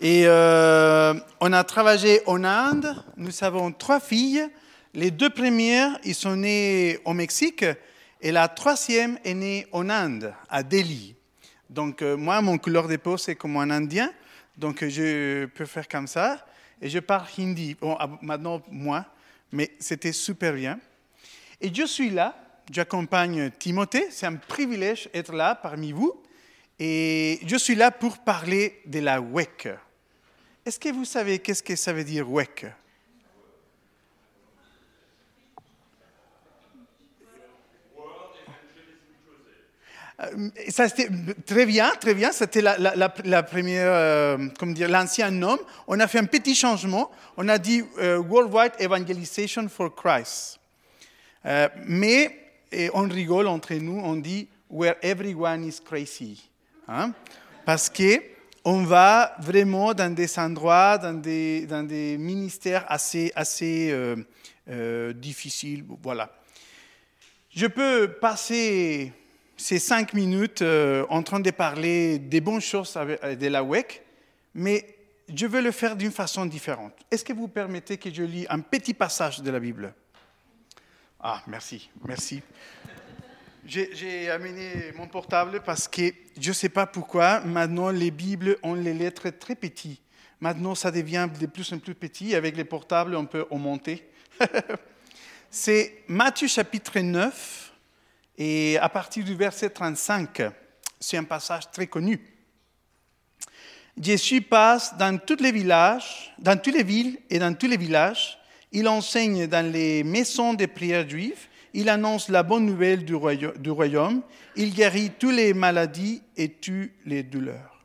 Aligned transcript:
et 0.00 0.22
euh, 0.24 1.12
on 1.40 1.52
a 1.52 1.64
travaillé 1.64 2.22
en 2.26 2.44
Inde. 2.44 2.96
Nous 3.18 3.44
avons 3.44 3.72
trois 3.72 4.00
filles. 4.00 4.48
Les 4.94 5.10
deux 5.10 5.28
premières, 5.28 5.98
ils 6.02 6.14
sont 6.14 6.36
nées 6.36 6.98
au 7.04 7.12
Mexique 7.12 7.64
et 8.22 8.32
la 8.32 8.48
troisième 8.48 9.18
est 9.22 9.34
née 9.34 9.66
en 9.72 9.90
Inde, 9.90 10.32
à 10.48 10.62
Delhi. 10.62 11.14
Donc 11.68 12.00
euh, 12.00 12.16
moi, 12.16 12.40
mon 12.40 12.56
couleur 12.56 12.88
de 12.88 12.96
peau, 12.96 13.18
c'est 13.18 13.34
comme 13.34 13.58
un 13.58 13.68
Indien. 13.68 14.10
Donc 14.56 14.82
je 14.82 15.44
peux 15.44 15.66
faire 15.66 15.86
comme 15.86 16.06
ça. 16.06 16.46
Et 16.80 16.88
je 16.88 17.00
parle 17.00 17.26
hindi. 17.38 17.76
Bon, 17.78 17.96
ah, 18.00 18.08
maintenant, 18.22 18.62
moi. 18.70 19.04
Mais 19.52 19.72
c'était 19.78 20.12
super 20.12 20.54
bien. 20.54 20.80
Et 21.60 21.70
je 21.74 21.84
suis 21.84 22.08
là. 22.08 22.34
J'accompagne 22.72 23.50
Timothée. 23.58 24.08
C'est 24.10 24.26
un 24.26 24.36
privilège 24.36 25.10
d'être 25.12 25.34
là 25.34 25.54
parmi 25.54 25.92
vous. 25.92 26.22
Et 26.82 27.40
je 27.46 27.56
suis 27.56 27.74
là 27.74 27.90
pour 27.90 28.16
parler 28.18 28.80
de 28.86 29.00
la 29.00 29.20
WEC. 29.20 29.68
Est-ce 30.64 30.80
que 30.80 30.88
vous 30.88 31.04
savez 31.04 31.38
qu'est-ce 31.38 31.62
que 31.62 31.76
ça 31.76 31.92
veut 31.92 32.04
dire 32.04 32.26
WEC? 32.26 32.72
Euh, 40.22 40.50
ça 40.68 40.86
très 40.88 41.66
bien, 41.66 41.90
très 42.00 42.14
bien. 42.14 42.32
C'était 42.32 42.62
la, 42.62 43.42
première, 43.42 43.86
euh, 43.86 44.48
comme 44.58 44.72
dire, 44.72 44.88
l'ancien 44.88 45.30
nom. 45.30 45.58
On 45.86 46.00
a 46.00 46.06
fait 46.06 46.18
un 46.18 46.24
petit 46.24 46.54
changement. 46.54 47.10
On 47.36 47.48
a 47.48 47.58
dit 47.58 47.82
euh, 47.98 48.18
Worldwide 48.18 48.72
Evangelization 48.78 49.68
for 49.68 49.94
Christ. 49.94 50.58
mais 51.86 52.36
on 52.94 53.06
rigole 53.08 53.48
entre 53.48 53.74
nous. 53.74 54.00
On 54.02 54.16
dit 54.16 54.48
Where 54.70 54.96
everyone 55.02 55.64
is 55.64 55.80
crazy, 55.84 56.49
hein? 56.90 57.12
parce 57.64 57.88
que 57.88 58.22
on 58.64 58.82
va 58.82 59.34
vraiment 59.38 59.94
dans 59.94 60.12
des 60.14 60.38
endroits, 60.38 60.98
dans 60.98 61.14
des, 61.14 62.16
ministères 62.18 62.84
assez, 62.88 63.32
assez 63.34 63.94
difficiles. 65.14 65.82
Voilà. 66.02 66.30
Je 67.50 67.66
peux 67.66 68.12
passer 68.20 69.12
ces 69.56 69.78
cinq 69.78 70.14
minutes 70.14 70.62
euh, 70.62 71.04
en 71.10 71.22
train 71.22 71.40
de 71.40 71.50
parler 71.50 72.18
des 72.18 72.40
bonnes 72.40 72.60
choses 72.60 72.94
de 72.94 73.46
la 73.48 73.62
WEC, 73.62 74.02
mais 74.54 74.96
je 75.32 75.46
veux 75.46 75.60
le 75.60 75.72
faire 75.72 75.96
d'une 75.96 76.12
façon 76.12 76.46
différente. 76.46 76.92
Est-ce 77.10 77.24
que 77.24 77.32
vous 77.32 77.48
permettez 77.48 77.98
que 77.98 78.12
je 78.12 78.22
lis 78.22 78.46
un 78.48 78.60
petit 78.60 78.94
passage 78.94 79.42
de 79.42 79.50
la 79.50 79.60
Bible? 79.60 79.92
Ah, 81.20 81.42
merci, 81.46 81.90
merci. 82.06 82.40
J'ai 83.70 84.28
amené 84.28 84.90
mon 84.96 85.06
portable 85.06 85.62
parce 85.64 85.86
que 85.86 86.12
je 86.40 86.48
ne 86.48 86.54
sais 86.54 86.68
pas 86.68 86.86
pourquoi, 86.86 87.38
maintenant 87.42 87.90
les 87.90 88.10
Bibles 88.10 88.58
ont 88.64 88.74
les 88.74 88.92
lettres 88.92 89.30
très 89.30 89.54
petites. 89.54 90.02
Maintenant, 90.40 90.74
ça 90.74 90.90
devient 90.90 91.28
de 91.38 91.46
plus 91.46 91.72
en 91.72 91.78
plus 91.78 91.94
petit. 91.94 92.34
Avec 92.34 92.56
les 92.56 92.64
portables, 92.64 93.14
on 93.14 93.26
peut 93.26 93.46
augmenter. 93.48 94.10
C'est 95.50 96.02
Matthieu 96.08 96.48
chapitre 96.48 96.98
9, 96.98 97.72
et 98.38 98.76
à 98.78 98.88
partir 98.88 99.24
du 99.24 99.36
verset 99.36 99.70
35, 99.70 100.42
c'est 100.98 101.16
un 101.16 101.24
passage 101.24 101.70
très 101.70 101.86
connu. 101.86 102.20
Jésus 104.00 104.42
passe 104.42 104.96
dans 104.96 105.16
tous 105.18 105.40
les 105.40 105.52
villages, 105.52 106.34
dans 106.38 106.60
toutes 106.60 106.74
les 106.74 106.82
villes 106.82 107.18
et 107.28 107.38
dans 107.38 107.54
tous 107.54 107.68
les 107.68 107.76
villages. 107.76 108.36
Il 108.72 108.88
enseigne 108.88 109.46
dans 109.46 109.70
les 109.70 110.02
maisons 110.02 110.54
de 110.54 110.66
prière 110.66 111.08
juives. 111.08 111.46
Il 111.72 111.88
annonce 111.88 112.28
la 112.28 112.42
bonne 112.42 112.66
nouvelle 112.66 113.04
du 113.04 113.14
royaume. 113.14 114.22
Il 114.56 114.74
guérit 114.74 115.12
toutes 115.18 115.34
les 115.34 115.54
maladies 115.54 116.22
et 116.36 116.52
tue 116.52 116.94
les 117.06 117.22
douleurs. 117.22 117.84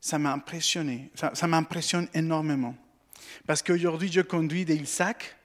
Ça 0.00 0.18
m'a 0.18 0.32
impressionné. 0.32 1.10
Ça, 1.14 1.46
m'impressionne 1.46 2.08
énormément. 2.14 2.74
Parce 3.46 3.62
qu'aujourd'hui, 3.62 4.10
je 4.10 4.22
conduis 4.22 4.64
des 4.64 4.76
Ilsac 4.76 5.36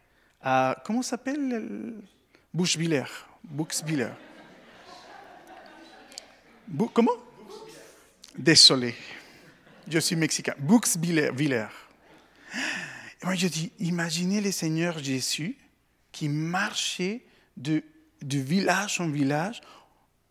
à. 0.41 0.81
Comment 0.85 1.01
s'appelle 1.01 1.95
Boucheviller. 2.53 3.03
Buxviller. 3.43 4.07
comment? 6.93 7.11
Désolé. 8.37 8.95
Je 9.87 9.99
suis 9.99 10.15
mexicain. 10.15 10.53
Buxviller. 10.57 11.31
Et 11.37 13.25
moi, 13.25 13.35
je 13.35 13.47
dis, 13.47 13.73
imaginez 13.79 14.39
le 14.39 14.51
Seigneur 14.51 14.99
Jésus 14.99 15.57
qui 16.13 16.29
marchait 16.29 17.24
de, 17.57 17.83
village 18.21 18.99
en 18.99 19.09
village 19.09 19.61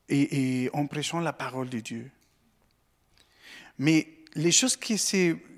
et, 0.08 0.68
en 0.72 0.86
prêchant 0.86 1.20
la 1.20 1.32
parole 1.32 1.68
de 1.68 1.80
Dieu. 1.80 2.10
Mais 3.78 4.08
les 4.34 4.52
choses 4.52 4.76
qui, 4.76 4.96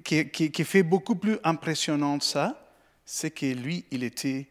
qui, 0.05 0.65
fait 0.65 0.83
beaucoup 0.83 1.17
plus 1.17 1.39
impressionnante 1.45 2.23
ça, 2.23 2.75
c'est 3.05 3.31
que 3.31 3.47
lui, 3.47 3.85
il 3.91 4.03
était, 4.03 4.47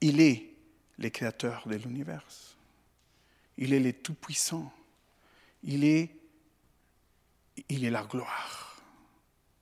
il 0.00 0.20
est 0.20 0.50
le 0.98 1.08
créateur 1.08 1.66
de 1.66 1.76
l'univers. 1.76 2.24
Il 3.56 3.72
est 3.72 3.80
le 3.80 3.92
Tout-Puissant. 3.92 4.72
Il 5.62 5.84
est, 5.84 6.10
il 7.68 7.84
est 7.84 7.90
la 7.90 8.02
gloire. 8.02 8.82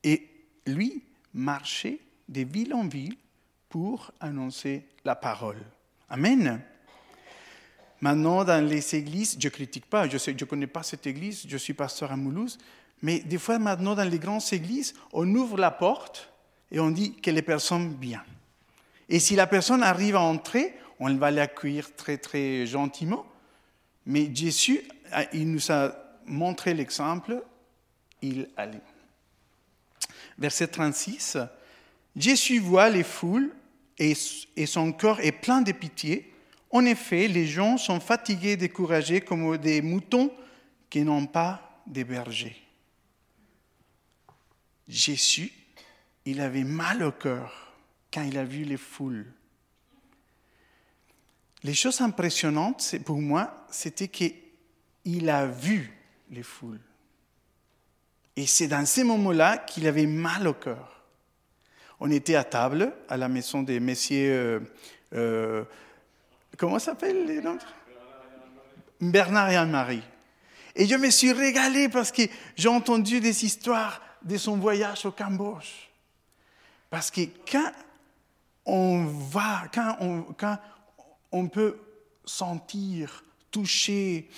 Et 0.02 0.28
lui 0.66 1.04
marchait 1.34 2.00
de 2.28 2.42
ville 2.42 2.74
en 2.74 2.86
ville 2.86 3.16
pour 3.68 4.12
annoncer 4.20 4.86
la 5.04 5.14
parole. 5.14 5.62
Amen. 6.08 6.62
Maintenant, 8.02 8.42
dans 8.42 8.62
les 8.66 8.96
églises, 8.96 9.36
je 9.38 9.46
ne 9.46 9.52
critique 9.52 9.86
pas, 9.86 10.08
je 10.08 10.30
ne 10.30 10.44
connais 10.44 10.66
pas 10.66 10.82
cette 10.82 11.06
église, 11.06 11.46
je 11.48 11.56
suis 11.56 11.72
pasteur 11.72 12.10
à 12.10 12.16
Moulouse, 12.16 12.58
mais 13.00 13.20
des 13.20 13.38
fois, 13.38 13.60
maintenant, 13.60 13.94
dans 13.94 14.08
les 14.08 14.18
grandes 14.18 14.42
églises, 14.50 14.92
on 15.12 15.32
ouvre 15.34 15.56
la 15.56 15.70
porte 15.70 16.28
et 16.72 16.80
on 16.80 16.90
dit 16.90 17.14
que 17.14 17.30
les 17.30 17.42
personnes 17.42 17.96
viennent. 18.00 18.20
Et 19.08 19.20
si 19.20 19.36
la 19.36 19.46
personne 19.46 19.84
arrive 19.84 20.16
à 20.16 20.20
entrer, 20.20 20.74
on 20.98 21.14
va 21.14 21.30
l'accueillir 21.30 21.94
très, 21.94 22.18
très 22.18 22.66
gentiment. 22.66 23.24
Mais 24.04 24.28
Jésus, 24.34 24.82
il 25.32 25.52
nous 25.52 25.70
a 25.70 25.94
montré 26.26 26.74
l'exemple, 26.74 27.40
il 28.20 28.48
allait. 28.56 28.80
Verset 30.38 30.66
36, 30.66 31.38
Jésus 32.16 32.58
voit 32.58 32.90
les 32.90 33.04
foules 33.04 33.54
et 33.96 34.14
son 34.66 34.92
cœur 34.92 35.20
est 35.20 35.30
plein 35.30 35.60
de 35.60 35.70
pitié. 35.70 36.31
En 36.72 36.86
effet, 36.86 37.28
les 37.28 37.46
gens 37.46 37.76
sont 37.76 38.00
fatigués, 38.00 38.56
découragés 38.56 39.20
comme 39.20 39.58
des 39.58 39.82
moutons 39.82 40.32
qui 40.88 41.02
n'ont 41.02 41.26
pas 41.26 41.82
de 41.86 42.02
berger. 42.02 42.56
Jésus, 44.88 45.52
il 46.24 46.40
avait 46.40 46.64
mal 46.64 47.02
au 47.02 47.12
cœur 47.12 47.74
quand 48.12 48.22
il 48.22 48.38
a 48.38 48.44
vu 48.44 48.64
les 48.64 48.78
foules. 48.78 49.26
Les 51.62 51.74
choses 51.74 52.00
impressionnantes 52.00 52.96
pour 53.04 53.20
moi, 53.20 53.66
c'était 53.70 54.08
qu'il 54.08 55.28
a 55.28 55.46
vu 55.46 55.92
les 56.30 56.42
foules. 56.42 56.80
Et 58.34 58.46
c'est 58.46 58.66
dans 58.66 58.86
ces 58.86 59.04
moments-là 59.04 59.58
qu'il 59.58 59.86
avait 59.86 60.06
mal 60.06 60.48
au 60.48 60.54
cœur. 60.54 61.04
On 62.00 62.10
était 62.10 62.34
à 62.34 62.44
table 62.44 62.94
à 63.08 63.18
la 63.18 63.28
maison 63.28 63.62
des 63.62 63.78
messieurs. 63.78 64.32
Euh, 64.32 64.60
euh, 65.14 65.64
comment 66.56 66.78
s'appellent 66.78 67.26
les 67.26 67.40
noms 67.40 67.58
Bernard 69.00 69.50
et 69.50 69.56
Anne-Marie. 69.56 70.02
Et 70.74 70.86
je 70.86 70.94
me 70.94 71.10
suis 71.10 71.32
régalé 71.32 71.88
parce 71.88 72.12
que 72.12 72.22
j'ai 72.56 72.68
entendu 72.68 73.20
des 73.20 73.44
histoires 73.44 74.00
de 74.22 74.36
son 74.36 74.56
voyage 74.56 75.04
au 75.04 75.12
Cambodge. 75.12 75.88
Parce 76.88 77.10
que 77.10 77.22
quand 77.50 77.72
on 78.64 79.04
va, 79.06 79.64
quand 79.72 80.58
on, 81.32 81.48
peut 81.48 81.78
sentir, 82.24 83.24
toucher, 83.50 84.28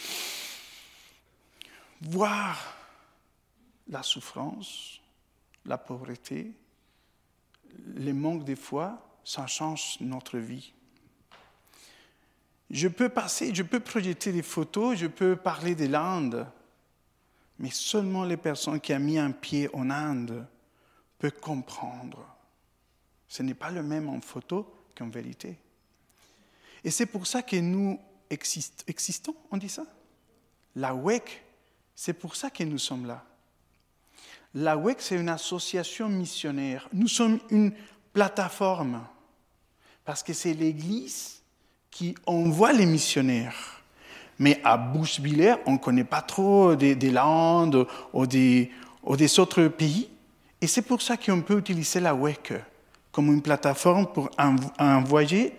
voir 2.00 2.58
la 3.88 4.02
souffrance, 4.02 5.00
la 5.66 5.78
pauvreté, 5.78 6.52
les 7.96 8.12
manques 8.12 8.44
de 8.44 8.54
foi, 8.54 9.04
ça 9.24 9.46
change 9.46 9.98
notre 10.00 10.38
vie. 10.38 10.73
Je 12.70 12.88
peux 12.88 13.08
passer, 13.08 13.54
je 13.54 13.62
peux 13.62 13.80
projeter 13.80 14.32
des 14.32 14.42
photos, 14.42 14.96
je 14.96 15.06
peux 15.06 15.36
parler 15.36 15.74
de 15.74 15.86
l'Inde, 15.86 16.46
mais 17.58 17.70
seulement 17.70 18.24
les 18.24 18.36
personnes 18.36 18.80
qui 18.80 18.92
ont 18.92 19.00
mis 19.00 19.18
un 19.18 19.30
pied 19.30 19.68
en 19.74 19.90
Inde 19.90 20.46
peuvent 21.18 21.38
comprendre. 21.40 22.26
Ce 23.28 23.42
n'est 23.42 23.54
pas 23.54 23.70
le 23.70 23.82
même 23.82 24.08
en 24.08 24.20
photo 24.20 24.86
qu'en 24.96 25.08
vérité. 25.08 25.56
Et 26.82 26.90
c'est 26.90 27.06
pour 27.06 27.26
ça 27.26 27.42
que 27.42 27.56
nous 27.56 27.98
existons, 28.30 29.34
on 29.50 29.56
dit 29.56 29.68
ça 29.68 29.84
La 30.76 30.94
WEC, 30.94 31.44
c'est 31.94 32.12
pour 32.12 32.36
ça 32.36 32.50
que 32.50 32.64
nous 32.64 32.78
sommes 32.78 33.06
là. 33.06 33.24
La 34.54 34.76
WEC, 34.76 35.00
c'est 35.00 35.16
une 35.16 35.28
association 35.28 36.08
missionnaire. 36.08 36.88
Nous 36.92 37.08
sommes 37.08 37.40
une 37.50 37.72
plateforme, 38.12 39.04
parce 40.04 40.22
que 40.22 40.32
c'est 40.32 40.54
l'Église 40.54 41.42
qui 41.94 42.16
envoie 42.26 42.72
les 42.72 42.86
missionnaires. 42.86 43.80
Mais 44.40 44.60
à 44.64 44.76
Bouchevillers, 44.76 45.54
on 45.64 45.74
ne 45.74 45.78
connaît 45.78 46.02
pas 46.02 46.22
trop 46.22 46.74
des, 46.74 46.96
Landes 47.12 47.86
ou 48.12 48.26
des, 48.26 48.72
ou 49.04 49.16
des 49.16 49.38
autres 49.38 49.68
pays. 49.68 50.10
Et 50.60 50.66
c'est 50.66 50.82
pour 50.82 51.00
ça 51.00 51.16
qu'on 51.16 51.40
peut 51.40 51.56
utiliser 51.56 52.00
la 52.00 52.12
WEC 52.12 52.52
comme 53.12 53.28
une 53.28 53.42
plateforme 53.42 54.08
pour 54.08 54.28
envoyer 54.76 55.52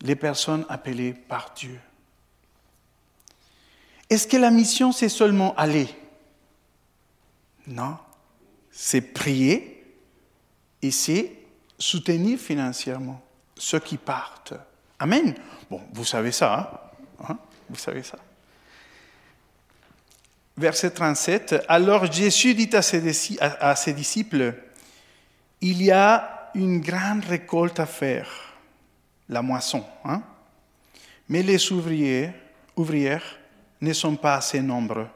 les 0.00 0.16
personnes 0.16 0.64
appelées 0.70 1.12
par 1.12 1.52
Dieu. 1.54 1.78
Est-ce 4.08 4.26
que 4.26 4.38
la 4.38 4.50
mission, 4.50 4.92
c'est 4.92 5.10
seulement 5.10 5.54
aller? 5.56 5.88
Non, 7.66 7.98
c'est 8.70 9.02
prier 9.02 9.84
et 10.80 10.90
c'est 10.90 11.32
soutenir 11.78 12.38
financièrement 12.38 13.20
ceux 13.58 13.80
qui 13.80 13.98
partent. 13.98 14.54
Amen. 14.98 15.34
Bon, 15.70 15.80
vous 15.92 16.04
savez 16.04 16.32
ça, 16.32 16.90
hein? 17.20 17.28
hein? 17.28 17.38
Vous 17.68 17.76
savez 17.76 18.02
ça. 18.02 18.18
Verset 20.56 20.90
37. 20.90 21.64
Alors 21.68 22.10
Jésus 22.10 22.54
dit 22.54 22.70
à 22.74 22.82
ses, 22.82 23.92
disciples, 23.92 24.54
il 25.60 25.82
y 25.82 25.90
a 25.90 26.50
une 26.54 26.80
grande 26.80 27.24
récolte 27.24 27.78
à 27.78 27.86
faire, 27.86 28.30
la 29.28 29.42
moisson, 29.42 29.84
hein? 30.04 30.22
mais 31.28 31.42
les 31.42 31.72
ouvriers, 31.72 32.30
ouvrières 32.74 33.38
ne 33.82 33.92
sont 33.92 34.16
pas 34.16 34.36
assez 34.36 34.62
nombreux. 34.62 35.08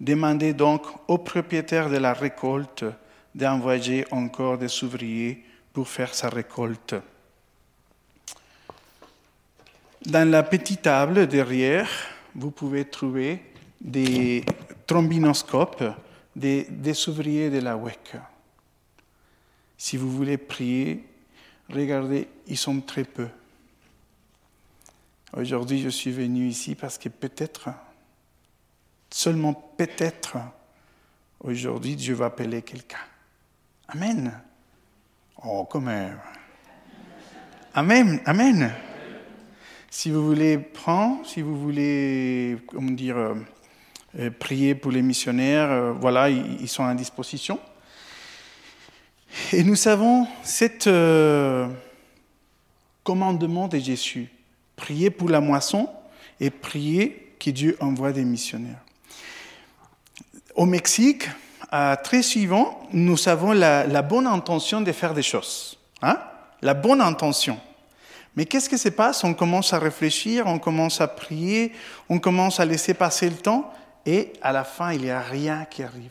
Demandez 0.00 0.54
donc 0.54 0.82
au 1.06 1.18
propriétaire 1.18 1.88
de 1.88 1.98
la 1.98 2.12
récolte 2.12 2.84
d'envoyer 3.34 4.04
encore 4.10 4.58
des 4.58 4.82
ouvriers 4.82 5.44
pour 5.72 5.86
faire 5.88 6.12
sa 6.12 6.28
récolte. 6.28 6.96
Dans 10.06 10.28
la 10.28 10.42
petite 10.42 10.82
table 10.82 11.28
derrière, 11.28 11.88
vous 12.34 12.50
pouvez 12.50 12.84
trouver 12.84 13.40
des 13.80 14.44
trombinoscopes 14.86 15.84
des, 16.34 17.08
ouvriers 17.08 17.50
de 17.50 17.60
la 17.60 17.76
WEC. 17.76 18.16
Si 19.78 19.96
vous 19.96 20.10
voulez 20.10 20.38
prier, 20.38 21.04
regardez, 21.70 22.28
ils 22.48 22.56
sont 22.56 22.80
très 22.80 23.04
peu. 23.04 23.28
Aujourd'hui, 25.36 25.80
je 25.80 25.88
suis 25.88 26.10
venu 26.10 26.48
ici 26.48 26.74
parce 26.74 26.98
que 26.98 27.08
peut-être, 27.08 27.70
seulement 29.08 29.54
peut-être, 29.54 30.36
aujourd'hui, 31.40 31.94
Dieu 31.94 32.14
va 32.14 32.26
appeler 32.26 32.62
quelqu'un. 32.62 32.98
Amen. 33.88 34.32
Oh, 35.44 35.64
quand 35.70 35.80
même. 35.80 36.18
Amen, 37.74 38.20
amen. 38.26 38.72
Si 39.94 40.10
vous 40.10 40.24
voulez 40.24 40.56
prendre, 40.56 41.18
si 41.26 41.42
vous 41.42 41.54
voulez, 41.54 42.56
comment 42.66 42.92
dire, 42.92 43.34
euh, 44.18 44.30
prier 44.30 44.74
pour 44.74 44.90
les 44.90 45.02
missionnaires, 45.02 45.70
euh, 45.70 45.92
voilà, 45.92 46.30
ils, 46.30 46.66
sont 46.66 46.82
à 46.82 46.94
disposition. 46.94 47.60
Et 49.52 49.62
nous 49.62 49.86
avons 49.86 50.26
cet 50.42 50.86
euh, 50.86 51.68
commandement 53.04 53.68
de 53.68 53.78
Jésus 53.78 54.30
prier 54.76 55.10
pour 55.10 55.28
la 55.28 55.42
moisson 55.42 55.90
et 56.40 56.48
prier 56.48 57.34
que 57.38 57.50
Dieu 57.50 57.76
envoie 57.78 58.12
des 58.12 58.24
missionnaires. 58.24 58.80
Au 60.54 60.64
Mexique, 60.64 61.28
très 62.02 62.22
souvent, 62.22 62.88
nous 62.94 63.28
avons 63.28 63.52
la, 63.52 64.00
bonne 64.00 64.26
intention 64.26 64.80
de 64.80 64.90
faire 64.90 65.12
des 65.12 65.22
choses. 65.22 65.78
Hein? 66.00 66.18
La 66.62 66.72
bonne 66.72 67.02
intention. 67.02 67.60
Mais 68.36 68.46
qu'est-ce 68.46 68.68
qui 68.68 68.78
se 68.78 68.88
passe? 68.88 69.24
On 69.24 69.34
commence 69.34 69.72
à 69.72 69.78
réfléchir, 69.78 70.46
on 70.46 70.58
commence 70.58 71.00
à 71.00 71.08
prier, 71.08 71.72
on 72.08 72.18
commence 72.18 72.60
à 72.60 72.64
laisser 72.64 72.94
passer 72.94 73.28
le 73.28 73.36
temps, 73.36 73.72
et 74.06 74.32
à 74.40 74.52
la 74.52 74.64
fin, 74.64 74.92
il 74.92 75.02
n'y 75.02 75.10
a 75.10 75.20
rien 75.20 75.66
qui 75.66 75.82
arrive. 75.82 76.10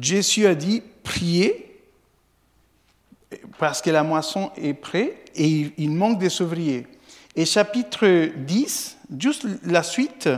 Jésus 0.00 0.46
a 0.46 0.54
dit, 0.54 0.82
priez, 1.02 1.70
parce 3.58 3.80
que 3.80 3.90
la 3.90 4.02
moisson 4.02 4.50
est 4.56 4.74
prête 4.74 5.30
et 5.34 5.72
il 5.76 5.90
manque 5.90 6.18
des 6.18 6.42
ouvriers. 6.42 6.86
Et 7.36 7.44
chapitre 7.44 8.30
10, 8.36 8.98
juste 9.18 9.46
la 9.64 9.82
suite, 9.82 10.28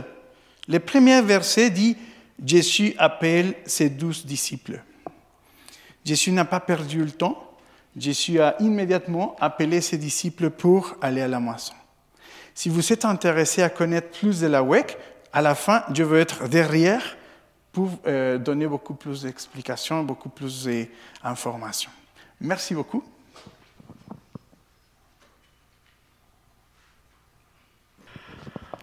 le 0.67 0.79
premier 0.79 1.21
verset 1.21 1.69
dit 1.69 1.97
Jésus 2.43 2.93
appelle 2.97 3.55
ses 3.65 3.89
douze 3.89 4.25
disciples. 4.25 4.81
Jésus 6.05 6.31
n'a 6.31 6.45
pas 6.45 6.59
perdu 6.59 7.03
le 7.03 7.11
temps. 7.11 7.52
Jésus 7.97 8.39
a 8.41 8.55
immédiatement 8.59 9.35
appelé 9.39 9.81
ses 9.81 9.97
disciples 9.97 10.49
pour 10.49 10.95
aller 11.01 11.21
à 11.21 11.27
la 11.27 11.39
moisson. 11.39 11.73
Si 12.55 12.69
vous 12.69 12.93
êtes 12.93 13.05
intéressé 13.05 13.61
à 13.61 13.69
connaître 13.69 14.09
plus 14.09 14.41
de 14.41 14.47
la 14.47 14.63
WEC, 14.63 14.97
à 15.31 15.41
la 15.41 15.55
fin, 15.55 15.83
Dieu 15.89 16.05
veut 16.05 16.19
être 16.19 16.47
derrière 16.47 17.17
pour 17.71 17.89
euh, 18.05 18.37
donner 18.37 18.67
beaucoup 18.67 18.93
plus 18.93 19.23
d'explications, 19.23 20.03
beaucoup 20.03 20.29
plus 20.29 20.67
d'informations. 21.23 21.91
Merci 22.39 22.75
beaucoup. 22.75 23.03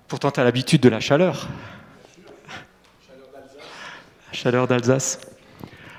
Pourtant, 0.08 0.32
tu 0.32 0.40
as 0.40 0.44
l'habitude 0.44 0.80
de 0.80 0.88
la 0.88 0.98
chaleur. 0.98 1.48
La 4.26 4.32
chaleur 4.32 4.66
d'Alsace. 4.66 5.20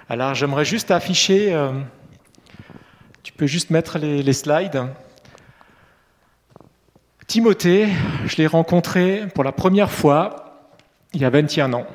Alors, 0.10 0.34
j'aimerais 0.34 0.66
juste 0.66 0.92
afficher, 0.92 1.54
euh, 1.54 1.72
tu 3.24 3.34
peux 3.34 3.48
juste 3.48 3.70
mettre 3.70 4.00
les, 4.00 4.34
slides. 4.34 4.84
Timothée, 7.28 7.88
je 8.26 8.36
l'ai 8.38 8.48
rencontré 8.48 9.28
pour 9.34 9.44
la 9.44 9.52
première 9.52 9.92
fois 9.92 10.70
il 11.14 11.22
y 11.22 11.26
a 11.26 11.30
21 11.30 11.74
ans. 11.74 11.86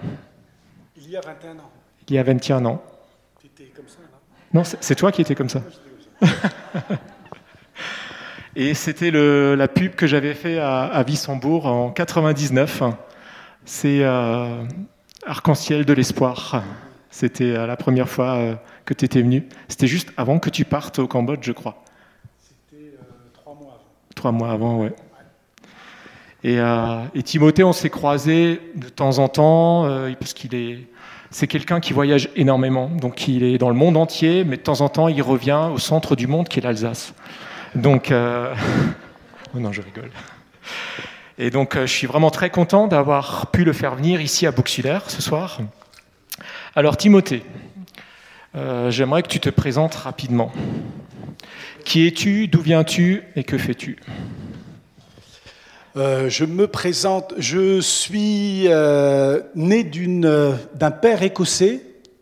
Il 0.96 1.10
y 1.10 1.16
a 1.16 1.20
21 1.20 1.58
ans 1.58 1.70
Il 2.08 2.14
y 2.14 2.18
a 2.18 2.22
21 2.22 2.64
ans. 2.66 2.82
Tu 3.40 3.46
étais 3.46 3.72
comme 3.74 3.88
ça, 3.88 3.98
là 4.02 4.18
Non, 4.52 4.62
c'est 4.64 4.94
toi 4.94 5.10
qui 5.10 5.22
étais 5.22 5.34
comme 5.34 5.48
ça. 5.48 5.62
Et 8.56 8.72
c'était 8.74 9.10
la 9.10 9.68
pub 9.68 9.94
que 9.94 10.06
j'avais 10.06 10.34
fait 10.34 10.58
à, 10.58 10.84
à, 10.84 11.02
Wissembourg 11.02 11.66
en 11.66 11.90
99. 11.90 12.82
C'est 13.66 14.02
euh, 14.02 14.64
Arc-en-ciel 15.26 15.84
de 15.84 15.92
l'espoir. 15.92 16.62
C'était 17.16 17.56
euh, 17.56 17.66
la 17.66 17.76
première 17.76 18.10
fois 18.10 18.34
euh, 18.34 18.54
que 18.84 18.92
tu 18.92 19.06
étais 19.06 19.22
venu. 19.22 19.48
C'était 19.68 19.86
juste 19.86 20.12
avant 20.18 20.38
que 20.38 20.50
tu 20.50 20.66
partes 20.66 20.98
au 20.98 21.06
Cambodge, 21.06 21.46
je 21.46 21.52
crois. 21.52 21.82
C'était 22.38 22.92
trois 23.32 23.54
mois 23.54 23.72
avant. 23.72 23.84
Trois 24.14 24.32
mois 24.32 24.50
avant, 24.50 24.76
ouais. 24.82 24.92
Et, 26.44 27.22
Timothée, 27.22 27.64
on 27.64 27.72
s'est 27.72 27.88
croisés 27.88 28.60
de 28.74 28.90
temps 28.90 29.18
en 29.18 29.28
temps, 29.28 29.88
parce 30.20 30.34
qu'il 30.34 30.54
est, 30.54 30.86
c'est 31.30 31.46
quelqu'un 31.46 31.80
qui 31.80 31.94
voyage 31.94 32.28
énormément. 32.36 32.88
Donc 32.88 33.26
il 33.26 33.42
est 33.42 33.56
dans 33.58 33.70
le 33.70 33.74
monde 33.74 33.96
entier, 33.96 34.44
mais 34.44 34.58
de 34.58 34.62
temps 34.62 34.82
en 34.82 34.90
temps, 34.90 35.08
il 35.08 35.22
revient 35.22 35.70
au 35.72 35.78
centre 35.78 36.16
du 36.16 36.26
monde 36.26 36.48
qui 36.48 36.60
est 36.60 36.62
l'Alsace. 36.62 37.14
Donc, 37.74 38.10
euh, 38.10 38.54
oh 39.54 39.58
non, 39.58 39.72
je 39.72 39.80
rigole. 39.80 40.10
Et 41.38 41.50
donc, 41.50 41.76
euh, 41.76 41.86
je 41.86 41.92
suis 41.92 42.06
vraiment 42.06 42.30
très 42.30 42.50
content 42.50 42.86
d'avoir 42.86 43.50
pu 43.50 43.64
le 43.64 43.72
faire 43.72 43.94
venir 43.94 44.20
ici 44.20 44.46
à 44.46 44.52
Bouxulaire 44.52 45.10
ce 45.10 45.20
soir. 45.20 45.58
Alors, 46.78 46.98
Timothée, 46.98 47.42
euh, 48.54 48.90
j'aimerais 48.90 49.22
que 49.22 49.28
tu 49.28 49.40
te 49.40 49.48
présentes 49.48 49.94
rapidement. 49.94 50.52
Qui 51.86 52.06
es-tu, 52.06 52.48
d'où 52.48 52.60
viens-tu 52.60 53.22
et 53.34 53.44
que 53.44 53.56
fais-tu? 53.56 53.96
Je 55.94 56.44
me 56.44 56.66
présente, 56.66 57.32
je 57.38 57.80
suis 57.80 58.68
né 59.54 59.84
d'un 59.84 60.90
père 60.90 61.22
écossais 61.22 61.80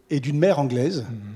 et 0.08 0.20
d'une 0.20 0.38
mère 0.38 0.60
anglaise. 0.60 1.04
Mhm 1.10 1.34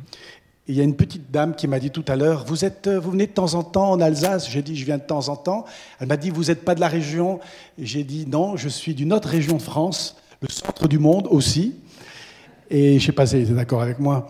il 0.69 0.75
y 0.75 0.81
a 0.81 0.85
une 0.85 0.97
petite 0.97 1.31
dame 1.31 1.57
qui 1.57 1.67
m'a 1.67 1.81
dit 1.81 1.91
tout 1.91 2.05
à 2.09 2.15
l'heure, 2.15 2.45
vous, 2.47 2.67
êtes, 2.67 2.89
vous 2.89 3.13
venez 3.13 3.27
de 3.27 3.33
temps 3.33 3.55
en 3.55 3.63
temps 3.63 3.91
en 3.91 4.03
Alsace? 4.03 4.51
J'ai 4.51 4.61
dit, 4.61 4.77
je 4.77 4.85
viens 4.85 4.99
de 4.99 5.03
temps 5.03 5.31
en 5.31 5.37
temps. 5.37 5.65
Elle 5.99 6.09
m'a 6.09 6.19
dit, 6.19 6.29
vous 6.29 6.45
n'êtes 6.45 6.63
pas 6.63 6.75
de 6.75 6.81
la 6.81 6.89
région? 6.89 7.41
J'ai 7.79 8.05
dit, 8.05 8.27
non, 8.27 8.55
je 8.59 8.69
suis 8.69 8.95
d'une 8.95 9.15
autre 9.15 9.29
région 9.29 9.57
de 9.57 9.63
France, 9.63 10.17
le 10.43 10.49
centre 10.49 10.87
du 10.87 10.99
monde 10.99 11.27
aussi. 11.31 11.75
Et 12.71 12.91
je 12.91 12.95
ne 12.95 13.07
sais 13.07 13.13
pas 13.13 13.27
si 13.27 13.37
elle 13.37 13.43
était 13.43 13.53
d'accord 13.53 13.81
avec 13.81 13.99
moi. 13.99 14.29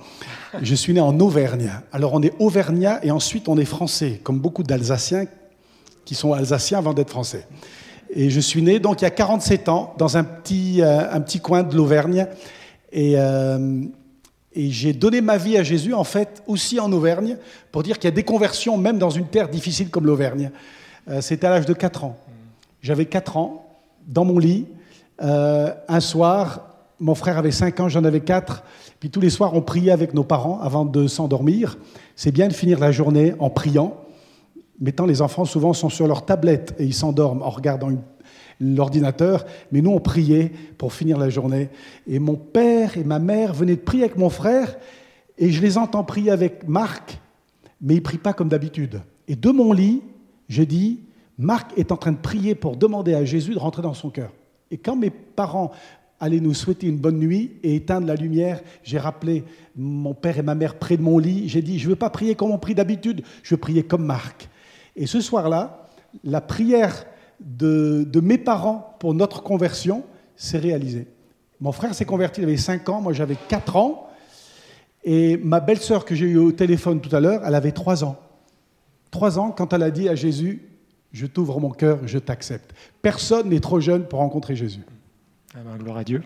Je 0.63 0.75
suis 0.75 0.93
né 0.93 1.01
en 1.01 1.19
Auvergne. 1.19 1.73
Alors 1.93 2.15
on 2.15 2.23
est 2.23 2.33
auvergnat 2.39 3.01
et 3.03 3.11
ensuite 3.11 3.49
on 3.49 3.59
est 3.59 3.65
français, 3.65 4.21
comme 4.23 4.39
beaucoup 4.39 4.63
d'Alsaciens 4.63 5.27
qui 6.05 6.15
sont 6.15 6.33
alsaciens 6.33 6.79
avant 6.79 6.95
d'être 6.95 7.11
français. 7.11 7.47
Et 8.11 8.31
je 8.31 8.41
suis 8.41 8.63
né 8.63 8.79
donc 8.79 9.03
il 9.03 9.05
y 9.05 9.07
a 9.07 9.11
47 9.11 9.69
ans 9.69 9.95
dans 9.99 10.17
un 10.17 10.25
petit, 10.25 10.81
euh, 10.81 11.11
un 11.13 11.21
petit 11.21 11.41
coin 11.41 11.65
de 11.65 11.77
l'Auvergne. 11.77 12.27
Et, 12.93 13.15
euh, 13.17 13.83
et 14.55 14.71
j'ai 14.71 14.93
donné 14.93 15.21
ma 15.21 15.37
vie 15.37 15.59
à 15.59 15.63
Jésus, 15.63 15.93
en 15.93 16.05
fait, 16.05 16.43
aussi 16.47 16.81
en 16.81 16.91
Auvergne, 16.93 17.37
pour 17.71 17.83
dire 17.83 17.99
qu'il 17.99 18.09
y 18.09 18.13
a 18.13 18.17
des 18.17 18.23
conversions, 18.23 18.79
même 18.79 18.99
dans 18.99 19.11
une 19.11 19.27
terre 19.27 19.49
difficile 19.49 19.91
comme 19.91 20.07
l'Auvergne. 20.07 20.51
Euh, 21.11 21.21
C'était 21.21 21.47
à 21.47 21.51
l'âge 21.51 21.67
de 21.67 21.75
4 21.75 22.05
ans. 22.05 22.17
J'avais 22.81 23.05
4 23.05 23.37
ans, 23.37 23.67
dans 24.07 24.25
mon 24.25 24.39
lit. 24.39 24.67
Un 25.21 26.01
soir, 26.01 26.68
mon 27.01 27.15
frère 27.15 27.39
avait 27.39 27.51
5 27.51 27.81
ans, 27.81 27.89
j'en 27.89 28.05
avais 28.05 28.21
4. 28.21 28.65
Puis 29.01 29.11
tous 29.11 29.21
les 29.21 29.31
soirs, 29.31 29.55
on 29.55 29.63
priait 29.63 29.93
avec 29.93 30.15
nos 30.15 30.25
parents 30.25 30.61
avant 30.61 30.85
de 30.85 31.07
s'endormir. 31.07 31.79
C'est 32.17 32.33
bien 32.33 32.49
de 32.49 32.53
finir 32.53 32.79
la 32.79 32.93
journée 32.93 33.35
en 33.39 33.51
priant. 33.51 33.97
Mettant 34.81 35.07
les 35.07 35.23
enfants, 35.23 35.45
souvent, 35.45 35.73
sont 35.73 35.89
sur 35.89 36.07
leur 36.07 36.25
tablette 36.25 36.75
et 36.79 36.85
ils 36.85 36.95
s'endorment 36.95 37.43
en 37.43 37.51
regardant 37.51 37.91
l'ordinateur, 38.61 39.47
mais 39.71 39.81
nous 39.81 39.91
on 39.91 40.01
priait 40.01 40.51
pour 40.79 40.93
finir 40.93 41.19
la 41.19 41.31
journée. 41.31 41.69
Et 42.09 42.19
mon 42.19 42.35
père 42.35 42.97
et 42.97 43.05
ma 43.05 43.19
mère 43.19 43.55
venaient 43.55 43.77
de 43.77 43.81
prier 43.81 44.05
avec 44.05 44.17
mon 44.17 44.31
frère, 44.31 44.77
et 45.37 45.51
je 45.51 45.63
les 45.63 45.79
entends 45.79 46.03
prier 46.03 46.33
avec 46.33 46.67
Marc, 46.67 47.21
mais 47.81 47.95
ils 47.95 47.99
ne 47.99 48.03
prient 48.03 48.19
pas 48.19 48.33
comme 48.33 48.49
d'habitude. 48.49 49.01
Et 49.29 49.37
de 49.37 49.51
mon 49.51 49.73
lit, 49.73 50.03
je 50.49 50.65
dis, 50.65 50.99
Marc 51.39 51.77
est 51.79 51.93
en 51.93 51.97
train 51.97 52.11
de 52.11 52.19
prier 52.19 52.57
pour 52.57 52.77
demander 52.77 53.15
à 53.15 53.25
Jésus 53.25 53.55
de 53.55 53.59
rentrer 53.59 53.83
dans 53.83 53.95
son 53.95 54.11
cœur. 54.11 54.33
Et 54.71 54.77
quand 54.77 54.97
mes 54.97 55.11
parents 55.11 55.71
allaient 56.21 56.41
nous 56.41 56.55
souhaiter 56.55 56.87
une 56.87 56.99
bonne 56.99 57.19
nuit 57.19 57.53
et 57.63 57.77
éteindre 57.77 58.07
la 58.07 58.15
lumière, 58.15 58.61
j'ai 58.83 58.99
rappelé 58.99 59.45
mon 59.77 60.15
père 60.15 60.39
et 60.39 60.43
ma 60.43 60.55
mère 60.55 60.77
près 60.77 60.97
de 60.97 61.03
mon 61.03 61.19
lit, 61.19 61.49
j'ai 61.49 61.63
dit, 61.63 61.79
je 61.79 61.85
ne 61.85 61.91
veux 61.91 61.97
pas 61.97 62.11
prier 62.11 62.35
comme 62.35 62.51
on 62.51 62.59
prie 62.59 62.75
d'habitude, 62.75 63.23
je 63.43 63.55
veux 63.55 63.61
prier 63.61 63.85
comme 63.85 64.05
Marc. 64.05 64.49
Et 64.97 65.07
ce 65.07 65.21
soir-là, 65.21 65.89
la 66.25 66.41
prière 66.41 67.07
de, 67.41 68.05
de, 68.05 68.21
mes 68.21 68.39
parents 68.39 68.97
pour 68.99 69.15
notre 69.15 69.43
conversion 69.43 70.03
s'est 70.37 70.59
réalisée. 70.59 71.07
Mon 71.61 71.73
frère 71.73 71.95
s'est 71.95 72.05
converti, 72.05 72.41
il 72.41 72.45
avait 72.45 72.57
5 72.57 72.89
ans, 72.89 73.01
moi 73.01 73.13
j'avais 73.13 73.37
4 73.49 73.77
ans, 73.77 74.09
et 75.05 75.37
ma 75.37 75.61
belle-sœur 75.61 76.05
que 76.05 76.15
j'ai 76.15 76.27
eue 76.27 76.39
au 76.39 76.53
téléphone 76.53 77.01
tout 77.01 77.15
à 77.15 77.21
l'heure, 77.21 77.43
elle 77.45 77.55
avait 77.55 77.73
3 77.73 78.03
ans. 78.05 78.17
3 79.13 79.39
ans 79.39 79.51
quand 79.53 79.73
elle 79.73 79.85
a 79.85 79.91
dit 79.91 80.09
à 80.09 80.17
Jésus, 80.17 80.63
je 81.13 81.27
t'ouvre 81.27 81.61
mon 81.61 81.71
cœur, 81.71 82.01
je 82.07 82.19
t'accepte. 82.19 82.75
Personne 83.01 83.49
n'est 83.49 83.61
trop 83.61 83.81
jeune 83.81 84.05
pour 84.05 84.19
rencontrer 84.19 84.57
Jésus. 84.57 84.83
Ah 85.59 85.63
ben, 85.65 85.77
gloire 85.77 85.97
à 85.97 86.05
Dieu. 86.05 86.23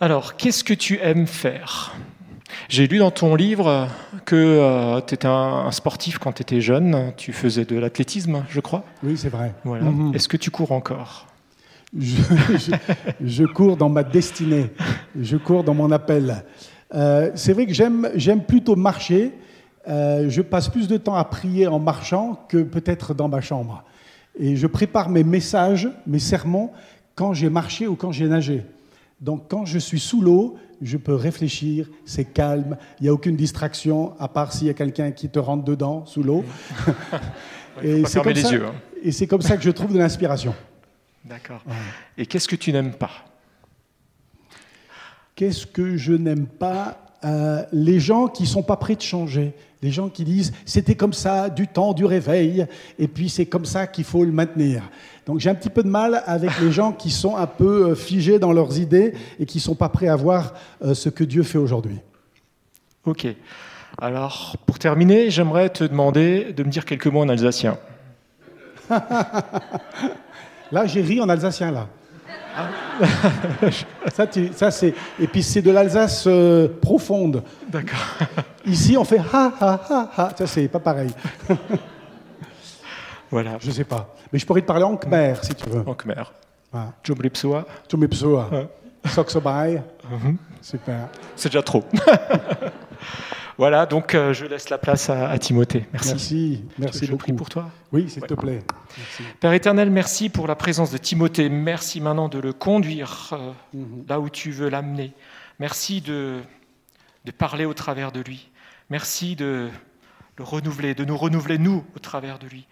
Alors, 0.00 0.36
qu'est-ce 0.36 0.64
que 0.64 0.72
tu 0.72 0.98
aimes 1.02 1.26
faire? 1.26 1.94
J'ai 2.70 2.86
lu 2.86 2.96
dans 2.96 3.10
ton 3.10 3.34
livre 3.34 3.88
que 4.24 4.34
euh, 4.34 5.02
tu 5.02 5.12
étais 5.12 5.26
un, 5.26 5.70
sportif 5.70 6.16
quand 6.16 6.32
tu 6.32 6.40
étais 6.40 6.62
jeune. 6.62 7.12
Tu 7.18 7.34
faisais 7.34 7.66
de 7.66 7.76
l'athlétisme, 7.76 8.44
je 8.48 8.60
crois. 8.60 8.82
Oui, 9.02 9.18
c'est 9.18 9.28
vrai. 9.28 9.52
Voilà. 9.62 9.84
Mm 9.84 10.10
-hmm. 10.10 10.14
Est-ce 10.14 10.26
que 10.26 10.38
tu 10.38 10.50
cours 10.50 10.72
encore? 10.72 11.26
Je, 11.98 12.16
je, 12.56 12.72
je, 13.20 13.44
cours 13.44 13.76
dans 13.76 13.90
ma 13.90 14.04
destinée. 14.04 14.70
Je 15.20 15.36
cours 15.36 15.64
dans 15.64 15.74
mon 15.74 15.90
appel. 15.90 16.44
Euh, 16.94 17.30
c'est 17.34 17.52
vrai 17.52 17.66
que 17.66 17.74
j'aime 17.74 18.42
plutôt 18.46 18.76
marcher. 18.76 19.32
Euh, 19.88 20.30
je 20.30 20.42
passe 20.42 20.70
plus 20.70 20.88
de 20.88 20.98
temps 20.98 21.16
à 21.16 21.24
prier 21.24 21.66
en 21.66 21.78
marchant 21.78 22.46
que 22.48 22.64
peut-être 22.64 23.14
dans 23.14 23.28
ma 23.28 23.42
chambre. 23.42 23.84
Et 24.38 24.56
je 24.56 24.68
prépare 24.68 25.08
mes 25.10 25.24
messages, 25.24 25.88
mes 26.06 26.20
sermons, 26.20 26.70
quand 27.18 27.34
j'ai 27.34 27.50
marché 27.50 27.88
ou 27.88 27.96
quand 27.96 28.12
j'ai 28.12 28.28
nagé. 28.28 28.62
Donc 29.20 29.48
quand 29.48 29.64
je 29.64 29.80
suis 29.80 29.98
sous 29.98 30.20
l'eau, 30.20 30.56
je 30.80 30.96
peux 30.96 31.16
réfléchir, 31.16 31.88
c'est 32.04 32.24
calme, 32.24 32.78
il 33.00 33.02
n'y 33.02 33.08
a 33.08 33.12
aucune 33.12 33.34
distraction, 33.34 34.14
à 34.20 34.28
part 34.28 34.52
s'il 34.52 34.68
y 34.68 34.70
a 34.70 34.74
quelqu'un 34.74 35.10
qui 35.10 35.28
te 35.28 35.40
rentre 35.40 35.64
dedans, 35.64 36.06
sous 36.06 36.22
l'eau. 36.22 36.44
et 37.82 38.04
c'est 38.04 38.22
comme, 38.22 38.36
ça, 38.36 38.52
yeux, 38.52 38.66
hein. 38.66 38.74
et 39.02 39.10
c'est 39.10 39.26
comme 39.26 39.42
ça 39.42 39.56
que 39.56 39.64
je 39.64 39.70
trouve 39.72 39.92
de 39.92 39.98
l'inspiration. 39.98 40.54
D'accord. 41.24 41.60
Ouais. 41.66 41.74
Et 42.16 42.24
qu'est-ce 42.24 42.46
que 42.46 42.54
tu 42.54 42.72
n'aimes 42.72 42.94
pas? 42.94 43.10
Qu'est-ce 45.34 45.66
que 45.66 45.96
je 45.96 46.12
n'aime 46.12 46.46
pas? 46.46 47.04
Euh, 47.24 47.64
Les 47.72 47.98
gens 47.98 48.28
qui 48.28 48.44
ne 48.44 48.48
sont 48.48 48.62
pas 48.62 48.76
prêts 48.76 48.94
de 48.94 49.02
changer. 49.02 49.54
Les 49.82 49.90
gens 49.90 50.08
qui 50.08 50.22
disent 50.22 50.52
c'était 50.64 50.94
comme 50.94 51.12
ça 51.12 51.50
du 51.50 51.66
temps 51.66 51.94
du 51.94 52.04
réveil, 52.04 52.66
et 52.96 53.08
puis 53.08 53.28
c'est 53.28 53.46
comme 53.46 53.64
ça 53.64 53.88
qu'il 53.88 54.04
faut 54.04 54.24
le 54.24 54.30
maintenir. 54.32 54.88
Donc 55.28 55.40
j'ai 55.40 55.50
un 55.50 55.54
petit 55.54 55.68
peu 55.68 55.82
de 55.82 55.88
mal 55.88 56.22
avec 56.24 56.58
les 56.58 56.72
gens 56.72 56.90
qui 56.90 57.10
sont 57.10 57.36
un 57.36 57.46
peu 57.46 57.90
euh, 57.90 57.94
figés 57.94 58.38
dans 58.38 58.50
leurs 58.50 58.78
idées 58.78 59.12
et 59.38 59.44
qui 59.44 59.58
ne 59.58 59.62
sont 59.62 59.74
pas 59.74 59.90
prêts 59.90 60.08
à 60.08 60.16
voir 60.16 60.54
euh, 60.82 60.94
ce 60.94 61.10
que 61.10 61.22
Dieu 61.22 61.42
fait 61.42 61.58
aujourd'hui. 61.58 61.98
Ok. 63.04 63.26
Alors, 64.00 64.56
pour 64.64 64.78
terminer, 64.78 65.30
j'aimerais 65.30 65.68
te 65.68 65.84
demander 65.84 66.54
de 66.54 66.62
me 66.62 66.70
dire 66.70 66.86
quelques 66.86 67.08
mots 67.08 67.20
en 67.20 67.28
alsacien. 67.28 67.76
là, 70.72 70.86
j'ai 70.86 71.02
ri 71.02 71.20
en 71.20 71.28
alsacien, 71.28 71.72
là. 71.72 71.88
ça, 74.14 74.26
tu, 74.26 74.50
ça 74.54 74.70
c'est 74.70 74.94
et 75.20 75.26
puis 75.28 75.42
c'est 75.42 75.62
de 75.62 75.70
l'Alsace 75.70 76.24
euh, 76.26 76.68
profonde. 76.80 77.42
D'accord. 77.68 78.16
Ici, 78.64 78.96
on 78.96 79.04
fait 79.04 79.20
ha 79.32 79.52
ha 79.60 79.80
ha 79.90 80.10
ha. 80.16 80.30
Ça 80.36 80.46
c'est 80.46 80.68
pas 80.68 80.80
pareil. 80.80 81.10
voilà. 83.30 83.58
Je 83.60 83.70
sais 83.70 83.84
pas, 83.84 84.14
mais 84.32 84.38
je 84.38 84.46
pourrais 84.46 84.62
te 84.62 84.66
parler 84.66 84.84
en 84.84 84.96
khmer 84.96 85.34
si 85.42 85.54
tu 85.54 85.68
veux. 85.68 85.82
En 85.86 85.94
khmer. 85.94 86.22
Ah. 86.72 86.92
Jumripsua. 87.02 87.66
Jumripsua. 87.90 88.50
Soksobai. 89.06 89.82
Super. 90.60 91.08
C'est 91.36 91.48
déjà 91.48 91.62
trop. 91.62 91.84
Voilà, 93.58 93.86
donc 93.86 94.14
euh, 94.14 94.32
je 94.32 94.46
laisse 94.46 94.70
la 94.70 94.78
place 94.78 95.10
à, 95.10 95.28
à 95.30 95.36
Timothée. 95.36 95.84
Merci. 95.92 96.10
Merci, 96.12 96.64
merci 96.78 97.06
je 97.06 97.10
beaucoup. 97.10 97.24
prie 97.24 97.32
pour 97.32 97.48
toi? 97.48 97.68
Oui, 97.90 98.08
s'il 98.08 98.22
ouais. 98.22 98.28
te 98.28 98.34
plaît. 98.34 98.62
Merci. 98.96 99.22
Père 99.40 99.52
éternel, 99.52 99.90
merci 99.90 100.28
pour 100.28 100.46
la 100.46 100.54
présence 100.54 100.92
de 100.92 100.98
Timothée. 100.98 101.48
Merci 101.48 102.00
maintenant 102.00 102.28
de 102.28 102.38
le 102.38 102.52
conduire 102.52 103.30
euh, 103.32 103.52
mm 103.74 103.82
-hmm. 103.82 104.08
là 104.08 104.20
où 104.20 104.30
tu 104.30 104.52
veux 104.52 104.68
l'amener. 104.70 105.12
Merci 105.58 106.00
de, 106.00 106.40
de 107.24 107.32
parler 107.32 107.64
au 107.64 107.74
travers 107.74 108.12
de 108.12 108.20
lui. 108.20 108.48
Merci 108.90 109.34
de 109.34 109.68
le 110.36 110.44
renouveler, 110.44 110.94
de 110.94 111.04
nous 111.04 111.16
renouveler, 111.16 111.58
nous, 111.58 111.84
au 111.96 111.98
travers 111.98 112.38
de 112.38 112.46
lui. 112.46 112.64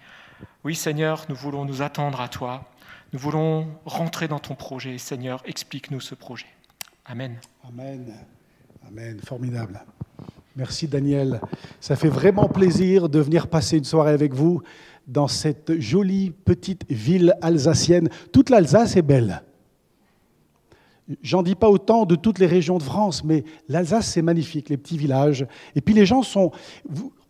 Oui, 0.64 0.74
Seigneur, 0.74 1.26
nous 1.28 1.34
voulons 1.34 1.64
nous 1.64 1.82
attendre 1.82 2.20
à 2.20 2.28
toi. 2.28 2.64
Nous 3.12 3.18
voulons 3.18 3.68
rentrer 3.84 4.28
dans 4.28 4.38
ton 4.38 4.54
projet. 4.54 4.98
Seigneur, 4.98 5.42
explique-nous 5.44 6.00
ce 6.00 6.14
projet. 6.14 6.46
Amen. 7.04 7.36
Amen. 7.68 8.14
Amen. 8.88 9.20
Formidable. 9.24 9.80
Merci 10.56 10.88
Daniel. 10.88 11.40
Ça 11.80 11.96
fait 11.96 12.08
vraiment 12.08 12.48
plaisir 12.48 13.08
de 13.08 13.20
venir 13.20 13.46
passer 13.46 13.78
une 13.78 13.84
soirée 13.84 14.12
avec 14.12 14.32
vous 14.32 14.62
dans 15.06 15.28
cette 15.28 15.78
jolie 15.78 16.30
petite 16.30 16.90
ville 16.90 17.36
alsacienne. 17.42 18.08
Toute 18.32 18.50
l'Alsace 18.50 18.96
est 18.96 19.02
belle. 19.02 19.42
J'en 21.22 21.42
dis 21.42 21.54
pas 21.54 21.68
autant 21.68 22.04
de 22.04 22.16
toutes 22.16 22.40
les 22.40 22.46
régions 22.46 22.78
de 22.78 22.82
France, 22.82 23.22
mais 23.22 23.44
l'Alsace 23.68 24.08
c'est 24.08 24.22
magnifique, 24.22 24.68
les 24.68 24.76
petits 24.76 24.98
villages. 24.98 25.46
Et 25.76 25.80
puis 25.80 25.94
les 25.94 26.06
gens 26.06 26.22
sont, 26.22 26.50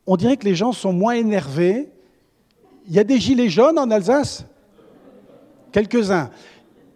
on 0.07 0.17
dirait 0.17 0.37
que 0.37 0.47
les 0.47 0.55
gens 0.55 0.73
sont 0.73 0.93
moins 0.93 1.15
énervés. 1.15 1.91
Il 2.89 2.95
y 2.95 2.99
a 2.99 3.05
des 3.05 3.19
gilets 3.19 3.49
jaunes 3.49 3.79
en 3.79 3.91
Alsace? 3.91 4.45
Quelques-uns. 5.73 6.31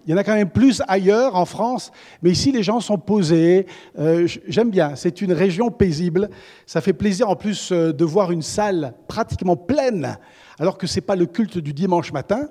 Il 0.07 0.13
y 0.13 0.15
en 0.15 0.17
a 0.17 0.25
quand 0.25 0.35
même 0.35 0.51
plus 0.51 0.83
ailleurs 0.89 1.37
en 1.37 1.45
France, 1.45 1.93
mais 2.23 2.31
ici 2.31 2.53
les 2.53 2.63
gens 2.63 2.81
sont 2.81 2.97
posés. 2.97 3.67
Euh, 3.99 4.27
J'aime 4.47 4.71
bien, 4.71 4.97
c'est 4.97 5.21
une 5.21 5.33
région 5.33 5.71
paisible. 5.71 6.31
Ça 6.65 6.81
fait 6.81 6.93
plaisir 6.93 7.29
en 7.29 7.37
plus 7.37 7.71
euh, 7.71 7.93
de 7.93 8.05
voir 8.05 8.33
une 8.33 8.43
salle 8.43 8.95
pratiquement 9.09 9.57
pleine, 9.57 10.17
alors 10.59 10.79
que 10.79 10.87
ce 10.87 10.97
n'est 10.97 11.03
pas 11.03 11.17
le 11.17 11.27
culte 11.27 11.59
du 11.59 11.75
dimanche 11.75 12.13
matin. 12.13 12.49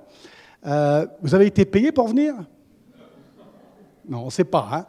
Euh, 0.65 1.07
vous 1.21 1.33
avez 1.33 1.47
été 1.47 1.65
payé 1.65 1.91
pour 1.91 2.07
venir? 2.07 2.35
Non, 4.07 4.21
on 4.21 4.25
ne 4.25 4.31
sait 4.31 4.43
pas. 4.43 4.69
Hein 4.71 4.85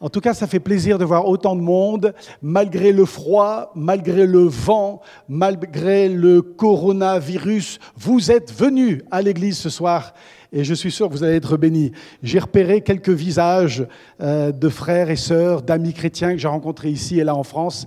en 0.00 0.08
tout 0.08 0.20
cas, 0.20 0.32
ça 0.32 0.46
fait 0.46 0.60
plaisir 0.60 0.98
de 0.98 1.04
voir 1.04 1.28
autant 1.28 1.54
de 1.54 1.60
monde, 1.60 2.14
malgré 2.40 2.90
le 2.90 3.04
froid, 3.04 3.70
malgré 3.74 4.26
le 4.26 4.44
vent, 4.44 5.02
malgré 5.28 6.08
le 6.08 6.40
coronavirus. 6.40 7.78
Vous 7.98 8.30
êtes 8.30 8.52
venus 8.52 9.02
à 9.10 9.20
l'église 9.20 9.58
ce 9.58 9.68
soir 9.68 10.14
et 10.52 10.64
je 10.64 10.74
suis 10.74 10.90
sûr 10.90 11.08
que 11.08 11.12
vous 11.12 11.22
allez 11.22 11.36
être 11.36 11.56
bénis. 11.56 11.92
J'ai 12.22 12.38
repéré 12.38 12.80
quelques 12.80 13.10
visages 13.10 13.86
euh, 14.20 14.52
de 14.52 14.68
frères 14.70 15.10
et 15.10 15.16
sœurs, 15.16 15.62
d'amis 15.62 15.92
chrétiens 15.92 16.32
que 16.32 16.38
j'ai 16.38 16.48
rencontrés 16.48 16.90
ici 16.90 17.20
et 17.20 17.24
là 17.24 17.36
en 17.36 17.44
France. 17.44 17.86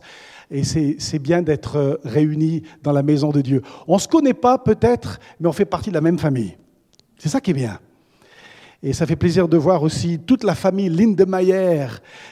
Et 0.51 0.63
c'est 0.63 1.20
bien 1.20 1.41
d'être 1.41 2.00
réunis 2.03 2.62
dans 2.84 2.91
la 2.91 3.01
maison 3.01 3.32
de 3.32 3.41
Dieu. 3.41 3.63
On 3.88 3.96
ne 3.96 4.00
se 4.00 4.08
connaît 4.08 4.36
pas 4.36 4.60
peut-être, 4.60 5.20
mais 5.39 5.48
on 5.48 5.51
fait 5.51 5.65
partie 5.65 5.89
de 5.89 5.96
la 5.96 6.01
même 6.01 6.20
famille. 6.20 6.55
C'est 7.17 7.29
ça 7.29 7.41
qui 7.41 7.51
est 7.51 7.55
bien. 7.55 7.79
Et 8.86 8.92
ça 8.92 9.06
fait 9.06 9.16
plaisir 9.16 9.48
de 9.48 9.56
voir 9.56 9.82
aussi 9.82 10.20
toute 10.20 10.44
la 10.44 10.56
famille 10.56 10.90
Lindemeyer, 10.90 11.88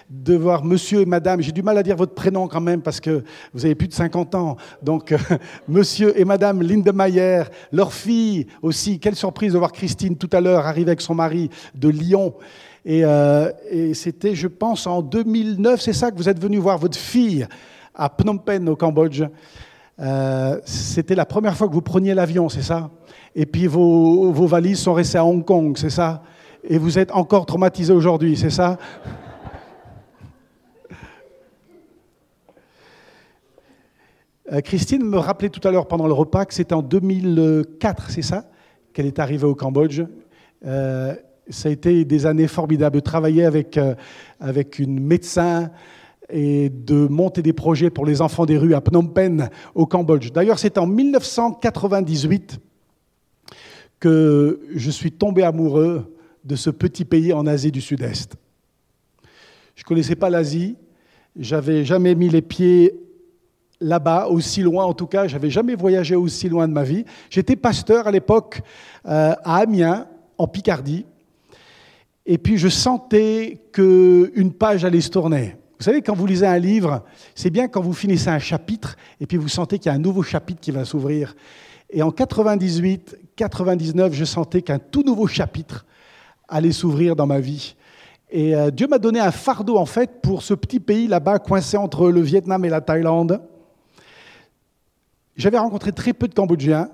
de 0.10 0.36
voir 0.36 0.66
monsieur 0.66 1.00
et 1.00 1.06
madame. 1.06 1.40
J'ai 1.40 1.54
du 1.54 1.64
mal 1.64 1.78
à 1.78 1.84
dire 1.84 1.96
votre 1.96 2.14
prénom 2.14 2.50
quand 2.50 2.60
même 2.60 2.82
parce 2.82 3.00
que 3.00 3.24
vous 3.54 3.64
avez 3.64 3.74
plus 3.74 3.88
de 3.88 3.94
50 3.94 4.36
ans. 4.36 4.58
Donc, 4.84 5.14
euh, 5.14 5.18
monsieur 5.70 6.20
et 6.20 6.26
madame 6.26 6.62
Lindemeyer, 6.62 7.44
leur 7.72 7.94
fille 7.94 8.48
aussi. 8.62 9.00
Quelle 9.00 9.16
surprise 9.16 9.54
de 9.54 9.60
voir 9.60 9.72
Christine 9.72 10.18
tout 10.18 10.30
à 10.34 10.42
l'heure 10.42 10.66
arriver 10.66 10.90
avec 10.90 11.00
son 11.00 11.16
mari 11.16 11.50
de 11.74 11.88
Lyon. 11.88 12.34
Et, 12.84 13.06
euh, 13.06 13.50
c'était, 13.94 14.36
je 14.36 14.48
pense, 14.50 14.86
en 14.88 15.02
2009, 15.02 15.80
c'est 15.80 15.94
ça 15.94 16.12
que 16.12 16.18
vous 16.18 16.28
êtes 16.28 16.42
venu 16.42 16.58
voir 16.58 16.78
votre 16.78 16.98
fille 16.98 17.48
à 17.96 18.10
Phnom 18.10 18.40
Penh 18.40 18.68
au 18.68 18.76
Cambodge. 18.76 19.24
Euh, 20.02 20.60
c'était 20.66 21.16
la 21.16 21.26
première 21.26 21.56
fois 21.56 21.70
que 21.70 21.74
vous 21.74 21.82
preniez 21.82 22.14
l'avion, 22.14 22.50
c'est 22.50 22.62
ça? 22.62 22.90
Et 23.36 23.46
puis 23.46 23.68
vos 23.68 24.48
valises 24.48 24.80
sont 24.80 24.94
restées 24.94 25.18
à 25.18 25.24
Hong 25.24 25.46
Kong, 25.46 25.78
c'est 25.78 25.90
ça? 25.90 26.22
Et 26.64 26.78
vous 26.78 27.00
êtes 27.00 27.12
encore 27.12 27.46
traumatisé 27.46 27.94
aujourd'hui, 27.94 28.38
c'est 28.38 28.50
ça? 28.50 28.78
Euh, 34.52 34.60
Christine 34.62 35.04
me 35.04 35.18
rappelait 35.18 35.50
tout 35.50 35.66
à 35.66 35.72
l'heure 35.72 35.88
pendant 35.88 36.08
le 36.08 36.14
repas 36.14 36.46
que 36.46 36.54
c'était 36.54 36.74
en 36.74 36.82
2004, 36.82 38.10
c'est 38.10 38.22
ça? 38.22 38.46
Qu'elle 38.94 39.06
est 39.06 39.20
arrivée 39.20 39.46
au 39.46 39.56
Cambodge. 39.56 40.02
Euh, 40.66 41.16
ça 41.50 41.70
a 41.70 41.72
été 41.72 42.06
des 42.06 42.26
années 42.26 42.48
formidables 42.48 42.96
de 42.96 43.00
travailler 43.00 43.46
avec, 43.46 43.78
euh, 43.78 43.96
avec 44.40 44.78
une 44.80 45.00
médecin 45.00 45.72
et 46.30 46.70
de 46.70 47.08
monter 47.08 47.42
des 47.42 47.54
projets 47.54 47.90
pour 47.90 48.06
les 48.06 48.22
enfants 48.22 48.46
des 48.46 48.58
rues 48.58 48.74
à 48.74 48.82
Phnom 48.82 49.08
Penh, 49.08 49.50
au 49.74 49.86
Cambodge. 49.86 50.32
D'ailleurs, 50.32 50.60
c'est 50.60 50.78
en 50.78 50.86
1998 50.86 52.60
que 54.00 54.62
je 54.74 54.92
suis 54.92 55.12
tombé 55.12 55.44
amoureux 55.44 56.14
de 56.44 56.56
ce 56.56 56.70
petit 56.70 57.06
pays 57.06 57.34
en 57.34 57.46
Asie 57.48 57.72
du 57.72 57.82
Sud-Est. 57.82 58.36
Je 59.76 59.82
ne 59.82 59.86
connaissais 59.86 60.16
pas 60.16 60.30
l'Asie, 60.30 60.76
j'avais 61.38 61.86
jamais 61.86 62.16
mis 62.16 62.30
les 62.30 62.42
pieds 62.42 62.94
là-bas, 63.80 64.28
aussi 64.28 64.62
loin 64.62 64.86
en 64.86 64.94
tout 64.94 65.08
cas, 65.08 65.28
j'avais 65.28 65.50
jamais 65.50 65.76
voyagé 65.76 66.16
aussi 66.16 66.50
loin 66.50 66.68
de 66.68 66.74
ma 66.74 66.84
vie. 66.84 67.06
J'étais 67.30 67.56
pasteur 67.56 68.08
à 68.08 68.12
l'époque 68.12 68.62
euh, 69.08 69.34
à 69.44 69.58
Amiens, 69.58 70.08
en 70.38 70.48
Picardie, 70.48 71.06
et 72.26 72.38
puis 72.38 72.58
je 72.58 72.68
sentais 72.68 73.62
qu'une 73.72 74.54
page 74.54 74.86
allait 74.86 75.02
se 75.02 75.10
tourner. 75.10 75.56
Vous 75.80 75.86
savez, 75.86 76.04
quand 76.04 76.16
vous 76.16 76.28
lisez 76.28 76.46
un 76.46 76.60
livre, 76.60 77.04
c'est 77.34 77.50
bien 77.50 77.68
quand 77.68 77.82
vous 77.82 77.94
finissez 77.94 78.30
un 78.30 78.38
chapitre 78.38 78.98
et 79.20 79.26
puis 79.26 79.38
vous 79.38 79.48
sentez 79.48 79.80
qu'il 79.80 79.88
y 79.88 79.90
a 79.90 79.96
un 79.96 80.00
nouveau 80.00 80.22
chapitre 80.22 80.62
qui 80.62 80.70
va 80.70 80.86
s'ouvrir. 80.86 81.36
Et 81.90 82.04
en 82.04 82.12
98, 82.12 83.18
99, 83.36 84.14
je 84.14 84.26
sentais 84.26 84.62
qu'un 84.62 84.78
tout 84.78 85.02
nouveau 85.02 85.26
chapitre 85.26 85.86
allait 86.52 86.72
s'ouvrir 86.72 87.16
dans 87.16 87.26
ma 87.26 87.40
vie. 87.40 87.76
Et 88.30 88.56
euh, 88.56 88.70
Dieu 88.70 88.88
m'a 88.88 89.00
donné 89.00 89.20
un 89.20 89.32
fardeau, 89.32 89.78
en 89.78 89.86
fait, 89.86 90.22
pour 90.22 90.44
ce 90.44 90.54
petit 90.54 90.80
pays 90.80 91.08
là-bas, 91.08 91.40
coincé 91.40 91.78
entre 91.78 92.10
le 92.10 92.22
Vietnam 92.22 92.64
et 92.64 92.70
la 92.70 92.82
Thaïlande. 92.82 93.42
J'avais 95.36 95.58
rencontré 95.58 95.92
très 95.92 96.14
peu 96.14 96.28
de 96.28 96.34
Cambodgiens, 96.34 96.90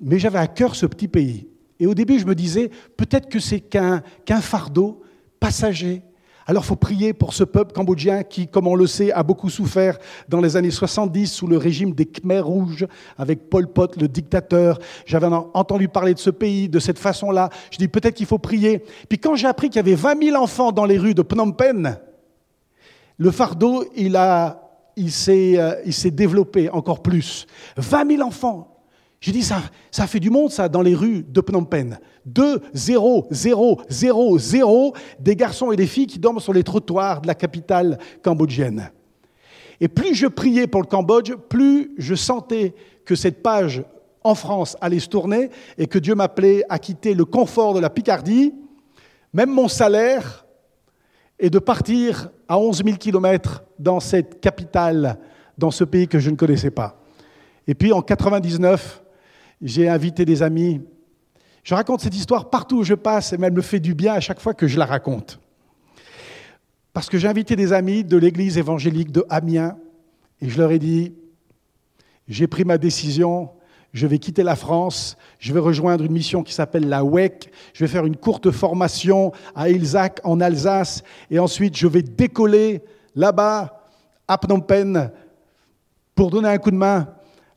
mais 0.00 0.18
j'avais 0.18 0.38
à 0.38 0.46
cœur 0.46 0.76
ce 0.76 0.86
petit 0.86 1.08
pays. 1.08 1.48
Et 1.80 1.86
au 1.86 1.94
début, 1.94 2.18
je 2.18 2.26
me 2.26 2.34
disais, 2.34 2.70
peut-être 2.96 3.28
que 3.28 3.38
c'est 3.38 3.60
qu'un 3.60 4.02
fardeau 4.40 5.02
passager, 5.40 6.02
alors 6.46 6.62
il 6.62 6.66
faut 6.66 6.76
prier 6.76 7.12
pour 7.12 7.32
ce 7.32 7.44
peuple 7.44 7.72
cambodgien 7.72 8.22
qui, 8.22 8.48
comme 8.48 8.66
on 8.66 8.74
le 8.74 8.86
sait, 8.86 9.12
a 9.12 9.22
beaucoup 9.22 9.48
souffert 9.48 9.98
dans 10.28 10.40
les 10.40 10.56
années 10.56 10.70
70 10.70 11.26
sous 11.26 11.46
le 11.46 11.56
régime 11.56 11.92
des 11.92 12.06
Khmers 12.06 12.46
rouges, 12.46 12.86
avec 13.16 13.48
Pol 13.48 13.66
Pot, 13.66 13.96
le 14.00 14.08
dictateur. 14.08 14.78
J'avais 15.06 15.26
entendu 15.26 15.88
parler 15.88 16.12
de 16.12 16.18
ce 16.18 16.30
pays 16.30 16.68
de 16.68 16.78
cette 16.78 16.98
façon-là. 16.98 17.48
Je 17.70 17.78
dis 17.78 17.88
peut-être 17.88 18.14
qu'il 18.14 18.26
faut 18.26 18.38
prier. 18.38 18.84
Puis 19.08 19.18
quand 19.18 19.36
j'ai 19.36 19.46
appris 19.46 19.68
qu'il 19.70 19.76
y 19.76 19.80
avait 19.80 19.94
20 19.94 20.22
000 20.22 20.42
enfants 20.42 20.72
dans 20.72 20.84
les 20.84 20.98
rues 20.98 21.14
de 21.14 21.22
Phnom 21.22 21.52
Penh, 21.52 21.96
le 23.16 23.30
fardeau, 23.30 23.84
il, 23.96 24.18
il 24.96 25.12
s'est 25.12 25.58
euh, 25.58 26.10
développé 26.10 26.68
encore 26.68 27.02
plus. 27.02 27.46
20 27.76 28.16
000 28.16 28.22
enfants. 28.22 28.73
J'ai 29.24 29.32
dit, 29.32 29.42
ça, 29.42 29.62
ça 29.90 30.06
fait 30.06 30.20
du 30.20 30.28
monde, 30.28 30.50
ça, 30.50 30.68
dans 30.68 30.82
les 30.82 30.94
rues 30.94 31.24
de 31.26 31.40
Phnom 31.40 31.64
Penh. 31.64 31.96
2, 32.26 32.60
0, 32.74 33.26
0, 33.30 33.80
0, 33.88 34.38
0, 34.38 34.94
des 35.18 35.34
garçons 35.34 35.72
et 35.72 35.76
des 35.76 35.86
filles 35.86 36.06
qui 36.06 36.18
dorment 36.18 36.40
sur 36.40 36.52
les 36.52 36.62
trottoirs 36.62 37.22
de 37.22 37.26
la 37.26 37.34
capitale 37.34 37.98
cambodgienne. 38.22 38.90
Et 39.80 39.88
plus 39.88 40.14
je 40.14 40.26
priais 40.26 40.66
pour 40.66 40.82
le 40.82 40.86
Cambodge, 40.86 41.32
plus 41.48 41.94
je 41.96 42.14
sentais 42.14 42.74
que 43.06 43.14
cette 43.14 43.42
page 43.42 43.82
en 44.24 44.34
France 44.34 44.76
allait 44.82 44.98
se 44.98 45.08
tourner 45.08 45.48
et 45.78 45.86
que 45.86 45.98
Dieu 45.98 46.14
m'appelait 46.14 46.62
à 46.68 46.78
quitter 46.78 47.14
le 47.14 47.24
confort 47.24 47.72
de 47.72 47.80
la 47.80 47.88
Picardie, 47.88 48.52
même 49.32 49.48
mon 49.48 49.68
salaire, 49.68 50.44
et 51.38 51.48
de 51.48 51.58
partir 51.58 52.28
à 52.46 52.58
11 52.58 52.82
000 52.84 52.98
kilomètres 52.98 53.64
dans 53.78 54.00
cette 54.00 54.38
capitale, 54.42 55.18
dans 55.56 55.70
ce 55.70 55.84
pays 55.84 56.08
que 56.08 56.18
je 56.18 56.28
ne 56.28 56.36
connaissais 56.36 56.70
pas. 56.70 57.00
Et 57.66 57.74
puis 57.74 57.90
en 57.90 58.02
99, 58.02 59.00
j'ai 59.62 59.88
invité 59.88 60.24
des 60.24 60.42
amis. 60.42 60.80
Je 61.62 61.74
raconte 61.74 62.00
cette 62.00 62.14
histoire 62.14 62.50
partout 62.50 62.78
où 62.78 62.84
je 62.84 62.94
passe 62.94 63.32
et 63.32 63.38
elle 63.40 63.52
me 63.52 63.62
fait 63.62 63.80
du 63.80 63.94
bien 63.94 64.14
à 64.14 64.20
chaque 64.20 64.40
fois 64.40 64.54
que 64.54 64.66
je 64.66 64.78
la 64.78 64.86
raconte. 64.86 65.40
Parce 66.92 67.08
que 67.08 67.18
j'ai 67.18 67.28
invité 67.28 67.56
des 67.56 67.72
amis 67.72 68.04
de 68.04 68.16
l'église 68.16 68.58
évangélique 68.58 69.10
de 69.10 69.24
Amiens 69.28 69.76
et 70.40 70.48
je 70.48 70.58
leur 70.58 70.70
ai 70.70 70.78
dit, 70.78 71.14
j'ai 72.28 72.46
pris 72.46 72.64
ma 72.64 72.78
décision, 72.78 73.50
je 73.92 74.06
vais 74.06 74.18
quitter 74.18 74.42
la 74.42 74.56
France, 74.56 75.16
je 75.38 75.52
vais 75.52 75.60
rejoindre 75.60 76.04
une 76.04 76.12
mission 76.12 76.42
qui 76.42 76.52
s'appelle 76.52 76.88
la 76.88 77.04
WEC, 77.04 77.50
je 77.72 77.84
vais 77.84 77.90
faire 77.90 78.06
une 78.06 78.16
courte 78.16 78.50
formation 78.50 79.32
à 79.54 79.70
Ilzac 79.70 80.20
en 80.24 80.40
Alsace 80.40 81.02
et 81.30 81.38
ensuite 81.38 81.76
je 81.76 81.86
vais 81.86 82.02
décoller 82.02 82.82
là-bas 83.14 83.88
à 84.28 84.38
Phnom 84.38 84.60
Penh 84.60 85.10
pour 86.14 86.30
donner 86.30 86.48
un 86.48 86.58
coup 86.58 86.70
de 86.70 86.76
main 86.76 87.08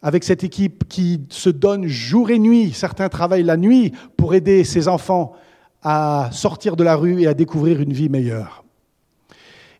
avec 0.01 0.23
cette 0.23 0.43
équipe 0.43 0.87
qui 0.87 1.25
se 1.29 1.49
donne 1.49 1.87
jour 1.87 2.29
et 2.29 2.39
nuit, 2.39 2.71
certains 2.73 3.09
travaillent 3.09 3.43
la 3.43 3.57
nuit 3.57 3.93
pour 4.15 4.33
aider 4.33 4.63
ces 4.63 4.87
enfants 4.87 5.33
à 5.81 6.29
sortir 6.31 6.75
de 6.75 6.83
la 6.83 6.95
rue 6.95 7.21
et 7.21 7.27
à 7.27 7.33
découvrir 7.33 7.81
une 7.81 7.93
vie 7.93 8.09
meilleure. 8.09 8.63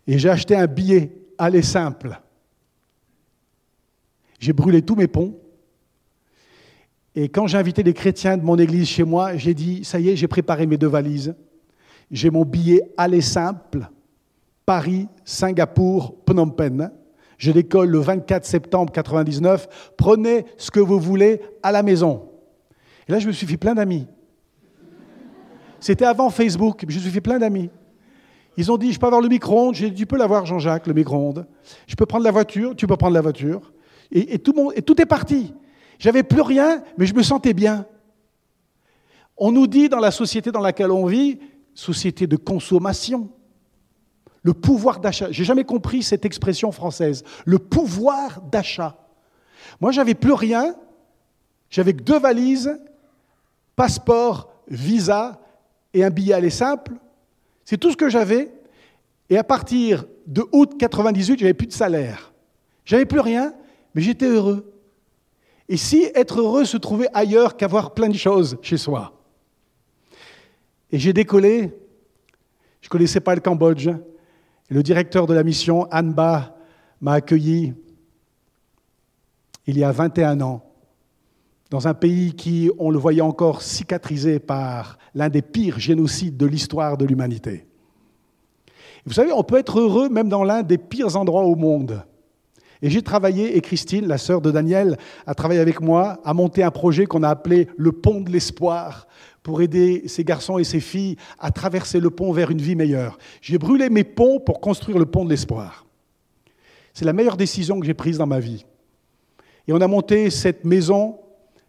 Et 0.08 0.18
j'ai 0.18 0.30
acheté 0.30 0.56
un 0.56 0.68
billet 0.68 1.12
aller 1.38 1.62
simple. 1.62 2.20
J'ai 4.40 4.54
brûlé 4.54 4.82
tous 4.82 4.96
mes 4.96 5.08
ponts. 5.08 5.38
Et 7.16 7.30
quand 7.30 7.48
j'ai 7.48 7.58
invité 7.58 7.84
les 7.84 7.94
chrétiens 7.94 8.38
de 8.38 8.44
mon 8.44 8.58
église 8.58 8.88
chez 8.88 9.04
moi, 9.04 9.36
j'ai 9.38 9.54
dit, 9.54 9.84
ça 9.84 10.00
y 10.00 10.10
est, 10.10 10.16
j'ai 10.16 10.28
préparé 10.28 10.68
mes 10.68 10.78
deux 10.78 10.88
valises. 10.88 11.36
J'ai 12.12 12.30
mon 12.30 12.46
billet 12.46 12.82
aller 12.96 13.22
simple, 13.22 13.90
Paris, 14.66 15.08
Singapour, 15.26 16.16
Phnom 16.26 16.52
Penh. 16.52 16.92
Je 17.38 17.52
décolle 17.52 17.90
le 17.90 18.00
24 18.00 18.46
septembre 18.46 18.92
99. 18.92 19.94
Prenez 19.96 20.46
ce 20.58 20.72
que 20.72 20.80
vous 20.80 21.00
voulez 21.00 21.42
à 21.64 21.72
la 21.72 21.84
maison. 21.84 22.30
Et 23.08 23.12
là, 23.12 23.20
je 23.20 23.28
me 23.28 23.32
suis 23.32 23.48
fait 23.48 23.58
plein 23.58 23.76
d'amis. 23.76 24.08
C'était 25.80 26.06
avant 26.06 26.30
Facebook, 26.30 26.86
je 26.88 26.96
me 26.96 27.02
suis 27.02 27.12
fait 27.12 27.22
plein 27.22 27.40
d'amis. 27.40 27.70
Ils 28.58 28.72
ont 28.72 28.78
dit, 28.78 28.92
je 28.92 29.00
peux 29.00 29.06
avoir 29.06 29.22
le 29.22 29.30
micro-ondes 29.30 29.76
J'ai 29.76 29.92
dit, 29.92 30.02
tu 30.02 30.06
peux 30.08 30.18
l'avoir, 30.18 30.48
Jean-Jacques, 30.48 30.88
le 30.88 30.94
micro-ondes. 30.94 31.46
Je 31.86 31.96
peux 31.96 32.08
prendre 32.08 32.24
la 32.24 32.32
voiture 32.32 32.76
Tu 32.76 32.88
peux 32.88 32.98
prendre 32.98 33.14
la 33.14 33.22
voiture. 33.22 33.72
Et, 34.12 34.40
tout, 34.40 34.72
et 34.76 34.82
tout 34.82 35.00
est 35.02 35.06
parti. 35.06 35.54
J'avais 36.00 36.24
plus 36.24 36.42
rien, 36.42 36.82
mais 36.98 37.06
je 37.06 37.14
me 37.14 37.22
sentais 37.22 37.54
bien. 37.54 37.86
On 39.38 39.52
nous 39.52 39.68
dit 39.68 39.90
dans 39.90 40.00
la 40.00 40.12
société 40.12 40.52
dans 40.52 40.62
laquelle 40.62 40.92
on 40.92 41.06
vit, 41.06 41.40
société 41.74 42.26
de 42.26 42.38
consommation, 42.38 43.30
le 44.48 44.54
pouvoir 44.54 45.02
d'achat. 45.02 45.30
J'ai 45.30 45.44
jamais 45.44 45.66
compris 45.66 46.02
cette 46.02 46.24
expression 46.24 46.72
française. 46.72 47.26
Le 47.44 47.60
pouvoir 47.60 48.42
d'achat. 48.50 48.96
Moi, 49.82 49.92
j'avais 49.92 50.14
plus 50.14 50.32
rien. 50.32 50.74
J'avais 51.70 51.92
que 51.92 52.02
deux 52.02 52.18
valises, 52.18 52.80
passeport, 53.76 54.50
visa 54.70 55.42
et 55.94 56.06
un 56.06 56.10
billet 56.10 56.34
aller 56.34 56.50
simple. 56.50 56.94
C'est 57.66 57.76
tout 57.76 57.92
ce 57.92 57.98
que 57.98 58.08
j'avais. 58.08 58.50
Et 59.30 59.38
à 59.38 59.44
partir 59.44 60.06
de 60.26 60.46
août 60.54 60.78
98, 60.80 61.40
j'avais 61.40 61.54
plus 61.54 61.68
de 61.68 61.74
salaire. 61.74 62.32
J'avais 62.86 63.06
plus 63.06 63.20
rien, 63.20 63.54
mais 63.94 64.02
j'étais 64.02 64.28
heureux. 64.28 64.74
Et 65.68 65.76
si 65.76 66.10
être 66.16 66.40
heureux 66.40 66.64
se 66.64 66.78
trouvait 66.78 67.10
ailleurs 67.14 67.58
qu'avoir 67.58 67.94
plein 67.94 68.08
de 68.08 68.16
choses 68.16 68.58
chez 68.62 68.78
soi? 68.78 69.12
Et 70.90 71.00
j'ai 71.00 71.12
décollé. 71.12 71.74
Je 72.80 72.88
ne 72.88 72.90
connaissais 72.90 73.20
pas 73.20 73.36
le 73.36 73.42
Cambodge 73.42 73.90
le 74.70 74.84
directeur 74.84 75.28
de 75.28 75.34
la 75.34 75.44
mission, 75.44 75.88
Anba, 75.92 76.56
m'a 77.02 77.14
accueilli 77.14 77.74
il 79.66 79.78
y 79.78 79.84
a 79.84 79.92
21 79.92 80.42
ans 80.42 80.64
dans 81.70 81.88
un 81.88 81.94
pays 81.94 82.34
qui, 82.34 82.72
on 82.80 82.90
le 82.90 82.98
voyait 82.98 83.22
encore, 83.22 83.62
cicatrisé 83.62 84.40
par 84.40 84.98
l'un 85.14 85.30
des 85.30 85.42
pires 85.42 85.80
génocides 85.80 86.38
de 86.38 86.46
l'histoire 86.46 86.98
de 86.98 87.06
l'humanité. 87.06 87.68
Vous 89.06 89.14
savez, 89.14 89.32
on 89.32 89.44
peut 89.44 89.58
être 89.58 89.80
heureux 89.80 90.10
même 90.10 90.30
dans 90.30 90.44
l'un 90.44 90.64
des 90.64 90.78
pires 90.78 91.18
endroits 91.18 91.44
au 91.44 91.56
monde. 91.56 92.04
Et 92.82 92.90
j'ai 92.90 93.02
travaillé, 93.02 93.58
et 93.58 93.62
Christine, 93.62 94.08
la 94.08 94.18
sœur 94.18 94.40
de 94.40 94.52
Daniel, 94.52 94.98
a 95.26 95.34
travaillé 95.34 95.60
avec 95.60 95.82
moi 95.82 96.20
à 96.24 96.34
monter 96.34 96.64
un 96.64 96.72
projet 96.72 97.06
qu'on 97.06 97.24
a 97.24 97.30
appelé 97.30 97.68
le 97.76 97.92
Pont 97.92 98.22
de 98.22 98.32
l'Espoir, 98.32 99.08
pour 99.48 99.62
aider 99.62 100.04
ces 100.08 100.26
garçons 100.26 100.58
et 100.58 100.66
ces 100.66 100.82
filles 100.82 101.16
à 101.40 101.52
traverser 101.52 102.02
le 102.02 102.10
pont 102.10 102.34
vers 102.34 102.52
une 102.52 102.62
vie 102.62 102.76
meilleure. 102.76 103.18
J'ai 103.40 103.58
brûlé 103.58 103.90
mes 103.90 104.04
ponts 104.04 104.42
pour 104.42 104.60
construire 104.60 105.00
le 105.00 105.06
pont 105.06 105.24
de 105.24 105.30
l'espoir. 105.30 105.86
C'est 106.94 107.06
la 107.06 107.14
meilleure 107.14 107.38
décision 107.38 107.80
que 107.80 107.86
j'ai 107.86 107.94
prise 107.94 108.18
dans 108.18 108.28
ma 108.28 108.42
vie. 108.42 108.66
Et 109.66 109.72
on 109.72 109.80
a 109.80 109.88
monté 109.88 110.32
cette 110.32 110.66
maison 110.66 111.18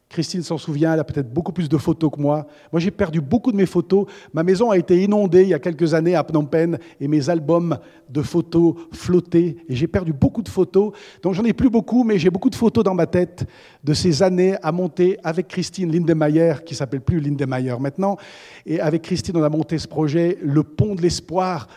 Christine 0.08 0.42
s'en 0.42 0.56
souvient, 0.56 0.94
elle 0.94 1.00
a 1.00 1.04
peut-être 1.04 1.30
beaucoup 1.32 1.52
plus 1.52 1.68
de 1.68 1.76
photos 1.76 2.10
que 2.10 2.20
moi. 2.20 2.46
Moi, 2.72 2.80
j'ai 2.80 2.90
perdu 2.90 3.20
beaucoup 3.20 3.52
de 3.52 3.56
mes 3.56 3.66
photos. 3.66 4.06
Ma 4.32 4.42
maison 4.42 4.70
a 4.70 4.78
été 4.78 5.02
inondée 5.02 5.42
il 5.42 5.48
y 5.48 5.54
a 5.54 5.58
quelques 5.58 5.92
années 5.92 6.14
à 6.14 6.24
Phnom 6.24 6.46
Penh 6.46 6.78
et 6.98 7.08
mes 7.08 7.28
albums 7.28 7.78
de 8.08 8.22
photos 8.22 8.74
flottaient. 8.90 9.56
Et 9.68 9.76
j'ai 9.76 9.86
perdu 9.86 10.14
beaucoup 10.14 10.40
de 10.42 10.48
photos. 10.48 10.92
Donc, 11.22 11.34
j'en 11.34 11.44
ai 11.44 11.52
plus 11.52 11.68
beaucoup, 11.68 12.04
mais 12.04 12.18
j'ai 12.18 12.30
beaucoup 12.30 12.48
de 12.48 12.54
photos 12.54 12.82
dans 12.84 12.94
ma 12.94 13.06
tête 13.06 13.44
de 13.84 13.92
ces 13.92 14.22
années 14.22 14.56
à 14.62 14.72
monter 14.72 15.18
avec 15.22 15.46
Christine 15.46 15.92
Lindemeyer, 15.92 16.54
qui 16.64 16.74
s'appelle 16.74 17.02
plus 17.02 17.20
Lindemeyer 17.20 17.76
maintenant. 17.78 18.16
Et 18.64 18.80
avec 18.80 19.02
Christine, 19.02 19.36
on 19.36 19.42
a 19.42 19.50
monté 19.50 19.76
ce 19.76 19.86
projet, 19.86 20.38
le 20.42 20.62
Pont 20.62 20.94
de 20.94 21.02
l'Espoir 21.02 21.68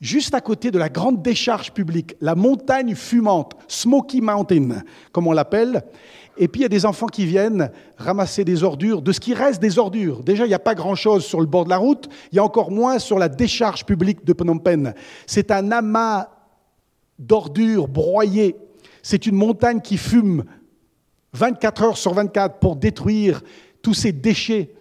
juste 0.00 0.34
à 0.34 0.40
côté 0.40 0.70
de 0.70 0.78
la 0.78 0.88
grande 0.88 1.22
décharge 1.22 1.72
publique, 1.72 2.16
la 2.20 2.34
montagne 2.34 2.94
fumante, 2.94 3.54
Smoky 3.66 4.20
Mountain, 4.20 4.82
comme 5.12 5.26
on 5.26 5.32
l'appelle. 5.32 5.82
Et 6.38 6.48
puis 6.48 6.60
il 6.60 6.62
y 6.62 6.66
a 6.66 6.70
des 6.70 6.84
enfants 6.86 7.06
qui 7.06 7.26
viennent 7.26 7.70
ramasser 7.96 8.44
des 8.44 8.62
ordures, 8.62 9.02
de 9.02 9.12
ce 9.12 9.20
qui 9.20 9.34
reste 9.34 9.60
des 9.60 9.78
ordures. 9.78 10.22
Déjà, 10.22 10.44
il 10.44 10.48
n'y 10.48 10.54
a 10.54 10.58
pas 10.58 10.74
grand-chose 10.74 11.24
sur 11.24 11.40
le 11.40 11.46
bord 11.46 11.64
de 11.64 11.70
la 11.70 11.78
route, 11.78 12.08
il 12.32 12.36
y 12.36 12.38
a 12.38 12.44
encore 12.44 12.70
moins 12.70 12.98
sur 12.98 13.18
la 13.18 13.28
décharge 13.28 13.84
publique 13.84 14.24
de 14.24 14.32
Phnom 14.32 14.58
Penh. 14.58 14.92
C'est 15.26 15.50
un 15.50 15.72
amas 15.72 16.28
d'ordures 17.18 17.88
broyées. 17.88 18.56
C'est 19.02 19.26
une 19.26 19.36
montagne 19.36 19.80
qui 19.80 19.96
fume 19.96 20.44
24 21.32 21.82
heures 21.82 21.98
sur 21.98 22.12
24 22.14 22.58
pour 22.58 22.76
détruire 22.76 23.42
tous 23.82 23.94
ces 23.94 24.12
déchets 24.12 24.74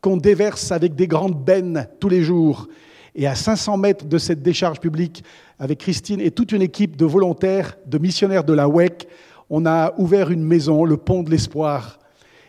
qu'on 0.00 0.16
déverse 0.16 0.72
avec 0.72 0.94
des 0.94 1.06
grandes 1.06 1.42
bennes 1.44 1.88
tous 2.00 2.08
les 2.08 2.22
jours. 2.22 2.68
Et 3.14 3.26
à 3.26 3.34
500 3.34 3.78
mètres 3.78 4.04
de 4.04 4.18
cette 4.18 4.42
décharge 4.42 4.80
publique, 4.80 5.24
avec 5.58 5.78
Christine 5.78 6.20
et 6.20 6.30
toute 6.30 6.52
une 6.52 6.62
équipe 6.62 6.96
de 6.96 7.04
volontaires, 7.04 7.76
de 7.86 7.98
missionnaires 7.98 8.44
de 8.44 8.52
la 8.52 8.68
WEC, 8.68 9.08
on 9.50 9.66
a 9.66 9.94
ouvert 9.98 10.30
une 10.30 10.42
maison, 10.42 10.84
le 10.84 10.96
pont 10.96 11.22
de 11.22 11.30
l'espoir. 11.30 11.98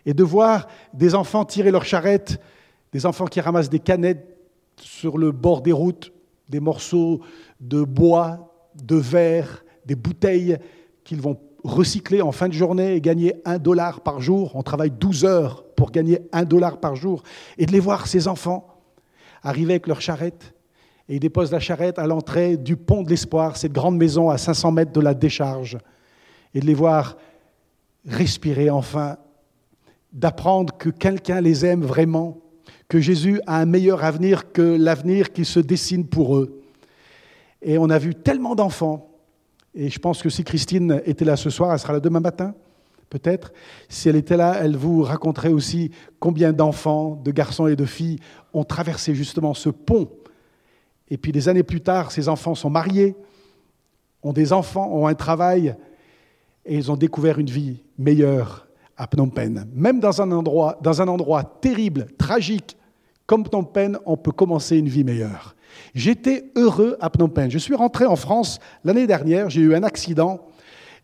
Et 0.06 0.14
de 0.14 0.24
voir 0.24 0.68
des 0.94 1.16
enfants 1.16 1.46
tirer 1.46 1.72
leurs 1.72 1.86
charrettes, 1.86 2.40
des 2.92 3.06
enfants 3.06 3.26
qui 3.26 3.42
ramassent 3.42 3.70
des 3.70 3.80
canettes 3.80 4.38
sur 4.80 5.18
le 5.18 5.32
bord 5.32 5.62
des 5.62 5.72
routes, 5.72 6.12
des 6.48 6.60
morceaux 6.60 7.22
de 7.60 7.84
bois, 7.84 8.54
de 8.82 8.96
verre, 8.96 9.64
des 9.86 9.96
bouteilles 9.96 10.58
qu'ils 11.04 11.22
vont 11.22 11.38
recycler 11.64 12.22
en 12.22 12.32
fin 12.32 12.48
de 12.48 12.54
journée 12.54 12.96
et 12.96 13.02
gagner 13.02 13.36
un 13.46 13.58
dollar 13.58 14.02
par 14.02 14.22
jour. 14.22 14.52
On 14.56 14.64
travaille 14.64 14.92
12 14.92 15.26
heures 15.26 15.66
pour 15.76 15.92
gagner 15.92 16.20
un 16.32 16.44
dollar 16.44 16.80
par 16.80 16.96
jour. 16.96 17.24
Et 17.58 17.66
de 17.66 17.72
les 17.72 17.80
voir, 17.80 18.08
ces 18.08 18.28
enfants, 18.28 18.82
arriver 19.44 19.74
avec 19.74 19.88
leur 19.88 20.02
charrette. 20.02 20.54
Et 21.08 21.16
ils 21.16 21.20
déposent 21.20 21.52
la 21.52 21.60
charrette 21.60 22.00
à 22.00 22.08
l'entrée 22.08 22.58
du 22.58 22.76
pont 22.76 23.04
de 23.04 23.10
l'Espoir, 23.10 23.58
cette 23.58 23.74
grande 23.74 23.98
maison 23.98 24.30
à 24.30 24.38
500 24.38 24.72
mètres 24.72 24.92
de 24.92 25.02
la 25.02 25.14
décharge. 25.14 25.78
Et 26.54 26.60
de 26.60 26.66
les 26.66 26.74
voir 26.74 27.18
respirer 28.06 28.70
enfin, 28.70 29.18
d'apprendre 30.14 30.78
que 30.78 30.90
quelqu'un 30.90 31.42
les 31.42 31.66
aime 31.66 31.84
vraiment, 31.84 32.40
que 32.88 33.00
Jésus 33.00 33.40
a 33.46 33.58
un 33.58 33.66
meilleur 33.66 34.04
avenir 34.04 34.52
que 34.52 34.62
l'avenir 34.62 35.32
qui 35.32 35.46
se 35.46 35.60
dessine 35.60 36.08
pour 36.08 36.38
eux. 36.38 36.62
Et 37.62 37.78
on 37.78 37.90
a 37.90 38.00
vu 38.00 38.16
tellement 38.16 38.56
d'enfants 38.56 39.10
et 39.76 39.90
je 39.90 40.00
pense 40.00 40.22
que 40.22 40.30
si 40.30 40.44
Christine 40.44 41.02
était 41.06 41.26
là 41.26 41.36
ce 41.36 41.50
soir, 41.50 41.72
elle 41.72 41.80
sera 41.80 41.94
là 41.94 42.00
demain 42.00 42.20
matin, 42.20 42.56
peut-être. 43.10 43.54
Si 43.88 44.10
elle 44.10 44.16
était 44.16 44.38
là, 44.38 44.58
elle 44.60 44.76
vous 44.76 45.04
raconterait 45.04 45.54
aussi 45.54 45.92
combien 46.20 46.54
d'enfants, 46.54 47.16
de 47.24 47.32
garçons 47.32 47.68
et 47.68 47.76
de 47.76 47.86
filles 47.86 48.20
ont 48.54 48.64
traversé 48.64 49.14
justement 49.14 49.54
ce 49.54 49.70
pont. 49.70 50.10
Et 51.10 51.18
puis 51.18 51.32
des 51.32 51.50
années 51.50 51.64
plus 51.64 51.82
tard, 51.82 52.12
ces 52.12 52.30
enfants 52.30 52.56
sont 52.56 52.70
mariés, 52.70 53.16
ont 54.24 54.34
des 54.34 54.54
enfants, 54.54 54.90
ont 54.92 55.08
un 55.08 55.16
travail, 55.16 55.76
et 56.70 56.76
ils 56.76 56.92
ont 56.92 56.96
découvert 56.96 57.40
une 57.40 57.50
vie 57.50 57.82
meilleure 57.98 58.68
à 58.96 59.08
Phnom 59.08 59.30
Penh. 59.30 59.66
Même 59.74 60.00
dans 60.00 60.22
un 60.22 60.32
endroit, 60.32 60.78
dans 60.82 61.02
un 61.02 61.08
endroit 61.08 61.44
terrible, 61.44 62.06
tragique, 62.18 62.78
comme 63.26 63.44
Phnom 63.44 63.64
Penh, 63.64 63.98
on 64.06 64.16
peut 64.16 64.32
commencer 64.32 64.78
une 64.78 64.88
vie 64.88 65.04
meilleure. 65.04 65.56
J'étais 65.96 66.52
heureux 66.56 66.96
à 67.02 67.10
Phnom 67.10 67.30
Penh. 67.30 67.50
Je 67.50 67.58
suis 67.58 67.74
rentré 67.74 68.06
en 68.06 68.16
France 68.16 68.60
l'année 68.84 69.08
dernière, 69.08 69.50
j'ai 69.50 69.62
eu 69.62 69.74
un 69.74 69.82
accident 69.82 70.48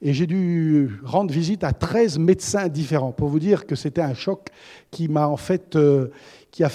et 0.03 0.13
j'ai 0.13 0.27
dû 0.27 0.99
rendre 1.03 1.33
visite 1.33 1.63
à 1.63 1.73
13 1.73 2.19
médecins 2.19 2.67
différents 2.67 3.11
pour 3.11 3.29
vous 3.29 3.39
dire 3.39 3.65
que 3.65 3.75
c'était 3.75 4.01
un 4.01 4.13
choc 4.13 4.49
qui 4.91 5.07
m'a 5.07 5.27
en 5.27 5.37
fait 5.37 5.75
euh, 5.75 6.11
qui, 6.51 6.63
a, 6.63 6.69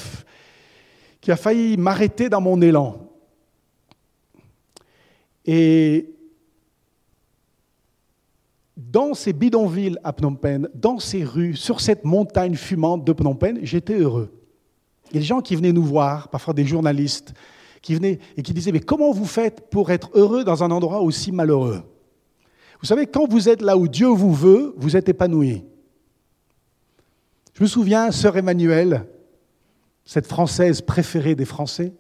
qui 1.21 1.31
a 1.31 1.37
failli 1.37 1.77
m'arrêter 1.77 2.29
dans 2.29 2.41
mon 2.41 2.61
élan. 2.61 3.07
Et 5.47 6.11
dans 8.91 9.15
ces 9.15 9.33
bidonvilles 9.33 9.99
à 10.05 10.13
Phnom 10.13 10.35
Penh, 10.35 10.69
dans 10.75 10.99
ces 10.99 11.25
rues, 11.25 11.55
sur 11.55 11.81
cette 11.81 12.05
montagne 12.05 12.55
fumante 12.55 13.05
de 13.05 13.13
Phnom 13.13 13.35
Penh, 13.35 13.59
j'étais 13.63 13.99
heureux. 13.99 14.33
Il 15.11 15.15
y 15.15 15.19
a 15.19 15.21
des 15.21 15.27
gens 15.27 15.41
qui 15.41 15.57
venaient 15.57 15.73
nous 15.73 15.85
voir, 15.85 16.29
parfois 16.29 16.55
des 16.55 16.65
journalistes, 16.65 17.35
qui 17.83 17.95
venaient 17.95 18.19
et 18.37 18.43
qui 18.43 18.55
disaient, 18.55 18.73
mais 18.73 18.81
comment 18.81 19.13
vous 19.13 19.27
faites 19.27 19.69
pour 19.71 19.91
être 19.91 20.11
heureux 20.15 20.45
dans 20.45 20.63
un 20.65 20.71
endroit 20.71 21.01
aussi 21.01 21.33
malheureux? 21.33 21.83
Vous 22.81 22.87
savez, 22.87 23.07
quand 23.07 23.31
vous 23.31 23.49
êtes 23.49 23.61
là 23.61 23.77
où 23.77 23.89
Dieu 23.89 24.07
vous 24.07 24.33
veut, 24.33 24.75
vous 24.79 24.97
êtes 24.97 25.09
épanoui. 25.09 25.65
Je 27.55 27.63
me 27.63 27.69
souviens, 27.69 28.11
sœur 28.11 28.37
Emmanuelle, 28.37 29.07
cette 30.05 30.27
Française 30.27 30.81
préférée 30.81 31.35
des 31.35 31.45
Français, 31.45 31.93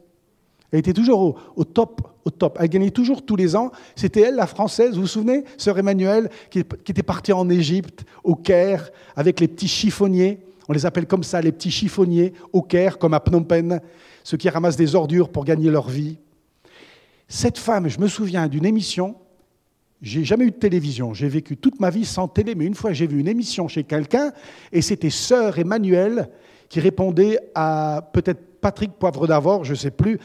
elle 0.72 0.78
était 0.78 0.94
toujours 0.94 1.38
au, 1.56 1.64
top, 1.64 2.09
au 2.24 2.30
top. 2.30 2.58
Elle 2.60 2.68
gagnait 2.68 2.90
toujours 2.90 3.24
tous 3.24 3.36
les 3.36 3.56
ans. 3.56 3.70
C'était 3.96 4.20
elle, 4.20 4.36
la 4.36 4.46
Française, 4.46 4.94
vous 4.94 5.02
vous 5.02 5.06
souvenez, 5.06 5.44
sœur 5.56 5.78
Emmanuelle, 5.78 6.30
qui, 6.50 6.64
qui 6.84 6.92
était 6.92 7.02
partie 7.02 7.32
en 7.32 7.48
Égypte, 7.48 8.04
au 8.24 8.34
Caire, 8.34 8.90
avec 9.16 9.40
les 9.40 9.48
petits 9.48 9.68
chiffonniers. 9.68 10.40
On 10.68 10.72
les 10.72 10.86
appelle 10.86 11.06
comme 11.06 11.24
ça, 11.24 11.40
les 11.40 11.52
petits 11.52 11.70
chiffonniers, 11.70 12.32
au 12.52 12.62
Caire, 12.62 12.98
comme 12.98 13.14
à 13.14 13.20
Phnom 13.20 13.42
Penh 13.42 13.80
ceux 14.24 14.36
qui 14.36 14.48
ramassent 14.48 14.76
des 14.76 14.94
ordures 14.94 15.28
pour 15.28 15.44
gagner 15.44 15.70
leur 15.70 15.88
vie. 15.88 16.18
Cette 17.28 17.58
femme, 17.58 17.88
je 17.88 17.98
me 18.00 18.08
souviens 18.08 18.48
d'une 18.48 18.66
émission, 18.66 19.16
j'ai 20.02 20.24
jamais 20.24 20.44
eu 20.44 20.50
de 20.50 20.56
télévision, 20.56 21.14
j'ai 21.14 21.28
vécu 21.28 21.56
toute 21.56 21.80
ma 21.80 21.90
vie 21.90 22.04
sans 22.04 22.28
télé, 22.28 22.54
mais 22.54 22.64
une 22.64 22.74
fois 22.74 22.92
j'ai 22.92 23.06
vu 23.06 23.20
une 23.20 23.28
émission 23.28 23.68
chez 23.68 23.84
quelqu'un, 23.84 24.32
et 24.72 24.82
c'était 24.82 25.10
sœur 25.10 25.58
Emmanuel 25.58 26.28
qui 26.68 26.80
répondait 26.80 27.38
à 27.54 28.08
peut-être 28.12 28.40
Patrick 28.60 28.92
Poivre 28.92 29.26
d'Avor, 29.26 29.64
je 29.64 29.72
ne 29.72 29.76
sais 29.76 29.90
plus. 29.90 30.18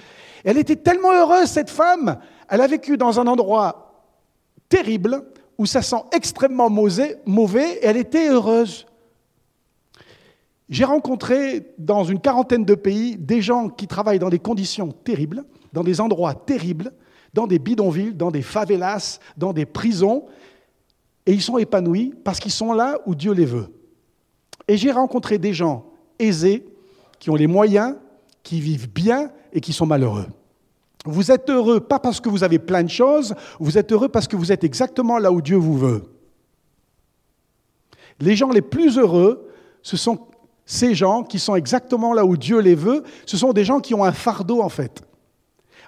Elle 0.46 0.60
était 0.60 0.76
tellement 0.76 1.12
heureuse, 1.12 1.48
cette 1.48 1.72
femme. 1.72 2.20
Elle 2.48 2.62
a 2.62 2.68
vécu 2.68 2.96
dans 2.96 3.20
un 3.20 3.28
endroit 3.28 4.06
terrible, 4.70 5.24
où 5.58 5.66
ça 5.66 5.82
sent 5.82 6.04
extrêmement 6.14 6.70
mauvais, 6.70 7.80
et 7.82 7.86
elle 7.86 7.98
était 7.98 8.30
heureuse. 8.30 8.86
J'ai 10.70 10.84
rencontré 10.84 11.74
dans 11.78 12.04
une 12.04 12.20
quarantaine 12.20 12.66
de 12.66 12.76
pays 12.76 13.18
des 13.18 13.42
gens 13.42 13.70
qui 13.70 13.88
travaillent 13.88 14.20
dans 14.20 14.30
des 14.30 14.40
conditions 14.40 14.92
terribles, 14.92 15.44
dans 15.74 15.84
des 15.84 16.00
endroits 16.00 16.36
terribles, 16.36 16.92
dans 17.34 17.48
des 17.48 17.60
bidonvilles, 17.60 18.14
dans 18.14 18.32
des 18.32 18.42
favelas, 18.42 19.20
dans 19.38 19.54
des 19.54 19.66
prisons, 19.66 20.26
et 21.26 21.34
ils 21.34 21.42
sont 21.42 21.58
épanouis 21.58 22.14
parce 22.24 22.40
qu'ils 22.40 22.52
sont 22.52 22.72
là 22.72 23.00
où 23.06 23.16
Dieu 23.16 23.34
les 23.34 23.46
veut. 23.46 23.68
Et 24.68 24.78
j'ai 24.78 24.92
rencontré 24.92 25.38
des 25.38 25.54
gens 25.54 25.86
aisés, 26.20 26.66
qui 27.20 27.30
ont 27.30 27.36
les 27.36 27.48
moyens, 27.48 27.96
qui 28.46 28.62
vivent 28.62 28.90
bien 28.90 29.32
et 29.52 29.60
qui 29.60 29.74
sont 29.74 29.88
malheureux. 29.88 30.28
Vous 31.04 31.32
êtes 31.32 31.50
heureux 31.50 31.80
pas 31.80 32.00
parce 32.00 32.22
que 32.22 32.30
vous 32.30 32.44
avez 32.44 32.60
plein 32.60 32.84
de 32.84 32.90
choses, 32.90 33.36
vous 33.60 33.78
êtes 33.78 33.92
heureux 33.92 34.08
parce 34.08 34.28
que 34.28 34.36
vous 34.36 34.52
êtes 34.52 34.64
exactement 34.64 35.18
là 35.18 35.32
où 35.32 35.42
Dieu 35.42 35.58
vous 35.58 35.78
veut. 35.78 36.04
Les 38.20 38.36
gens 38.36 38.50
les 38.50 38.62
plus 38.62 38.98
heureux, 38.98 39.50
ce 39.82 39.98
sont 39.98 40.28
ces 40.66 40.96
gens 40.96 41.24
qui 41.24 41.40
sont 41.40 41.56
exactement 41.56 42.14
là 42.14 42.24
où 42.24 42.38
Dieu 42.38 42.60
les 42.60 42.76
veut, 42.76 43.04
ce 43.26 43.36
sont 43.36 43.52
des 43.52 43.66
gens 43.66 43.80
qui 43.80 43.94
ont 43.94 44.04
un 44.04 44.12
fardeau 44.12 44.62
en 44.62 44.70
fait. 44.70 45.02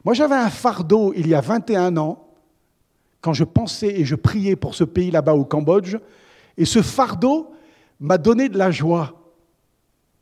Moi 0.03 0.15
j'avais 0.15 0.35
un 0.35 0.49
fardeau 0.49 1.13
il 1.15 1.27
y 1.27 1.35
a 1.35 1.41
21 1.41 1.95
ans, 1.97 2.27
quand 3.21 3.33
je 3.33 3.43
pensais 3.43 3.99
et 3.99 4.03
je 4.03 4.15
priais 4.15 4.55
pour 4.55 4.73
ce 4.73 4.83
pays 4.83 5.11
là-bas 5.11 5.33
au 5.33 5.45
Cambodge, 5.45 5.97
et 6.57 6.65
ce 6.65 6.81
fardeau 6.81 7.51
m'a 7.99 8.17
donné 8.17 8.49
de 8.49 8.57
la 8.57 8.71
joie. 8.71 9.13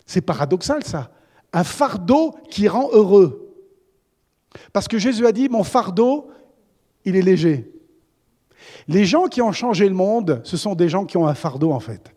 C'est 0.05 0.21
paradoxal 0.21 0.83
ça. 0.83 1.09
Un 1.55 1.63
fardeau 1.63 2.35
qui 2.49 2.67
rend 2.67 2.89
heureux. 2.91 3.53
Parce 4.73 4.89
que 4.89 4.97
Jésus 4.97 5.25
a 5.25 5.31
dit, 5.31 5.47
mon 5.47 5.63
fardeau, 5.63 6.29
il 7.05 7.15
est 7.15 7.21
léger. 7.21 7.71
Les 8.89 9.05
gens 9.05 9.27
qui 9.27 9.41
ont 9.41 9.53
changé 9.53 9.87
le 9.87 9.95
monde, 9.95 10.41
ce 10.43 10.57
sont 10.57 10.75
des 10.75 10.89
gens 10.89 11.05
qui 11.05 11.15
ont 11.15 11.25
un 11.25 11.33
fardeau 11.33 11.71
en 11.71 11.79
fait. 11.79 12.13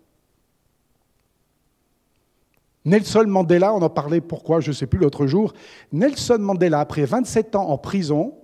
Nelson 2.85 3.27
Mandela, 3.29 3.73
on 3.73 3.83
en 3.83 3.91
parlait 3.91 4.21
pourquoi, 4.21 4.59
je 4.59 4.71
ne 4.71 4.75
sais 4.75 4.89
plus 4.89 4.99
l'autre 4.99 5.29
jour, 5.29 5.53
Nelson 5.93 6.39
Mandela, 6.41 6.81
après 6.81 7.05
27 7.05 7.55
ans 7.55 7.69
en 7.69 7.79
prison, 7.79 8.35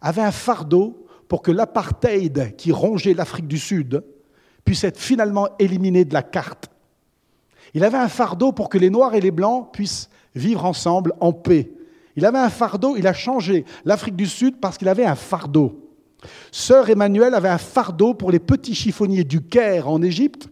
avait 0.00 0.22
un 0.22 0.30
fardeau 0.30 1.06
pour 1.26 1.42
que 1.42 1.50
l'apartheid 1.50 2.54
qui 2.54 2.70
rongeait 2.70 3.14
l'Afrique 3.14 3.48
du 3.48 3.58
Sud 3.58 4.04
puisse 4.64 4.84
être 4.84 4.98
finalement 4.98 5.48
éliminé 5.58 6.04
de 6.04 6.14
la 6.14 6.22
carte. 6.22 6.71
Il 7.74 7.84
avait 7.84 7.98
un 7.98 8.08
fardeau 8.08 8.52
pour 8.52 8.68
que 8.68 8.78
les 8.78 8.90
Noirs 8.90 9.14
et 9.14 9.20
les 9.20 9.30
Blancs 9.30 9.68
puissent 9.72 10.08
vivre 10.34 10.64
ensemble 10.64 11.14
en 11.20 11.32
paix. 11.32 11.70
Il 12.16 12.26
avait 12.26 12.38
un 12.38 12.50
fardeau, 12.50 12.96
il 12.96 13.06
a 13.06 13.14
changé 13.14 13.64
l'Afrique 13.84 14.16
du 14.16 14.26
Sud 14.26 14.60
parce 14.60 14.76
qu'il 14.76 14.88
avait 14.88 15.06
un 15.06 15.14
fardeau. 15.14 15.90
Sœur 16.50 16.90
Emmanuel 16.90 17.34
avait 17.34 17.48
un 17.48 17.58
fardeau 17.58 18.14
pour 18.14 18.30
les 18.30 18.38
petits 18.38 18.74
chiffonniers 18.74 19.24
du 19.24 19.42
Caire 19.42 19.88
en 19.88 20.02
Égypte, 20.02 20.48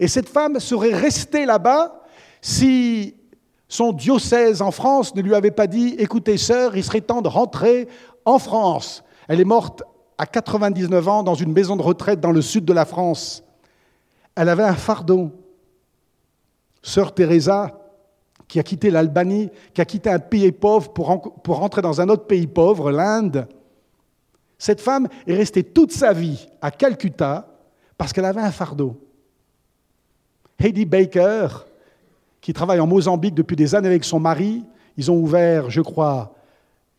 et 0.00 0.08
cette 0.08 0.28
femme 0.28 0.58
serait 0.58 0.94
restée 0.94 1.44
là-bas 1.44 2.02
si 2.40 3.14
son 3.68 3.92
diocèse 3.92 4.62
en 4.62 4.70
France 4.70 5.14
ne 5.14 5.22
lui 5.22 5.34
avait 5.34 5.50
pas 5.50 5.66
dit 5.66 5.94
Écoutez, 5.98 6.36
sœur, 6.36 6.76
il 6.76 6.82
serait 6.82 7.00
temps 7.00 7.22
de 7.22 7.28
rentrer 7.28 7.88
en 8.24 8.38
France. 8.38 9.04
Elle 9.28 9.40
est 9.40 9.44
morte 9.44 9.82
à 10.18 10.26
99 10.26 11.08
ans 11.08 11.22
dans 11.22 11.34
une 11.34 11.52
maison 11.52 11.76
de 11.76 11.82
retraite 11.82 12.20
dans 12.20 12.32
le 12.32 12.42
sud 12.42 12.64
de 12.64 12.72
la 12.72 12.84
France. 12.84 13.44
Elle 14.34 14.48
avait 14.48 14.62
un 14.64 14.74
fardeau. 14.74 15.30
Sœur 16.82 17.14
Teresa, 17.14 17.78
qui 18.48 18.58
a 18.58 18.62
quitté 18.62 18.90
l'Albanie, 18.90 19.50
qui 19.72 19.80
a 19.80 19.84
quitté 19.84 20.10
un 20.10 20.18
pays 20.18 20.52
pauvre 20.52 20.92
pour, 20.92 21.40
pour 21.42 21.56
rentrer 21.56 21.80
dans 21.80 22.00
un 22.00 22.08
autre 22.08 22.26
pays 22.26 22.46
pauvre, 22.46 22.90
l'Inde. 22.90 23.46
Cette 24.58 24.80
femme 24.80 25.08
est 25.26 25.34
restée 25.34 25.62
toute 25.62 25.92
sa 25.92 26.12
vie 26.12 26.48
à 26.60 26.70
Calcutta 26.70 27.48
parce 27.96 28.12
qu'elle 28.12 28.24
avait 28.24 28.40
un 28.40 28.52
fardeau. 28.52 29.00
Heidi 30.58 30.84
Baker, 30.84 31.48
qui 32.40 32.52
travaille 32.52 32.80
en 32.80 32.86
Mozambique 32.86 33.34
depuis 33.34 33.56
des 33.56 33.74
années 33.74 33.88
avec 33.88 34.04
son 34.04 34.20
mari. 34.20 34.64
Ils 34.96 35.10
ont 35.10 35.16
ouvert, 35.16 35.70
je 35.70 35.80
crois, 35.80 36.34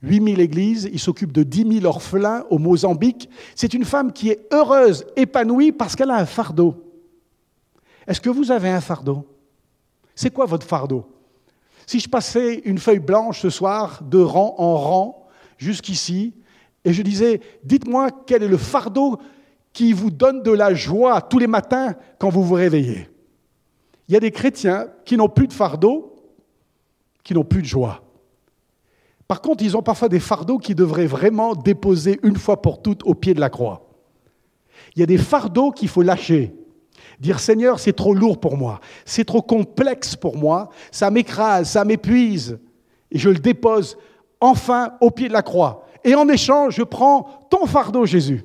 8000 0.02 0.39
églises. 0.39 0.89
Ils 0.91 1.00
s'occupent 1.00 1.32
de 1.32 1.43
10 1.43 1.80
000 1.82 1.86
orphelins 1.86 2.46
au 2.50 2.58
Mozambique. 2.58 3.30
C'est 3.56 3.74
une 3.74 3.86
femme 3.86 4.12
qui 4.12 4.30
est 4.30 4.48
heureuse, 4.52 5.06
épanouie, 5.15 5.72
parce 5.72 5.96
qu'elle 5.96 6.12
a 6.12 6.17
un 6.17 6.26
fardeau. 6.26 6.76
Est-ce 8.08 8.19
que 8.19 8.30
vous 8.30 8.52
avez 8.52 8.69
un 8.69 8.82
fardeau? 8.82 9.26
C'est 10.15 10.32
quoi 10.32 10.45
votre 10.45 10.65
fardeau? 10.65 11.06
Si 11.86 11.99
je 11.99 12.10
passais 12.10 12.62
une 12.65 12.78
feuille 12.78 12.99
blanche 12.99 13.41
ce 13.41 13.49
soir, 13.49 14.02
de 14.04 14.19
rang 14.19 14.56
en 14.58 14.78
rang, 14.78 15.28
jusqu'ici, 15.58 16.34
et 16.86 16.93
je 16.93 17.02
disais, 17.02 17.41
dites-moi 17.63 18.10
quel 18.26 18.43
est 18.43 18.47
le 18.47 18.58
fardeau 18.58 19.19
qui 19.71 19.93
vous 19.93 20.12
donne 20.12 20.43
de 20.43 20.52
la 20.52 20.73
joie 20.73 21.21
tous 21.21 21.39
les 21.39 21.47
matins 21.47 21.95
quand 22.19 22.30
vous 22.30 22.43
vous 22.43 22.54
réveillez. 22.54 23.10
Il 24.08 24.13
y 24.13 24.17
a 24.17 24.19
des 24.19 24.32
chrétiens 24.32 24.88
qui 25.06 25.17
n'ont 25.17 25.30
plus 25.30 25.47
de 25.47 25.54
fardeau, 25.54 26.15
qui 27.23 27.34
n'ont 27.34 27.43
plus 27.43 27.62
de 27.62 27.67
joie. 27.67 28.04
Par 29.28 29.41
contre, 29.41 29.63
ils 29.63 29.76
ont 29.76 29.82
parfois 29.82 30.10
des 30.10 30.19
fardeaux 30.19 30.58
qui 30.58 30.76
devraient 30.76 31.08
vraiment 31.08 31.56
déposer 31.56 32.19
une 32.23 32.36
fois 32.36 32.62
pour 32.62 32.82
toutes 32.82 33.04
au 33.04 33.15
pied 33.15 33.34
de 33.34 33.39
la 33.39 33.49
croix. 33.49 33.89
Il 34.95 34.99
y 34.99 35.04
a 35.04 35.08
des 35.08 35.17
fardeaux 35.17 35.71
qu'il 35.71 35.88
faut 35.88 36.02
lâcher. 36.02 36.54
Dire 37.19 37.39
Seigneur, 37.39 37.80
c'est 37.80 37.93
trop 37.93 38.13
lourd 38.13 38.39
pour 38.39 38.58
moi, 38.58 38.80
c'est 39.06 39.26
trop 39.26 39.41
complexe 39.41 40.15
pour 40.15 40.38
moi, 40.38 40.69
ça 40.91 41.10
m'écrase, 41.12 41.69
ça 41.69 41.86
m'épuise. 41.86 42.60
Et 43.12 43.19
je 43.19 43.30
le 43.30 43.39
dépose 43.39 43.97
enfin 44.39 44.93
au 44.99 45.12
pied 45.12 45.28
de 45.28 45.34
la 45.34 45.41
croix. 45.41 45.86
Et 46.04 46.15
en 46.15 46.28
échange, 46.28 46.76
je 46.76 46.84
prends 46.84 47.47
ton 47.49 47.65
fardeau, 47.65 48.06
Jésus. 48.06 48.43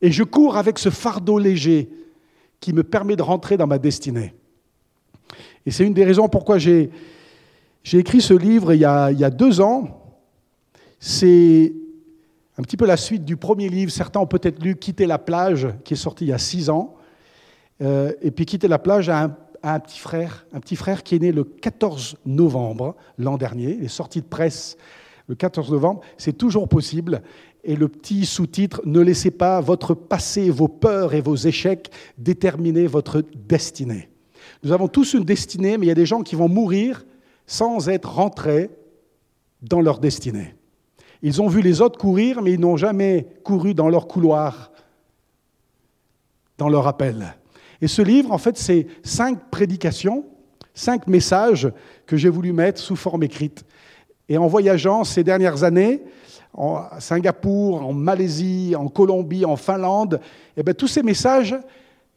Et 0.00 0.10
je 0.10 0.22
cours 0.22 0.56
avec 0.56 0.78
ce 0.78 0.88
fardeau 0.88 1.38
léger 1.38 1.90
qui 2.60 2.72
me 2.72 2.82
permet 2.82 3.16
de 3.16 3.22
rentrer 3.22 3.56
dans 3.56 3.66
ma 3.66 3.78
destinée. 3.78 4.34
Et 5.66 5.70
c'est 5.70 5.84
une 5.84 5.92
des 5.92 6.04
raisons 6.04 6.28
pourquoi 6.28 6.58
j'ai, 6.58 6.90
écrit 7.92 8.20
ce 8.20 8.34
livre 8.34 8.72
il 8.72 8.80
y, 8.80 8.84
a, 8.84 9.30
deux 9.30 9.60
ans. 9.60 10.14
C'est 10.98 11.72
un 12.56 12.62
petit 12.62 12.76
peu 12.76 12.86
la 12.86 12.96
suite 12.96 13.24
du 13.24 13.36
premier 13.36 13.68
livre. 13.68 13.90
Certains 13.90 14.20
ont 14.20 14.26
peut-être 14.26 14.62
lu 14.62 14.76
Quitter 14.76 15.06
la 15.06 15.18
plage, 15.18 15.68
qui 15.84 15.94
est 15.94 15.98
sorti 15.98 16.24
il 16.24 16.28
y 16.28 16.32
a 16.32 16.38
six 16.38 16.70
ans. 16.70 16.94
Euh, 17.82 18.12
et 18.22 18.30
puis 18.30 18.46
Quitter 18.46 18.68
la 18.68 18.78
plage 18.78 19.08
un, 19.08 19.36
un, 19.62 19.80
petit 19.80 19.98
frère, 19.98 20.46
un 20.52 20.60
petit 20.60 20.76
frère 20.76 21.02
qui 21.02 21.16
est 21.16 21.18
né 21.18 21.32
le 21.32 21.44
14 21.44 22.16
novembre 22.26 22.96
l'an 23.18 23.36
dernier. 23.36 23.76
Il 23.78 23.84
est 23.84 23.88
sorti 23.88 24.20
de 24.20 24.26
presse 24.26 24.76
le 25.28 25.34
14 25.34 25.70
novembre. 25.70 26.00
C'est 26.18 26.36
toujours 26.36 26.68
possible. 26.68 27.22
Et 27.62 27.76
le 27.76 27.88
petit 27.88 28.24
sous-titre, 28.26 28.80
ne 28.84 29.00
laissez 29.00 29.30
pas 29.30 29.60
votre 29.60 29.94
passé, 29.94 30.50
vos 30.50 30.68
peurs 30.68 31.14
et 31.14 31.20
vos 31.20 31.36
échecs 31.36 31.90
déterminer 32.16 32.86
votre 32.86 33.22
destinée. 33.48 34.08
Nous 34.62 34.72
avons 34.72 34.88
tous 34.88 35.14
une 35.14 35.24
destinée, 35.24 35.78
mais 35.78 35.86
il 35.86 35.88
y 35.88 35.92
a 35.92 35.94
des 35.94 36.06
gens 36.06 36.22
qui 36.22 36.36
vont 36.36 36.48
mourir 36.48 37.04
sans 37.46 37.88
être 37.88 38.10
rentrés 38.10 38.70
dans 39.62 39.80
leur 39.80 39.98
destinée. 39.98 40.54
Ils 41.22 41.42
ont 41.42 41.48
vu 41.48 41.60
les 41.60 41.82
autres 41.82 41.98
courir, 41.98 42.40
mais 42.40 42.52
ils 42.52 42.60
n'ont 42.60 42.76
jamais 42.78 43.26
couru 43.44 43.74
dans 43.74 43.88
leur 43.88 44.08
couloir, 44.08 44.70
dans 46.56 46.68
leur 46.68 46.86
appel. 46.86 47.36
Et 47.80 47.88
ce 47.88 48.02
livre, 48.02 48.32
en 48.32 48.38
fait, 48.38 48.56
c'est 48.58 48.86
cinq 49.02 49.50
prédications, 49.50 50.24
cinq 50.74 51.06
messages 51.06 51.70
que 52.06 52.16
j'ai 52.16 52.28
voulu 52.28 52.52
mettre 52.52 52.80
sous 52.80 52.96
forme 52.96 53.22
écrite. 53.22 53.64
Et 54.28 54.38
en 54.38 54.46
voyageant 54.46 55.04
ces 55.04 55.24
dernières 55.24 55.64
années, 55.64 56.02
en 56.52 56.82
Singapour, 56.98 57.86
en 57.86 57.92
Malaisie, 57.92 58.74
en 58.76 58.88
Colombie, 58.88 59.44
en 59.44 59.56
Finlande, 59.56 60.20
eh 60.56 60.62
bien, 60.62 60.74
tous 60.74 60.88
ces 60.88 61.02
messages, 61.02 61.56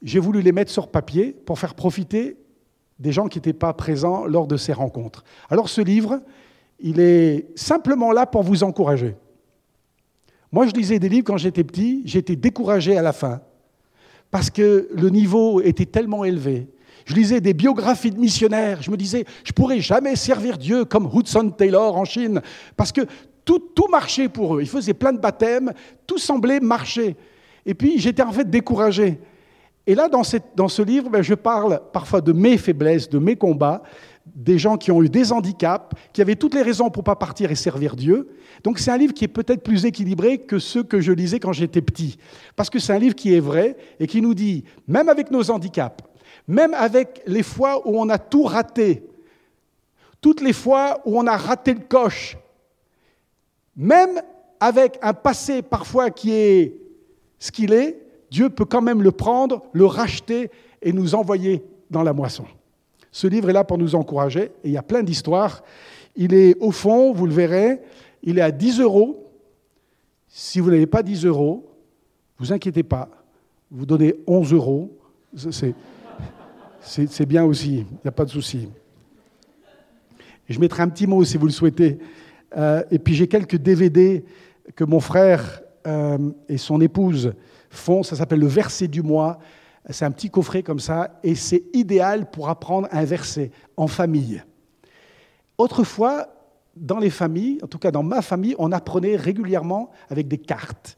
j'ai 0.02 0.20
voulu 0.20 0.42
les 0.42 0.52
mettre 0.52 0.72
sur 0.72 0.88
papier 0.88 1.32
pour 1.46 1.60
faire 1.60 1.76
profiter 1.76 2.38
des 3.00 3.12
gens 3.12 3.28
qui 3.28 3.38
n'étaient 3.38 3.54
pas 3.54 3.74
présents 3.74 4.26
lors 4.26 4.48
de 4.48 4.58
ces 4.58 4.74
rencontres. 4.74 5.24
Alors 5.50 5.70
ce 5.70 5.82
livre, 5.82 6.22
il 6.80 7.00
est 7.00 7.48
simplement 7.58 8.12
là 8.12 8.26
pour 8.26 8.44
vous 8.44 8.64
encourager. 8.64 9.16
Moi, 10.52 10.68
je 10.68 10.74
lisais 10.74 11.00
des 11.00 11.10
livres 11.10 11.26
quand 11.26 11.38
j'étais 11.38 11.64
petit, 11.64 12.04
j'étais 12.06 12.36
découragé 12.36 12.98
à 12.98 13.02
la 13.02 13.14
fin, 13.14 13.42
parce 14.34 14.50
que 14.50 14.90
le 14.92 15.12
niveau 15.12 15.62
était 15.62 15.86
tellement 15.86 16.24
élevé. 16.26 16.66
Je 17.06 17.14
lisais 17.14 17.40
des 17.40 17.54
biographies 17.54 18.10
de 18.10 18.18
missionnaires, 18.18 18.82
je 18.82 18.90
me 18.90 18.98
disais, 18.98 19.26
je 19.44 19.52
pourrais 19.52 19.80
jamais 19.80 20.16
servir 20.16 20.58
Dieu 20.58 20.86
comme 20.86 21.08
Hudson 21.14 21.52
Taylor 21.52 21.96
en 21.96 22.04
Chine, 22.04 22.42
parce 22.76 22.92
que 22.92 23.02
tout, 23.46 23.62
marchait 23.92 24.30
pour 24.30 24.56
eux. 24.56 24.62
Ils 24.64 24.68
faisaient 24.68 24.96
plein 24.96 25.14
de 25.14 25.20
baptêmes, 25.20 25.72
tout 26.08 26.18
semblait 26.18 26.60
marcher. 26.60 27.16
Et 27.64 27.76
puis 27.76 28.00
j'étais 28.00 28.24
en 28.24 28.32
fait 28.32 28.50
découragé. 28.50 29.20
Et 29.86 29.94
là, 29.94 30.10
dans, 30.10 30.24
cette, 30.24 30.46
ce 30.68 30.82
livre, 30.82 31.12
ben, 31.12 31.22
je 31.22 31.36
parle 31.36 31.80
parfois 31.92 32.20
de 32.20 32.34
mes 32.34 32.58
faiblesses, 32.58 33.08
de 33.08 33.20
mes 33.20 33.36
combats, 33.36 33.84
des 34.26 34.58
gens 34.58 34.78
qui 34.78 34.92
ont 34.92 35.04
eu 35.04 35.10
des 35.10 35.32
handicaps, 35.32 35.96
qui 36.14 36.22
avaient 36.22 36.36
toutes 36.36 36.54
les 36.54 36.62
raisons 36.62 36.90
pour 36.90 37.02
ne 37.04 37.06
pas 37.06 37.16
partir 37.16 37.52
et 37.52 37.56
servir 37.56 37.96
Dieu. 37.96 38.30
Donc 38.64 38.80
c'est 38.80 38.92
un 38.92 38.98
livre 38.98 39.14
qui 39.14 39.26
est 39.26 39.30
peut-être 39.30 39.64
plus 39.64 39.86
équilibré 39.86 40.38
que 40.38 40.60
ceux 40.60 40.84
que 40.84 41.02
je 41.02 41.12
lisais 41.12 41.40
quand 41.40 41.54
j'étais 41.54 41.82
petit. 41.82 42.18
Parce 42.56 42.70
que 42.70 42.80
c'est 42.80 42.94
un 42.94 43.00
livre 43.00 43.16
qui 43.16 43.34
est 43.34 43.40
vrai 43.40 43.76
et 44.00 44.08
qui 44.08 44.22
nous 44.22 44.34
dit, 44.34 44.64
même 44.88 45.10
avec 45.10 45.30
nos 45.30 45.52
handicaps, 45.52 46.04
même 46.48 46.74
avec 46.74 47.22
les 47.28 47.44
fois 47.44 47.88
où 47.88 48.00
on 48.00 48.10
a 48.10 48.18
tout 48.18 48.44
raté, 48.44 49.04
toutes 50.22 50.42
les 50.42 50.54
fois 50.54 51.02
où 51.06 51.20
on 51.20 51.28
a 51.28 51.36
raté 51.36 51.74
le 51.74 51.82
coche, 51.82 52.38
même 53.76 54.22
avec 54.60 54.98
un 55.02 55.14
passé 55.14 55.62
parfois 55.62 56.10
qui 56.10 56.32
est 56.32 56.78
ce 57.40 57.52
qu'il 57.52 57.74
est, 57.74 58.00
Dieu 58.32 58.50
peut 58.50 58.66
quand 58.66 58.82
même 58.82 59.02
le 59.02 59.12
prendre, 59.12 59.64
le 59.74 59.86
racheter 59.86 60.50
et 60.82 60.94
nous 60.94 61.14
envoyer 61.14 61.64
dans 61.92 62.04
la 62.04 62.14
moisson. 62.14 62.46
Ce 63.14 63.28
livre 63.28 63.52
est 63.52 63.54
là 63.54 63.64
pour 63.64 63.78
nous 63.78 63.94
encourager 63.94 64.46
et 64.64 64.70
il 64.70 64.72
y 64.72 64.78
a 64.78 64.82
plein 64.82 65.04
d'histoires. 65.04 65.64
Il 66.16 66.34
est 66.34 66.58
au 66.60 66.72
fond, 66.72 67.14
vous 67.14 67.28
le 67.28 67.32
verrez, 67.32 67.80
il 68.24 68.40
est 68.40 68.42
à 68.42 68.50
10 68.50 68.82
euros. 68.82 69.32
Si 70.28 70.60
vous 70.60 70.72
n'avez 70.72 70.88
pas 70.88 71.04
10 71.04 71.24
euros, 71.28 71.64
vous 72.40 72.52
inquiétez 72.52 72.82
pas, 72.82 73.10
vous 73.70 73.86
donnez 73.86 74.16
11 74.26 74.54
euros. 74.54 74.98
C'est 75.36 77.26
bien 77.28 77.46
aussi, 77.46 77.86
il 77.88 77.98
n'y 78.04 78.08
a 78.08 78.12
pas 78.12 78.26
de 78.26 78.32
souci. 78.32 78.68
Je 80.50 80.60
mettrai 80.60 80.82
un 80.82 80.90
petit 80.90 81.06
mot 81.06 81.24
si 81.24 81.38
vous 81.38 81.46
le 81.46 81.52
souhaitez. 81.52 82.00
Euh, 82.58 82.84
et 82.90 82.98
puis 82.98 83.14
j'ai 83.14 83.28
quelques 83.28 83.58
DVD 83.58 84.26
que 84.76 84.84
mon 84.84 85.00
frère 85.00 85.62
euh, 85.86 86.18
et 86.50 86.58
son 86.58 86.82
épouse 86.82 87.34
font, 87.70 88.02
ça 88.02 88.16
s'appelle 88.16 88.40
le 88.40 88.48
verset 88.48 88.88
du 88.88 89.04
mois. 89.04 89.38
C'est 89.90 90.06
un 90.06 90.12
petit 90.12 90.30
coffret 90.30 90.64
comme 90.64 90.80
ça, 90.80 91.20
et 91.24 91.36
c'est 91.36 91.64
idéal 91.74 92.30
pour 92.32 92.50
apprendre 92.50 92.88
un 92.92 93.04
verset 93.04 93.52
en 93.76 93.88
famille. 93.88 94.42
Autrefois, 95.58 96.28
dans 96.76 97.00
les 97.00 97.10
familles, 97.10 97.60
en 97.62 97.68
tout 97.68 97.78
cas 97.78 97.92
dans 97.92 98.04
ma 98.04 98.22
famille, 98.22 98.56
on 98.58 98.72
apprenait 98.72 99.16
régulièrement 99.16 99.92
avec 100.10 100.28
des 100.28 100.38
cartes. 100.38 100.98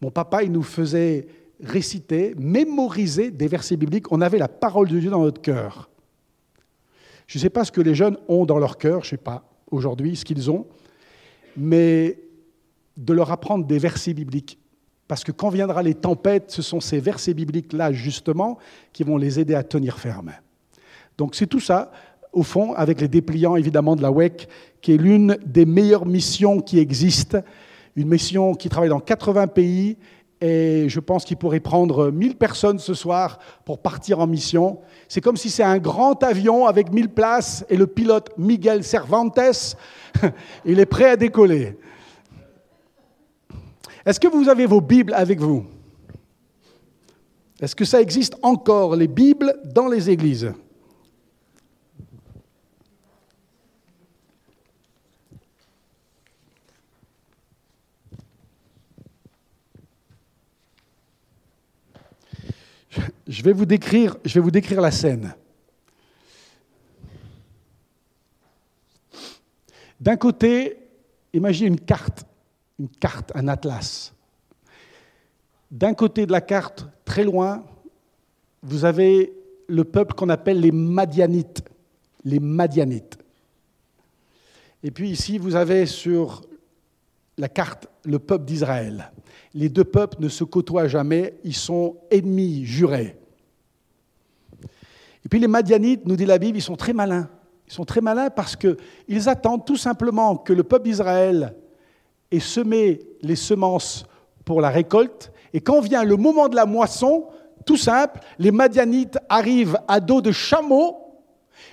Mon 0.00 0.10
papa, 0.10 0.42
il 0.42 0.52
nous 0.52 0.62
faisait 0.62 1.28
réciter, 1.62 2.34
mémoriser 2.38 3.30
des 3.30 3.48
versets 3.48 3.76
bibliques. 3.76 4.10
On 4.12 4.20
avait 4.20 4.38
la 4.38 4.48
parole 4.48 4.88
de 4.88 4.98
Dieu 4.98 5.10
dans 5.10 5.22
notre 5.22 5.42
cœur. 5.42 5.90
Je 7.26 7.38
ne 7.38 7.42
sais 7.42 7.50
pas 7.50 7.64
ce 7.64 7.72
que 7.72 7.80
les 7.80 7.94
jeunes 7.94 8.16
ont 8.28 8.46
dans 8.46 8.58
leur 8.58 8.78
cœur, 8.78 9.02
je 9.02 9.08
ne 9.08 9.10
sais 9.10 9.16
pas 9.22 9.44
aujourd'hui 9.70 10.16
ce 10.16 10.24
qu'ils 10.24 10.50
ont, 10.50 10.66
mais 11.56 12.18
de 12.96 13.12
leur 13.12 13.30
apprendre 13.30 13.66
des 13.66 13.78
versets 13.78 14.14
bibliques. 14.14 14.58
Parce 15.08 15.24
que 15.24 15.32
quand 15.32 15.48
viendra 15.48 15.82
les 15.82 15.94
tempêtes, 15.94 16.50
ce 16.50 16.60
sont 16.60 16.80
ces 16.80 17.00
versets 17.00 17.34
bibliques-là, 17.34 17.92
justement, 17.92 18.58
qui 18.92 19.02
vont 19.02 19.16
les 19.16 19.40
aider 19.40 19.54
à 19.54 19.64
tenir 19.64 19.98
ferme. 19.98 20.32
Donc 21.16 21.34
c'est 21.34 21.46
tout 21.46 21.60
ça, 21.60 21.90
au 22.32 22.42
fond, 22.42 22.74
avec 22.74 23.00
les 23.00 23.08
dépliants, 23.08 23.56
évidemment, 23.56 23.96
de 23.96 24.02
la 24.02 24.12
WEC, 24.12 24.48
qui 24.82 24.92
est 24.92 24.98
l'une 24.98 25.38
des 25.44 25.64
meilleures 25.64 26.06
missions 26.06 26.60
qui 26.60 26.78
existent, 26.78 27.38
une 27.96 28.08
mission 28.08 28.54
qui 28.54 28.68
travaille 28.68 28.90
dans 28.90 29.00
80 29.00 29.48
pays, 29.48 29.96
et 30.40 30.88
je 30.88 31.00
pense 31.00 31.24
qu'il 31.24 31.36
pourrait 31.36 31.58
prendre 31.58 32.12
1000 32.12 32.36
personnes 32.36 32.78
ce 32.78 32.94
soir 32.94 33.40
pour 33.64 33.80
partir 33.80 34.20
en 34.20 34.28
mission. 34.28 34.78
C'est 35.08 35.20
comme 35.20 35.36
si 35.36 35.50
c'est 35.50 35.64
un 35.64 35.78
grand 35.78 36.22
avion 36.22 36.66
avec 36.66 36.92
1000 36.92 37.08
places, 37.08 37.64
et 37.70 37.76
le 37.76 37.86
pilote 37.86 38.30
Miguel 38.36 38.84
Cervantes, 38.84 39.40
il 40.64 40.78
est 40.78 40.86
prêt 40.86 41.10
à 41.10 41.16
décoller. 41.16 41.76
Est-ce 44.08 44.18
que 44.18 44.26
vous 44.26 44.48
avez 44.48 44.64
vos 44.64 44.80
Bibles 44.80 45.12
avec 45.12 45.38
vous? 45.38 45.66
Est-ce 47.60 47.76
que 47.76 47.84
ça 47.84 48.00
existe 48.00 48.36
encore, 48.40 48.96
les 48.96 49.06
Bibles, 49.06 49.54
dans 49.66 49.86
les 49.86 50.08
églises? 50.08 50.50
Je 63.26 63.42
vais 63.42 63.52
vous 63.52 63.66
décrire, 63.66 64.16
la 64.80 64.90
scène. 64.90 65.34
D'un 70.00 70.16
côté, 70.16 70.78
imaginez 71.34 71.68
une 71.68 71.80
carte 71.80 72.24
une 72.78 72.88
carte, 72.88 73.32
un 73.34 73.48
atlas. 73.48 74.12
D'un 75.70 75.94
côté 75.94 76.26
de 76.26 76.32
la 76.32 76.40
carte, 76.40 76.86
très 77.04 77.24
loin, 77.24 77.64
vous 78.62 78.84
avez 78.84 79.32
le 79.66 79.84
peuple 79.84 80.14
qu'on 80.14 80.28
appelle 80.28 80.60
les 80.60 80.72
Madianites. 80.72 81.62
Les 82.24 82.40
Madianites. 82.40 83.18
Et 84.82 84.90
puis 84.90 85.10
ici, 85.10 85.38
vous 85.38 85.56
avez 85.56 85.86
sur 85.86 86.42
la 87.36 87.48
carte 87.48 87.88
le 88.04 88.18
peuple 88.18 88.44
d'Israël. 88.44 89.12
Les 89.54 89.68
deux 89.68 89.84
peuples 89.84 90.16
ne 90.20 90.28
se 90.28 90.44
côtoient 90.44 90.88
jamais, 90.88 91.38
ils 91.44 91.54
sont 91.54 91.96
ennemis 92.10 92.64
jurés. 92.64 93.18
Et 95.24 95.28
puis 95.28 95.40
les 95.40 95.48
Madianites, 95.48 96.06
nous 96.06 96.16
dit 96.16 96.26
la 96.26 96.38
Bible, 96.38 96.58
ils 96.58 96.62
sont 96.62 96.76
très 96.76 96.92
malins. 96.92 97.28
Ils 97.66 97.72
sont 97.72 97.84
très 97.84 98.00
malins 98.00 98.30
parce 98.30 98.56
qu'ils 98.56 99.28
attendent 99.28 99.66
tout 99.66 99.76
simplement 99.76 100.36
que 100.36 100.52
le 100.52 100.62
peuple 100.62 100.86
d'Israël 100.86 101.54
ait 102.30 102.40
semé 102.40 103.00
les 103.22 103.36
semences 103.36 104.04
pour 104.44 104.60
la 104.60 104.70
récolte. 104.70 105.32
Et 105.52 105.60
quand 105.60 105.80
vient 105.80 106.04
le 106.04 106.16
moment 106.16 106.48
de 106.48 106.56
la 106.56 106.66
moisson, 106.66 107.26
tout 107.66 107.76
simple, 107.76 108.20
les 108.38 108.50
Madianites 108.50 109.18
arrivent 109.28 109.78
à 109.88 110.00
dos 110.00 110.20
de 110.20 110.32
chameaux 110.32 110.96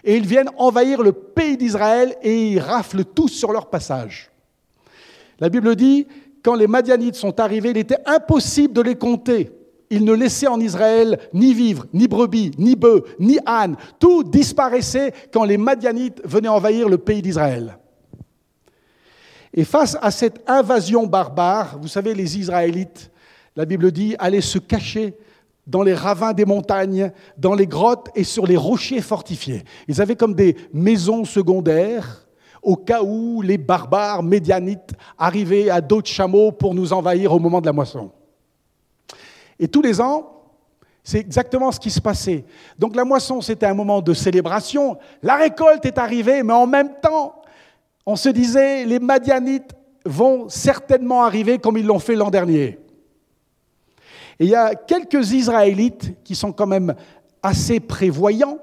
et 0.04 0.18
ils 0.18 0.26
viennent 0.26 0.50
envahir 0.58 1.02
le 1.02 1.12
pays 1.12 1.58
d'Israël 1.58 2.15
et 2.22 2.52
ils 2.52 2.60
raflent 2.60 3.06
tous 3.06 3.30
sur 3.30 3.52
leur 3.52 3.70
passage. 3.70 4.32
La 5.39 5.50
Bible 5.50 5.76
dit, 5.76 6.08
quand 6.44 6.56
les 6.56 6.68
Madianites 6.68 7.15
sont 7.15 7.39
arrivés, 7.39 7.72
il 7.72 7.78
était 7.78 7.98
impossible 8.06 8.74
de 8.74 8.82
les 8.82 8.96
compter. 8.96 9.52
Ils 9.89 10.04
ne 10.04 10.13
laissaient 10.13 10.48
en 10.48 10.60
Israël 10.60 11.20
ni 11.34 11.54
vivre, 11.54 11.86
ni 11.94 12.08
brebis, 12.08 12.52
ni 12.58 12.76
bœufs, 12.76 13.04
ni 13.20 13.39
ânes. 13.46 13.76
Tout 14.00 14.24
disparaissait 14.24 15.13
quand 15.32 15.44
les 15.44 15.58
Madianites 15.58 16.22
venaient 16.26 16.48
envahir 16.48 16.89
le 16.89 16.98
pays 16.98 17.22
d'Israël. 17.22 17.78
Et 19.58 19.63
face 19.63 19.98
à 20.02 20.12
cette 20.12 20.44
invasion 20.48 21.08
barbare, 21.08 21.80
vous 21.82 21.88
savez, 21.88 22.13
les 22.13 22.38
Israélites, 22.38 23.10
la 23.56 23.63
Bible 23.63 23.89
dit, 23.94 24.13
allaient 24.20 24.41
se 24.41 24.60
cacher 24.60 25.15
dans 25.65 25.82
les 25.82 25.94
ravins 25.94 26.34
des 26.34 26.44
montagnes, 26.44 27.10
dans 27.38 27.56
les 27.56 27.65
grottes 27.65 28.10
et 28.15 28.26
sur 28.26 28.46
les 28.46 28.58
rochers 28.58 29.02
fortifiés. 29.02 29.63
Ils 29.88 30.02
avaient 30.02 30.18
comme 30.18 30.36
des 30.36 30.58
maisons 30.74 31.24
secondaires 31.24 32.28
au 32.62 32.76
cas 32.76 33.02
où 33.02 33.41
les 33.41 33.58
barbares 33.58 34.24
médianites 34.24 34.91
arrivaient 35.18 35.70
à 35.70 35.80
d'autres 35.80 36.10
chameaux 36.10 36.52
pour 36.52 36.76
nous 36.76 36.91
envahir 36.91 37.32
au 37.32 37.39
moment 37.39 37.62
de 37.62 37.65
la 37.65 37.74
moisson. 37.74 38.12
Et 39.58 39.70
tous 39.70 39.82
les 39.82 40.02
ans, 40.02 40.32
c'est 41.02 41.20
exactement 41.20 41.72
ce 41.72 41.80
qui 41.80 41.91
se 41.91 42.02
passait. 42.02 42.44
Donc 42.78 42.96
la 42.96 43.06
moisson, 43.06 43.39
c'était 43.39 43.68
un 43.68 43.74
moment 43.74 44.02
de 44.02 44.13
célébration. 44.13 44.98
La 45.24 45.36
récolte 45.36 45.86
est 45.86 45.98
arrivée, 45.98 46.44
mais 46.44 46.54
en 46.54 46.68
même 46.68 46.89
temps, 47.02 47.36
on 48.06 48.15
se 48.15 48.30
disait, 48.30 48.86
les 48.86 49.00
Madianites 49.00 49.76
vont 50.06 50.50
certainement 50.50 51.24
arriver 51.24 51.58
comme 51.58 51.78
ils 51.78 51.86
l'ont 51.86 52.00
fait 52.00 52.15
l'an 52.15 52.30
dernier. 52.30 52.80
Et 54.39 54.46
il 54.46 54.50
y 54.50 54.56
a 54.56 54.76
quelques 54.76 55.32
Israélites 55.32 56.24
qui 56.24 56.36
sont 56.36 56.52
quand 56.52 56.68
même 56.68 56.94
assez 57.41 57.80
prévoyants, 57.80 58.60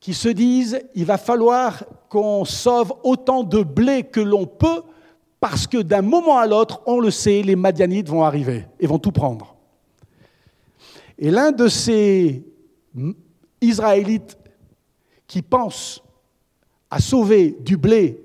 qui 0.00 0.14
se 0.14 0.28
disent, 0.28 0.80
il 0.94 1.04
va 1.04 1.18
falloir 1.18 1.84
qu'on 2.08 2.44
sauve 2.44 2.94
autant 3.04 3.44
de 3.44 3.62
blé 3.62 4.02
que 4.04 4.20
l'on 4.20 4.46
peut 4.46 4.82
parce 5.40 5.66
que 5.66 5.78
d'un 5.78 6.02
moment 6.02 6.38
à 6.38 6.46
l'autre, 6.46 6.82
on 6.86 7.00
le 7.00 7.10
sait, 7.10 7.42
les 7.42 7.56
Madianites 7.56 8.08
vont 8.08 8.24
arriver 8.24 8.66
et 8.78 8.86
vont 8.86 8.98
tout 8.98 9.12
prendre. 9.12 9.56
Et 11.18 11.30
l'un 11.30 11.52
de 11.52 11.68
ces 11.68 12.44
Israélites 13.60 14.38
qui 15.26 15.42
pense 15.42 16.02
à 16.90 17.00
sauver 17.00 17.56
du 17.60 17.76
blé, 17.76 18.22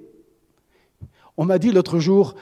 on 1.38 1.46
m'a 1.46 1.60
dit 1.60 1.72
l'autre 1.72 2.00
jour, 2.00 2.36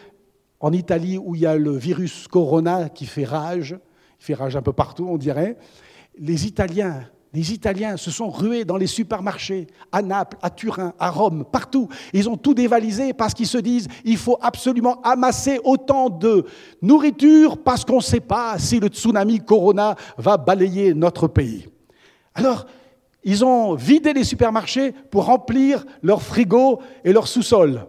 en 0.59 0.71
Italie 0.71 1.17
où 1.17 1.35
il 1.35 1.41
y 1.41 1.45
a 1.45 1.57
le 1.57 1.75
virus 1.75 2.27
corona 2.27 2.89
qui 2.89 3.05
fait 3.05 3.25
rage, 3.25 3.75
il 4.19 4.25
fait 4.25 4.33
rage 4.33 4.55
un 4.55 4.61
peu 4.61 4.73
partout, 4.73 5.07
on 5.09 5.17
dirait, 5.17 5.57
les 6.17 6.45
Italiens 6.45 7.05
les 7.33 7.51
Italiens 7.51 7.97
se 7.97 8.11
sont 8.11 8.29
rués 8.29 8.63
dans 8.63 8.77
les 8.77 8.85
supermarchés, 8.85 9.65
à 9.91 10.03
Naples, 10.03 10.37
à 10.41 10.51
Turin, 10.51 10.93
à 10.99 11.09
Rome, 11.09 11.45
partout. 11.51 11.89
Ils 12.13 12.29
ont 12.29 12.37
tout 12.37 12.53
dévalisé 12.53 13.11
parce 13.13 13.33
qu'ils 13.33 13.47
se 13.47 13.57
disent 13.57 13.87
il 14.05 14.17
faut 14.17 14.37
absolument 14.39 15.01
amasser 15.01 15.59
autant 15.63 16.11
de 16.11 16.45
nourriture 16.81 17.57
parce 17.57 17.83
qu'on 17.83 17.97
ne 17.97 18.01
sait 18.01 18.19
pas 18.19 18.59
si 18.59 18.79
le 18.79 18.87
tsunami 18.87 19.39
Corona 19.39 19.95
va 20.17 20.37
balayer 20.37 20.93
notre 20.93 21.27
pays. 21.27 21.67
Alors, 22.35 22.67
ils 23.23 23.45
ont 23.45 23.75
vidé 23.75 24.13
les 24.13 24.23
supermarchés 24.23 24.91
pour 24.91 25.25
remplir 25.25 25.85
leurs 26.01 26.21
frigos 26.21 26.79
et 27.03 27.13
leurs 27.13 27.27
sous-sols. 27.27 27.85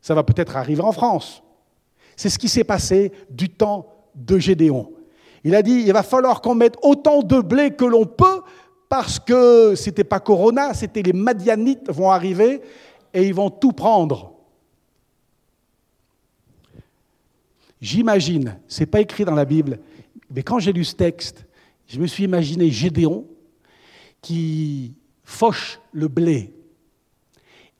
Ça 0.00 0.14
va 0.14 0.24
peut-être 0.24 0.56
arriver 0.56 0.82
en 0.82 0.92
France. 0.92 1.42
C'est 2.16 2.28
ce 2.28 2.38
qui 2.38 2.48
s'est 2.48 2.64
passé 2.64 3.12
du 3.30 3.48
temps 3.48 3.86
de 4.14 4.38
Gédéon. 4.38 4.92
Il 5.44 5.54
a 5.54 5.62
dit, 5.62 5.84
il 5.86 5.92
va 5.92 6.02
falloir 6.02 6.40
qu'on 6.40 6.54
mette 6.54 6.76
autant 6.82 7.22
de 7.22 7.40
blé 7.40 7.70
que 7.70 7.84
l'on 7.84 8.06
peut, 8.06 8.42
parce 8.88 9.18
que 9.18 9.74
ce 9.74 9.86
n'était 9.86 10.04
pas 10.04 10.20
Corona, 10.20 10.74
c'était 10.74 11.02
les 11.02 11.12
Madianites 11.12 11.90
vont 11.90 12.10
arriver 12.10 12.60
et 13.12 13.26
ils 13.26 13.34
vont 13.34 13.50
tout 13.50 13.72
prendre. 13.72 14.32
J'imagine, 17.80 18.58
ce 18.66 18.80
n'est 18.80 18.86
pas 18.86 19.00
écrit 19.00 19.24
dans 19.24 19.34
la 19.34 19.44
Bible, 19.44 19.78
mais 20.30 20.42
quand 20.42 20.58
j'ai 20.58 20.72
lu 20.72 20.84
ce 20.84 20.94
texte, 20.94 21.44
je 21.86 22.00
me 22.00 22.06
suis 22.06 22.24
imaginé 22.24 22.70
Gédéon 22.70 23.26
qui 24.24 24.94
fauche 25.22 25.78
le 25.92 26.08
blé. 26.08 26.54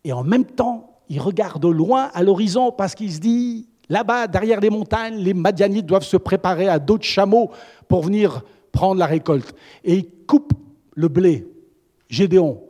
Et 0.05 0.13
en 0.13 0.23
même 0.23 0.45
temps, 0.45 1.01
il 1.09 1.19
regarde 1.19 1.65
loin 1.65 2.11
à 2.13 2.23
l'horizon 2.23 2.71
parce 2.71 2.95
qu'il 2.95 3.11
se 3.11 3.19
dit, 3.19 3.67
Là-bas, 3.89 4.27
derrière 4.27 4.61
les 4.61 4.71
montagnes, 4.71 5.17
les 5.17 5.35
Madianites 5.35 5.87
doivent 5.87 6.05
se 6.05 6.17
préparer 6.17 6.69
à 6.69 6.79
d'autres 6.79 7.05
chameaux 7.05 7.51
pour 7.87 8.03
venir 8.03 8.43
prendre 8.73 8.99
la 8.99 9.07
récolte. 9.07 9.55
Et 9.85 9.97
il 9.97 10.07
coupe 10.27 10.53
le 10.95 11.09
blé, 11.09 11.47
Gédéon, 12.09 12.63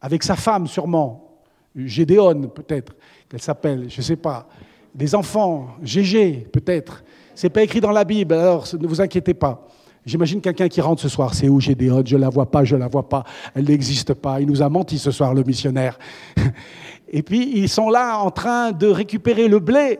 avec 0.00 0.22
sa 0.22 0.34
femme 0.34 0.66
sûrement, 0.66 1.38
Gédéon 1.76 2.48
peut-être, 2.48 2.94
qu'elle 3.28 3.42
s'appelle, 3.42 3.88
je 3.88 3.98
ne 3.98 4.02
sais 4.02 4.16
pas, 4.16 4.48
des 4.94 5.14
enfants, 5.14 5.68
Gégé 5.82 6.48
peut-être. 6.52 7.04
Ce 7.34 7.46
n'est 7.46 7.50
pas 7.50 7.62
écrit 7.62 7.80
dans 7.80 7.92
la 7.92 8.04
Bible, 8.04 8.34
alors 8.34 8.66
ne 8.78 8.86
vous 8.86 9.00
inquiétez 9.00 9.34
pas. 9.34 9.68
J'imagine 10.06 10.40
quelqu'un 10.40 10.68
qui 10.68 10.80
rentre 10.80 11.02
ce 11.02 11.08
soir, 11.08 11.34
c'est 11.34 11.48
où 11.48 11.60
Gédéon? 11.60 12.02
Je 12.04 12.16
ne 12.16 12.20
la 12.22 12.30
vois 12.30 12.50
pas, 12.50 12.64
je 12.64 12.76
la 12.76 12.88
vois 12.88 13.08
pas, 13.08 13.24
elle 13.54 13.64
n'existe 13.64 14.14
pas. 14.14 14.40
Il 14.40 14.46
nous 14.46 14.62
a 14.62 14.68
menti 14.68 14.98
ce 14.98 15.10
soir, 15.10 15.34
le 15.34 15.44
missionnaire. 15.44 15.98
Et 17.08 17.22
puis 17.22 17.50
ils 17.54 17.68
sont 17.68 17.90
là 17.90 18.18
en 18.18 18.30
train 18.30 18.72
de 18.72 18.86
récupérer 18.86 19.48
le 19.48 19.58
blé 19.58 19.98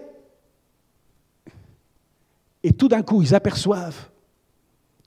et 2.63 2.73
tout 2.73 2.89
d'un 2.89 3.03
coup, 3.03 3.23
ils 3.23 3.35
aperçoivent 3.35 4.09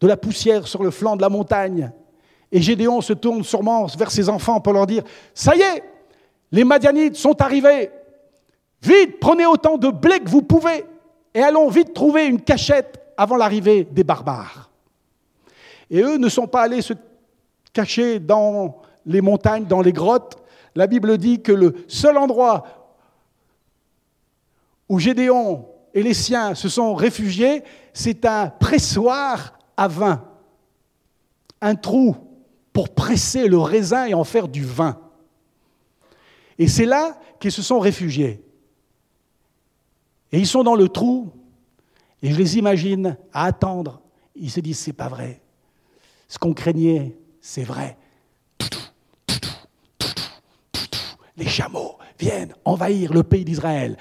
de 0.02 0.08
la 0.08 0.18
poussière 0.18 0.68
sur 0.68 0.84
le 0.84 0.92
flanc 0.92 1.16
de 1.16 1.22
la 1.22 1.30
montagne. 1.30 1.92
Et 2.52 2.62
Gédéon 2.62 3.02
se 3.02 3.14
tourne 3.14 3.44
sûrement 3.44 3.86
vers 3.86 4.12
ses 4.12 4.30
enfants 4.30 4.60
pour 4.60 4.74
leur 4.74 4.86
dire, 4.86 5.04
ça 5.34 5.56
y 5.56 5.62
est, 5.62 5.84
les 6.52 6.64
Madianites 6.64 7.16
sont 7.16 7.42
arrivés. 7.42 7.90
Vite, 8.82 9.20
prenez 9.20 9.46
autant 9.46 9.78
de 9.78 9.90
blé 9.90 10.20
que 10.20 10.30
vous 10.30 10.42
pouvez 10.42 10.86
et 11.34 11.42
allons 11.42 11.70
vite 11.70 11.94
trouver 11.94 12.26
une 12.26 12.42
cachette 12.42 13.00
avant 13.18 13.38
l'arrivée 13.38 13.88
des 13.90 14.04
barbares. 14.04 14.70
Et 15.94 16.02
eux 16.02 16.18
ne 16.18 16.28
sont 16.28 16.48
pas 16.48 16.64
allés 16.64 16.82
se 16.82 16.94
cacher 17.72 18.20
dans 18.20 18.82
les 19.06 19.22
montagnes, 19.22 19.66
dans 19.66 19.84
les 19.84 19.94
grottes. 19.94 20.44
La 20.74 20.88
Bible 20.88 21.20
dit 21.20 21.44
que 21.44 21.52
le 21.52 21.86
seul 21.88 22.18
endroit 22.18 22.64
où 24.90 24.98
Gédéon 24.98 25.68
et 25.94 26.02
les 26.02 26.16
siens 26.16 26.56
se 26.56 26.68
sont 26.68 26.96
réfugiés, 26.96 27.64
c'est 27.94 28.26
un 28.26 28.48
pressoir 28.48 29.60
à 29.78 29.88
vin, 29.88 30.26
un 31.62 31.76
trou 31.76 32.16
pour 32.74 32.90
presser 32.96 33.48
le 33.48 33.60
raisin 33.60 34.08
et 34.08 34.16
en 34.16 34.24
faire 34.24 34.48
du 34.48 34.66
vin. 34.66 35.00
Et 36.58 36.68
c'est 36.68 36.88
là 36.88 37.20
qu'ils 37.40 37.52
se 37.52 37.62
sont 37.62 37.78
réfugiés. 37.78 38.44
Et 40.32 40.40
ils 40.40 40.48
sont 40.48 40.64
dans 40.64 40.76
le 40.76 40.90
trou, 40.90 41.32
et 42.24 42.32
je 42.32 42.38
les 42.38 42.58
imagine 42.58 43.16
à 43.32 43.46
attendre. 43.46 44.02
Ils 44.36 44.50
se 44.50 44.60
disent, 44.60 44.80
c'est 44.80 44.94
pas 44.94 45.08
vrai. 45.08 45.43
Ce 46.34 46.40
qu'on 46.40 46.56
craignait, 46.56 47.16
c'est 47.42 47.62
vrai. 47.62 47.96
Les 51.38 51.46
chameaux 51.46 52.00
viennent 52.20 52.56
envahir 52.66 53.14
le 53.14 53.22
pays 53.22 53.46
d'Israël. 53.46 53.98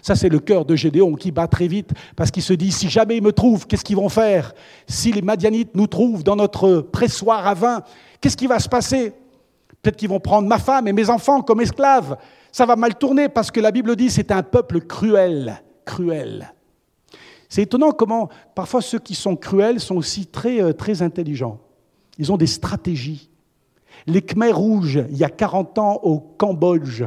Ça, 0.00 0.16
c'est 0.16 0.30
le 0.30 0.38
cœur 0.38 0.64
de 0.64 0.74
Gédéon 0.74 1.14
qui 1.14 1.32
bat 1.32 1.48
très 1.48 1.68
vite 1.68 1.90
parce 2.16 2.30
qu'il 2.30 2.42
se 2.42 2.54
dit, 2.54 2.72
si 2.72 2.88
jamais 2.88 3.18
ils 3.18 3.22
me 3.22 3.32
trouvent, 3.32 3.66
qu'est-ce 3.66 3.84
qu'ils 3.84 3.96
vont 3.96 4.08
faire? 4.08 4.54
Si 4.88 5.12
les 5.12 5.20
Madianites 5.20 5.74
nous 5.74 5.86
trouvent 5.86 6.24
dans 6.24 6.36
notre 6.36 6.80
pressoir 6.80 7.46
à 7.46 7.52
vin, 7.52 7.82
qu'est-ce 8.22 8.38
qui 8.38 8.46
va 8.46 8.58
se 8.58 8.68
passer? 8.70 9.12
Peut-être 9.82 9.96
qu'ils 9.96 10.08
vont 10.08 10.18
prendre 10.18 10.48
ma 10.48 10.58
femme 10.58 10.88
et 10.88 10.94
mes 10.94 11.10
enfants 11.10 11.42
comme 11.42 11.60
esclaves. 11.60 12.16
Ça 12.50 12.64
va 12.64 12.74
mal 12.74 12.94
tourner 12.94 13.28
parce 13.28 13.50
que 13.50 13.60
la 13.60 13.70
Bible 13.70 13.96
dit 13.96 14.08
c'est 14.08 14.32
un 14.32 14.42
peuple 14.42 14.80
cruel, 14.80 15.62
cruel. 15.84 16.54
C'est 17.48 17.62
étonnant 17.62 17.92
comment 17.92 18.28
parfois 18.54 18.82
ceux 18.82 18.98
qui 18.98 19.14
sont 19.14 19.36
cruels 19.36 19.80
sont 19.80 19.96
aussi 19.96 20.26
très, 20.26 20.60
euh, 20.60 20.72
très 20.72 21.02
intelligents. 21.02 21.60
Ils 22.18 22.32
ont 22.32 22.36
des 22.36 22.46
stratégies. 22.46 23.30
Les 24.06 24.22
Khmers 24.22 24.56
rouges, 24.56 25.04
il 25.10 25.16
y 25.16 25.24
a 25.24 25.30
40 25.30 25.78
ans 25.78 26.00
au 26.02 26.18
Cambodge, 26.18 27.04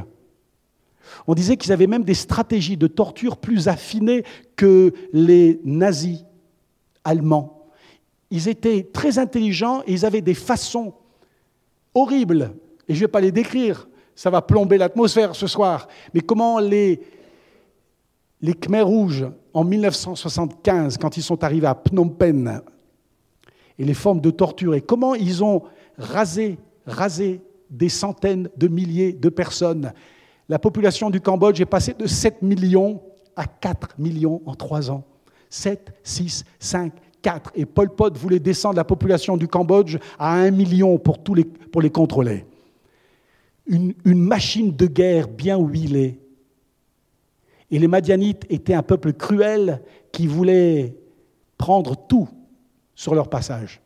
on 1.27 1.33
disait 1.33 1.57
qu'ils 1.57 1.71
avaient 1.71 1.87
même 1.87 2.03
des 2.03 2.13
stratégies 2.13 2.77
de 2.77 2.87
torture 2.87 3.37
plus 3.37 3.67
affinées 3.67 4.23
que 4.55 4.93
les 5.13 5.59
nazis 5.63 6.23
allemands. 7.03 7.67
Ils 8.31 8.47
étaient 8.47 8.83
très 8.93 9.17
intelligents 9.17 9.81
et 9.87 9.93
ils 9.93 10.05
avaient 10.05 10.21
des 10.21 10.33
façons 10.33 10.93
horribles, 11.95 12.51
et 12.87 12.93
je 12.93 12.99
ne 12.99 13.05
vais 13.05 13.11
pas 13.11 13.21
les 13.21 13.31
décrire, 13.31 13.87
ça 14.15 14.29
va 14.29 14.41
plomber 14.41 14.77
l'atmosphère 14.77 15.35
ce 15.35 15.47
soir, 15.47 15.87
mais 16.13 16.21
comment 16.21 16.59
les, 16.59 17.01
les 18.41 18.53
Khmers 18.53 18.87
rouges, 18.87 19.27
en 19.53 19.63
1975, 19.63 20.97
quand 20.97 21.17
ils 21.17 21.23
sont 21.23 21.43
arrivés 21.43 21.67
à 21.67 21.75
Phnom 21.75 22.09
Penh, 22.09 22.61
et 23.79 23.85
les 23.85 23.93
formes 23.93 24.21
de 24.21 24.29
torture 24.29 24.75
et 24.75 24.81
comment 24.81 25.15
ils 25.15 25.43
ont 25.43 25.63
rasé, 25.97 26.59
rasé 26.85 27.41
des 27.69 27.89
centaines 27.89 28.49
de 28.57 28.67
milliers 28.67 29.13
de 29.13 29.29
personnes. 29.29 29.93
La 30.49 30.59
population 30.59 31.09
du 31.09 31.21
Cambodge 31.21 31.61
est 31.61 31.65
passée 31.65 31.93
de 31.97 32.05
7 32.05 32.41
millions 32.41 33.01
à 33.35 33.45
4 33.45 33.95
millions 33.97 34.41
en 34.45 34.55
3 34.55 34.91
ans. 34.91 35.03
7, 35.49 35.93
6, 36.03 36.43
5, 36.59 36.93
4. 37.21 37.51
Et 37.55 37.65
Pol 37.65 37.89
Pot 37.95 38.15
voulait 38.17 38.39
descendre 38.39 38.75
la 38.75 38.83
population 38.83 39.37
du 39.37 39.47
Cambodge 39.47 39.97
à 40.17 40.33
1 40.33 40.51
million 40.51 40.97
pour, 40.97 41.23
tous 41.23 41.35
les, 41.35 41.45
pour 41.45 41.81
les 41.81 41.89
contrôler. 41.89 42.45
Une, 43.65 43.93
une 44.03 44.21
machine 44.21 44.75
de 44.75 44.87
guerre 44.87 45.27
bien 45.27 45.57
huilée. 45.57 46.19
Et 47.71 47.79
les 47.79 47.87
Madianites 47.87 48.45
étaient 48.49 48.73
un 48.73 48.83
peuple 48.83 49.13
cruel 49.13 49.81
qui 50.11 50.27
voulait 50.27 50.95
prendre 51.57 51.95
tout 51.95 52.27
sur 52.95 53.13
leur 53.15 53.29
passage. 53.29 53.81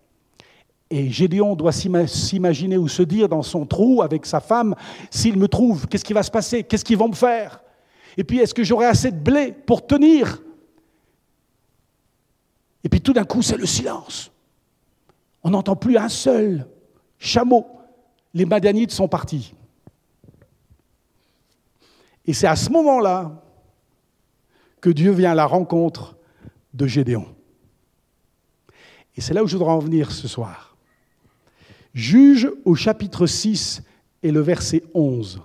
Et 0.89 1.09
Gédéon 1.09 1.55
doit 1.55 1.71
s'imaginer 1.71 2.77
ou 2.77 2.87
se 2.87 3.01
dire 3.01 3.27
dans 3.27 3.41
son 3.41 3.65
trou 3.65 4.01
avec 4.01 4.25
sa 4.25 4.39
femme, 4.39 4.75
s'ils 5.09 5.37
me 5.37 5.47
trouvent, 5.47 5.87
qu'est-ce 5.87 6.05
qui 6.05 6.13
va 6.13 6.23
se 6.23 6.31
passer? 6.31 6.63
Qu'est-ce 6.63 6.85
qu'ils 6.85 6.97
vont 6.97 7.09
me 7.09 7.15
faire? 7.15 7.61
Et 8.15 8.23
puis, 8.23 8.39
est-ce 8.39 8.53
que 8.53 8.63
j'aurai 8.63 8.85
assez 8.85 9.11
de 9.11 9.17
blé 9.17 9.51
pour 9.51 9.85
tenir? 9.85 10.41
Et 12.83 12.89
puis 12.89 13.01
tout 13.01 13.13
d'un 13.13 13.23
coup, 13.23 13.41
c'est 13.41 13.57
le 13.57 13.65
silence. 13.65 14.31
On 15.43 15.49
n'entend 15.49 15.75
plus 15.75 15.97
un 15.97 16.09
seul 16.09 16.67
chameau. 17.17 17.65
Les 18.33 18.45
Madianites 18.45 18.91
sont 18.91 19.07
partis. 19.07 19.53
Et 22.25 22.33
c'est 22.33 22.47
à 22.47 22.55
ce 22.55 22.69
moment-là 22.69 23.43
que 24.83 24.89
Dieu 24.89 25.11
vient 25.13 25.31
à 25.31 25.35
la 25.35 25.45
rencontre 25.45 26.17
de 26.73 26.85
Gédéon. 26.87 27.25
Et 29.15 29.21
c'est 29.21 29.33
là 29.33 29.41
où 29.41 29.47
je 29.47 29.55
voudrais 29.55 29.71
en 29.71 29.79
venir 29.79 30.11
ce 30.11 30.27
soir. 30.27 30.75
Juge 31.93 32.51
au 32.65 32.75
chapitre 32.75 33.25
6 33.25 33.81
et 34.23 34.31
le 34.33 34.41
verset 34.41 34.83
11. 34.93 35.41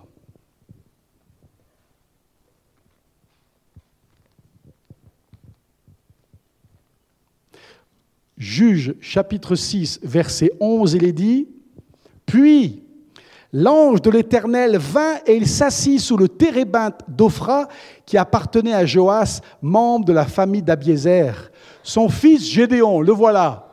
Juge 8.39 8.97
chapitre 9.01 9.55
6 9.55 10.01
verset 10.03 10.51
11, 10.59 10.95
il 10.95 11.05
est 11.05 11.13
dit, 11.13 11.47
Puis 12.27 12.83
l'ange 13.53 14.03
de 14.03 14.11
l'Éternel 14.11 14.77
vint 14.79 15.17
et 15.27 15.37
il 15.37 15.47
s'assit 15.47 16.01
sous 16.01 16.17
le 16.17 16.29
térébinthe 16.29 17.01
d'Ophra 17.09 17.69
qui 18.05 18.17
appartenait 18.19 18.75
à 18.75 18.87
Joas, 18.87 19.41
membre 19.63 20.07
de 20.07 20.13
la 20.13 20.27
famille 20.27 20.63
d'Abiézer. 20.63 21.51
Son 21.83 22.09
fils 22.09 22.49
Gédéon, 22.49 23.01
le 23.01 23.13
voilà, 23.13 23.69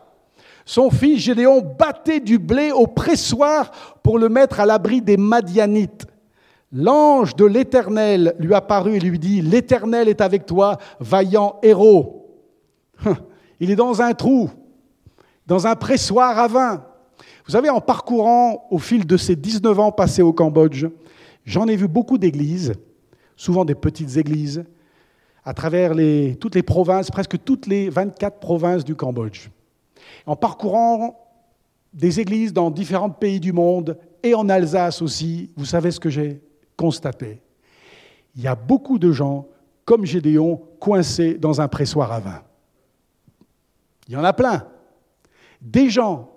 son 0.65 0.89
fils 0.89 1.19
Gédéon 1.19 1.61
battait 1.77 2.19
du 2.19 2.39
blé 2.39 2.71
au 2.71 2.87
pressoir 2.87 3.71
pour 4.01 4.17
le 4.17 4.29
mettre 4.29 4.59
à 4.59 4.65
l'abri 4.65 5.01
des 5.01 5.17
Madianites. 5.17 6.07
L'ange 6.71 7.35
de 7.35 7.45
l'Éternel 7.45 8.35
lui 8.39 8.53
apparut 8.53 8.95
et 8.95 8.99
lui 8.99 9.19
dit, 9.19 9.41
L'Éternel 9.41 10.09
est 10.09 10.21
avec 10.21 10.45
toi, 10.45 10.77
vaillant 10.99 11.59
héros. 11.61 12.25
Il 13.59 13.69
est 13.69 13.75
dans 13.75 14.01
un 14.01 14.13
trou, 14.13 14.49
dans 15.45 15.67
un 15.67 15.75
pressoir 15.75 16.37
à 16.37 16.47
vin. 16.47 16.83
Vous 17.45 17.51
savez, 17.51 17.69
en 17.69 17.81
parcourant 17.81 18.67
au 18.71 18.79
fil 18.79 19.05
de 19.05 19.17
ces 19.17 19.35
19 19.35 19.79
ans 19.79 19.91
passés 19.91 20.21
au 20.21 20.33
Cambodge, 20.33 20.85
j'en 21.45 21.67
ai 21.67 21.75
vu 21.75 21.87
beaucoup 21.87 22.17
d'églises, 22.17 22.73
souvent 23.35 23.65
des 23.65 23.75
petites 23.75 24.17
églises, 24.17 24.63
à 25.43 25.53
travers 25.53 25.91
toutes 26.39 26.55
les 26.55 26.63
provinces, 26.63 27.11
presque 27.11 27.43
toutes 27.43 27.67
les 27.67 27.89
24 27.89 28.39
provinces 28.39 28.83
du 28.83 28.95
Cambodge 28.95 29.49
en 30.25 30.35
parcourant 30.35 31.19
des 31.93 32.19
églises 32.19 32.53
dans 32.53 32.71
différents 32.71 33.09
pays 33.09 33.39
du 33.39 33.53
monde 33.53 33.97
et 34.23 34.33
en 34.33 34.49
Alsace 34.49 35.01
aussi, 35.01 35.51
vous 35.55 35.65
savez 35.65 35.91
ce 35.91 35.99
que 35.99 36.09
j'ai 36.09 36.41
constaté. 36.75 37.41
Il 38.35 38.41
y 38.41 38.47
a 38.47 38.55
beaucoup 38.55 38.99
de 38.99 39.11
gens, 39.11 39.47
comme 39.85 40.05
Gédéon, 40.05 40.61
coincés 40.79 41.35
dans 41.35 41.61
un 41.61 41.67
pressoir 41.67 42.11
à 42.11 42.19
vin. 42.19 42.41
Il 44.07 44.13
y 44.13 44.17
en 44.17 44.23
a 44.23 44.33
plein. 44.33 44.67
Des 45.61 45.89
gens 45.89 46.31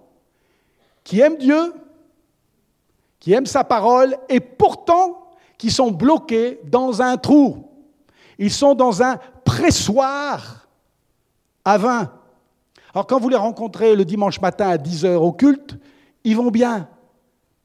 qui 1.09 1.21
aiment 1.21 1.39
Dieu, 1.39 1.73
qui 3.19 3.33
aiment 3.33 3.47
sa 3.47 3.65
parole, 3.65 4.15
et 4.29 4.41
pourtant 4.41 5.31
qui 5.57 5.71
sont 5.71 5.91
bloqués 5.91 6.61
dans 6.65 7.01
un 7.01 7.17
trou. 7.17 7.67
Ils 8.39 8.53
sont 8.53 8.75
dans 8.75 9.03
un 9.03 9.17
pressoir 9.43 10.69
à 11.65 11.79
vin. 11.79 12.13
Alors 12.93 13.07
quand 13.07 13.19
vous 13.19 13.31
les 13.31 13.37
rencontrez 13.37 13.97
le 13.97 14.05
dimanche 14.05 14.39
matin 14.43 14.69
à 14.69 14.77
10h 14.77 15.15
au 15.15 15.33
culte, 15.33 15.79
ils 16.25 16.37
vont 16.37 16.51
bien, 16.51 16.91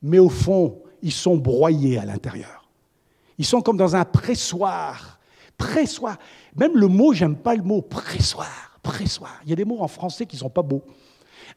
mais 0.02 0.20
au 0.20 0.30
fond, 0.30 0.82
ils 1.02 1.12
sont 1.12 1.36
broyés 1.36 1.98
à 1.98 2.06
l'intérieur. 2.06 2.70
Ils 3.38 3.46
sont 3.46 3.62
comme 3.62 3.76
dans 3.76 3.94
un 3.94 4.06
pressoir. 4.06 5.20
Pressoir. 5.58 6.16
Même 6.56 6.78
le 6.78 6.88
mot, 6.88 7.12
j'aime 7.12 7.36
pas 7.36 7.56
le 7.56 7.64
mot 7.64 7.82
pressoir. 7.82 8.80
Pressoir. 8.82 9.42
Il 9.44 9.50
y 9.50 9.54
a 9.54 9.58
des 9.58 9.66
mots 9.66 9.82
en 9.82 9.90
français 9.90 10.26
qui 10.26 10.38
ne 10.38 10.40
sont 10.40 10.50
pas 10.50 10.62
beaux. 10.62 10.84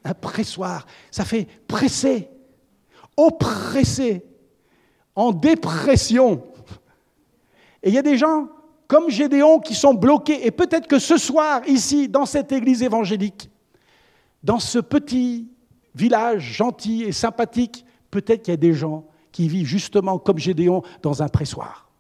Un 0.07 0.15
pressoir, 0.15 0.87
ça 1.11 1.25
fait 1.25 1.49
presser, 1.67 2.31
oppresser, 3.17 4.25
en 5.17 5.33
dépression. 5.33 6.45
Et 7.83 7.89
il 7.89 7.95
y 7.95 7.99
a 7.99 8.03
des 8.03 8.17
gens 8.17 8.47
comme 8.87 9.11
Gédéon 9.11 9.59
qui 9.59 9.75
sont 9.75 9.95
bloqués. 9.95 10.47
Et 10.47 10.53
peut-être 10.53 10.87
que 10.87 11.01
ce 11.01 11.17
soir, 11.17 11.63
ici, 11.67 12.09
dans 12.09 12.25
cette 12.25 12.53
église 12.53 12.85
évangélique, 12.85 13.51
dans 14.45 14.61
ce 14.61 14.79
petit 14.79 15.49
village 15.93 16.53
gentil 16.53 17.03
et 17.03 17.11
sympathique, 17.11 17.85
peut-être 18.13 18.43
qu'il 18.43 18.53
y 18.53 18.55
a 18.55 18.59
des 18.59 18.75
gens 18.75 19.09
qui 19.33 19.49
vivent 19.49 19.67
justement 19.67 20.21
comme 20.21 20.39
Gédéon 20.39 20.83
dans 21.03 21.21
un 21.21 21.29
pressoir. 21.29 21.91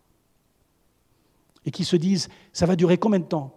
Et 1.64 1.72
qui 1.72 1.84
se 1.84 1.96
disent, 1.96 2.28
ça 2.52 2.66
va 2.66 2.76
durer 2.76 2.98
combien 2.98 3.18
de 3.18 3.24
temps? 3.24 3.52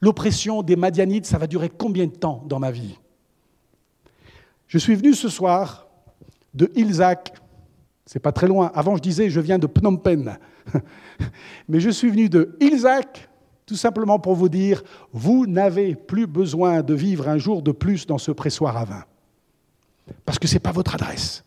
L'oppression 0.00 0.62
des 0.62 0.76
Madianites, 0.76 1.26
ça 1.26 1.38
va 1.38 1.46
durer 1.46 1.68
combien 1.68 2.06
de 2.06 2.12
temps 2.12 2.42
dans 2.46 2.58
ma 2.58 2.70
vie? 2.70 2.98
Je 4.66 4.78
suis 4.78 4.94
venu 4.94 5.14
ce 5.14 5.28
soir 5.28 5.88
de 6.54 6.70
Ilzak, 6.74 7.34
c'est 8.06 8.20
pas 8.20 8.32
très 8.32 8.48
loin. 8.48 8.70
Avant, 8.74 8.96
je 8.96 9.02
disais, 9.02 9.30
je 9.30 9.40
viens 9.40 9.58
de 9.58 9.66
Phnom 9.66 9.96
Penh. 9.96 10.38
Mais 11.68 11.80
je 11.80 11.90
suis 11.90 12.10
venu 12.10 12.28
de 12.28 12.56
Ilzak 12.60 13.30
tout 13.70 13.76
simplement 13.76 14.18
pour 14.18 14.34
vous 14.34 14.48
dire, 14.48 14.82
vous 15.12 15.46
n'avez 15.46 15.94
plus 15.94 16.26
besoin 16.26 16.82
de 16.82 16.92
vivre 16.92 17.28
un 17.28 17.38
jour 17.38 17.62
de 17.62 17.70
plus 17.70 18.04
dans 18.04 18.18
ce 18.18 18.32
pressoir 18.32 18.76
à 18.76 18.84
vin. 18.84 19.04
Parce 20.24 20.40
que 20.40 20.48
ce 20.48 20.54
n'est 20.54 20.60
pas 20.60 20.72
votre 20.72 20.96
adresse, 20.96 21.44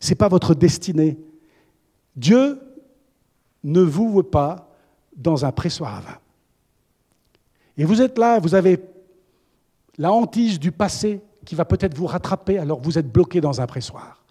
ce 0.00 0.08
n'est 0.08 0.14
pas 0.14 0.28
votre 0.28 0.54
destinée. 0.54 1.18
Dieu 2.16 2.58
ne 3.62 3.82
vous 3.82 4.10
veut 4.10 4.22
pas 4.22 4.74
dans 5.14 5.44
un 5.44 5.52
pressoir 5.52 5.96
à 5.96 6.00
vin. 6.00 6.18
Et 7.76 7.84
vous 7.84 8.02
êtes 8.02 8.18
là, 8.18 8.38
vous 8.38 8.54
avez 8.54 8.80
la 9.98 10.12
hantise 10.12 10.58
du 10.58 10.72
passé 10.72 11.20
qui 11.44 11.54
va 11.54 11.64
peut-être 11.64 11.96
vous 11.96 12.06
rattraper 12.06 12.58
alors 12.58 12.80
vous 12.80 12.98
êtes 12.98 13.10
bloqué 13.10 13.40
dans 13.40 13.60
un 13.60 13.66
pressoir. 13.66 14.22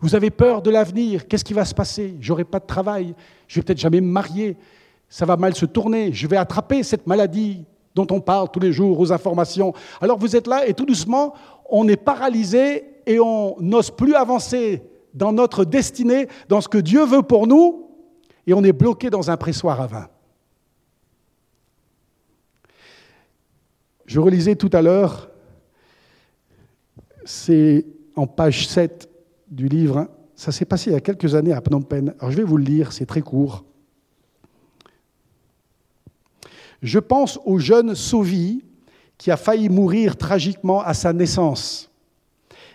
Vous 0.00 0.14
avez 0.14 0.30
peur 0.30 0.62
de 0.62 0.70
l'avenir, 0.70 1.26
qu'est-ce 1.26 1.44
qui 1.44 1.54
va 1.54 1.64
se 1.64 1.74
passer? 1.74 2.16
J'aurai 2.20 2.44
pas 2.44 2.60
de 2.60 2.66
travail, 2.66 3.14
je 3.48 3.56
vais 3.58 3.64
peut-être 3.64 3.80
jamais 3.80 4.00
me 4.00 4.06
marier, 4.06 4.56
ça 5.08 5.26
va 5.26 5.36
mal 5.36 5.54
se 5.54 5.66
tourner, 5.66 6.12
je 6.12 6.26
vais 6.26 6.36
attraper 6.36 6.82
cette 6.82 7.06
maladie 7.06 7.64
dont 7.94 8.06
on 8.10 8.20
parle 8.20 8.48
tous 8.50 8.60
les 8.60 8.72
jours 8.72 8.98
aux 8.98 9.12
informations. 9.12 9.74
Alors 10.00 10.18
vous 10.18 10.36
êtes 10.36 10.46
là 10.46 10.66
et 10.66 10.74
tout 10.74 10.86
doucement, 10.86 11.34
on 11.68 11.88
est 11.88 11.96
paralysé 11.96 12.84
et 13.06 13.18
on 13.18 13.56
n'ose 13.58 13.90
plus 13.90 14.14
avancer 14.14 14.82
dans 15.12 15.32
notre 15.32 15.64
destinée, 15.64 16.28
dans 16.48 16.60
ce 16.60 16.68
que 16.68 16.78
Dieu 16.78 17.04
veut 17.04 17.22
pour 17.22 17.46
nous, 17.46 17.90
et 18.46 18.54
on 18.54 18.64
est 18.64 18.72
bloqué 18.72 19.10
dans 19.10 19.30
un 19.30 19.36
pressoir 19.36 19.80
à 19.80 19.86
vin. 19.86 20.08
Je 24.06 24.20
relisais 24.20 24.56
tout 24.56 24.70
à 24.72 24.82
l'heure, 24.82 25.30
c'est 27.24 27.86
en 28.16 28.26
page 28.26 28.66
7 28.68 29.08
du 29.48 29.68
livre, 29.68 30.08
ça 30.34 30.50
s'est 30.50 30.64
passé 30.64 30.90
il 30.90 30.94
y 30.94 30.96
a 30.96 31.00
quelques 31.00 31.34
années 31.34 31.52
à 31.52 31.60
Phnom 31.60 31.82
Penh. 31.82 32.14
Alors 32.18 32.30
je 32.30 32.36
vais 32.36 32.42
vous 32.42 32.56
le 32.56 32.64
lire, 32.64 32.92
c'est 32.92 33.06
très 33.06 33.20
court. 33.20 33.64
Je 36.82 36.98
pense 36.98 37.38
au 37.44 37.58
jeune 37.58 37.94
Sauvi 37.94 38.64
qui 39.16 39.30
a 39.30 39.36
failli 39.36 39.68
mourir 39.68 40.16
tragiquement 40.16 40.80
à 40.80 40.94
sa 40.94 41.12
naissance. 41.12 41.90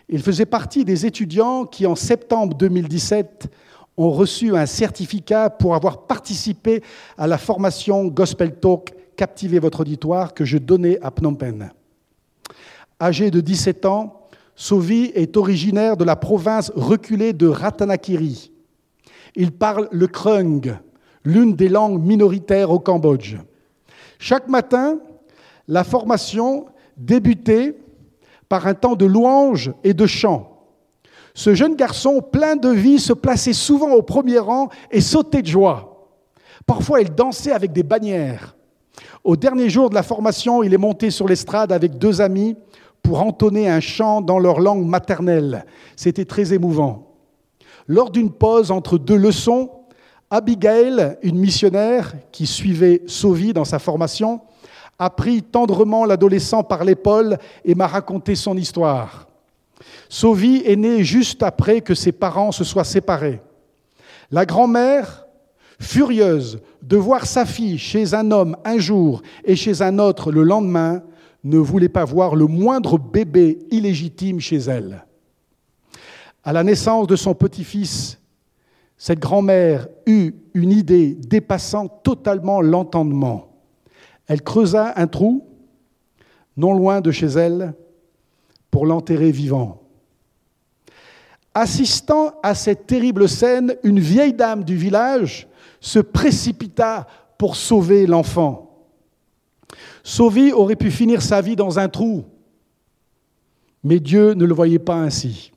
Il 0.07 0.21
faisait 0.21 0.45
partie 0.45 0.85
des 0.85 1.05
étudiants 1.05 1.65
qui, 1.65 1.85
en 1.85 1.95
septembre 1.95 2.55
2017, 2.55 3.51
ont 3.97 4.11
reçu 4.11 4.55
un 4.55 4.65
certificat 4.65 5.49
pour 5.49 5.75
avoir 5.75 6.07
participé 6.07 6.81
à 7.17 7.27
la 7.27 7.37
formation 7.37 8.05
Gospel 8.05 8.55
Talk 8.55 8.93
Captivez 9.17 9.57
votre 9.57 9.79
auditoire 9.79 10.35
que 10.35 10.45
je 10.45 10.59
donnais 10.59 10.99
à 11.01 11.09
Phnom 11.09 11.33
Penh. 11.33 11.71
Âgé 13.01 13.31
de 13.31 13.41
17 13.41 13.87
ans, 13.87 14.21
Sovi 14.55 15.11
est 15.15 15.37
originaire 15.37 15.97
de 15.97 16.03
la 16.03 16.15
province 16.15 16.71
reculée 16.75 17.33
de 17.33 17.47
Ratanakiri. 17.47 18.51
Il 19.35 19.51
parle 19.51 19.89
le 19.91 20.05
krung, 20.05 20.77
l'une 21.23 21.55
des 21.55 21.67
langues 21.67 21.99
minoritaires 21.99 22.69
au 22.69 22.77
Cambodge. 22.77 23.37
Chaque 24.19 24.47
matin, 24.49 24.99
la 25.67 25.83
formation 25.83 26.67
débutait 26.95 27.75
par 28.47 28.67
un 28.67 28.75
temps 28.75 28.95
de 28.95 29.05
louange 29.05 29.73
et 29.83 29.95
de 29.95 30.05
chant. 30.05 30.67
Ce 31.33 31.55
jeune 31.55 31.75
garçon, 31.75 32.21
plein 32.21 32.55
de 32.55 32.69
vie, 32.69 32.99
se 32.99 33.13
plaçait 33.13 33.53
souvent 33.53 33.93
au 33.93 34.03
premier 34.03 34.37
rang 34.37 34.69
et 34.91 35.01
sautait 35.01 35.41
de 35.41 35.47
joie. 35.47 36.07
Parfois, 36.67 37.01
il 37.01 37.15
dansait 37.15 37.51
avec 37.51 37.71
des 37.73 37.83
bannières. 37.83 38.56
Au 39.23 39.35
dernier 39.35 39.69
jour 39.69 39.89
de 39.89 39.95
la 39.95 40.03
formation, 40.03 40.63
il 40.63 40.73
est 40.73 40.77
monté 40.77 41.11
sur 41.11 41.27
l'estrade 41.27 41.71
avec 41.71 41.97
deux 41.97 42.21
amis 42.21 42.55
pour 43.01 43.21
entonner 43.21 43.69
un 43.69 43.79
chant 43.79 44.21
dans 44.21 44.39
leur 44.39 44.59
langue 44.59 44.85
maternelle. 44.85 45.65
C'était 45.95 46.25
très 46.25 46.53
émouvant. 46.53 47.15
Lors 47.87 48.09
d'une 48.09 48.31
pause 48.31 48.71
entre 48.71 48.97
deux 48.97 49.15
leçons, 49.15 49.71
Abigail, 50.29 51.17
une 51.23 51.39
missionnaire 51.39 52.13
qui 52.33 52.45
suivait 52.45 53.01
Sauvy 53.07 53.53
dans 53.53 53.63
sa 53.63 53.79
formation, 53.79 54.41
a 54.99 55.09
pris 55.09 55.41
tendrement 55.41 56.05
l'adolescent 56.05 56.63
par 56.63 56.83
l'épaule 56.83 57.37
et 57.63 57.75
m'a 57.75 57.87
raconté 57.87 58.35
son 58.35 58.57
histoire. 58.57 59.27
Sauvy 60.09 60.63
est 60.65 60.75
né 60.75 61.03
juste 61.03 61.43
après 61.43 61.81
que 61.81 61.93
ses 61.93 62.11
parents 62.11 62.51
se 62.51 62.63
soient 62.63 62.83
séparés. 62.83 63.41
La 64.31 64.45
grand-mère, 64.45 65.26
furieuse 65.79 66.59
de 66.81 66.97
voir 66.97 67.25
sa 67.25 67.45
fille 67.45 67.77
chez 67.77 68.13
un 68.13 68.31
homme 68.31 68.57
un 68.65 68.77
jour 68.77 69.21
et 69.43 69.55
chez 69.55 69.81
un 69.81 69.99
autre 69.99 70.31
le 70.31 70.43
lendemain, 70.43 71.03
ne 71.43 71.57
voulait 71.57 71.89
pas 71.89 72.05
voir 72.05 72.35
le 72.35 72.45
moindre 72.45 72.97
bébé 72.97 73.59
illégitime 73.71 74.39
chez 74.39 74.57
elle. 74.57 75.05
À 76.43 76.53
la 76.53 76.63
naissance 76.63 77.07
de 77.07 77.15
son 77.15 77.33
petit-fils, 77.33 78.19
cette 78.97 79.19
grand-mère 79.19 79.87
eut 80.05 80.33
une 80.53 80.71
idée 80.71 81.13
dépassant 81.13 81.87
totalement 81.87 82.61
l'entendement. 82.61 83.49
Elle 84.27 84.41
creusa 84.41 84.93
un 84.95 85.07
trou, 85.07 85.47
non 86.57 86.73
loin 86.73 87.01
de 87.01 87.11
chez 87.11 87.27
elle, 87.27 87.73
pour 88.71 88.85
l'enterrer 88.85 89.31
vivant. 89.31 89.81
Assistant 91.53 92.33
à 92.43 92.55
cette 92.55 92.87
terrible 92.87 93.29
scène, 93.29 93.75
une 93.83 93.99
vieille 93.99 94.33
dame 94.33 94.63
du 94.63 94.75
village 94.75 95.47
se 95.79 95.99
précipita 95.99 97.07
pour 97.37 97.55
sauver 97.55 98.07
l'enfant. 98.07 98.87
Sauvé 100.03 100.53
aurait 100.53 100.75
pu 100.75 100.91
finir 100.91 101.21
sa 101.21 101.41
vie 101.41 101.55
dans 101.55 101.79
un 101.79 101.89
trou, 101.89 102.23
mais 103.83 103.99
Dieu 103.99 104.33
ne 104.33 104.45
le 104.45 104.53
voyait 104.53 104.79
pas 104.79 104.95
ainsi. 104.95 105.51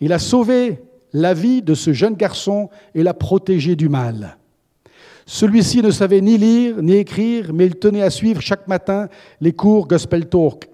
Il 0.00 0.12
a 0.12 0.18
sauvé 0.18 0.82
la 1.12 1.34
vie 1.34 1.62
de 1.62 1.74
ce 1.74 1.92
jeune 1.92 2.14
garçon 2.14 2.70
et 2.94 3.02
l'a 3.02 3.14
protégé 3.14 3.76
du 3.76 3.88
mal. 3.88 4.36
Celui-ci 5.26 5.82
ne 5.82 5.90
savait 5.90 6.20
ni 6.20 6.36
lire 6.36 6.82
ni 6.82 6.96
écrire, 6.96 7.52
mais 7.52 7.66
il 7.66 7.76
tenait 7.76 8.02
à 8.02 8.10
suivre 8.10 8.40
chaque 8.40 8.66
matin 8.66 9.08
les 9.40 9.52
cours 9.52 9.86
Gospel 9.86 10.28
Talk. 10.28 10.68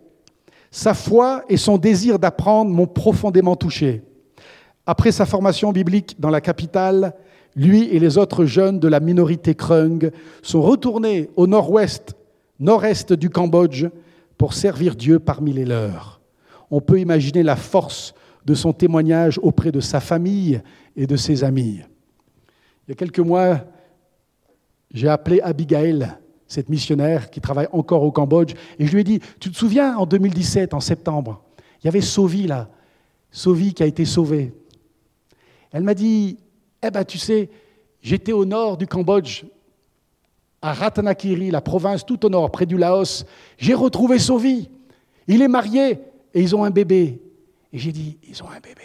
Sa 0.71 0.95
foi 0.95 1.45
et 1.49 1.57
son 1.57 1.79
désir 1.79 2.19
d'apprendre 2.19 2.71
m'ont 2.71 2.87
profondément 2.87 3.57
touché. 3.57 4.03
Après 4.87 5.13
sa 5.13 5.27
formation 5.27 5.73
biblique 5.73 6.19
dans 6.19 6.31
la 6.31 6.41
capitale, 6.41 7.15
lui 7.59 7.83
et 7.89 7.99
les 7.99 8.17
autres 8.17 8.45
jeunes 8.45 8.79
de 8.79 8.89
la 8.89 9.01
minorité 9.01 9.55
Krung 9.55 10.11
sont 10.43 10.63
retournés 10.63 11.29
au 11.37 11.47
nord-ouest, 11.47 12.15
nord-est 12.61 13.13
du 13.13 13.31
Cambodge 13.31 13.87
pour 14.39 14.55
servir 14.55 14.95
Dieu 14.95 15.19
parmi 15.19 15.53
les 15.53 15.65
leurs. 15.65 16.21
On 16.71 16.81
peut 16.81 17.01
imaginer 17.01 17.43
la 17.43 17.57
force 17.57 18.15
de 18.47 18.55
son 18.55 18.73
témoignage 18.73 19.41
auprès 19.43 19.73
de 19.73 19.81
sa 19.81 19.99
famille 19.99 20.63
et 20.97 21.07
de 21.07 21.17
ses 21.17 21.43
amis. 21.43 21.81
Il 22.87 22.91
y 22.91 22.93
a 22.93 22.95
quelques 22.95 23.19
mois, 23.19 23.65
j'ai 24.95 25.09
appelé 25.09 25.41
Abigail, 25.41 26.09
cette 26.47 26.69
missionnaire 26.69 27.29
qui 27.29 27.41
travaille 27.41 27.69
encore 27.73 28.05
au 28.05 28.13
Cambodge, 28.13 28.55
et 28.79 28.87
je 28.87 28.93
lui 28.93 29.01
ai 29.01 29.05
dit, 29.05 29.21
tu 29.41 29.51
te 29.51 29.57
souviens, 29.57 29.97
en 29.97 30.07
2017, 30.07 30.75
en 30.75 30.81
septembre, 30.81 31.43
il 31.83 31.87
y 31.87 31.89
avait 31.89 32.01
Sovi 32.01 32.47
là, 32.47 32.69
Sovi 33.33 33.75
qui 33.75 33.83
a 33.83 33.87
été 33.87 34.05
sauvé. 34.05 34.55
Elle 35.73 35.83
m'a 35.83 35.95
dit, 35.95 36.39
eh 36.83 36.91
bien 36.91 37.05
tu 37.05 37.19
sais, 37.19 37.51
j'étais 38.01 38.33
au 38.33 38.45
nord 38.45 38.77
du 38.77 38.87
Cambodge, 38.87 39.45
à 40.61 40.73
Ratanakiri, 40.73 41.51
la 41.51 41.61
province 41.61 42.05
tout 42.05 42.25
au 42.27 42.29
nord, 42.29 42.51
près 42.51 42.67
du 42.67 42.77
Laos. 42.77 43.25
J'ai 43.59 43.75
retrouvé 43.75 44.19
Sovi. 44.19 44.69
Il 45.27 45.43
est 45.43 45.49
marié 45.49 46.01
et 46.35 46.41
ils 46.41 46.57
ont 46.57 46.65
un 46.65 46.71
bébé. 46.71 47.21
Et 47.73 47.79
j'ai 47.79 47.93
dit, 47.93 48.19
ils 48.29 48.43
ont 48.43 48.49
un 48.49 48.61
bébé. 48.61 48.83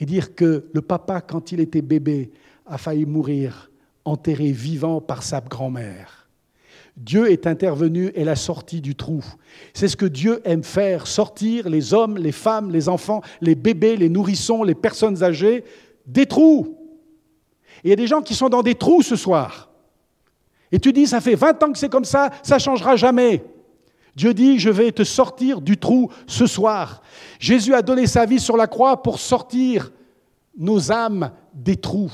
Et 0.00 0.06
dire 0.06 0.34
que 0.34 0.66
le 0.72 0.82
papa, 0.82 1.20
quand 1.20 1.52
il 1.52 1.60
était 1.60 1.82
bébé, 1.82 2.30
a 2.66 2.78
failli 2.78 3.04
mourir, 3.04 3.70
enterré 4.04 4.50
vivant 4.50 5.00
par 5.00 5.22
sa 5.22 5.40
grand-mère. 5.40 6.28
Dieu 6.96 7.30
est 7.30 7.46
intervenu 7.46 8.10
et 8.14 8.24
l'a 8.24 8.36
sorti 8.36 8.80
du 8.80 8.94
trou. 8.94 9.24
C'est 9.72 9.88
ce 9.88 9.96
que 9.96 10.06
Dieu 10.06 10.40
aime 10.44 10.64
faire, 10.64 11.06
sortir 11.06 11.68
les 11.68 11.94
hommes, 11.94 12.18
les 12.18 12.32
femmes, 12.32 12.70
les 12.70 12.88
enfants, 12.88 13.22
les 13.40 13.54
bébés, 13.54 13.96
les 13.96 14.08
nourrissons, 14.08 14.64
les 14.64 14.74
personnes 14.74 15.22
âgées 15.22 15.64
des 16.10 16.26
trous. 16.26 16.76
Il 17.84 17.90
y 17.90 17.92
a 17.92 17.96
des 17.96 18.06
gens 18.06 18.20
qui 18.20 18.34
sont 18.34 18.48
dans 18.48 18.62
des 18.62 18.74
trous 18.74 19.02
ce 19.02 19.16
soir. 19.16 19.70
Et 20.72 20.78
tu 20.78 20.92
dis, 20.92 21.06
ça 21.06 21.20
fait 21.20 21.34
20 21.34 21.62
ans 21.62 21.72
que 21.72 21.78
c'est 21.78 21.88
comme 21.88 22.04
ça, 22.04 22.30
ça 22.42 22.56
ne 22.56 22.60
changera 22.60 22.96
jamais. 22.96 23.44
Dieu 24.14 24.34
dit, 24.34 24.58
je 24.58 24.70
vais 24.70 24.92
te 24.92 25.04
sortir 25.04 25.60
du 25.60 25.78
trou 25.78 26.10
ce 26.26 26.46
soir. 26.46 27.02
Jésus 27.38 27.74
a 27.74 27.82
donné 27.82 28.06
sa 28.06 28.26
vie 28.26 28.40
sur 28.40 28.56
la 28.56 28.66
croix 28.66 29.02
pour 29.02 29.18
sortir 29.18 29.92
nos 30.56 30.92
âmes 30.92 31.30
des 31.54 31.76
trous. 31.76 32.12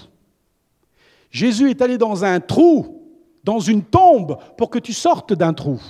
Jésus 1.30 1.70
est 1.70 1.82
allé 1.82 1.98
dans 1.98 2.24
un 2.24 2.40
trou, 2.40 3.02
dans 3.42 3.60
une 3.60 3.82
tombe, 3.82 4.38
pour 4.56 4.70
que 4.70 4.78
tu 4.78 4.92
sortes 4.92 5.32
d'un 5.32 5.52
trou. 5.52 5.80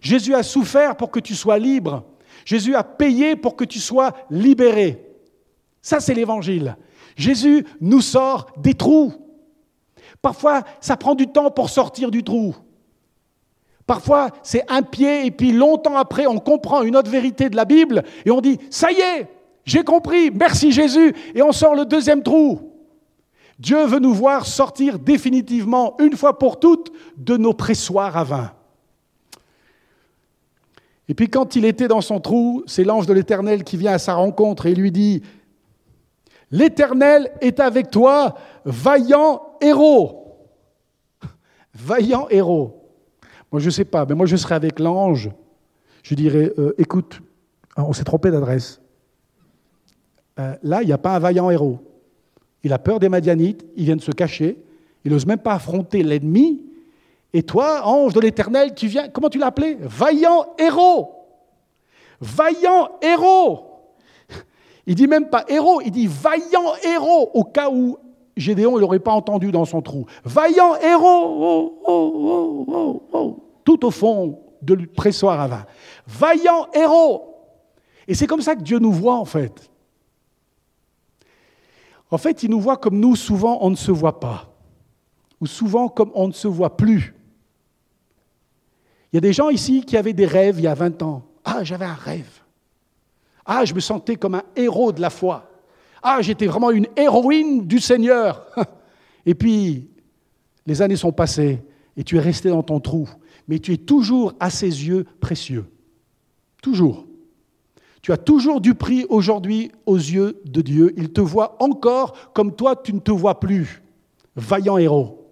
Jésus 0.00 0.34
a 0.34 0.42
souffert 0.42 0.96
pour 0.96 1.10
que 1.10 1.20
tu 1.20 1.34
sois 1.34 1.58
libre. 1.58 2.04
Jésus 2.44 2.74
a 2.74 2.84
payé 2.84 3.36
pour 3.36 3.56
que 3.56 3.64
tu 3.64 3.80
sois 3.80 4.12
libéré. 4.30 5.04
Ça, 5.82 6.00
c'est 6.00 6.14
l'évangile. 6.14 6.76
Jésus 7.18 7.66
nous 7.80 8.00
sort 8.00 8.46
des 8.56 8.74
trous. 8.74 9.12
Parfois, 10.22 10.62
ça 10.80 10.96
prend 10.96 11.14
du 11.14 11.26
temps 11.26 11.50
pour 11.50 11.68
sortir 11.68 12.10
du 12.10 12.22
trou. 12.22 12.54
Parfois, 13.86 14.30
c'est 14.42 14.64
un 14.70 14.82
pied 14.82 15.26
et 15.26 15.30
puis 15.30 15.52
longtemps 15.52 15.96
après, 15.96 16.26
on 16.26 16.38
comprend 16.38 16.82
une 16.82 16.96
autre 16.96 17.10
vérité 17.10 17.50
de 17.50 17.56
la 17.56 17.64
Bible 17.64 18.04
et 18.24 18.30
on 18.30 18.40
dit, 18.40 18.58
ça 18.70 18.92
y 18.92 19.00
est, 19.00 19.28
j'ai 19.64 19.82
compris, 19.82 20.30
merci 20.30 20.72
Jésus, 20.72 21.14
et 21.34 21.42
on 21.42 21.52
sort 21.52 21.74
le 21.74 21.84
deuxième 21.84 22.22
trou. 22.22 22.72
Dieu 23.58 23.84
veut 23.84 23.98
nous 23.98 24.14
voir 24.14 24.46
sortir 24.46 24.98
définitivement, 24.98 25.96
une 25.98 26.16
fois 26.16 26.38
pour 26.38 26.60
toutes, 26.60 26.92
de 27.16 27.36
nos 27.36 27.52
pressoirs 27.52 28.16
à 28.16 28.24
vin. 28.24 28.52
Et 31.08 31.14
puis 31.14 31.28
quand 31.28 31.56
il 31.56 31.64
était 31.64 31.88
dans 31.88 32.02
son 32.02 32.20
trou, 32.20 32.62
c'est 32.66 32.84
l'ange 32.84 33.06
de 33.06 33.12
l'Éternel 33.12 33.64
qui 33.64 33.76
vient 33.76 33.92
à 33.92 33.98
sa 33.98 34.14
rencontre 34.14 34.66
et 34.66 34.74
lui 34.74 34.92
dit, 34.92 35.22
L'Éternel 36.50 37.30
est 37.40 37.60
avec 37.60 37.90
toi, 37.90 38.34
vaillant 38.64 39.42
héros. 39.60 40.36
Vaillant 41.74 42.26
héros. 42.30 42.90
Moi, 43.52 43.60
je 43.60 43.66
ne 43.66 43.70
sais 43.70 43.84
pas, 43.84 44.04
mais 44.06 44.14
moi, 44.14 44.26
je 44.26 44.36
serais 44.36 44.54
avec 44.54 44.78
l'ange. 44.78 45.30
Je 46.02 46.14
dirais, 46.14 46.52
euh, 46.58 46.74
écoute, 46.78 47.20
on 47.76 47.92
s'est 47.92 48.04
trompé 48.04 48.30
d'adresse. 48.30 48.80
Euh, 50.38 50.54
là, 50.62 50.82
il 50.82 50.86
n'y 50.86 50.92
a 50.92 50.98
pas 50.98 51.16
un 51.16 51.18
vaillant 51.18 51.50
héros. 51.50 51.78
Il 52.62 52.72
a 52.72 52.78
peur 52.78 52.98
des 52.98 53.08
Madianites, 53.08 53.64
il 53.76 53.84
vient 53.84 53.96
de 53.96 54.02
se 54.02 54.10
cacher, 54.10 54.58
il 55.04 55.12
n'ose 55.12 55.26
même 55.26 55.38
pas 55.38 55.54
affronter 55.54 56.02
l'ennemi. 56.02 56.62
Et 57.32 57.42
toi, 57.42 57.86
ange 57.86 58.14
de 58.14 58.20
l'Éternel, 58.20 58.74
tu 58.74 58.86
viens, 58.86 59.08
comment 59.08 59.28
tu 59.28 59.38
l'as 59.38 59.46
appelé? 59.46 59.76
Vaillant 59.80 60.46
héros. 60.58 61.14
Vaillant 62.20 62.90
héros. 63.02 63.67
Il 64.88 64.94
dit 64.94 65.06
même 65.06 65.28
pas 65.28 65.44
héros, 65.48 65.82
il 65.84 65.90
dit 65.90 66.06
vaillant 66.06 66.72
héros, 66.82 67.30
au 67.34 67.44
cas 67.44 67.68
où 67.70 67.98
Gédéon 68.38 68.78
n'aurait 68.78 68.98
pas 68.98 69.12
entendu 69.12 69.52
dans 69.52 69.66
son 69.66 69.82
trou. 69.82 70.06
Vaillant 70.24 70.76
héros, 70.76 71.02
oh, 71.06 71.82
oh, 71.86 73.06
oh, 73.12 73.36
tout 73.64 73.84
au 73.84 73.90
fond 73.90 74.40
de 74.62 74.76
pressoir 74.86 75.42
à 75.42 75.46
vin. 75.46 75.66
Vaillant 76.06 76.68
héros. 76.72 77.34
Et 78.08 78.14
c'est 78.14 78.26
comme 78.26 78.40
ça 78.40 78.56
que 78.56 78.62
Dieu 78.62 78.78
nous 78.78 78.90
voit 78.90 79.16
en 79.16 79.26
fait. 79.26 79.70
En 82.10 82.16
fait, 82.16 82.42
il 82.42 82.48
nous 82.48 82.60
voit 82.60 82.78
comme 82.78 82.98
nous, 82.98 83.14
souvent, 83.14 83.58
on 83.60 83.68
ne 83.68 83.76
se 83.76 83.90
voit 83.90 84.18
pas. 84.18 84.50
Ou 85.42 85.46
souvent, 85.46 85.88
comme 85.88 86.12
on 86.14 86.28
ne 86.28 86.32
se 86.32 86.48
voit 86.48 86.78
plus. 86.78 87.14
Il 89.12 89.16
y 89.16 89.18
a 89.18 89.20
des 89.20 89.34
gens 89.34 89.50
ici 89.50 89.82
qui 89.82 89.98
avaient 89.98 90.14
des 90.14 90.24
rêves 90.24 90.58
il 90.58 90.64
y 90.64 90.66
a 90.66 90.72
20 90.72 91.02
ans. 91.02 91.24
Ah, 91.44 91.62
j'avais 91.62 91.84
un 91.84 91.92
rêve. 91.92 92.40
Ah, 93.50 93.64
je 93.64 93.72
me 93.72 93.80
sentais 93.80 94.16
comme 94.16 94.34
un 94.34 94.42
héros 94.54 94.92
de 94.92 95.00
la 95.00 95.08
foi. 95.08 95.50
Ah, 96.02 96.18
j'étais 96.20 96.46
vraiment 96.46 96.70
une 96.70 96.86
héroïne 96.94 97.66
du 97.66 97.80
Seigneur. 97.80 98.46
Et 99.26 99.34
puis, 99.34 99.88
les 100.66 100.82
années 100.82 100.96
sont 100.96 101.12
passées 101.12 101.62
et 101.96 102.04
tu 102.04 102.18
es 102.18 102.20
resté 102.20 102.50
dans 102.50 102.62
ton 102.62 102.78
trou, 102.78 103.08
mais 103.48 103.58
tu 103.58 103.72
es 103.72 103.78
toujours 103.78 104.34
à 104.38 104.50
ses 104.50 104.66
yeux 104.66 105.06
précieux. 105.18 105.64
Toujours. 106.62 107.06
Tu 108.02 108.12
as 108.12 108.18
toujours 108.18 108.60
du 108.60 108.74
prix 108.74 109.06
aujourd'hui 109.08 109.72
aux 109.86 109.96
yeux 109.96 110.40
de 110.44 110.60
Dieu. 110.60 110.92
Il 110.98 111.10
te 111.10 111.22
voit 111.22 111.56
encore 111.62 112.32
comme 112.34 112.54
toi, 112.54 112.76
tu 112.76 112.92
ne 112.92 113.00
te 113.00 113.10
vois 113.10 113.40
plus. 113.40 113.82
Vaillant 114.36 114.76
héros. 114.76 115.26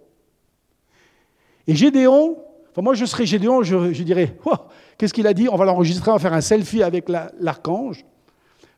Et 1.67 1.75
Gédéon, 1.75 2.39
Moi, 2.83 2.95
je 2.95 3.05
serais 3.05 3.27
Gédéon, 3.27 3.63
je, 3.63 4.03
dirais, 4.03 4.37
oh, 4.45 4.53
qu'est-ce 4.99 5.15
qu'il 5.15 5.27
a 5.27 5.33
dit? 5.35 5.49
On 5.51 5.57
va 5.57 5.65
l'enregistrer, 5.65 6.11
on 6.11 6.15
va 6.15 6.21
faire 6.21 6.35
un 6.35 6.41
selfie 6.41 6.83
avec 6.83 7.09
la- 7.09 7.31
l'archange 7.41 8.05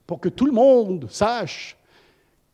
pour 0.06 0.20
que 0.20 0.28
tout 0.28 0.46
le 0.46 0.52
monde 0.52 1.06
sache 1.10 1.76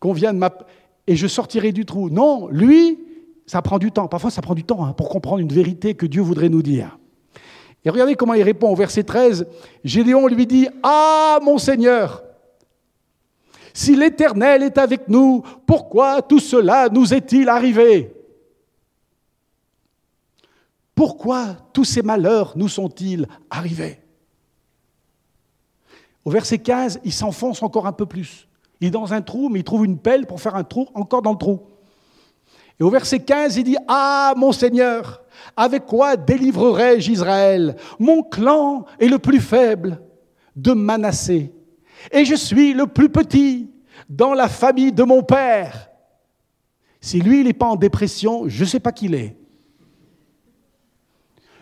qu'on 0.01 0.13
vient 0.13 0.33
de 0.33 0.39
m'app... 0.39 0.69
Et 1.07 1.17
je 1.17 1.27
sortirai 1.27 1.73
du 1.73 1.85
trou. 1.85 2.09
Non, 2.09 2.49
lui, 2.49 2.99
ça 3.47 3.61
prend 3.61 3.79
du 3.79 3.93
temps. 3.93 4.09
Parfois, 4.09 4.31
ça 4.31 4.41
prend 4.41 4.55
du 4.55 4.65
temps 4.65 4.85
hein, 4.85 4.95
pour 4.95 5.11
comprendre 5.11 5.39
une 5.41 5.53
vérité 5.53 5.95
que 5.95 6.07
Dieu 6.07 6.23
voudrait 6.23 6.49
nous 6.49 6.63
dire. 6.63 6.99
Et 7.85 7.91
regardez 7.91 8.15
comment 8.15 8.33
il 8.33 8.43
répond 8.43 8.71
au 8.71 8.75
verset 8.75 9.03
13. 9.03 9.47
Gédéon 9.85 10.27
lui 10.27 10.47
dit, 10.47 10.67
Ah, 10.83 11.39
mon 11.43 11.59
Seigneur, 11.59 12.25
si 13.75 13.95
l'Éternel 13.97 14.63
est 14.63 14.79
avec 14.79 15.09
nous, 15.09 15.43
pourquoi 15.67 16.23
tout 16.23 16.39
cela 16.39 16.89
nous 16.89 17.13
est-il 17.13 17.49
arrivé? 17.51 18.15
Pourquoi 20.95 21.57
tous 21.73 21.85
ces 21.85 22.03
malheurs 22.03 22.53
nous 22.57 22.69
sont-ils 22.69 23.27
arrivés? 23.51 24.01
Au 26.25 26.31
verset 26.31 26.59
15, 26.59 27.01
il 27.05 27.13
s'enfonce 27.13 27.63
encore 27.63 27.87
un 27.87 27.93
peu 27.93 28.07
plus. 28.07 28.49
Il 28.81 28.89
est 28.89 28.91
dans 28.91 29.13
un 29.13 29.21
trou, 29.21 29.49
mais 29.49 29.61
il 29.61 29.65
trouve 29.65 29.85
une 29.85 29.99
pelle 29.99 30.27
pour 30.27 30.41
faire 30.41 30.55
un 30.55 30.65
trou 30.65 30.89
encore 30.95 31.23
dans 31.23 31.33
le 31.33 31.39
trou. 31.39 31.61
Et 32.81 32.83
au 32.83 32.91
verset 32.91 33.21
15, 33.21 33.57
il 33.57 33.65
dit, 33.65 33.77
Ah, 33.87 34.35
mon 34.37 34.53
Seigneur, 34.53 35.23
avec 35.57 35.87
quoi 35.87 36.17
délivrerai-je 36.17 37.11
Israël? 37.11 37.77
Mon 37.99 38.23
clan 38.23 38.85
est 38.99 39.09
le 39.09 39.19
plus 39.19 39.41
faible 39.41 40.01
de 40.57 40.73
Manassé, 40.73 41.53
et 42.11 42.25
je 42.25 42.35
suis 42.35 42.73
le 42.73 42.87
plus 42.87 43.09
petit 43.09 43.71
dans 44.09 44.35
la 44.35 44.49
famille 44.49 44.93
de 44.93 45.03
mon 45.03 45.23
père. 45.23 45.91
Si 47.01 47.21
lui, 47.21 47.41
il 47.41 47.47
n'est 47.47 47.53
pas 47.53 47.67
en 47.67 47.77
dépression, 47.77 48.49
je 48.49 48.65
ne 48.65 48.69
sais 48.69 48.81
pas 48.81 48.93
qui 48.93 49.09
l'est. 49.09 49.37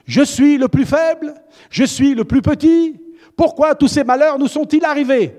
Je 0.07 0.23
suis 0.23 0.59
le 0.59 0.69
plus 0.69 0.85
faible, 0.85 1.35
je 1.71 1.85
suis 1.85 2.15
le 2.15 2.25
plus 2.25 2.43
petit. 2.43 3.01
Pourquoi 3.37 3.75
tous 3.75 3.89
ces 3.89 4.05
malheurs 4.05 4.39
nous 4.39 4.49
sont-ils 4.49 4.85
arrivés? 4.85 5.39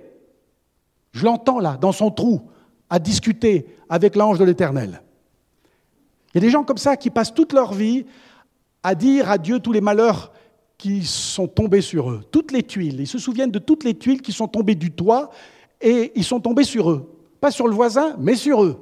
Je 1.12 1.26
l'entends 1.26 1.60
là, 1.60 1.78
dans 1.80 1.92
son 1.92 2.12
trou, 2.12 2.42
à 2.90 3.00
discuter 3.00 3.68
avec 3.90 4.16
l'ange 4.16 4.40
de 4.40 4.46
l'Éternel. 4.46 5.02
Il 6.34 6.38
y 6.38 6.38
a 6.40 6.42
des 6.42 6.50
gens 6.50 6.64
comme 6.64 6.78
ça 6.78 6.98
qui 6.98 7.10
passent 7.10 7.34
toute 7.34 7.54
leur 7.54 7.74
vie 7.74 8.06
à 8.82 8.96
dire 8.96 9.30
à 9.30 9.38
Dieu 9.38 9.60
tous 9.60 9.72
les 9.72 9.82
malheurs 9.82 10.32
qui 10.78 11.04
sont 11.04 11.48
tombés 11.48 11.82
sur 11.82 12.10
eux, 12.10 12.24
toutes 12.32 12.52
les 12.52 12.64
tuiles. 12.64 13.00
Ils 13.00 13.08
se 13.08 13.20
souviennent 13.20 13.52
de 13.52 13.60
toutes 13.60 13.84
les 13.84 13.94
tuiles 13.94 14.22
qui 14.22 14.32
sont 14.32 14.48
tombées 14.48 14.76
du 14.76 14.92
toit 14.92 15.30
et 15.80 16.12
ils 16.16 16.24
sont 16.24 16.40
tombés 16.40 16.64
sur 16.64 16.90
eux. 16.90 17.10
Pas 17.40 17.52
sur 17.52 17.68
le 17.68 17.74
voisin, 17.74 18.16
mais 18.20 18.36
sur 18.36 18.64
eux. 18.64 18.80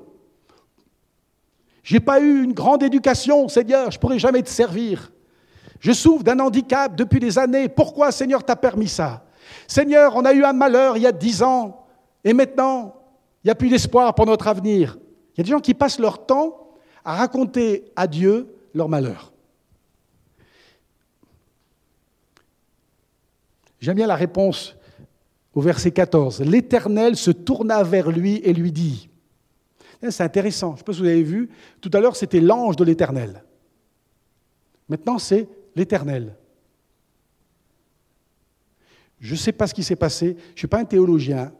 J'ai 1.84 2.00
pas 2.00 2.22
eu 2.22 2.44
une 2.44 2.54
grande 2.54 2.84
éducation, 2.84 3.48
Seigneur, 3.48 3.92
je 3.92 4.00
pourrais 4.00 4.20
jamais 4.20 4.42
te 4.42 4.50
servir. 4.50 5.12
Je 5.82 5.92
souffre 5.92 6.24
d'un 6.24 6.40
handicap 6.40 6.96
depuis 6.96 7.20
des 7.20 7.40
années. 7.40 7.68
Pourquoi, 7.68 8.12
Seigneur, 8.12 8.44
t'as 8.44 8.56
permis 8.56 8.88
ça? 8.88 9.26
Seigneur, 9.68 10.16
on 10.16 10.24
a 10.24 10.32
eu 10.32 10.44
un 10.44 10.54
malheur 10.54 10.96
il 10.96 11.04
y 11.04 11.08
a 11.08 11.12
dix 11.12 11.42
ans 11.42 11.86
et 12.24 12.34
maintenant, 12.34 12.96
il 13.44 13.48
n'y 13.48 13.52
a 13.52 13.56
plus 13.56 13.70
d'espoir 13.70 14.14
pour 14.14 14.28
notre 14.28 14.48
avenir. 14.48 14.98
Il 15.34 15.40
y 15.40 15.42
a 15.42 15.44
des 15.44 15.50
gens 15.50 15.60
qui 15.60 15.74
passent 15.74 16.00
leur 16.00 16.26
temps 16.28 16.70
à 17.04 17.16
raconter 17.16 17.92
à 17.96 18.06
Dieu 18.06 18.56
leur 18.76 18.90
malheur. 18.90 19.34
J'aime 23.80 23.96
bien 23.96 24.08
la 24.08 24.16
réponse 24.16 24.76
au 25.56 25.62
verset 25.62 25.90
14. 25.90 26.42
L'Éternel 26.42 27.16
se 27.16 27.32
tourna 27.32 27.82
vers 27.82 28.12
lui 28.12 28.36
et 28.44 28.54
lui 28.54 28.72
dit, 28.72 29.10
c'est 30.08 30.24
intéressant, 30.24 30.70
je 30.70 30.74
ne 30.74 30.78
sais 30.78 30.84
pas 30.84 30.94
si 30.94 31.00
vous 31.00 31.08
avez 31.08 31.24
vu, 31.24 31.50
tout 31.80 31.90
à 31.94 32.00
l'heure 32.00 32.16
c'était 32.16 32.40
l'ange 32.40 32.76
de 32.76 32.84
l'Éternel. 32.84 33.44
Maintenant 34.88 35.18
c'est 35.18 35.50
l'Éternel. 35.76 36.36
Je 39.20 39.34
ne 39.34 39.38
sais 39.38 39.52
pas 39.52 39.68
ce 39.68 39.74
qui 39.74 39.84
s'est 39.84 39.96
passé, 39.96 40.36
je 40.38 40.54
ne 40.54 40.58
suis 40.58 40.68
pas 40.68 40.80
un 40.80 40.86
théologien, 40.86 41.52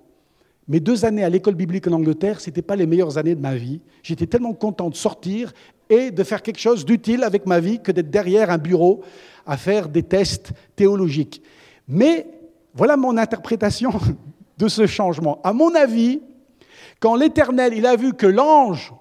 mes 0.68 0.80
deux 0.80 1.06
années 1.06 1.24
à 1.24 1.30
l'école 1.30 1.56
biblique 1.56 1.88
en 1.88 1.92
Angleterre, 1.92 2.40
ce 2.40 2.50
n'étaient 2.50 2.62
pas 2.62 2.76
les 2.76 2.86
meilleures 2.86 3.18
années 3.18 3.36
de 3.36 3.42
ma 3.42 3.56
vie. 3.56 3.82
J'étais 4.04 4.26
tellement 4.26 4.54
content 4.54 4.90
de 4.90 4.96
sortir 4.96 5.54
et 5.90 6.12
de 6.12 6.24
faire 6.24 6.42
quelque 6.42 6.60
chose 6.60 6.86
d'utile 6.86 7.24
avec 7.24 7.46
ma 7.46 7.60
vie 7.60 7.82
que 7.82 7.92
d'être 7.92 8.10
derrière 8.10 8.50
un 8.50 8.58
bureau 8.58 9.04
à 9.46 9.58
faire 9.58 9.90
des 9.90 10.04
tests 10.04 10.52
théologiques. 10.76 11.42
Mais 11.88 12.26
voilà 12.74 12.96
mon 12.96 13.18
interprétation 13.18 13.92
de 14.58 14.68
ce 14.68 14.86
changement. 14.86 15.42
À 15.44 15.52
mon 15.52 15.76
avis, 15.76 16.22
quand 17.00 17.16
l'Éternel, 17.16 17.74
il 17.76 17.86
a 17.86 17.96
vu 17.96 18.14
que 18.14 18.28
l'ange, 18.28 18.94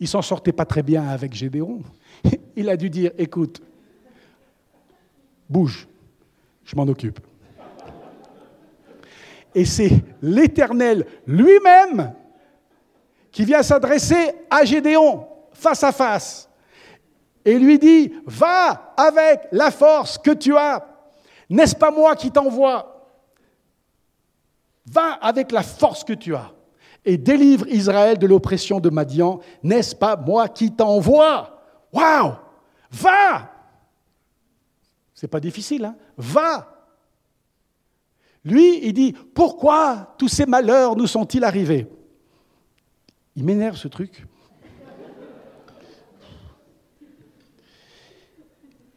il 0.00 0.08
s'en 0.08 0.22
sortait 0.22 0.52
pas 0.52 0.66
très 0.66 0.82
bien 0.82 1.08
avec 1.08 1.32
Gédéon, 1.32 1.80
il 2.56 2.68
a 2.68 2.76
dû 2.76 2.90
dire, 2.90 3.12
écoute, 3.16 3.62
bouge, 5.48 5.88
je 6.64 6.76
m'en 6.76 6.84
occupe. 6.84 7.20
Et 9.54 9.64
c'est 9.64 9.90
l'Éternel 10.20 11.06
lui-même 11.26 12.14
qui 13.30 13.44
vient 13.44 13.62
s'adresser 13.62 14.34
à 14.50 14.64
Gédéon 14.64 15.26
face 15.52 15.84
à 15.84 15.92
face 15.92 16.48
et 17.44 17.58
lui 17.58 17.78
dit, 17.78 18.12
va 18.26 18.94
avec 18.96 19.48
la 19.52 19.70
force 19.70 20.18
que 20.18 20.32
tu 20.32 20.56
as. 20.56 20.84
N'est-ce 21.48 21.76
pas 21.76 21.90
moi 21.90 22.16
qui 22.16 22.30
t'envoie? 22.30 22.90
Va 24.86 25.12
avec 25.20 25.52
la 25.52 25.62
force 25.62 26.04
que 26.04 26.14
tu 26.14 26.34
as 26.34 26.52
et 27.04 27.16
délivre 27.16 27.68
Israël 27.68 28.18
de 28.18 28.26
l'oppression 28.26 28.80
de 28.80 28.90
Madian. 28.90 29.40
N'est-ce 29.62 29.94
pas 29.94 30.16
moi 30.16 30.48
qui 30.48 30.72
t'envoie? 30.72 31.60
Waouh 31.92 32.32
Va 32.90 33.53
C'est 35.24 35.28
pas 35.28 35.40
difficile, 35.40 35.86
hein 35.86 35.96
Va 36.18 36.70
lui, 38.44 38.86
il 38.86 38.92
dit, 38.92 39.14
pourquoi 39.34 40.14
tous 40.18 40.28
ces 40.28 40.44
malheurs 40.44 40.96
nous 40.96 41.06
sont-ils 41.06 41.42
arrivés? 41.42 41.86
Il 43.34 43.42
m'énerve 43.42 43.76
ce 43.76 43.88
truc. 43.88 44.26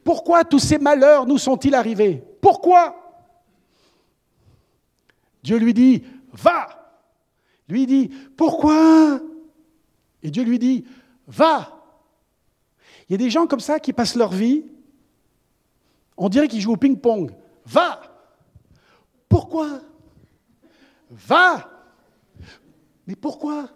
Pourquoi 0.04 0.44
tous 0.44 0.60
ces 0.60 0.78
malheurs 0.78 1.26
nous 1.26 1.38
sont-ils 1.38 1.74
arrivés? 1.74 2.22
Pourquoi? 2.42 2.94
Dieu 5.42 5.56
lui 5.56 5.74
dit, 5.74 6.04
va. 6.34 7.00
Lui 7.70 7.86
dit, 7.86 8.10
pourquoi? 8.36 9.22
Et 10.22 10.30
Dieu 10.30 10.44
lui 10.44 10.60
dit, 10.60 10.84
va. 11.26 11.86
Il 13.08 13.14
y 13.14 13.16
a 13.16 13.18
des 13.18 13.30
gens 13.30 13.48
comme 13.48 13.62
ça 13.62 13.80
qui 13.80 13.94
passent 13.94 14.18
leur 14.18 14.34
vie, 14.34 14.66
on 16.18 16.30
dirait 16.30 16.48
qu'ils 16.48 16.62
jouent 16.62 16.74
au 16.74 16.78
ping-pong. 16.78 17.32
Va. 17.66 18.02
Pourquoi? 19.30 19.82
Va 21.12 21.70
Mais 23.06 23.16
pourquoi? 23.16 23.70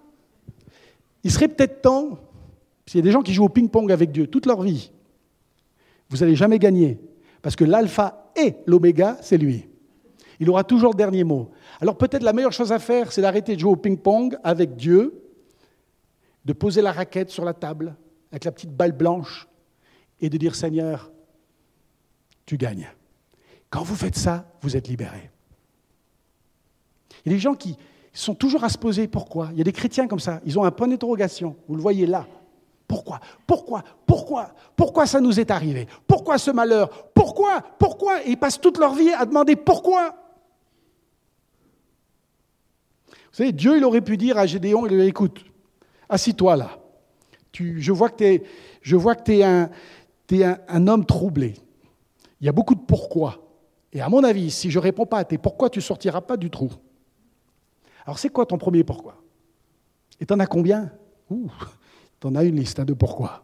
Il 1.24 1.32
serait 1.32 1.48
peut-être 1.48 1.82
temps, 1.82 2.18
s'il 2.86 3.00
y 3.00 3.02
a 3.02 3.04
des 3.04 3.12
gens 3.12 3.22
qui 3.22 3.34
jouent 3.34 3.46
au 3.46 3.50
ping-pong 3.50 3.92
avec 3.92 4.12
Dieu 4.12 4.28
toute 4.28 4.46
leur 4.46 4.62
vie, 4.62 4.92
vous 6.10 6.18
n'allez 6.18 6.36
jamais 6.36 6.60
gagner, 6.60 7.00
parce 7.42 7.56
que 7.56 7.64
l'alpha 7.64 8.32
et 8.36 8.56
l'oméga, 8.66 9.18
c'est 9.22 9.38
lui. 9.38 9.68
Il 10.40 10.50
aura 10.50 10.64
toujours 10.64 10.92
le 10.92 10.98
dernier 10.98 11.24
mot. 11.24 11.52
Alors 11.80 11.98
peut-être 11.98 12.24
la 12.24 12.34
meilleure 12.34 12.52
chose 12.52 12.72
à 12.72 12.80
faire, 12.80 13.12
c'est 13.12 13.22
d'arrêter 13.22 13.56
de 13.56 13.60
jouer 13.60 13.72
au 13.72 13.78
ping-pong 13.78 14.38
avec 14.44 14.76
Dieu, 14.76 15.24
de 16.44 16.54
poser 16.54 16.82
la 16.82 16.92
raquette 16.92 17.30
sur 17.30 17.46
la 17.46 17.54
table, 17.54 17.96
avec 18.32 18.46
la 18.46 18.52
petite 18.52 18.76
balle 18.76 18.94
blanche, 18.94 19.48
et 20.20 20.30
de 20.30 20.38
dire 20.38 20.56
Seigneur, 20.56 21.12
tu 22.52 22.58
gagnes. 22.58 22.90
Quand 23.70 23.82
vous 23.82 23.96
faites 23.96 24.18
ça, 24.18 24.46
vous 24.62 24.76
êtes 24.76 24.90
libérés. 24.90 25.32
Il 27.24 27.32
y 27.32 27.34
a 27.34 27.38
des 27.38 27.40
gens 27.40 27.54
qui 27.54 27.78
sont 28.12 28.36
toujours 28.36 28.66
à 28.66 28.70
se 28.70 28.78
poser 28.78 29.08
pourquoi? 29.08 29.48
Il 29.54 29.58
y 29.58 29.62
a 29.62 29.64
des 29.64 29.72
chrétiens 29.72 30.06
comme 30.06 30.20
ça, 30.20 30.42
ils 30.46 30.60
ont 30.60 30.66
un 30.66 30.72
point 30.72 30.90
d'interrogation. 30.90 31.56
Vous 31.70 31.78
le 31.78 31.82
voyez 31.82 32.06
là. 32.06 32.28
Pourquoi? 32.90 33.22
Pourquoi? 33.48 33.86
Pourquoi? 34.06 34.54
Pourquoi 34.76 35.06
ça 35.06 35.22
nous 35.22 35.40
est 35.40 35.50
arrivé? 35.50 35.88
Pourquoi 36.06 36.38
ce 36.38 36.52
malheur? 36.52 36.90
Pourquoi? 37.14 37.62
Pourquoi? 37.80 38.22
Et 38.26 38.32
ils 38.32 38.38
passent 38.38 38.60
toute 38.60 38.80
leur 38.80 38.96
vie 38.96 39.14
à 39.14 39.26
demander 39.26 39.56
pourquoi? 39.56 40.14
Vous 43.08 43.38
savez, 43.38 43.54
Dieu, 43.54 43.78
il 43.78 43.86
aurait 43.86 44.02
pu 44.02 44.18
dire 44.18 44.38
à 44.38 44.46
Gédéon, 44.46 44.86
il 44.88 44.98
lui 44.98 45.08
écoute, 45.08 45.46
assis-toi 46.10 46.58
là. 46.58 46.80
Tu, 47.54 47.82
je 47.82 47.94
vois 47.94 48.10
que 48.10 48.18
tu 48.18 48.26
es, 48.26 48.44
je 48.82 48.98
vois 48.98 49.16
que 49.16 49.32
es, 49.32 50.36
es 50.36 50.44
un 50.44 50.88
homme 50.90 51.06
troublé. 51.06 51.54
Il 52.42 52.46
y 52.46 52.50
a 52.50 52.52
beaucoup 52.52 52.76
de 52.76 52.82
pourquoi. 52.82 53.48
Et 53.94 54.02
à 54.02 54.10
mon 54.10 54.24
avis, 54.24 54.50
si 54.50 54.72
je 54.72 54.80
ne 54.80 54.84
réponds 54.84 55.06
pas 55.06 55.20
à 55.20 55.24
tes 55.24 55.38
pourquoi, 55.38 55.70
tu 55.70 55.80
ne 55.80 55.84
sortiras 55.84 56.22
pas 56.22 56.38
du 56.38 56.50
trou. 56.50 56.72
Alors 58.06 58.18
c'est 58.18 58.30
quoi 58.30 58.46
ton 58.46 58.58
premier 58.58 58.84
pourquoi? 58.84 59.22
Et 60.20 60.26
tu 60.26 60.34
en 60.34 60.40
as 60.40 60.48
combien? 60.48 60.92
Ouh, 61.30 61.52
tu 62.20 62.28
en 62.28 62.36
as 62.36 62.44
une 62.44 62.56
liste 62.56 62.80
hein, 62.80 62.86
de 62.86 62.94
pourquoi. 62.94 63.44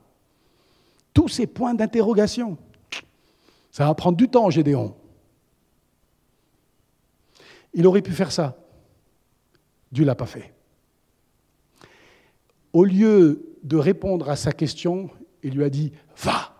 Tous 1.13 1.27
ces 1.27 1.47
points 1.47 1.75
d'interrogation. 1.75 2.57
Ça 3.71 3.85
va 3.85 3.93
prendre 3.93 4.17
du 4.17 4.27
temps, 4.29 4.49
Gédéon. 4.49 4.95
Il 7.73 7.85
aurait 7.85 8.01
pu 8.01 8.11
faire 8.11 8.31
ça. 8.31 8.57
Dieu 9.91 10.03
ne 10.03 10.07
l'a 10.07 10.15
pas 10.15 10.25
fait. 10.25 10.53
Au 12.73 12.83
lieu 12.83 13.57
de 13.63 13.77
répondre 13.77 14.29
à 14.29 14.35
sa 14.35 14.51
question, 14.51 15.09
il 15.43 15.55
lui 15.55 15.63
a 15.63 15.69
dit 15.69 15.91
Va. 16.17 16.56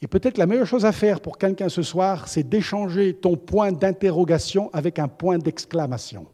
Et 0.00 0.06
peut-être 0.06 0.38
la 0.38 0.46
meilleure 0.46 0.66
chose 0.66 0.84
à 0.84 0.92
faire 0.92 1.20
pour 1.20 1.38
quelqu'un 1.38 1.68
ce 1.68 1.82
soir, 1.82 2.28
c'est 2.28 2.48
d'échanger 2.48 3.14
ton 3.14 3.36
point 3.36 3.72
d'interrogation 3.72 4.70
avec 4.72 4.98
un 4.98 5.08
point 5.08 5.38
d'exclamation. 5.38 6.26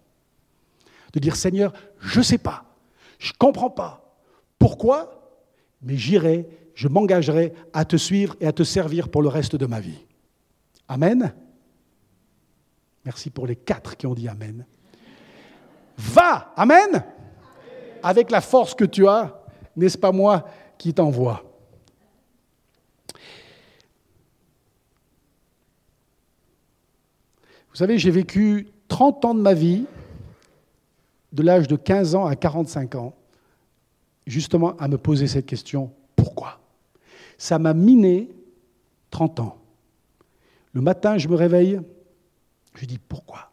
De 1.12 1.18
dire 1.18 1.36
Seigneur, 1.36 1.72
je 1.98 2.18
ne 2.18 2.24
sais 2.24 2.38
pas, 2.38 2.64
je 3.18 3.30
ne 3.30 3.38
comprends 3.38 3.70
pas. 3.70 4.16
Pourquoi? 4.58 5.38
Mais 5.82 5.96
j'irai, 5.96 6.46
je 6.74 6.88
m'engagerai 6.88 7.52
à 7.72 7.84
te 7.84 7.96
suivre 7.96 8.36
et 8.40 8.46
à 8.46 8.52
te 8.52 8.62
servir 8.62 9.08
pour 9.08 9.22
le 9.22 9.28
reste 9.28 9.56
de 9.56 9.66
ma 9.66 9.80
vie. 9.80 10.04
Amen. 10.88 11.32
Merci 13.04 13.30
pour 13.30 13.46
les 13.46 13.56
quatre 13.56 13.96
qui 13.96 14.06
ont 14.06 14.14
dit 14.14 14.28
Amen. 14.28 14.66
Va, 15.96 16.52
Amen. 16.56 17.04
Avec 18.02 18.30
la 18.30 18.40
force 18.40 18.74
que 18.74 18.84
tu 18.84 19.06
as, 19.08 19.42
n'est-ce 19.76 19.96
pas 19.96 20.12
moi 20.12 20.46
qui 20.76 20.92
t'envoie? 20.92 21.53
Vous 27.74 27.78
savez, 27.78 27.98
j'ai 27.98 28.12
vécu 28.12 28.68
30 28.86 29.24
ans 29.24 29.34
de 29.34 29.40
ma 29.40 29.52
vie, 29.52 29.86
de 31.32 31.42
l'âge 31.42 31.66
de 31.66 31.74
15 31.74 32.14
ans 32.14 32.24
à 32.24 32.36
45 32.36 32.94
ans, 32.94 33.16
justement 34.28 34.76
à 34.76 34.86
me 34.86 34.96
poser 34.96 35.26
cette 35.26 35.46
question, 35.46 35.90
pourquoi? 36.14 36.60
Ça 37.36 37.58
m'a 37.58 37.74
miné 37.74 38.30
30 39.10 39.40
ans. 39.40 39.58
Le 40.72 40.82
matin, 40.82 41.18
je 41.18 41.26
me 41.26 41.34
réveille, 41.34 41.80
je 42.76 42.86
dis 42.86 42.98
pourquoi? 42.98 43.50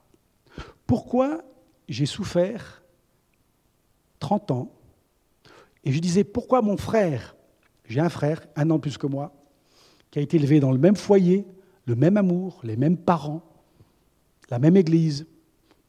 Pourquoi 0.85 1.41
j'ai 1.89 2.05
souffert 2.05 2.83
30 4.19 4.51
ans 4.51 4.71
Et 5.83 5.91
je 5.91 5.97
disais 5.99 6.23
pourquoi 6.23 6.61
mon 6.61 6.77
frère, 6.77 7.35
j'ai 7.85 7.99
un 7.99 8.09
frère, 8.09 8.45
un 8.55 8.69
an 8.69 8.77
plus 8.77 8.99
que 8.99 9.07
moi, 9.07 9.33
qui 10.11 10.19
a 10.19 10.21
été 10.21 10.37
élevé 10.37 10.59
dans 10.59 10.71
le 10.71 10.77
même 10.77 10.95
foyer, 10.95 11.43
le 11.87 11.95
même 11.95 12.17
amour, 12.17 12.59
les 12.63 12.77
mêmes 12.77 12.97
parents, 12.97 13.41
la 14.51 14.59
même 14.59 14.75
Église. 14.77 15.25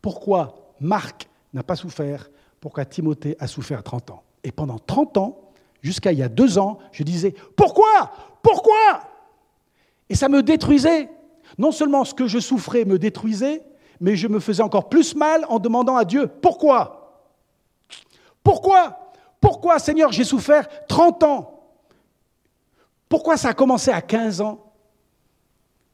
Pourquoi 0.01 0.75
Marc 0.81 1.29
n'a 1.53 1.63
pas 1.63 1.77
souffert? 1.77 2.31
Pourquoi 2.61 2.85
Timothée 2.85 3.37
a 3.41 3.49
souffert 3.49 3.83
30 3.83 4.13
ans? 4.13 4.23
Et 4.45 4.53
pendant 4.53 4.79
30 4.79 5.19
ans, 5.19 5.53
jusqu'à 5.83 6.13
il 6.13 6.19
y 6.19 6.23
a 6.23 6.29
deux 6.29 6.59
ans, 6.59 6.79
je 6.93 7.03
disais 7.03 7.35
Pourquoi? 7.57 8.13
Pourquoi? 8.41 9.03
Et 10.09 10.15
ça 10.15 10.29
me 10.29 10.43
détruisait. 10.43 11.11
Non 11.59 11.73
seulement 11.73 12.05
ce 12.05 12.15
que 12.15 12.27
je 12.27 12.39
souffrais 12.39 12.85
me 12.85 12.99
détruisait, 12.99 13.63
mais 14.01 14.17
je 14.17 14.29
me 14.29 14.41
faisais 14.41 14.63
encore 14.63 14.89
plus 14.89 15.15
mal 15.15 15.45
en 15.49 15.59
demandant 15.59 15.97
à 15.97 16.05
Dieu 16.05 16.29
Pourquoi? 16.29 16.99
Pourquoi? 18.43 19.13
Pourquoi, 19.41 19.81
Seigneur, 19.81 20.13
j'ai 20.13 20.25
souffert 20.25 20.69
30 20.87 21.23
ans? 21.25 21.69
Pourquoi 23.09 23.37
ça 23.37 23.51
a 23.51 23.55
commencé 23.55 23.91
à 23.91 24.01
15 24.01 24.41
ans? 24.41 24.73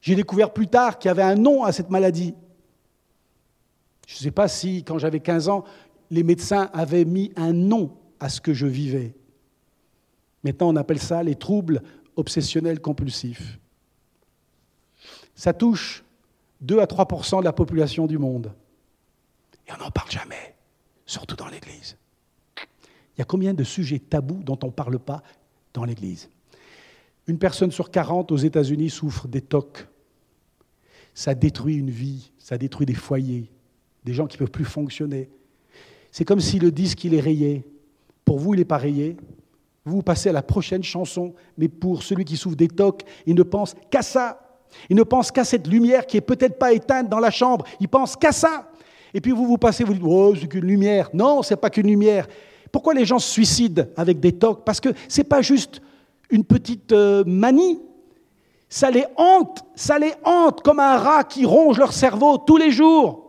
J'ai 0.01 0.15
découvert 0.15 0.53
plus 0.53 0.69
tard 0.69 0.99
qu'il 0.99 1.09
y 1.09 1.11
avait 1.11 1.23
un 1.23 1.35
nom 1.35 1.65
à 1.65 1.73
cette 1.73 1.91
maladie. 1.91 2.35
Je 4.09 4.15
ne 4.15 4.21
sais 4.21 4.31
pas 4.31 4.49
si, 4.49 4.85
quand 4.85 4.97
j'avais 4.97 5.21
15 5.21 5.51
ans, 5.51 5.65
les 6.11 6.23
médecins 6.23 6.71
avaient 6.73 7.05
mis 7.05 7.31
un 7.37 7.53
nom 7.53 7.95
à 8.19 8.31
ce 8.31 8.41
que 8.41 8.55
je 8.55 8.67
vivais. 8.67 9.15
Maintenant, 10.43 10.71
on 10.71 10.77
appelle 10.77 10.99
ça 10.99 11.23
les 11.23 11.35
troubles 11.35 11.83
obsessionnels 12.17 12.81
compulsifs. 12.81 13.59
Ça 15.35 15.53
touche 15.53 16.05
2 16.63 16.81
à 16.81 16.87
3% 16.87 17.41
de 17.41 17.45
la 17.45 17.53
population 17.53 18.07
du 18.07 18.17
monde. 18.17 18.55
Et 19.67 19.73
on 19.73 19.85
n'en 19.85 19.91
parle 19.91 20.11
jamais, 20.11 20.57
surtout 21.05 21.37
dans 21.37 21.49
l'Église. 21.49 21.99
Il 22.57 23.19
y 23.19 23.23
a 23.23 23.27
combien 23.27 23.53
de 23.53 23.63
sujets 23.63 23.99
tabous 23.99 24.43
dont 24.43 24.59
on 24.63 24.69
ne 24.69 24.73
parle 24.73 24.99
pas 24.99 25.23
dans 25.75 25.85
l'Église? 25.85 26.31
Une 27.27 27.39
personne 27.39 27.73
sur 27.73 27.91
40 27.91 28.33
aux 28.33 28.39
États-Unis 28.39 28.89
souffre 28.89 29.29
des 29.29 29.43
TOC. 29.43 29.87
Ça 31.13 31.35
détruit 31.35 31.77
une 31.77 31.91
vie, 31.91 32.33
ça 32.39 32.57
détruit 32.57 32.87
des 32.87 32.95
foyers, 32.95 33.51
des 34.05 34.13
gens 34.13 34.27
qui 34.27 34.37
ne 34.37 34.41
peuvent 34.41 34.51
plus 34.51 34.65
fonctionner. 34.65 35.31
C'est 36.11 36.25
comme 36.25 36.41
si 36.41 36.59
le 36.59 36.71
disque, 36.71 37.05
il 37.05 37.15
est 37.15 37.21
rayé. 37.21 37.65
Pour 38.25 38.39
vous, 38.39 38.55
il 38.55 38.59
n'est 38.59 38.65
pas 38.65 38.79
rayé. 38.79 39.17
Vous 39.85 40.03
passez 40.03 40.29
à 40.29 40.33
la 40.33 40.43
prochaine 40.43 40.83
chanson, 40.83 41.35
mais 41.57 41.69
pour 41.69 42.03
celui 42.03 42.25
qui 42.25 42.37
souffre 42.37 42.57
des 42.57 42.69
tocs, 42.69 43.03
il 43.27 43.35
ne 43.35 43.43
pense 43.43 43.75
qu'à 43.91 44.03
ça. 44.03 44.41
Il 44.91 44.97
ne 44.97 45.03
pense 45.03 45.31
qu'à 45.31 45.45
cette 45.45 45.67
lumière 45.67 46.07
qui 46.07 46.17
est 46.19 46.23
peut-être 46.23 46.59
pas 46.59 46.73
éteinte 46.73 47.09
dans 47.09 47.21
la 47.21 47.31
chambre. 47.31 47.65
Il 47.81 47.89
pense 47.89 48.17
qu'à 48.17 48.33
ça. 48.33 48.71
Et 49.15 49.21
puis 49.21 49.33
vous 49.33 49.47
vous 49.47 49.57
passez, 49.57 49.85
vous 49.85 49.95
dites, 49.95 50.03
oh, 50.05 50.35
c'est 50.39 50.47
qu'une 50.47 50.67
lumière. 50.67 51.09
Non, 51.15 51.43
c'est 51.43 51.57
pas 51.57 51.71
qu'une 51.71 51.87
lumière. 51.87 52.27
Pourquoi 52.71 52.93
les 52.93 53.07
gens 53.07 53.19
se 53.19 53.31
suicident 53.31 53.85
avec 53.97 54.21
des 54.21 54.33
tocs? 54.33 54.65
Parce 54.65 54.81
que 54.81 54.91
ce 55.09 55.21
n'est 55.21 55.25
pas 55.25 55.41
juste 55.41 55.81
une 56.31 56.45
petite 56.45 56.93
euh, 56.93 57.25
manie. 57.27 57.81
Ça 58.69 58.91
les 58.91 59.07
hante, 59.17 59.65
ça 59.75 59.99
les 59.99 60.13
hante 60.25 60.63
comme 60.63 60.81
un 60.81 60.99
rat 60.99 61.25
qui 61.25 61.47
ronge 61.47 61.79
leur 61.79 61.95
cerveau 61.95 62.37
tous 62.37 62.59
les 62.59 62.71
jours. 62.71 63.28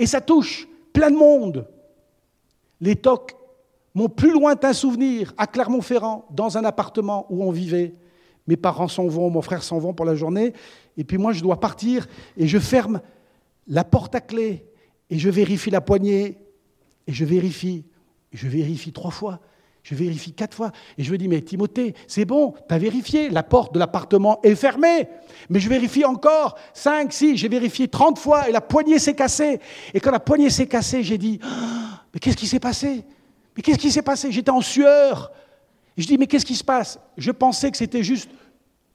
Et 0.00 0.06
ça 0.06 0.22
touche 0.22 0.66
plein 0.94 1.10
de 1.10 1.16
monde. 1.16 1.68
Les 2.80 2.96
tocs, 2.96 3.36
mon 3.94 4.08
plus 4.08 4.32
lointain 4.32 4.72
souvenir, 4.72 5.34
à 5.36 5.46
Clermont-Ferrand, 5.46 6.26
dans 6.30 6.56
un 6.56 6.64
appartement 6.64 7.26
où 7.28 7.44
on 7.44 7.50
vivait. 7.50 7.92
Mes 8.46 8.56
parents 8.56 8.88
s'en 8.88 9.06
vont, 9.06 9.28
mon 9.28 9.42
frère 9.42 9.62
s'en 9.62 9.78
vont 9.78 9.92
pour 9.92 10.06
la 10.06 10.14
journée, 10.14 10.54
et 10.96 11.04
puis 11.04 11.18
moi 11.18 11.34
je 11.34 11.42
dois 11.42 11.60
partir, 11.60 12.08
et 12.38 12.48
je 12.48 12.58
ferme 12.58 13.02
la 13.68 13.84
porte 13.84 14.14
à 14.14 14.22
clé, 14.22 14.64
et 15.10 15.18
je 15.18 15.28
vérifie 15.28 15.70
la 15.70 15.82
poignée, 15.82 16.38
et 17.06 17.12
je 17.12 17.24
vérifie, 17.26 17.84
et 18.32 18.36
je 18.38 18.48
vérifie 18.48 18.92
trois 18.92 19.10
fois, 19.10 19.38
je 19.82 19.94
vérifie 19.94 20.32
quatre 20.32 20.54
fois. 20.54 20.72
Et 20.98 21.02
je 21.02 21.12
me 21.12 21.18
dis, 21.18 21.28
mais 21.28 21.40
Timothée, 21.40 21.94
c'est 22.06 22.24
bon, 22.24 22.54
tu 22.68 22.74
as 22.74 22.78
vérifié, 22.78 23.30
la 23.30 23.42
porte 23.42 23.74
de 23.74 23.78
l'appartement 23.78 24.40
est 24.42 24.54
fermée. 24.54 25.08
Mais 25.48 25.60
je 25.60 25.68
vérifie 25.68 26.04
encore, 26.04 26.56
cinq, 26.74 27.12
six, 27.12 27.36
j'ai 27.36 27.48
vérifié 27.48 27.88
trente 27.88 28.18
fois 28.18 28.48
et 28.48 28.52
la 28.52 28.60
poignée 28.60 28.98
s'est 28.98 29.14
cassée. 29.14 29.60
Et 29.94 30.00
quand 30.00 30.10
la 30.10 30.20
poignée 30.20 30.50
s'est 30.50 30.66
cassée, 30.66 31.02
j'ai 31.02 31.18
dit, 31.18 31.40
ah, 31.42 32.04
mais 32.12 32.20
qu'est-ce 32.20 32.36
qui 32.36 32.46
s'est 32.46 32.60
passé? 32.60 33.04
Mais 33.56 33.62
qu'est-ce 33.62 33.78
qui 33.78 33.90
s'est 33.90 34.02
passé? 34.02 34.30
J'étais 34.30 34.50
en 34.50 34.60
sueur. 34.60 35.32
Je 35.96 36.06
dis, 36.06 36.18
mais 36.18 36.26
qu'est-ce 36.26 36.46
qui 36.46 36.56
se 36.56 36.64
passe? 36.64 36.98
Je 37.16 37.30
pensais 37.30 37.70
que 37.70 37.76
c'était 37.76 38.02
juste 38.02 38.30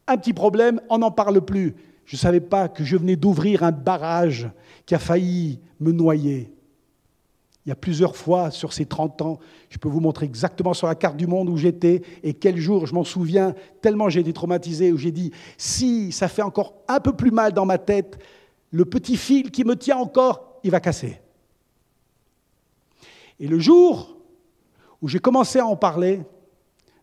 un 0.08 0.18
petit 0.18 0.34
problème, 0.34 0.80
on 0.90 1.00
n'en 1.00 1.12
parle 1.12 1.42
plus. 1.42 1.76
Je 2.06 2.16
ne 2.16 2.20
savais 2.20 2.40
pas 2.40 2.68
que 2.68 2.84
je 2.84 2.96
venais 2.96 3.16
d'ouvrir 3.16 3.64
un 3.64 3.72
barrage 3.72 4.48
qui 4.86 4.94
a 4.94 5.00
failli 5.00 5.60
me 5.80 5.92
noyer. 5.92 6.55
Il 7.66 7.70
y 7.70 7.72
a 7.72 7.76
plusieurs 7.76 8.16
fois 8.16 8.52
sur 8.52 8.74
ces 8.74 8.86
30 8.86 9.22
ans, 9.24 9.40
je 9.70 9.80
peux 9.80 9.90
vous 9.90 10.00
montrer 10.00 10.26
exactement 10.28 10.76
sur 10.76 10.86
la 10.86 10.94
carte 10.94 11.18
du 11.18 11.26
monde 11.26 11.50
où 11.50 11.58
j'étais 11.58 12.04
et 12.22 12.36
quel 12.36 12.58
jour, 12.58 12.86
je 12.86 12.94
m'en 12.94 13.04
souviens, 13.04 13.56
tellement 13.82 14.08
j'ai 14.08 14.20
été 14.20 14.34
traumatisé, 14.34 14.92
où 14.92 14.98
j'ai 14.98 15.12
dit, 15.12 15.32
si 15.58 16.12
ça 16.12 16.28
fait 16.28 16.44
encore 16.44 16.76
un 16.88 17.00
peu 17.00 17.14
plus 17.14 17.32
mal 17.32 17.54
dans 17.54 17.66
ma 17.66 17.80
tête, 17.80 18.20
le 18.70 18.86
petit 18.86 19.18
fil 19.18 19.50
qui 19.50 19.64
me 19.64 19.76
tient 19.76 19.98
encore, 19.98 20.60
il 20.64 20.70
va 20.70 20.80
casser. 20.80 21.20
Et 23.40 23.48
le 23.48 23.58
jour 23.58 24.16
où 25.02 25.08
j'ai 25.08 25.20
commencé 25.20 25.60
à 25.60 25.66
en 25.66 25.76
parler, 25.76 26.22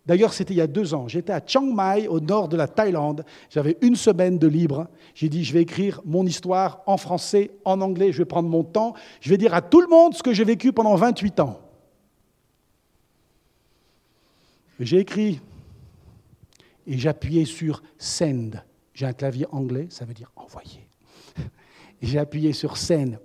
D'ailleurs, 0.04 0.32
c'était 0.32 0.54
il 0.54 0.56
y 0.56 0.62
a 0.62 0.66
deux 0.66 0.94
ans. 0.94 1.06
J'étais 1.06 1.32
à 1.32 1.40
Chiang 1.44 1.62
Mai, 1.62 2.08
au 2.08 2.18
nord 2.18 2.48
de 2.48 2.56
la 2.56 2.66
Thaïlande. 2.66 3.24
J'avais 3.50 3.78
une 3.82 3.94
semaine 3.94 4.38
de 4.38 4.48
libre. 4.48 4.88
J'ai 5.14 5.28
dit, 5.28 5.44
je 5.44 5.52
vais 5.52 5.62
écrire 5.62 6.00
mon 6.04 6.26
histoire 6.26 6.82
en 6.86 6.96
français, 6.96 7.52
en 7.64 7.80
anglais. 7.80 8.12
Je 8.12 8.18
vais 8.18 8.24
prendre 8.24 8.48
mon 8.48 8.64
temps. 8.64 8.94
Je 9.20 9.30
vais 9.30 9.38
dire 9.38 9.54
à 9.54 9.62
tout 9.62 9.80
le 9.80 9.86
monde 9.86 10.14
ce 10.14 10.22
que 10.22 10.32
j'ai 10.32 10.44
vécu 10.44 10.72
pendant 10.72 10.96
28 10.96 11.40
ans. 11.40 11.60
J'ai 14.80 14.98
écrit 14.98 15.40
et 16.86 16.98
j'appuyais 16.98 17.44
sur 17.44 17.82
Send. 17.96 18.62
J'ai 18.94 19.06
un 19.06 19.12
clavier 19.12 19.46
anglais, 19.52 19.86
ça 19.90 20.04
veut 20.04 20.14
dire 20.14 20.32
envoyer. 20.34 20.88
J'ai 22.02 22.18
appuyé 22.18 22.52
sur 22.52 22.76
Send 22.76 23.20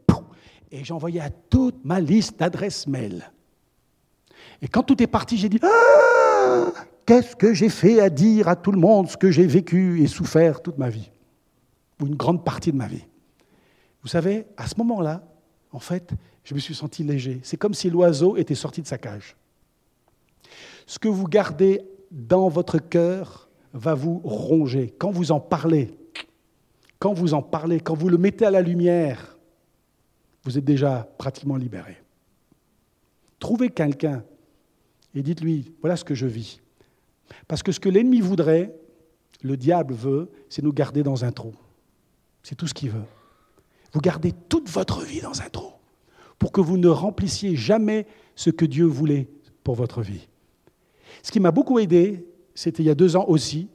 et 0.71 0.83
envoyé 0.91 1.19
à 1.19 1.29
toute 1.31 1.83
ma 1.83 1.99
liste 1.99 2.39
d'adresses 2.39 2.85
mail. 2.85 3.31
Et 4.61 4.67
quand 4.67 4.83
tout 4.83 5.01
est 5.01 5.07
parti, 5.07 5.37
j'ai 5.37 5.49
dit 5.49 5.59
ah, 5.63 6.26
Qu'est-ce 7.05 7.35
que 7.35 7.53
j'ai 7.53 7.69
fait 7.69 8.01
à 8.01 8.09
dire 8.09 8.47
à 8.49 8.55
tout 8.55 8.71
le 8.71 8.79
monde 8.79 9.09
ce 9.09 9.15
que 9.15 9.31
j'ai 9.31 9.47
vécu 9.47 10.01
et 10.01 10.07
souffert 10.07 10.61
toute 10.61 10.77
ma 10.77 10.89
vie 10.89 11.09
Ou 12.01 12.07
une 12.07 12.15
grande 12.15 12.43
partie 12.43 12.71
de 12.71 12.77
ma 12.77 12.87
vie? 12.87 13.05
Vous 14.01 14.09
savez, 14.09 14.45
à 14.57 14.67
ce 14.67 14.75
moment-là, 14.77 15.23
en 15.71 15.79
fait, 15.79 16.11
je 16.43 16.53
me 16.53 16.59
suis 16.59 16.75
senti 16.75 17.03
léger. 17.03 17.39
C'est 17.43 17.57
comme 17.57 17.73
si 17.73 17.89
l'oiseau 17.89 18.35
était 18.37 18.55
sorti 18.55 18.81
de 18.81 18.87
sa 18.87 18.97
cage. 18.97 19.35
Ce 20.85 20.99
que 20.99 21.07
vous 21.07 21.27
gardez 21.27 21.81
dans 22.11 22.49
votre 22.49 22.77
cœur 22.77 23.49
va 23.73 23.93
vous 23.93 24.19
ronger. 24.23 24.93
Quand 24.97 25.11
vous 25.11 25.31
en 25.31 25.39
parlez, 25.39 25.97
quand 26.99 27.13
vous 27.13 27.33
en 27.33 27.41
parlez, 27.41 27.79
quand 27.79 27.95
vous 27.95 28.09
le 28.09 28.17
mettez 28.17 28.45
à 28.45 28.51
la 28.51 28.61
lumière, 28.61 29.37
vous 30.43 30.57
êtes 30.57 30.65
déjà 30.65 31.07
pratiquement 31.17 31.57
libéré. 31.57 31.97
Trouvez 33.39 33.69
quelqu'un 33.69 34.23
et 35.17 35.23
dites-lui, 35.23 35.73
voilà 35.81 35.95
ce 35.95 36.03
que 36.03 36.15
je 36.15 36.27
vis. 36.27 36.59
Parce 37.47 37.63
que 37.63 37.71
ce 37.71 37.79
que 37.79 37.89
l'ennemi 37.89 38.21
voudrait, 38.21 38.75
le 39.41 39.57
diable 39.57 39.93
veut, 39.93 40.29
c'est 40.49 40.63
nous 40.63 40.73
garder 40.73 41.03
dans 41.03 41.25
un 41.25 41.31
trou. 41.31 41.53
C'est 42.43 42.55
tout 42.55 42.67
ce 42.67 42.73
qu'il 42.73 42.89
veut. 42.89 43.05
Vous 43.93 43.99
gardez 43.99 44.31
toute 44.49 44.69
votre 44.69 45.01
vie 45.01 45.21
dans 45.21 45.41
un 45.41 45.49
trou 45.49 45.71
pour 46.39 46.51
que 46.51 46.61
vous 46.61 46.77
ne 46.77 46.87
remplissiez 46.87 47.55
jamais 47.55 48.05
ce 48.35 48.49
que 48.49 48.65
Dieu 48.65 48.85
voulait 48.85 49.27
pour 49.63 49.75
votre 49.75 50.01
vie. 50.01 50.27
Ce 51.23 51.31
qui 51.31 51.39
m'a 51.39 51.51
beaucoup 51.51 51.79
aidé, 51.79 52.25
c'était 52.53 52.83
il 52.83 52.85
y 52.85 52.91
a 52.91 52.95
deux 52.95 53.15
ans 53.15 53.25
aussi, 53.27 53.69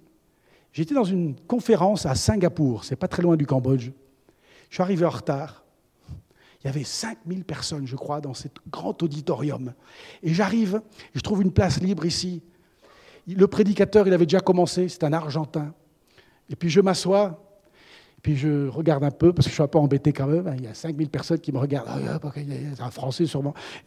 J'étais 0.73 0.95
dans 0.95 1.05
une 1.05 1.37
conférence 1.47 2.07
à 2.07 2.15
Singapour, 2.15 2.85
c'est 2.85 2.97
pas 2.97 3.09
très 3.09 3.23
loin 3.23 3.37
du 3.37 3.47
Cambodge. 3.47 3.91
Je 4.71 4.75
suis 4.75 4.83
arrivé 4.83 5.05
en 5.05 5.11
retard. 5.11 5.62
Il 6.63 6.69
y 6.69 6.71
avait 6.71 6.85
5000 6.85 7.45
personnes, 7.45 7.87
je 7.87 7.97
crois, 7.97 8.21
dans 8.21 8.35
ce 8.35 8.49
grand 8.71 9.03
auditorium. 9.03 9.73
Et 10.23 10.33
j'arrive, 10.33 10.81
je 11.15 11.21
trouve 11.21 11.43
une 11.43 11.53
place 11.53 11.81
libre 11.81 12.07
ici. 12.07 12.43
Le 13.27 13.47
prédicateur, 13.47 14.07
il 14.07 14.13
avait 14.13 14.27
déjà 14.27 14.41
commencé, 14.41 14.89
c'est 14.89 15.03
un 15.05 15.13
Argentin. 15.13 15.75
Et 16.51 16.57
puis 16.57 16.71
je 16.71 16.81
m'assois, 16.81 17.43
puis 18.23 18.37
je 18.37 18.69
regarde 18.69 19.03
un 19.03 19.11
peu, 19.11 19.33
parce 19.33 19.47
que 19.47 19.51
je 19.51 19.55
suis 19.55 19.63
un 19.63 19.69
peu 19.69 19.79
embêté 19.79 20.13
quand 20.13 20.29
même. 20.29 20.55
Il 20.57 20.65
y 20.65 20.69
a 20.69 20.75
5000 20.75 21.09
personnes 21.11 21.41
qui 21.41 21.51
me 21.51 21.59
regardent. 21.59 21.89
Ah, 21.89 22.21
c'est 22.35 22.81
un 22.81 22.91
Français 22.91 23.27
sûrement. 23.27 23.55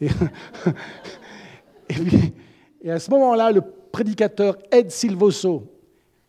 Et, 2.82 2.90
à 2.90 2.98
ce 2.98 3.10
moment-là, 3.10 3.52
le 3.52 3.62
prédicateur 3.90 4.56
Ed 4.70 4.90
Silvoso, 4.90 5.72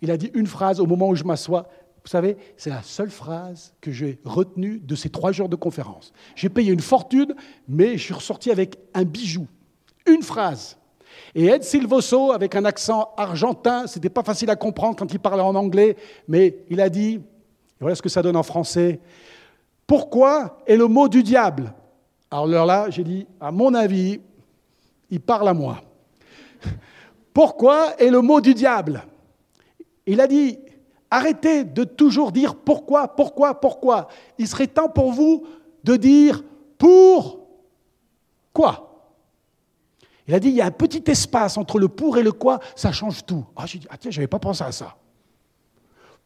il 0.01 0.09
a 0.11 0.17
dit 0.17 0.31
une 0.33 0.47
phrase 0.47 0.79
au 0.79 0.85
moment 0.85 1.09
où 1.09 1.15
je 1.15 1.25
m'assois. 1.25 1.67
Vous 2.07 2.11
savez, 2.11 2.37
c'est 2.55 2.69
la 2.69 2.83
seule 2.83 3.09
phrase 3.09 3.73
que 3.81 3.91
j'ai 3.91 4.17
retenue 4.23 4.79
de 4.79 4.95
ces 4.95 5.09
trois 5.09 5.33
jours 5.33 5.49
de 5.49 5.57
conférence. 5.57 6.13
J'ai 6.37 6.47
payé 6.47 6.71
une 6.71 6.79
fortune, 6.79 7.35
mais 7.67 7.97
je 7.97 8.03
suis 8.03 8.13
ressorti 8.13 8.49
avec 8.49 8.79
un 8.93 9.03
bijou. 9.03 9.45
Une 10.05 10.23
phrase. 10.23 10.77
Et 11.35 11.47
Ed 11.47 11.65
Silvoso, 11.65 12.31
avec 12.31 12.55
un 12.55 12.63
accent 12.63 13.09
argentin, 13.17 13.87
c'était 13.87 14.07
pas 14.07 14.23
facile 14.23 14.49
à 14.49 14.55
comprendre 14.55 14.95
quand 14.95 15.11
il 15.11 15.19
parlait 15.19 15.43
en 15.43 15.53
anglais, 15.53 15.97
mais 16.29 16.63
il 16.69 16.79
a 16.79 16.87
dit 16.87 17.19
voilà 17.77 17.93
ce 17.93 18.01
que 18.01 18.07
ça 18.07 18.21
donne 18.21 18.37
en 18.37 18.43
français. 18.43 19.01
Pourquoi 19.85 20.59
est 20.65 20.77
le 20.77 20.87
mot 20.87 21.09
du 21.09 21.23
diable? 21.23 21.73
Alors 22.31 22.65
là, 22.65 22.89
j'ai 22.89 23.03
dit, 23.03 23.27
à 23.41 23.51
mon 23.51 23.73
avis, 23.73 24.21
il 25.09 25.19
parle 25.19 25.49
à 25.49 25.53
moi. 25.53 25.83
Pourquoi 27.33 27.95
est 27.99 28.09
le 28.09 28.21
mot 28.21 28.39
du 28.39 28.53
diable? 28.53 29.03
Il 30.05 30.21
a 30.21 30.27
dit, 30.27 30.57
arrêtez 31.09 31.63
de 31.63 31.83
toujours 31.83 32.31
dire 32.31 32.55
pourquoi, 32.55 33.07
pourquoi, 33.15 33.59
pourquoi. 33.59 34.07
Il 34.37 34.47
serait 34.47 34.67
temps 34.67 34.89
pour 34.89 35.11
vous 35.11 35.45
de 35.83 35.95
dire 35.95 36.43
pour 36.77 37.39
quoi 38.53 39.11
Il 40.27 40.33
a 40.33 40.39
dit, 40.39 40.49
il 40.49 40.55
y 40.55 40.61
a 40.61 40.65
un 40.65 40.71
petit 40.71 41.03
espace 41.09 41.57
entre 41.57 41.79
le 41.79 41.87
pour 41.87 42.17
et 42.17 42.23
le 42.23 42.31
quoi, 42.31 42.59
ça 42.75 42.91
change 42.91 43.25
tout. 43.25 43.45
Ah, 43.55 43.65
j'ai 43.65 43.79
dit, 43.79 43.87
ah 43.89 43.97
tiens, 43.97 44.11
je 44.11 44.17
n'avais 44.17 44.27
pas 44.27 44.39
pensé 44.39 44.63
à 44.63 44.71
ça. 44.71 44.95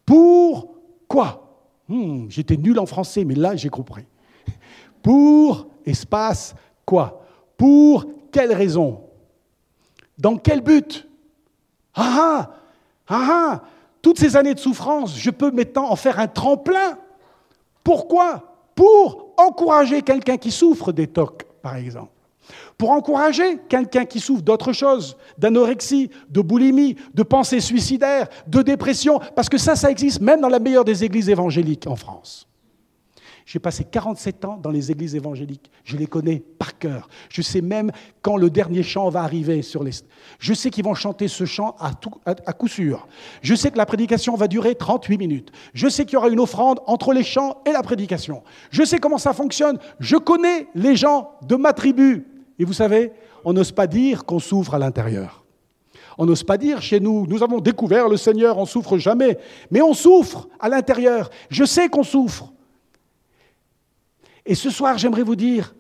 Pour 0.06 0.82
Quoi? 1.12 1.44
Hmm, 1.90 2.30
J'étais 2.30 2.56
nul 2.56 2.80
en 2.80 2.86
français, 2.86 3.26
mais 3.26 3.36
là, 3.36 3.54
j'ai 3.58 3.68
compris. 3.68 4.06
Pour 5.04 5.68
espace 5.86 6.56
quoi? 6.86 7.22
Pour 7.58 8.06
quelle 8.32 8.54
raison? 8.54 9.02
Dans 10.18 10.38
quel 10.38 10.62
but? 10.62 11.06
Ah 11.94 12.16
ah 12.18 12.54
Ah 13.10 13.28
ah 13.30 13.64
Toutes 14.02 14.20
ces 14.20 14.36
années 14.36 14.54
de 14.54 14.60
souffrance, 14.60 15.18
je 15.18 15.30
peux 15.30 15.52
maintenant 15.52 15.90
en 15.90 15.96
faire 15.96 16.20
un 16.20 16.28
tremplin. 16.28 16.98
Pourquoi? 17.84 18.56
Pour 18.76 19.34
encourager 19.38 20.02
quelqu'un 20.02 20.38
qui 20.38 20.52
souffre 20.52 20.92
des 20.92 21.08
TOC, 21.08 21.44
par 21.62 21.76
exemple 21.76 22.12
pour 22.78 22.92
encourager 22.92 23.60
quelqu'un 23.70 24.06
qui 24.06 24.20
souffre 24.20 24.42
d'autre 24.42 24.74
chose, 24.74 25.16
d'anorexie, 25.38 26.10
de 26.30 26.42
boulimie, 26.42 26.96
de 27.14 27.24
pensée 27.24 27.60
suicidaire, 27.60 28.28
de 28.48 28.62
dépression, 28.64 29.20
parce 29.36 29.50
que 29.50 29.60
ça, 29.60 29.76
ça 29.76 29.92
existe 29.92 30.20
même 30.20 30.42
dans 30.42 30.50
la 30.50 30.60
meilleure 30.60 30.84
des 30.84 31.04
églises 31.04 31.30
évangéliques 31.30 31.86
en 31.88 31.96
France. 31.96 32.48
J'ai 33.46 33.60
passé 33.60 33.84
47 33.84 34.46
ans 34.46 34.58
dans 34.62 34.70
les 34.70 34.92
églises 34.92 35.16
évangéliques. 35.16 35.72
Je 35.84 35.98
les 35.98 36.08
connais 36.08 36.44
par 36.60 36.78
cœur. 36.78 37.10
Je 37.30 37.42
sais 37.42 37.62
même 37.62 37.92
quand 38.22 38.38
le 38.38 38.50
dernier 38.50 38.84
chant 38.84 39.10
va 39.10 39.24
arriver 39.24 39.62
sur 39.62 39.84
les... 39.84 39.92
Je 40.40 40.54
sais 40.54 40.70
qu'ils 40.70 40.84
vont 40.84 40.94
chanter 40.94 41.28
ce 41.28 41.46
chant 41.46 41.76
à, 41.80 41.94
coup 42.54 42.68
sûr. 42.68 43.08
Je 43.42 43.56
sais 43.56 43.72
que 43.72 43.78
la 43.78 43.86
prédication 43.86 44.36
va 44.36 44.48
durer 44.48 44.76
38 44.76 45.18
minutes. 45.18 45.52
Je 45.74 45.88
sais 45.88 46.06
qu'il 46.06 46.14
y 46.14 46.18
aura 46.18 46.30
une 46.30 46.40
offrande 46.40 46.80
entre 46.86 47.14
les 47.14 47.24
chants 47.24 47.58
et 47.66 47.72
la 47.72 47.84
prédication. 47.84 48.44
Je 48.70 48.84
sais 48.84 49.00
comment 49.00 49.18
ça 49.18 49.34
fonctionne. 49.34 49.80
Je 50.00 50.18
connais 50.18 50.68
les 50.76 50.96
gens 50.96 51.32
de 51.48 51.56
ma 51.56 51.74
tribu. 51.74 52.28
Et 52.60 52.66
vous 52.66 52.74
savez, 52.74 53.12
on 53.44 53.54
n'ose 53.54 53.72
pas 53.72 53.88
dire 53.88 54.26
qu'on 54.26 54.40
souffre 54.40 54.76
à 54.76 54.80
l'intérieur. 54.80 55.44
On 56.18 56.26
n'ose 56.26 56.44
pas 56.44 56.58
dire 56.58 56.82
chez 56.82 57.00
nous, 57.00 57.26
nous 57.28 57.42
avons 57.42 57.60
découvert 57.60 58.08
le 58.08 58.18
Seigneur, 58.18 58.58
on 58.58 58.66
souffre 58.66 58.98
jamais. 58.98 59.38
Mais 59.72 59.82
on 59.82 59.94
souffre 59.94 60.48
à 60.60 60.70
l'intérieur. 60.70 61.30
Je 61.50 61.64
sais 61.64 61.90
qu'on 61.90 62.04
souffre. 62.04 62.52
Et 64.46 64.56
ce 64.56 64.70
soir, 64.70 64.98
j'aimerais 64.98 65.24
vous 65.24 65.36
dire, 65.36 65.76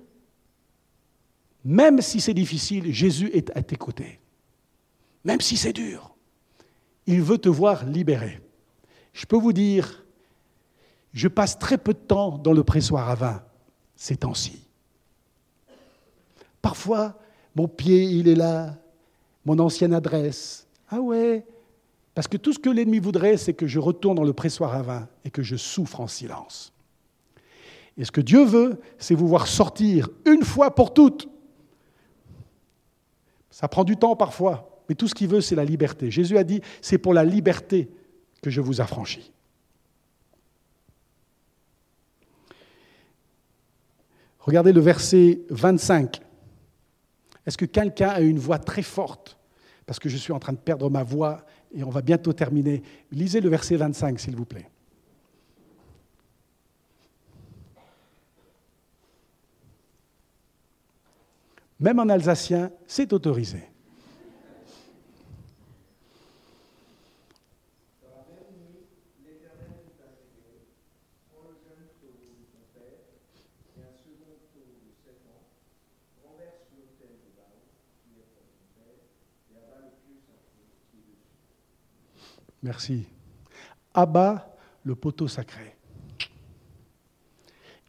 même 1.63 2.01
si 2.01 2.19
c'est 2.19 2.33
difficile, 2.33 2.93
Jésus 2.93 3.29
est 3.33 3.55
à 3.55 3.61
tes 3.61 3.75
côtés. 3.75 4.19
Même 5.23 5.41
si 5.41 5.57
c'est 5.57 5.73
dur, 5.73 6.15
il 7.05 7.21
veut 7.21 7.37
te 7.37 7.49
voir 7.49 7.85
libéré. 7.85 8.41
Je 9.13 9.25
peux 9.25 9.37
vous 9.37 9.53
dire, 9.53 10.05
je 11.13 11.27
passe 11.27 11.59
très 11.59 11.77
peu 11.77 11.93
de 11.93 11.99
temps 11.99 12.37
dans 12.37 12.53
le 12.53 12.63
pressoir 12.63 13.09
à 13.09 13.15
vin 13.15 13.43
ces 13.95 14.17
temps-ci. 14.17 14.67
Parfois, 16.61 17.19
mon 17.55 17.67
pied, 17.67 18.03
il 18.03 18.27
est 18.27 18.35
là, 18.35 18.77
mon 19.45 19.59
ancienne 19.59 19.93
adresse. 19.93 20.67
Ah 20.89 21.01
ouais 21.01 21.45
Parce 22.15 22.27
que 22.27 22.37
tout 22.37 22.53
ce 22.53 22.59
que 22.59 22.69
l'ennemi 22.69 22.99
voudrait, 22.99 23.37
c'est 23.37 23.53
que 23.53 23.67
je 23.67 23.79
retourne 23.79 24.15
dans 24.15 24.23
le 24.23 24.33
pressoir 24.33 24.75
à 24.75 24.81
vin 24.81 25.07
et 25.25 25.31
que 25.31 25.43
je 25.43 25.55
souffre 25.55 25.99
en 25.99 26.07
silence. 26.07 26.73
Et 28.01 28.03
ce 28.03 28.11
que 28.11 28.19
Dieu 28.19 28.43
veut, 28.43 28.81
c'est 28.97 29.13
vous 29.13 29.27
voir 29.27 29.45
sortir 29.45 30.09
une 30.25 30.43
fois 30.43 30.73
pour 30.73 30.91
toutes. 30.91 31.29
Ça 33.51 33.67
prend 33.67 33.83
du 33.83 33.95
temps 33.95 34.15
parfois, 34.15 34.81
mais 34.89 34.95
tout 34.95 35.07
ce 35.07 35.13
qu'il 35.13 35.27
veut, 35.27 35.39
c'est 35.39 35.53
la 35.53 35.63
liberté. 35.63 36.09
Jésus 36.09 36.35
a 36.39 36.43
dit, 36.43 36.61
c'est 36.81 36.97
pour 36.97 37.13
la 37.13 37.23
liberté 37.23 37.91
que 38.41 38.49
je 38.49 38.59
vous 38.59 38.81
affranchis. 38.81 39.31
Regardez 44.39 44.73
le 44.73 44.81
verset 44.81 45.41
25. 45.51 46.21
Est-ce 47.45 47.57
que 47.57 47.65
quelqu'un 47.65 48.09
a 48.09 48.21
une 48.21 48.39
voix 48.39 48.57
très 48.57 48.81
forte? 48.81 49.37
Parce 49.85 49.99
que 49.99 50.09
je 50.09 50.17
suis 50.17 50.33
en 50.33 50.39
train 50.39 50.53
de 50.53 50.57
perdre 50.57 50.89
ma 50.89 51.03
voix 51.03 51.45
et 51.71 51.83
on 51.83 51.91
va 51.91 52.01
bientôt 52.01 52.33
terminer. 52.33 52.81
Lisez 53.11 53.41
le 53.41 53.49
verset 53.49 53.75
25, 53.75 54.19
s'il 54.19 54.35
vous 54.35 54.45
plaît. 54.45 54.70
Même 61.81 61.99
en 61.99 62.09
alsacien, 62.09 62.71
c'est 62.85 63.11
autorisé. 63.11 63.63
Merci. 82.61 83.07
Abat 83.91 84.55
le 84.83 84.93
poteau 84.93 85.27
sacré. 85.27 85.75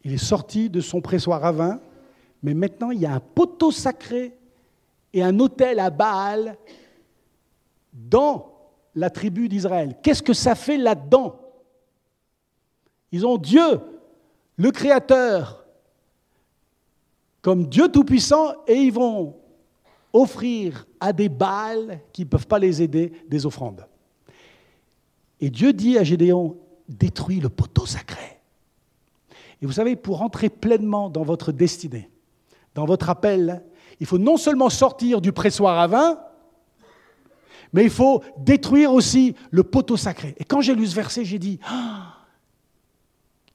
Il 0.03 0.15
est 0.15 0.17
sorti 0.17 0.71
de 0.71 0.81
son 0.81 1.03
pressoir 1.03 1.45
à 1.45 1.53
vin, 1.53 1.81
mais 2.43 2.55
maintenant 2.55 2.91
il 2.91 3.01
y 3.01 3.07
a 3.07 3.15
un 3.15 3.21
poteau 3.21 3.71
sacré 3.71 4.37
et 5.13 5.23
un 5.23 5.39
autel 5.39 5.79
à 5.79 5.91
Baal 5.91 6.57
dans 7.93 8.53
la 8.95 9.11
tribu 9.11 9.49
d'Israël. 9.49 9.97
Qu'est-ce 10.03 10.23
que 10.23 10.33
ça 10.33 10.55
fait 10.55 10.77
là-dedans? 10.77 11.39
Ils 13.11 13.27
ont 13.27 13.37
Dieu, 13.37 13.81
le 14.57 14.71
Créateur, 14.71 15.67
comme 17.43 17.67
Dieu 17.67 17.89
Tout-Puissant, 17.89 18.55
et 18.67 18.75
ils 18.75 18.93
vont 18.93 19.37
offrir 20.13 20.87
à 21.01 21.13
des 21.13 21.29
Baals 21.29 22.01
qui 22.13 22.23
ne 22.23 22.29
peuvent 22.29 22.47
pas 22.47 22.59
les 22.59 22.83
aider 22.83 23.13
des 23.29 23.45
offrandes. 23.47 23.87
Et 25.41 25.51
Dieu 25.51 25.73
dit 25.73 25.99
à 25.99 26.05
Gédéon, 26.05 26.57
détruis 26.89 27.41
le 27.41 27.49
poteau 27.49 27.87
sacré. 27.87 28.41
Et 29.61 29.67
vous 29.67 29.73
savez, 29.73 29.97
pour 29.97 30.23
entrer 30.23 30.49
pleinement 30.49 31.11
dans 31.11 31.23
votre 31.23 31.53
destinée, 31.53 32.11
dans 32.75 32.85
votre 32.85 33.11
appel, 33.11 33.63
il 34.01 34.07
faut 34.07 34.19
non 34.19 34.37
seulement 34.37 34.71
sortir 34.71 35.21
du 35.21 35.33
pressoir 35.33 35.79
à 35.79 35.87
vin, 35.87 36.19
mais 37.73 37.85
il 37.85 37.91
faut 37.91 38.23
détruire 38.39 38.93
aussi 38.93 39.35
le 39.51 39.63
poteau 39.63 39.97
sacré. 39.97 40.35
Et 40.39 40.45
quand 40.45 40.61
j'ai 40.61 40.75
lu 40.75 40.87
ce 40.87 40.95
verset, 40.95 41.25
j'ai 41.25 41.39
dit, 41.39 41.59
ah, 41.65 42.17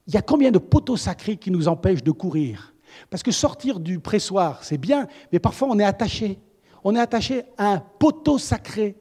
il 0.07 0.13
y 0.13 0.17
a 0.17 0.21
combien 0.21 0.51
de 0.51 0.57
poteaux 0.57 0.97
sacrés 0.97 1.37
qui 1.37 1.51
nous 1.51 1.67
empêchent 1.67 2.03
de 2.03 2.11
courir? 2.11 2.73
Parce 3.09 3.23
que 3.23 3.31
sortir 3.31 3.79
du 3.79 3.99
pressoir, 3.99 4.63
c'est 4.63 4.77
bien, 4.77 5.07
mais 5.31 5.39
parfois 5.39 5.67
on 5.69 5.77
est 5.77 5.83
attaché. 5.83 6.39
On 6.83 6.95
est 6.95 6.99
attaché 6.99 7.43
à 7.57 7.73
un 7.73 7.79
poteau 7.79 8.37
sacré. 8.37 8.95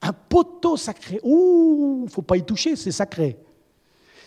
Un 0.00 0.12
poteau 0.12 0.76
sacré. 0.76 1.20
Ouh, 1.22 2.06
faut 2.08 2.22
pas 2.22 2.36
y 2.36 2.44
toucher, 2.44 2.76
c'est 2.76 2.92
sacré. 2.92 3.38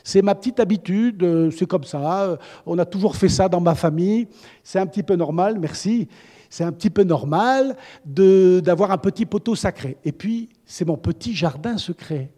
C'est 0.08 0.22
ma 0.22 0.36
petite 0.36 0.60
habitude, 0.60 1.24
euh, 1.24 1.50
c'est 1.50 1.66
comme 1.66 1.84
ça. 1.84 2.38
On 2.68 2.78
a 2.78 2.86
toujours 2.86 3.16
fait 3.16 3.28
ça 3.28 3.50
dans 3.50 3.60
ma 3.60 3.74
famille. 3.74 4.28
C'est 4.64 4.78
un 4.78 4.86
petit 4.86 5.02
peu 5.02 5.16
normal, 5.16 5.58
merci. 5.60 6.08
C'est 6.48 6.64
un 6.64 6.72
petit 6.72 6.92
peu 6.92 7.04
normal 7.04 7.76
d'avoir 8.06 8.92
un 8.92 9.00
petit 9.00 9.26
poteau 9.26 9.56
sacré. 9.56 9.98
Et 10.06 10.12
puis, 10.12 10.50
c'est 10.64 10.86
mon 10.86 10.96
petit 10.96 11.34
jardin 11.34 11.80
secret. 11.80 12.32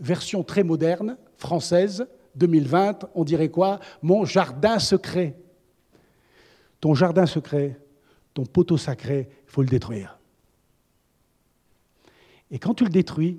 version 0.00 0.42
très 0.42 0.64
moderne, 0.64 1.18
française, 1.36 2.06
2020, 2.34 3.10
on 3.14 3.24
dirait 3.24 3.50
quoi? 3.50 3.78
Mon 4.00 4.24
jardin 4.24 4.78
secret. 4.78 5.36
Ton 6.80 6.94
jardin 6.94 7.26
secret, 7.26 7.78
ton 8.32 8.46
poteau 8.46 8.78
sacré, 8.78 9.28
il 9.46 9.50
faut 9.50 9.62
le 9.62 9.68
détruire. 9.68 10.18
Et 12.50 12.58
quand 12.58 12.72
tu 12.72 12.84
le 12.84 12.90
détruis, 12.90 13.38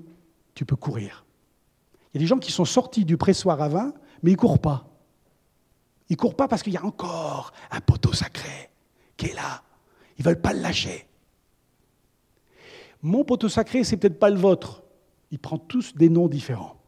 tu 0.54 0.64
peux 0.64 0.76
courir. 0.76 1.24
Il 2.08 2.16
y 2.16 2.18
a 2.18 2.20
des 2.20 2.26
gens 2.26 2.38
qui 2.38 2.52
sont 2.52 2.64
sortis 2.64 3.04
du 3.04 3.16
pressoir 3.16 3.60
à 3.60 3.68
vin, 3.68 3.92
mais 4.22 4.30
ils 4.30 4.34
ne 4.34 4.38
courent 4.38 4.60
pas. 4.60 4.88
Ils 6.08 6.14
ne 6.14 6.18
courent 6.18 6.36
pas 6.36 6.48
parce 6.48 6.62
qu'il 6.62 6.72
y 6.72 6.78
a 6.78 6.84
encore 6.84 7.52
un 7.70 7.80
poteau 7.80 8.12
sacré 8.12 8.70
qui 9.16 9.26
est 9.26 9.34
là. 9.34 9.62
Ils 10.18 10.22
ne 10.22 10.30
veulent 10.30 10.40
pas 10.40 10.52
le 10.52 10.60
lâcher. 10.60 11.06
Mon 13.02 13.24
poteau 13.24 13.48
sacré, 13.48 13.84
c'est 13.84 13.96
peut-être 13.96 14.18
pas 14.18 14.30
le 14.30 14.38
vôtre. 14.38 14.82
Ils 15.30 15.38
prennent 15.38 15.66
tous 15.68 15.94
des 15.94 16.08
noms 16.08 16.28
différents. 16.28 16.80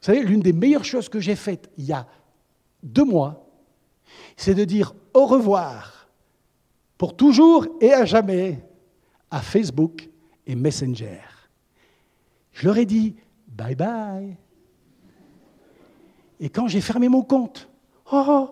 Vous 0.00 0.06
savez, 0.06 0.22
l'une 0.22 0.40
des 0.40 0.52
meilleures 0.52 0.84
choses 0.84 1.08
que 1.08 1.20
j'ai 1.20 1.36
faites 1.36 1.70
il 1.78 1.84
y 1.84 1.92
a 1.92 2.06
deux 2.82 3.04
mois, 3.04 3.46
c'est 4.36 4.54
de 4.54 4.64
dire 4.64 4.94
au 5.12 5.26
revoir 5.26 6.08
pour 6.98 7.16
toujours 7.16 7.66
et 7.80 7.92
à 7.92 8.04
jamais 8.04 8.64
à 9.30 9.40
Facebook 9.40 10.08
et 10.46 10.54
Messenger. 10.54 11.20
Je 12.52 12.66
leur 12.66 12.78
ai 12.78 12.86
dit 12.86 13.16
bye 13.56 13.74
bye. 13.74 14.36
Et 16.40 16.48
quand 16.48 16.68
j'ai 16.68 16.80
fermé 16.80 17.08
mon 17.08 17.22
compte, 17.22 17.68
oh, 18.12 18.50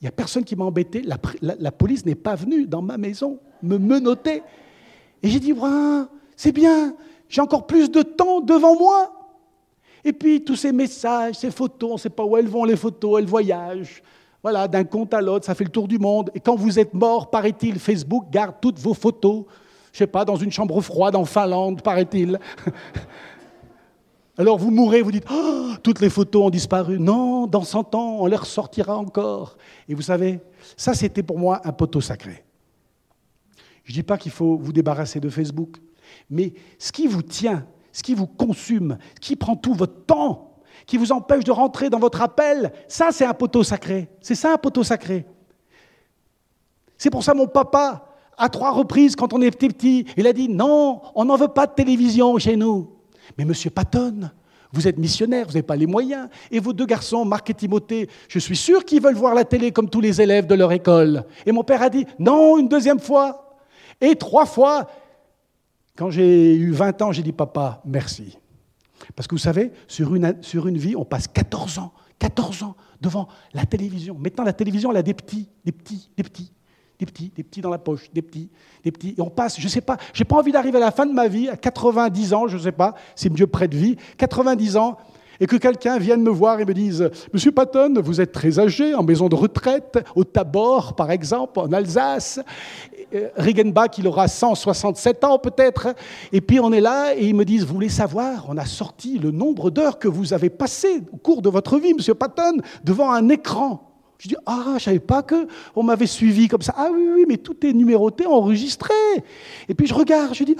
il 0.00 0.04
n'y 0.04 0.08
a 0.08 0.12
personne 0.12 0.44
qui 0.44 0.56
m'a 0.56 0.64
embêté, 0.64 1.02
la, 1.02 1.16
la, 1.40 1.72
police 1.72 2.04
n'est 2.04 2.14
pas 2.14 2.34
venue 2.34 2.66
dans 2.66 2.82
ma 2.82 2.98
maison 2.98 3.38
me 3.62 3.78
menotter. 3.78 4.42
Et 5.22 5.28
j'ai 5.28 5.40
dit, 5.40 5.54
c'est 6.36 6.52
bien, 6.52 6.94
j'ai 7.28 7.40
encore 7.40 7.66
plus 7.66 7.90
de 7.90 8.02
temps 8.02 8.40
devant 8.40 8.78
moi. 8.78 9.12
Et 10.04 10.12
puis 10.12 10.42
tous 10.42 10.56
ces 10.56 10.72
messages, 10.72 11.36
ces 11.36 11.50
photos, 11.50 11.90
on 11.90 11.94
ne 11.94 11.98
sait 11.98 12.10
pas 12.10 12.24
où 12.24 12.36
elles 12.36 12.48
vont 12.48 12.64
les 12.64 12.76
photos, 12.76 13.20
elles 13.20 13.28
voyagent. 13.28 14.02
Voilà, 14.42 14.66
d'un 14.66 14.84
compte 14.84 15.12
à 15.12 15.20
l'autre, 15.20 15.44
ça 15.44 15.54
fait 15.54 15.64
le 15.64 15.70
tour 15.70 15.86
du 15.86 15.98
monde. 15.98 16.30
Et 16.34 16.40
quand 16.40 16.56
vous 16.56 16.78
êtes 16.78 16.94
mort, 16.94 17.28
paraît-il, 17.30 17.78
Facebook 17.78 18.24
garde 18.30 18.54
toutes 18.60 18.78
vos 18.78 18.94
photos. 18.94 19.44
Je 19.92 19.96
ne 19.96 19.98
sais 19.98 20.06
pas, 20.06 20.24
dans 20.24 20.36
une 20.36 20.50
chambre 20.50 20.80
froide 20.80 21.16
en 21.16 21.26
Finlande, 21.26 21.82
paraît-il. 21.82 22.38
Alors 24.40 24.56
vous 24.56 24.70
mourrez, 24.70 25.02
vous 25.02 25.12
dites, 25.12 25.26
oh, 25.30 25.72
toutes 25.82 26.00
les 26.00 26.08
photos 26.08 26.46
ont 26.46 26.48
disparu. 26.48 26.98
Non, 26.98 27.46
dans 27.46 27.62
100 27.62 27.94
ans, 27.94 28.16
on 28.20 28.26
les 28.26 28.36
ressortira 28.36 28.96
encore. 28.96 29.58
Et 29.86 29.92
vous 29.92 30.00
savez, 30.00 30.40
ça 30.78 30.94
c'était 30.94 31.22
pour 31.22 31.38
moi 31.38 31.60
un 31.64 31.72
poteau 31.72 32.00
sacré. 32.00 32.42
Je 33.84 33.92
ne 33.92 33.96
dis 33.96 34.02
pas 34.02 34.16
qu'il 34.16 34.32
faut 34.32 34.56
vous 34.56 34.72
débarrasser 34.72 35.20
de 35.20 35.28
Facebook, 35.28 35.76
mais 36.30 36.54
ce 36.78 36.90
qui 36.90 37.06
vous 37.06 37.20
tient, 37.20 37.66
ce 37.92 38.02
qui 38.02 38.14
vous 38.14 38.26
consume, 38.26 38.96
ce 39.16 39.20
qui 39.20 39.36
prend 39.36 39.56
tout 39.56 39.74
votre 39.74 40.06
temps, 40.06 40.54
qui 40.86 40.96
vous 40.96 41.12
empêche 41.12 41.44
de 41.44 41.52
rentrer 41.52 41.90
dans 41.90 41.98
votre 41.98 42.22
appel, 42.22 42.72
ça 42.88 43.08
c'est 43.12 43.26
un 43.26 43.34
poteau 43.34 43.62
sacré. 43.62 44.08
C'est 44.22 44.34
ça 44.34 44.54
un 44.54 44.56
poteau 44.56 44.82
sacré. 44.82 45.26
C'est 46.96 47.10
pour 47.10 47.24
ça 47.24 47.34
mon 47.34 47.46
papa, 47.46 48.06
à 48.38 48.48
trois 48.48 48.70
reprises 48.70 49.16
quand 49.16 49.34
on 49.34 49.42
était 49.42 49.68
petit, 49.68 50.06
il 50.16 50.26
a 50.26 50.32
dit 50.32 50.48
non, 50.48 51.02
on 51.14 51.26
n'en 51.26 51.36
veut 51.36 51.48
pas 51.48 51.66
de 51.66 51.74
télévision 51.74 52.38
chez 52.38 52.56
nous. 52.56 52.99
Mais 53.38 53.44
monsieur 53.44 53.70
Patton, 53.70 54.30
vous 54.72 54.86
êtes 54.86 54.98
missionnaire, 54.98 55.46
vous 55.46 55.52
n'avez 55.52 55.62
pas 55.62 55.76
les 55.76 55.86
moyens. 55.86 56.28
Et 56.50 56.60
vos 56.60 56.72
deux 56.72 56.86
garçons, 56.86 57.24
Marc 57.24 57.50
et 57.50 57.54
Timothée, 57.54 58.08
je 58.28 58.38
suis 58.38 58.56
sûr 58.56 58.84
qu'ils 58.84 59.02
veulent 59.02 59.14
voir 59.14 59.34
la 59.34 59.44
télé 59.44 59.72
comme 59.72 59.90
tous 59.90 60.00
les 60.00 60.20
élèves 60.20 60.46
de 60.46 60.54
leur 60.54 60.72
école. 60.72 61.24
Et 61.44 61.52
mon 61.52 61.64
père 61.64 61.82
a 61.82 61.90
dit 61.90 62.06
non, 62.18 62.58
une 62.58 62.68
deuxième 62.68 63.00
fois. 63.00 63.58
Et 64.00 64.14
trois 64.16 64.46
fois, 64.46 64.88
quand 65.96 66.10
j'ai 66.10 66.54
eu 66.54 66.70
20 66.70 67.02
ans, 67.02 67.12
j'ai 67.12 67.22
dit 67.22 67.32
papa, 67.32 67.82
merci. 67.84 68.38
Parce 69.16 69.26
que 69.26 69.34
vous 69.34 69.40
savez, 69.40 69.72
sur 69.88 70.14
une, 70.14 70.78
vie, 70.78 70.94
on 70.94 71.04
passe 71.04 71.26
14 71.26 71.78
ans, 71.78 71.92
14 72.18 72.62
ans 72.62 72.76
devant 73.00 73.28
la 73.52 73.66
télévision. 73.66 74.16
Maintenant, 74.18 74.44
la 74.44 74.52
télévision, 74.52 74.90
elle 74.90 74.98
a 74.98 75.02
des 75.02 75.14
petits, 75.14 75.48
des 75.64 75.72
petits, 75.72 76.10
des 76.16 76.22
petits 76.22 76.52
des 77.00 77.06
petits, 77.06 77.32
des 77.34 77.42
petits 77.42 77.60
dans 77.62 77.70
la 77.70 77.78
poche, 77.78 78.10
des 78.12 78.22
petits, 78.22 78.50
des 78.84 78.92
petits. 78.92 79.14
Et 79.16 79.20
on 79.20 79.30
passe, 79.30 79.58
je 79.58 79.64
ne 79.64 79.70
sais 79.70 79.80
pas, 79.80 79.96
j'ai 80.12 80.24
pas 80.24 80.36
envie 80.36 80.52
d'arriver 80.52 80.76
à 80.76 80.80
la 80.80 80.90
fin 80.90 81.06
de 81.06 81.12
ma 81.12 81.28
vie, 81.28 81.48
à 81.48 81.56
90 81.56 82.34
ans, 82.34 82.46
je 82.46 82.56
ne 82.56 82.62
sais 82.62 82.72
pas 82.72 82.94
si 83.14 83.30
Dieu 83.30 83.46
près 83.46 83.68
de 83.68 83.76
vie, 83.76 83.96
90 84.18 84.76
ans, 84.76 84.98
et 85.40 85.46
que 85.46 85.56
quelqu'un 85.56 85.98
vienne 85.98 86.22
me 86.22 86.28
voir 86.28 86.60
et 86.60 86.66
me 86.66 86.74
dise 86.74 87.10
Monsieur 87.32 87.50
Patton, 87.50 87.94
vous 88.02 88.20
êtes 88.20 88.32
très 88.32 88.58
âgé, 88.58 88.94
en 88.94 89.02
maison 89.02 89.28
de 89.28 89.34
retraite, 89.34 89.98
au 90.14 90.24
Tabor, 90.24 90.94
par 90.94 91.10
exemple, 91.10 91.58
en 91.58 91.72
Alsace. 91.72 92.40
Regenbach, 93.36 93.96
il 93.96 94.06
aura 94.06 94.28
167 94.28 95.24
ans 95.24 95.38
peut-être. 95.38 95.94
Et 96.30 96.42
puis 96.42 96.60
on 96.60 96.70
est 96.72 96.82
là 96.82 97.14
et 97.16 97.26
ils 97.26 97.34
me 97.34 97.46
disent 97.46 97.64
Vous 97.64 97.72
voulez 97.72 97.88
savoir 97.88 98.44
On 98.50 98.58
a 98.58 98.66
sorti 98.66 99.18
le 99.18 99.30
nombre 99.30 99.70
d'heures 99.70 99.98
que 99.98 100.08
vous 100.08 100.34
avez 100.34 100.50
passées 100.50 101.02
au 101.10 101.16
cours 101.16 101.40
de 101.40 101.48
votre 101.48 101.78
vie, 101.78 101.94
Monsieur 101.94 102.14
Patton, 102.14 102.58
devant 102.84 103.10
un 103.10 103.30
écran. 103.30 103.89
Je 104.20 104.28
dis, 104.28 104.36
ah, 104.44 104.74
je 104.76 104.84
savais 104.84 104.98
pas 104.98 105.22
qu'on 105.22 105.82
m'avait 105.82 106.06
suivi 106.06 106.46
comme 106.46 106.60
ça. 106.60 106.74
Ah 106.76 106.90
oui, 106.92 107.08
oui, 107.14 107.24
mais 107.26 107.38
tout 107.38 107.56
est 107.66 107.72
numéroté, 107.72 108.26
enregistré. 108.26 108.92
Et 109.66 109.74
puis 109.74 109.86
je 109.86 109.94
regarde, 109.94 110.34
je 110.34 110.44
dis, 110.44 110.56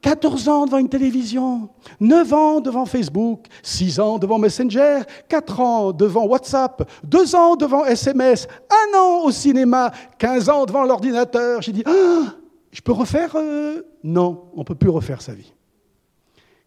14 0.00 0.48
ans 0.48 0.64
devant 0.64 0.78
une 0.78 0.88
télévision, 0.88 1.70
9 1.98 2.32
ans 2.32 2.60
devant 2.60 2.86
Facebook, 2.86 3.46
6 3.64 3.98
ans 3.98 4.18
devant 4.18 4.38
Messenger, 4.38 5.00
4 5.28 5.60
ans 5.60 5.92
devant 5.92 6.24
WhatsApp, 6.24 6.88
2 7.02 7.34
ans 7.34 7.56
devant 7.56 7.84
SMS, 7.84 8.46
1 8.94 8.96
an 8.96 9.24
au 9.24 9.32
cinéma, 9.32 9.90
15 10.18 10.48
ans 10.50 10.66
devant 10.66 10.84
l'ordinateur. 10.84 11.60
J'ai 11.62 11.72
dit, 11.72 11.82
ah, 11.84 12.36
je 12.70 12.80
peux 12.80 12.92
refaire 12.92 13.32
euh, 13.34 13.82
Non, 14.04 14.44
on 14.54 14.60
ne 14.60 14.64
peut 14.64 14.76
plus 14.76 14.88
refaire 14.88 15.20
sa 15.20 15.34
vie. 15.34 15.52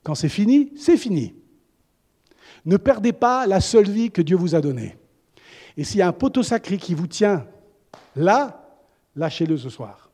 Quand 0.04 0.16
c'est 0.16 0.28
fini, 0.28 0.74
c'est 0.76 0.98
fini. 0.98 1.34
Ne 2.66 2.76
perdez 2.76 3.14
pas 3.14 3.48
la 3.48 3.62
seule 3.62 3.90
vie 3.90 4.12
que 4.12 4.22
Dieu 4.22 4.36
vous 4.36 4.56
a 4.56 4.60
donnée. 4.60 4.98
Et 5.78 5.84
s'il 5.84 6.00
y 6.00 6.02
a 6.02 6.08
un 6.08 6.14
poteau 6.14 6.44
sacré 6.44 6.78
qui 6.78 6.94
vous 6.94 7.08
tient 7.08 7.46
là, 8.16 8.70
lâchez-le 9.16 9.58
ce 9.58 9.70
soir. 9.70 10.12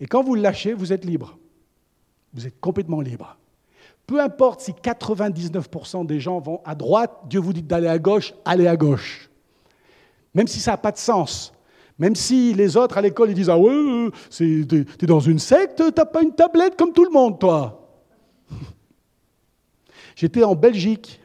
Et 0.00 0.06
quand 0.06 0.22
vous 0.22 0.34
le 0.34 0.42
lâchez, 0.42 0.72
vous 0.72 0.92
êtes 0.92 1.04
libre. 1.04 1.38
Vous 2.34 2.46
êtes 2.46 2.58
complètement 2.60 3.00
libre. 3.00 3.36
Peu 4.06 4.20
importe 4.20 4.60
si 4.60 4.72
99% 4.72 6.06
des 6.06 6.18
gens 6.18 6.40
vont 6.40 6.60
à 6.64 6.74
droite, 6.74 7.12
Dieu 7.28 7.40
vous 7.40 7.52
dit 7.52 7.62
d'aller 7.62 7.88
à 7.88 7.98
gauche, 7.98 8.34
allez 8.44 8.66
à 8.66 8.76
gauche. 8.76 9.30
Même 10.34 10.48
si 10.48 10.60
ça 10.60 10.72
n'a 10.72 10.76
pas 10.76 10.92
de 10.92 10.98
sens. 10.98 11.52
Même 11.98 12.16
si 12.16 12.52
les 12.54 12.76
autres 12.76 12.98
à 12.98 13.02
l'école 13.02 13.30
ils 13.30 13.34
disent 13.34 13.50
Ah 13.50 13.58
ouais, 13.58 14.10
tu 14.30 14.66
es 15.00 15.06
dans 15.06 15.20
une 15.20 15.38
secte, 15.38 15.76
tu 15.76 15.92
n'as 15.96 16.04
pas 16.04 16.22
une 16.22 16.34
tablette 16.34 16.76
comme 16.76 16.92
tout 16.92 17.04
le 17.04 17.10
monde, 17.10 17.38
toi. 17.38 17.88
J'étais 20.16 20.42
en 20.42 20.54
Belgique 20.54 21.20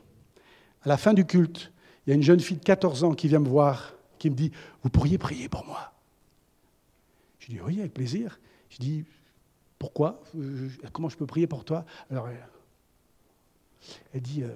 à 0.83 0.89
la 0.89 0.97
fin 0.97 1.13
du 1.13 1.25
culte 1.25 1.71
il 2.07 2.11
y 2.11 2.13
a 2.13 2.15
une 2.15 2.23
jeune 2.23 2.39
fille 2.39 2.55
de 2.55 2.63
14 2.63 3.03
ans 3.03 3.13
qui 3.13 3.27
vient 3.27 3.39
me 3.39 3.49
voir, 3.49 3.93
qui 4.17 4.29
me 4.29 4.35
dit, 4.35 4.51
vous 4.81 4.89
pourriez 4.89 5.17
prier 5.17 5.49
pour 5.49 5.65
moi? 5.65 5.91
Je 7.39 7.47
dis, 7.47 7.59
oui, 7.59 7.81
avec 7.81 7.93
plaisir. 7.93 8.39
Je 8.69 8.77
dis, 8.77 9.03
pourquoi? 9.77 10.23
Comment 10.93 11.09
je 11.09 11.17
peux 11.17 11.25
prier 11.25 11.47
pour 11.47 11.65
toi? 11.65 11.85
Alors, 12.09 12.29
elle 14.13 14.21
dit, 14.21 14.41
euh, 14.41 14.55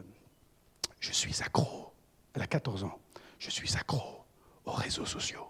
je 1.01 1.11
suis 1.11 1.41
accro. 1.43 1.91
Elle 2.33 2.41
a 2.41 2.47
14 2.47 2.85
ans. 2.85 2.97
Je 3.37 3.49
suis 3.49 3.75
accro 3.75 4.21
aux 4.65 4.71
réseaux 4.71 5.05
sociaux. 5.05 5.45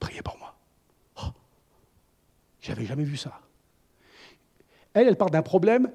Priez 0.00 0.22
pour 0.22 0.38
moi. 0.38 0.56
Oh, 1.22 1.28
J'avais 2.62 2.86
jamais 2.86 3.04
vu 3.04 3.18
ça. 3.18 3.38
Elle, 4.94 5.08
elle 5.08 5.16
parle 5.16 5.32
d'un 5.32 5.42
problème 5.42 5.92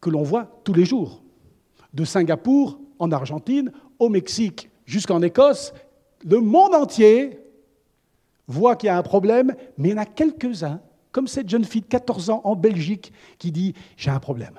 que 0.00 0.08
l'on 0.08 0.22
voit 0.22 0.60
tous 0.64 0.72
les 0.72 0.86
jours. 0.86 1.22
De 1.92 2.06
Singapour 2.06 2.80
en 2.98 3.12
Argentine, 3.12 3.72
au 3.98 4.08
Mexique 4.08 4.70
jusqu'en 4.86 5.22
Écosse, 5.22 5.72
le 6.24 6.40
monde 6.40 6.74
entier 6.74 7.40
voit 8.46 8.76
qu'il 8.76 8.88
y 8.88 8.90
a 8.90 8.96
un 8.96 9.02
problème, 9.02 9.54
mais 9.76 9.90
il 9.90 9.92
y 9.92 9.94
en 9.94 10.02
a 10.02 10.06
quelques-uns, 10.06 10.80
comme 11.12 11.28
cette 11.28 11.48
jeune 11.48 11.64
fille 11.64 11.82
de 11.82 11.86
14 11.86 12.30
ans 12.30 12.40
en 12.44 12.56
Belgique, 12.56 13.12
qui 13.38 13.52
dit 13.52 13.74
J'ai 13.96 14.10
un 14.10 14.20
problème. 14.20 14.58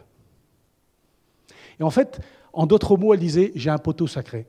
Et 1.79 1.83
en 1.83 1.89
fait, 1.89 2.19
en 2.53 2.65
d'autres 2.65 2.97
mots, 2.97 3.13
elle 3.13 3.19
disait 3.19 3.51
J'ai 3.55 3.69
un 3.69 3.77
poteau 3.77 4.07
sacré. 4.07 4.47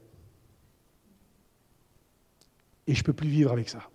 Et 2.86 2.94
je 2.94 3.00
ne 3.00 3.04
peux 3.04 3.12
plus 3.12 3.28
vivre 3.28 3.52
avec 3.52 3.68
ça. 3.68 3.88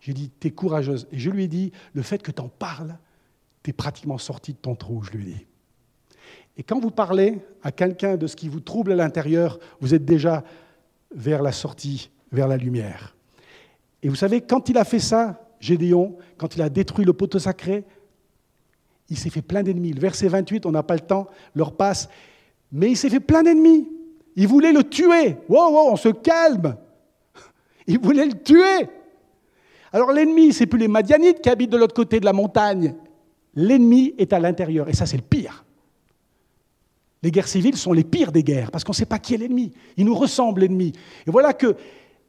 J'ai 0.00 0.12
dit 0.12 0.30
T'es 0.30 0.50
courageuse. 0.50 1.08
Et 1.12 1.18
je 1.18 1.30
lui 1.30 1.44
ai 1.44 1.48
dit 1.48 1.72
Le 1.92 2.02
fait 2.02 2.22
que 2.22 2.30
tu 2.30 2.40
en 2.40 2.48
parles, 2.48 2.98
tu 3.62 3.70
es 3.70 3.72
pratiquement 3.72 4.18
sorti 4.18 4.52
de 4.52 4.58
ton 4.58 4.74
trou, 4.74 5.02
je 5.02 5.10
lui 5.12 5.30
ai 5.30 5.34
dit. 5.34 5.46
Et 6.58 6.64
quand 6.64 6.80
vous 6.80 6.90
parlez 6.90 7.38
à 7.62 7.70
quelqu'un 7.70 8.16
de 8.16 8.26
ce 8.26 8.34
qui 8.34 8.48
vous 8.48 8.58
trouble 8.58 8.92
à 8.92 8.96
l'intérieur, 8.96 9.60
vous 9.80 9.94
êtes 9.94 10.04
déjà 10.04 10.42
vers 11.14 11.40
la 11.40 11.52
sortie, 11.52 12.10
vers 12.32 12.48
la 12.48 12.56
lumière. 12.56 13.16
Et 14.02 14.08
vous 14.08 14.16
savez, 14.16 14.40
quand 14.40 14.68
il 14.68 14.76
a 14.76 14.84
fait 14.84 14.98
ça, 14.98 15.40
Gédéon, 15.60 16.16
quand 16.36 16.56
il 16.56 16.62
a 16.62 16.68
détruit 16.68 17.04
le 17.04 17.12
poteau 17.12 17.38
sacré, 17.38 17.84
il 19.08 19.16
s'est 19.16 19.30
fait 19.30 19.42
plein 19.42 19.62
d'ennemis. 19.62 19.92
Le 19.92 20.00
verset 20.00 20.26
28, 20.26 20.66
on 20.66 20.72
n'a 20.72 20.82
pas 20.82 20.94
le 20.94 21.00
temps, 21.00 21.28
leur 21.54 21.72
passe, 21.72 22.08
mais 22.72 22.90
il 22.90 22.96
s'est 22.96 23.08
fait 23.08 23.20
plein 23.20 23.44
d'ennemis. 23.44 23.88
Il 24.36 24.48
voulait 24.48 24.72
le 24.72 24.82
tuer. 24.84 25.36
Wow, 25.48 25.72
wow, 25.72 25.92
on 25.92 25.96
se 25.96 26.10
calme. 26.10 26.76
Il 27.86 27.98
voulait 27.98 28.26
le 28.26 28.40
tuer. 28.40 28.88
Alors 29.92 30.12
l'ennemi, 30.12 30.52
c'est 30.52 30.66
plus 30.66 30.78
les 30.78 30.86
Madianites 30.86 31.40
qui 31.40 31.48
habitent 31.48 31.70
de 31.70 31.76
l'autre 31.76 31.94
côté 31.94 32.20
de 32.20 32.24
la 32.24 32.32
montagne. 32.32 32.94
L'ennemi 33.54 34.14
est 34.18 34.32
à 34.32 34.38
l'intérieur, 34.38 34.88
et 34.88 34.92
ça 34.92 35.06
c'est 35.06 35.16
le 35.16 35.22
pire. 35.22 35.37
Les 37.22 37.30
guerres 37.30 37.48
civiles 37.48 37.76
sont 37.76 37.92
les 37.92 38.04
pires 38.04 38.32
des 38.32 38.44
guerres, 38.44 38.70
parce 38.70 38.84
qu'on 38.84 38.92
ne 38.92 38.96
sait 38.96 39.06
pas 39.06 39.18
qui 39.18 39.34
est 39.34 39.38
l'ennemi. 39.38 39.72
Il 39.96 40.04
nous 40.04 40.14
ressemble, 40.14 40.60
l'ennemi. 40.60 40.92
Et 41.26 41.30
voilà 41.30 41.52
que 41.52 41.74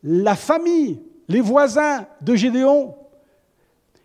la 0.04 0.36
famille, 0.36 1.00
les 1.28 1.42
voisins 1.42 2.08
de 2.22 2.36
Gédéon, 2.36 2.96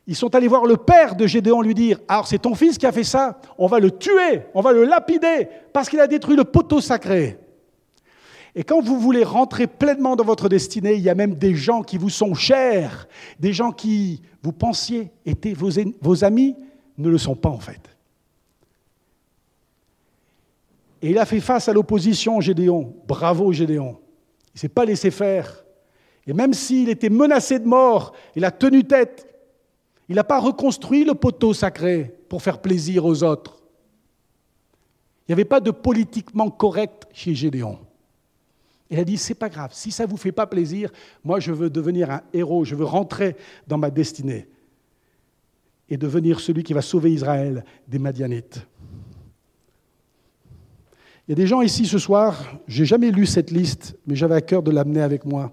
ils 0.06 0.16
sont 0.16 0.34
allés 0.34 0.48
voir 0.48 0.66
le 0.66 0.76
père 0.76 1.16
de 1.16 1.26
Gédéon 1.26 1.62
lui 1.62 1.74
dire, 1.74 1.98
alors 2.08 2.26
c'est 2.26 2.38
ton 2.38 2.54
fils 2.54 2.76
qui 2.76 2.84
a 2.84 2.92
fait 2.92 3.04
ça, 3.04 3.40
on 3.56 3.66
va 3.66 3.80
le 3.80 3.90
tuer, 3.90 4.42
on 4.52 4.60
va 4.60 4.72
le 4.72 4.84
lapider, 4.84 5.48
parce 5.72 5.88
qu'il 5.88 6.00
a 6.00 6.06
détruit 6.06 6.36
le 6.36 6.44
poteau 6.44 6.80
sacré. 6.82 7.38
Et 8.54 8.62
quand 8.62 8.82
vous 8.82 9.00
voulez 9.00 9.24
rentrer 9.24 9.66
pleinement 9.66 10.14
dans 10.14 10.24
votre 10.24 10.48
destinée, 10.48 10.94
il 10.94 11.00
y 11.00 11.08
a 11.08 11.14
même 11.14 11.34
des 11.34 11.54
gens 11.54 11.82
qui 11.82 11.96
vous 11.96 12.10
sont 12.10 12.34
chers, 12.34 13.08
des 13.40 13.52
gens 13.52 13.72
qui, 13.72 14.20
vous 14.42 14.52
pensiez, 14.52 15.10
étaient 15.24 15.54
vos, 15.54 15.70
vos 16.00 16.24
amis, 16.24 16.54
ne 16.98 17.08
le 17.08 17.18
sont 17.18 17.34
pas 17.34 17.48
en 17.48 17.58
fait. 17.58 17.93
Et 21.04 21.10
il 21.10 21.18
a 21.18 21.26
fait 21.26 21.40
face 21.40 21.68
à 21.68 21.74
l'opposition, 21.74 22.40
Gédéon. 22.40 22.96
Bravo, 23.06 23.52
Gédéon. 23.52 23.98
Il 24.46 24.54
ne 24.54 24.58
s'est 24.60 24.70
pas 24.70 24.86
laissé 24.86 25.10
faire. 25.10 25.62
Et 26.26 26.32
même 26.32 26.54
s'il 26.54 26.88
était 26.88 27.10
menacé 27.10 27.58
de 27.58 27.66
mort, 27.66 28.14
il 28.34 28.42
a 28.42 28.50
tenu 28.50 28.84
tête. 28.84 29.28
Il 30.08 30.14
n'a 30.14 30.24
pas 30.24 30.40
reconstruit 30.40 31.04
le 31.04 31.12
poteau 31.14 31.52
sacré 31.52 32.16
pour 32.30 32.40
faire 32.40 32.58
plaisir 32.58 33.04
aux 33.04 33.22
autres. 33.22 33.62
Il 35.20 35.32
n'y 35.32 35.32
avait 35.34 35.44
pas 35.44 35.60
de 35.60 35.70
politiquement 35.70 36.48
correct 36.48 37.06
chez 37.12 37.34
Gédéon. 37.34 37.80
Il 38.88 38.98
a 38.98 39.04
dit, 39.04 39.18
c'est 39.18 39.34
pas 39.34 39.50
grave, 39.50 39.72
si 39.74 39.90
ça 39.90 40.06
ne 40.06 40.10
vous 40.10 40.16
fait 40.16 40.32
pas 40.32 40.46
plaisir, 40.46 40.90
moi 41.22 41.38
je 41.38 41.52
veux 41.52 41.68
devenir 41.68 42.10
un 42.10 42.22
héros, 42.32 42.64
je 42.64 42.76
veux 42.76 42.84
rentrer 42.86 43.36
dans 43.66 43.76
ma 43.76 43.90
destinée 43.90 44.48
et 45.90 45.98
devenir 45.98 46.40
celui 46.40 46.62
qui 46.62 46.72
va 46.72 46.80
sauver 46.80 47.12
Israël 47.12 47.62
des 47.86 47.98
Madianites. 47.98 48.66
Il 51.26 51.30
y 51.30 51.32
a 51.32 51.36
des 51.36 51.46
gens 51.46 51.62
ici 51.62 51.86
ce 51.86 51.98
soir, 51.98 52.58
je 52.66 52.80
n'ai 52.80 52.86
jamais 52.86 53.10
lu 53.10 53.24
cette 53.24 53.50
liste, 53.50 53.96
mais 54.06 54.14
j'avais 54.14 54.34
à 54.34 54.42
cœur 54.42 54.62
de 54.62 54.70
l'amener 54.70 55.00
avec 55.00 55.24
moi. 55.24 55.52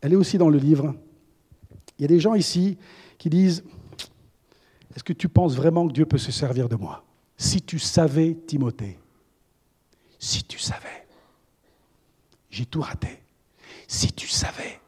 Elle 0.00 0.12
est 0.12 0.16
aussi 0.16 0.38
dans 0.38 0.48
le 0.48 0.58
livre. 0.58 0.94
Il 1.98 2.02
y 2.02 2.04
a 2.04 2.08
des 2.08 2.18
gens 2.18 2.34
ici 2.34 2.76
qui 3.16 3.30
disent, 3.30 3.62
est-ce 4.94 5.04
que 5.04 5.12
tu 5.12 5.28
penses 5.28 5.54
vraiment 5.54 5.86
que 5.86 5.92
Dieu 5.92 6.04
peut 6.04 6.18
se 6.18 6.32
servir 6.32 6.68
de 6.68 6.74
moi? 6.74 7.04
Si 7.36 7.62
tu 7.62 7.78
savais, 7.78 8.36
Timothée, 8.46 8.98
si 10.18 10.42
tu 10.42 10.58
savais, 10.58 11.06
j'ai 12.50 12.66
tout 12.66 12.80
raté. 12.80 13.22
Si 13.86 14.12
tu 14.12 14.26
savais, 14.26 14.80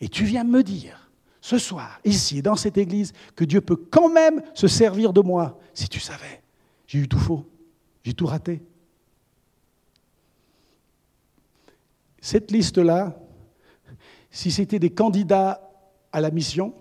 et 0.00 0.08
tu 0.08 0.24
viens 0.24 0.44
me 0.44 0.62
dire 0.62 1.10
ce 1.42 1.58
soir, 1.58 2.00
ici, 2.04 2.40
dans 2.40 2.56
cette 2.56 2.78
église, 2.78 3.12
que 3.34 3.44
Dieu 3.44 3.60
peut 3.60 3.76
quand 3.76 4.08
même 4.08 4.42
se 4.54 4.66
servir 4.66 5.12
de 5.12 5.20
moi, 5.20 5.58
si 5.74 5.88
tu 5.88 6.00
savais, 6.00 6.42
j'ai 6.86 7.00
eu 7.00 7.08
tout 7.08 7.18
faux, 7.18 7.44
j'ai 8.02 8.14
tout 8.14 8.26
raté. 8.26 8.62
Cette 12.20 12.50
liste-là, 12.50 13.18
si 14.30 14.50
c'était 14.50 14.78
des 14.78 14.90
candidats 14.90 15.70
à 16.12 16.20
la 16.20 16.30
mission, 16.30 16.74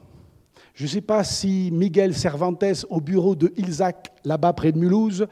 je 0.73 0.83
ne 0.83 0.89
sais 0.89 1.01
pas 1.01 1.23
si 1.23 1.69
Miguel 1.71 2.13
Cervantes, 2.13 2.85
au 2.89 3.01
bureau 3.01 3.35
de 3.35 3.53
Ilzac, 3.57 4.13
là-bas 4.23 4.53
près 4.53 4.71
de 4.71 4.77
Mulhouse, 4.77 5.27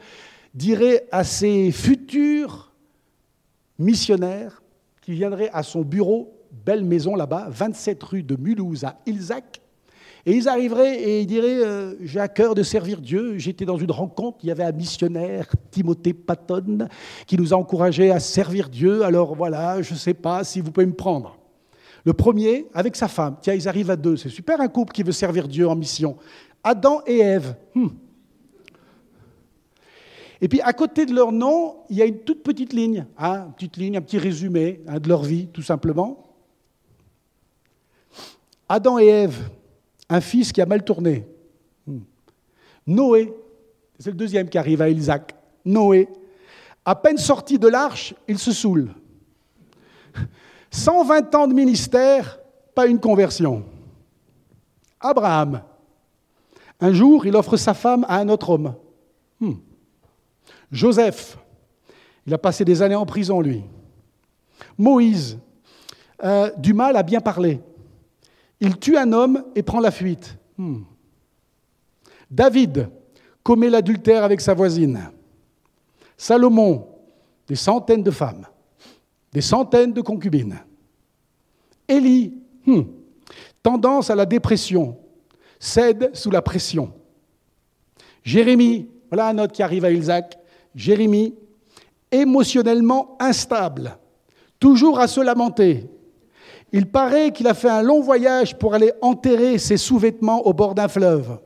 dirait 0.54 1.06
à 1.10 1.24
ses 1.24 1.72
futurs 1.72 2.72
missionnaires 3.78 4.62
qui 5.00 5.12
viendraient 5.12 5.50
à 5.52 5.62
son 5.62 5.82
bureau, 5.82 6.34
belle 6.50 6.84
maison 6.84 7.14
là-bas, 7.14 7.48
27 7.50 8.02
rue 8.02 8.22
de 8.22 8.36
Mulhouse 8.36 8.84
à 8.84 8.98
Ilzac, 9.06 9.60
et 10.26 10.32
ils 10.32 10.48
arriveraient 10.48 11.00
et 11.00 11.20
ils 11.20 11.26
diraient 11.26 11.64
euh, 11.64 11.94
J'ai 12.00 12.20
à 12.20 12.28
cœur 12.28 12.54
de 12.54 12.62
servir 12.62 13.00
Dieu. 13.00 13.38
J'étais 13.38 13.64
dans 13.64 13.76
une 13.76 13.90
rencontre, 13.90 14.38
il 14.42 14.48
y 14.48 14.52
avait 14.52 14.64
un 14.64 14.72
missionnaire, 14.72 15.46
Timothée 15.70 16.12
Patton, 16.12 16.88
qui 17.26 17.36
nous 17.36 17.54
a 17.54 17.56
encouragés 17.56 18.10
à 18.10 18.20
servir 18.20 18.68
Dieu. 18.68 19.02
Alors 19.04 19.34
voilà, 19.34 19.80
je 19.82 19.92
ne 19.92 19.98
sais 19.98 20.14
pas 20.14 20.44
si 20.44 20.60
vous 20.60 20.70
pouvez 20.70 20.86
me 20.86 20.94
prendre. 20.94 21.38
Le 22.04 22.12
premier, 22.12 22.66
avec 22.74 22.96
sa 22.96 23.08
femme. 23.08 23.36
Tiens, 23.40 23.54
ils 23.54 23.68
arrivent 23.68 23.90
à 23.90 23.96
deux. 23.96 24.16
C'est 24.16 24.28
super 24.28 24.60
un 24.60 24.68
couple 24.68 24.92
qui 24.92 25.02
veut 25.02 25.12
servir 25.12 25.48
Dieu 25.48 25.68
en 25.68 25.76
mission. 25.76 26.16
Adam 26.62 27.02
et 27.06 27.18
Ève. 27.18 27.54
Hmm. 27.74 27.88
Et 30.40 30.48
puis 30.48 30.60
à 30.60 30.72
côté 30.72 31.04
de 31.04 31.14
leur 31.14 31.32
nom, 31.32 31.76
il 31.88 31.96
y 31.96 32.02
a 32.02 32.04
une 32.04 32.20
toute 32.20 32.42
petite 32.42 32.72
ligne, 32.72 33.06
hein, 33.18 33.46
une 33.46 33.52
petite 33.54 33.76
ligne, 33.76 33.96
un 33.96 34.00
petit 34.00 34.18
résumé 34.18 34.80
hein, 34.86 35.00
de 35.00 35.08
leur 35.08 35.22
vie, 35.22 35.48
tout 35.48 35.62
simplement. 35.62 36.24
Adam 38.68 38.98
et 38.98 39.06
Ève, 39.06 39.50
un 40.08 40.20
fils 40.20 40.52
qui 40.52 40.60
a 40.60 40.66
mal 40.66 40.84
tourné. 40.84 41.26
Hmm. 41.86 42.00
Noé, 42.86 43.32
c'est 43.98 44.10
le 44.10 44.16
deuxième 44.16 44.48
qui 44.48 44.58
arrive 44.58 44.82
à 44.82 44.88
Isaac. 44.88 45.34
Noé, 45.64 46.08
à 46.84 46.94
peine 46.94 47.18
sorti 47.18 47.58
de 47.58 47.68
l'arche, 47.68 48.14
il 48.26 48.38
se 48.38 48.52
saoule. 48.52 48.94
120 50.70 51.34
ans 51.34 51.46
de 51.46 51.54
ministère, 51.54 52.38
pas 52.74 52.86
une 52.86 53.00
conversion. 53.00 53.64
Abraham, 55.00 55.62
un 56.80 56.92
jour, 56.92 57.26
il 57.26 57.36
offre 57.36 57.56
sa 57.56 57.74
femme 57.74 58.04
à 58.08 58.18
un 58.18 58.28
autre 58.28 58.50
homme. 58.50 58.74
Hmm. 59.40 59.54
Joseph, 60.70 61.38
il 62.26 62.34
a 62.34 62.38
passé 62.38 62.64
des 62.64 62.82
années 62.82 62.94
en 62.94 63.06
prison, 63.06 63.40
lui. 63.40 63.62
Moïse, 64.76 65.38
euh, 66.22 66.50
du 66.56 66.74
mal 66.74 66.96
à 66.96 67.02
bien 67.02 67.20
parler. 67.20 67.60
Il 68.60 68.78
tue 68.78 68.96
un 68.96 69.12
homme 69.12 69.44
et 69.54 69.62
prend 69.62 69.80
la 69.80 69.90
fuite. 69.90 70.36
Hmm. 70.56 70.82
David 72.30 72.88
commet 73.42 73.70
l'adultère 73.70 74.24
avec 74.24 74.40
sa 74.40 74.54
voisine. 74.54 75.10
Salomon, 76.16 76.86
des 77.46 77.54
centaines 77.54 78.02
de 78.02 78.10
femmes, 78.10 78.46
des 79.32 79.40
centaines 79.40 79.92
de 79.92 80.00
concubines. 80.00 80.58
Élie, 81.86 82.34
hmm, 82.66 82.82
tendance 83.62 84.10
à 84.10 84.14
la 84.14 84.26
dépression, 84.26 84.98
cède 85.58 86.10
sous 86.14 86.30
la 86.30 86.42
pression. 86.42 86.92
Jérémie, 88.22 88.88
voilà 89.08 89.28
un 89.28 89.38
autre 89.38 89.52
qui 89.52 89.62
arrive 89.62 89.84
à 89.84 89.90
Isaac. 89.90 90.38
Jérémie, 90.74 91.34
émotionnellement 92.10 93.16
instable, 93.20 93.96
toujours 94.60 94.98
à 94.98 95.08
se 95.08 95.20
lamenter, 95.20 95.88
il 96.72 96.86
paraît 96.86 97.32
qu'il 97.32 97.46
a 97.46 97.54
fait 97.54 97.70
un 97.70 97.82
long 97.82 98.00
voyage 98.00 98.56
pour 98.58 98.74
aller 98.74 98.92
enterrer 99.00 99.58
ses 99.58 99.76
sous-vêtements 99.76 100.46
au 100.46 100.52
bord 100.52 100.74
d'un 100.74 100.88
fleuve. 100.88 101.38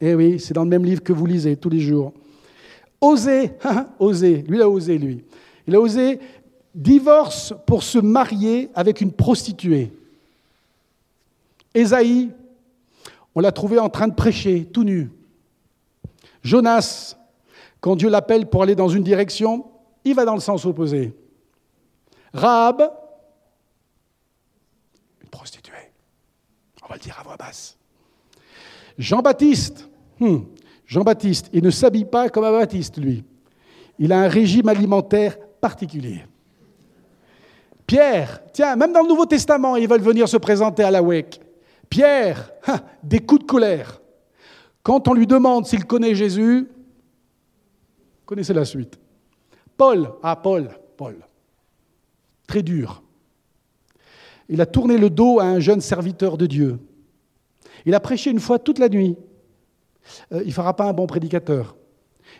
Eh 0.00 0.14
oui, 0.14 0.38
c'est 0.38 0.54
dans 0.54 0.62
le 0.64 0.70
même 0.70 0.84
livre 0.84 1.02
que 1.02 1.12
vous 1.12 1.26
lisez 1.26 1.56
tous 1.56 1.68
les 1.68 1.80
jours. 1.80 2.12
Osé, 3.00 3.52
osé, 3.98 4.44
lui 4.46 4.58
il 4.58 4.62
a 4.62 4.68
osé, 4.68 4.98
lui. 4.98 5.24
Il 5.66 5.74
a 5.74 5.80
osé 5.80 6.20
divorce 6.74 7.52
pour 7.66 7.82
se 7.82 7.98
marier 7.98 8.70
avec 8.74 9.00
une 9.00 9.12
prostituée. 9.12 9.92
Ésaïe, 11.74 12.30
on 13.34 13.40
l'a 13.40 13.52
trouvé 13.52 13.78
en 13.78 13.88
train 13.88 14.08
de 14.08 14.14
prêcher, 14.14 14.64
tout 14.64 14.84
nu. 14.84 15.10
Jonas, 16.42 17.16
quand 17.80 17.96
Dieu 17.96 18.08
l'appelle 18.08 18.46
pour 18.46 18.62
aller 18.62 18.74
dans 18.74 18.88
une 18.88 19.02
direction, 19.02 19.66
il 20.04 20.14
va 20.14 20.24
dans 20.24 20.34
le 20.34 20.40
sens 20.40 20.64
opposé. 20.64 21.14
Rahab, 22.32 22.90
On 25.32 26.78
va 26.90 26.96
le 26.96 27.00
dire 27.00 27.16
à 27.18 27.22
voix 27.22 27.36
basse. 27.36 27.78
Jean-Baptiste, 28.98 29.88
hmm, 30.18 30.38
Jean-Baptiste, 30.86 31.48
il 31.52 31.62
ne 31.62 31.70
s'habille 31.70 32.04
pas 32.04 32.28
comme 32.28 32.44
un 32.44 32.52
Baptiste, 32.52 32.98
lui. 32.98 33.24
Il 33.98 34.12
a 34.12 34.20
un 34.22 34.28
régime 34.28 34.68
alimentaire 34.68 35.38
particulier. 35.60 36.24
Pierre, 37.86 38.40
tiens, 38.52 38.76
même 38.76 38.92
dans 38.92 39.02
le 39.02 39.08
Nouveau 39.08 39.26
Testament, 39.26 39.76
ils 39.76 39.88
veulent 39.88 40.00
venir 40.00 40.28
se 40.28 40.36
présenter 40.36 40.82
à 40.82 40.90
la 40.90 41.02
WEC. 41.02 41.40
Pierre, 41.88 42.50
des 43.02 43.20
coups 43.20 43.42
de 43.42 43.46
colère. 43.46 44.00
Quand 44.82 45.06
on 45.08 45.14
lui 45.14 45.26
demande 45.26 45.66
s'il 45.66 45.84
connaît 45.84 46.14
Jésus, 46.14 46.68
connaissez 48.26 48.54
la 48.54 48.64
suite. 48.64 48.98
Paul, 49.76 50.12
ah 50.22 50.36
Paul, 50.36 50.70
Paul, 50.96 51.16
très 52.46 52.62
dur. 52.62 53.02
Il 54.50 54.60
a 54.60 54.66
tourné 54.66 54.98
le 54.98 55.08
dos 55.08 55.38
à 55.38 55.44
un 55.44 55.60
jeune 55.60 55.80
serviteur 55.80 56.36
de 56.36 56.46
Dieu. 56.46 56.80
Il 57.86 57.94
a 57.94 58.00
prêché 58.00 58.30
une 58.30 58.40
fois 58.40 58.58
toute 58.58 58.80
la 58.80 58.88
nuit. 58.88 59.16
Euh, 60.32 60.42
il 60.42 60.48
ne 60.48 60.52
fera 60.52 60.74
pas 60.74 60.88
un 60.88 60.92
bon 60.92 61.06
prédicateur. 61.06 61.76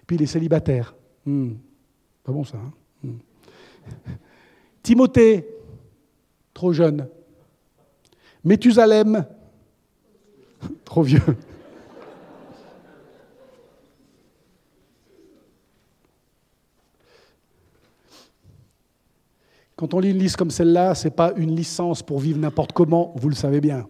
Puis 0.06 0.16
il 0.16 0.22
est 0.22 0.26
célibataire. 0.26 0.96
Hmm. 1.24 1.52
Pas 2.24 2.32
bon 2.32 2.42
ça. 2.42 2.58
Hein 2.58 2.72
hmm. 3.04 3.18
Timothée, 4.82 5.46
trop 6.52 6.72
jeune. 6.72 7.08
Méthusalem, 8.42 9.24
trop 10.84 11.02
vieux. 11.02 11.36
Quand 19.80 19.94
on 19.94 20.00
lit 20.00 20.10
une 20.10 20.18
liste 20.18 20.36
comme 20.36 20.50
celle-là, 20.50 20.94
ce 20.94 21.08
n'est 21.08 21.14
pas 21.14 21.32
une 21.36 21.56
licence 21.56 22.02
pour 22.02 22.20
vivre 22.20 22.38
n'importe 22.38 22.72
comment, 22.72 23.14
vous 23.16 23.30
le 23.30 23.34
savez 23.34 23.62
bien. 23.62 23.88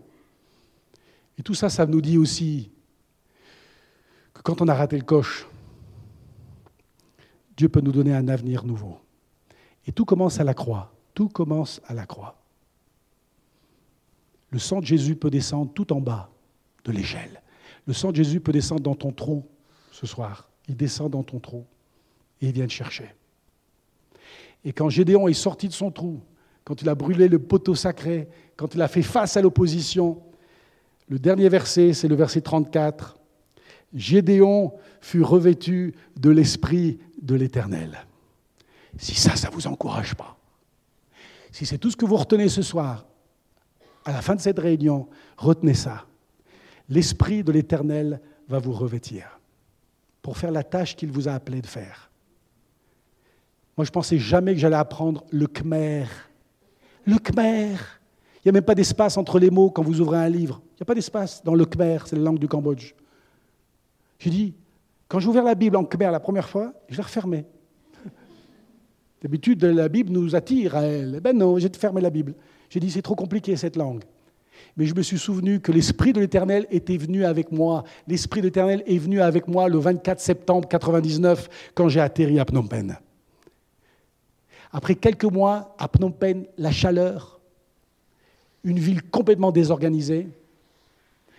Et 1.37 1.43
tout 1.43 1.55
ça, 1.55 1.69
ça 1.69 1.85
nous 1.85 2.01
dit 2.01 2.17
aussi 2.17 2.71
que 4.33 4.41
quand 4.41 4.63
on 4.63 4.69
a 4.69 4.75
raté 4.75 4.97
le 4.97 5.03
coche, 5.03 5.49
Dieu 7.57 7.69
peut 7.69 7.81
nous 7.81 7.91
donner 7.91 8.15
un 8.15 8.29
avenir 8.29 8.65
nouveau. 8.65 9.01
Et 9.85 9.91
tout 9.91 10.05
commence 10.05 10.39
à 10.39 10.45
la 10.45 10.55
croix. 10.55 10.95
Tout 11.13 11.29
commence 11.29 11.81
à 11.89 11.95
la 11.95 12.07
croix. 12.07 12.41
Le 14.51 14.61
sang 14.61 14.79
de 14.79 14.87
Jésus 14.87 15.17
peut 15.17 15.31
descendre 15.31 15.73
tout 15.73 15.93
en 15.93 16.01
bas 16.01 16.31
de 16.85 16.93
l'échelle. 16.93 17.43
Le 17.87 17.95
sang 17.95 18.13
de 18.13 18.17
Jésus 18.17 18.39
peut 18.39 18.53
descendre 18.53 18.83
dans 18.83 18.95
ton 18.95 19.11
trou 19.11 19.45
ce 19.91 20.07
soir. 20.07 20.49
Il 20.69 20.77
descend 20.77 21.11
dans 21.11 21.25
ton 21.25 21.41
trou 21.41 21.67
et 22.41 22.47
il 22.47 22.53
vient 22.53 22.69
te 22.69 22.73
chercher. 22.73 23.13
Et 24.65 24.73
quand 24.73 24.89
Gédéon 24.89 25.29
est 25.29 25.35
sorti 25.35 25.69
de 25.69 25.73
son 25.73 25.91
trou, 25.91 26.21
quand 26.65 26.83
il 26.83 26.89
a 26.89 26.95
brûlé 26.95 27.29
le 27.29 27.39
poteau 27.39 27.75
sacré, 27.75 28.29
quand 28.57 28.75
il 28.75 28.83
a 28.83 28.89
fait 28.89 29.03
face 29.03 29.37
à 29.37 29.43
l'opposition, 29.43 30.23
le 31.09 31.19
dernier 31.19 31.49
verset, 31.49 31.93
c'est 31.93 32.09
le 32.09 32.15
verset 32.15 32.43
34. 32.43 33.19
Gédéon 33.95 34.73
fut 35.01 35.23
revêtu 35.23 35.95
de 36.17 36.31
l'Esprit 36.31 36.99
de 37.21 37.35
l'Éternel. 37.35 38.07
Si 38.99 39.15
ça, 39.15 39.35
ça 39.37 39.49
ne 39.49 39.55
vous 39.55 39.67
encourage 39.67 40.15
pas, 40.15 40.37
si 41.53 41.67
c'est 41.67 41.79
tout 41.79 41.91
ce 41.91 41.97
que 41.97 42.05
vous 42.05 42.17
retenez 42.17 42.49
ce 42.49 42.63
soir, 42.63 43.07
à 44.05 44.13
la 44.13 44.23
fin 44.23 44.35
de 44.35 44.41
cette 44.41 44.59
réunion, 44.59 45.09
retenez 45.37 45.75
ça. 45.75 46.07
L'Esprit 46.89 47.43
de 47.43 47.53
l'Éternel 47.53 48.21
va 48.49 48.59
vous 48.59 48.73
revêtir 48.73 49.41
pour 50.23 50.37
faire 50.37 50.51
la 50.51 50.65
tâche 50.65 50.97
qu'il 50.97 51.11
vous 51.11 51.29
a 51.29 51.33
appelé 51.33 51.61
de 51.61 51.67
faire. 51.67 52.10
Moi, 53.81 53.87
je 53.87 53.93
pensais 53.93 54.19
jamais 54.19 54.53
que 54.53 54.61
j'allais 54.61 54.77
apprendre 54.77 55.25
le 55.31 55.47
Khmer. 55.47 56.05
Le 57.07 57.17
Khmer. 57.17 57.77
Il 58.37 58.41
n'y 58.45 58.49
a 58.51 58.53
même 58.53 58.63
pas 58.63 58.75
d'espace 58.75 59.17
entre 59.17 59.39
les 59.39 59.49
mots 59.49 59.71
quand 59.71 59.83
vous 59.83 60.03
ouvrez 60.03 60.19
un 60.19 60.29
livre. 60.29 60.61
Il 60.73 60.81
n'y 60.81 60.83
a 60.83 60.85
pas 60.85 60.95
d'espace 60.95 61.43
dans 61.43 61.55
le 61.55 61.65
Khmer, 61.65 62.01
c'est 62.05 62.17
la 62.17 62.21
langue 62.21 62.39
du 62.39 62.47
Cambodge. 62.47 62.93
J'ai 64.19 64.29
dit, 64.29 64.55
quand 65.09 65.19
j'ai 65.19 65.29
ouvert 65.29 65.45
la 65.45 65.55
Bible 65.55 65.79
en 65.79 65.85
Khmer 65.87 66.11
la 66.11 66.21
première 66.21 66.47
fois, 66.47 66.75
je 66.91 66.97
l'ai 66.99 67.03
refermée. 67.03 67.47
D'habitude, 69.23 69.65
la 69.65 69.89
Bible 69.89 70.13
nous 70.13 70.37
attire 70.37 70.77
à 70.77 70.83
elle. 70.83 71.15
Eh 71.17 71.21
ben 71.21 71.35
non, 71.35 71.57
j'ai 71.57 71.71
fermé 71.71 72.03
la 72.03 72.11
Bible. 72.11 72.35
J'ai 72.69 72.81
dit, 72.81 72.91
c'est 72.91 73.01
trop 73.01 73.15
compliqué 73.15 73.57
cette 73.57 73.77
langue. 73.77 74.03
Mais 74.77 74.85
je 74.85 74.95
me 74.95 75.01
suis 75.01 75.19
souvenu 75.19 75.61
que 75.61 75.73
l'Esprit 75.73 76.13
de 76.13 76.21
l'Éternel 76.21 76.67
était 76.71 76.99
venu 76.99 77.25
avec 77.25 77.51
moi. 77.51 77.85
L'Esprit 78.07 78.43
de 78.43 78.49
l'Éternel 78.49 78.83
est 78.87 78.99
venu 78.99 79.23
avec 79.23 79.49
moi 79.49 79.71
le 79.71 79.79
24 79.79 80.21
septembre 80.21 80.69
1999 80.69 81.49
quand 81.75 81.89
j'ai 81.89 82.01
atterri 82.01 82.39
à 82.39 82.45
Phnom 82.45 82.67
Penh. 82.67 82.99
Après 84.73 84.95
quelques 84.95 85.25
mois 85.25 85.75
à 85.79 85.89
Phnom 85.89 86.11
Penh, 86.11 86.47
la 86.59 86.71
chaleur, 86.71 87.41
une 88.65 88.79
ville 88.79 89.03
complètement 89.03 89.53
désorganisée, 89.53 90.29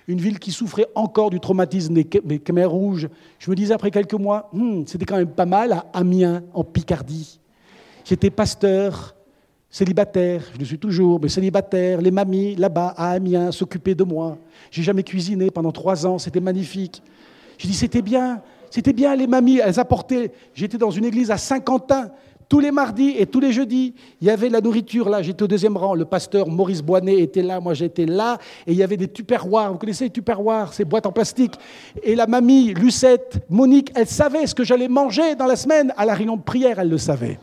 une 0.07 0.19
ville 0.19 0.39
qui 0.39 0.51
souffrait 0.51 0.87
encore 0.95 1.29
du 1.29 1.39
traumatisme 1.39 1.93
des 1.93 2.39
Khmer 2.39 2.65
rouges. 2.65 3.07
Je 3.39 3.49
me 3.49 3.55
disais 3.55 3.73
après 3.73 3.91
quelques 3.91 4.15
mois, 4.15 4.49
hmm, 4.51 4.83
c'était 4.85 5.05
quand 5.05 5.17
même 5.17 5.29
pas 5.29 5.45
mal 5.45 5.71
à 5.71 5.85
Amiens, 5.93 6.43
en 6.53 6.63
Picardie. 6.63 7.39
J'étais 8.03 8.29
pasteur, 8.29 9.15
célibataire, 9.69 10.43
je 10.53 10.59
le 10.59 10.65
suis 10.65 10.79
toujours, 10.79 11.19
mais 11.21 11.29
célibataire, 11.29 12.01
les 12.01 12.11
mamies 12.11 12.55
là-bas 12.55 12.93
à 12.97 13.11
Amiens 13.11 13.51
s'occupaient 13.51 13.95
de 13.95 14.03
moi. 14.03 14.37
J'ai 14.69 14.83
jamais 14.83 15.03
cuisiné 15.03 15.49
pendant 15.49 15.71
trois 15.71 16.05
ans, 16.05 16.17
c'était 16.17 16.41
magnifique. 16.41 17.01
J'ai 17.57 17.67
dit 17.67 17.73
c'était 17.73 18.01
bien, 18.01 18.41
c'était 18.69 18.93
bien 18.93 19.15
les 19.15 19.27
mamies, 19.27 19.59
elles 19.59 19.79
apportaient. 19.79 20.31
J'étais 20.53 20.77
dans 20.77 20.91
une 20.91 21.05
église 21.05 21.31
à 21.31 21.37
Saint-Quentin, 21.37 22.09
tous 22.51 22.59
les 22.59 22.71
mardis 22.71 23.15
et 23.17 23.25
tous 23.27 23.39
les 23.39 23.53
jeudis, 23.53 23.93
il 24.19 24.27
y 24.27 24.29
avait 24.29 24.49
la 24.49 24.59
nourriture 24.59 25.07
là. 25.07 25.21
J'étais 25.21 25.41
au 25.41 25.47
deuxième 25.47 25.77
rang. 25.77 25.95
Le 25.95 26.03
pasteur 26.03 26.49
Maurice 26.49 26.81
Boinet 26.81 27.21
était 27.21 27.43
là, 27.43 27.61
moi 27.61 27.73
j'étais 27.73 28.05
là. 28.05 28.39
Et 28.67 28.73
il 28.73 28.77
y 28.77 28.83
avait 28.83 28.97
des 28.97 29.07
tupperwares. 29.07 29.71
Vous 29.71 29.77
connaissez 29.77 30.03
les 30.03 30.09
tupperwares, 30.09 30.73
ces 30.73 30.83
boîtes 30.83 31.05
en 31.05 31.13
plastique? 31.13 31.53
Et 32.03 32.13
la 32.13 32.27
mamie, 32.27 32.73
Lucette, 32.73 33.39
Monique, 33.49 33.93
elle 33.95 34.05
savait 34.05 34.45
ce 34.47 34.53
que 34.53 34.65
j'allais 34.65 34.89
manger 34.89 35.35
dans 35.35 35.45
la 35.45 35.55
semaine. 35.55 35.93
À 35.95 36.03
la 36.03 36.13
réunion 36.13 36.35
de 36.35 36.41
prière, 36.41 36.77
elle 36.77 36.89
le 36.89 36.97
savait. 36.97 37.39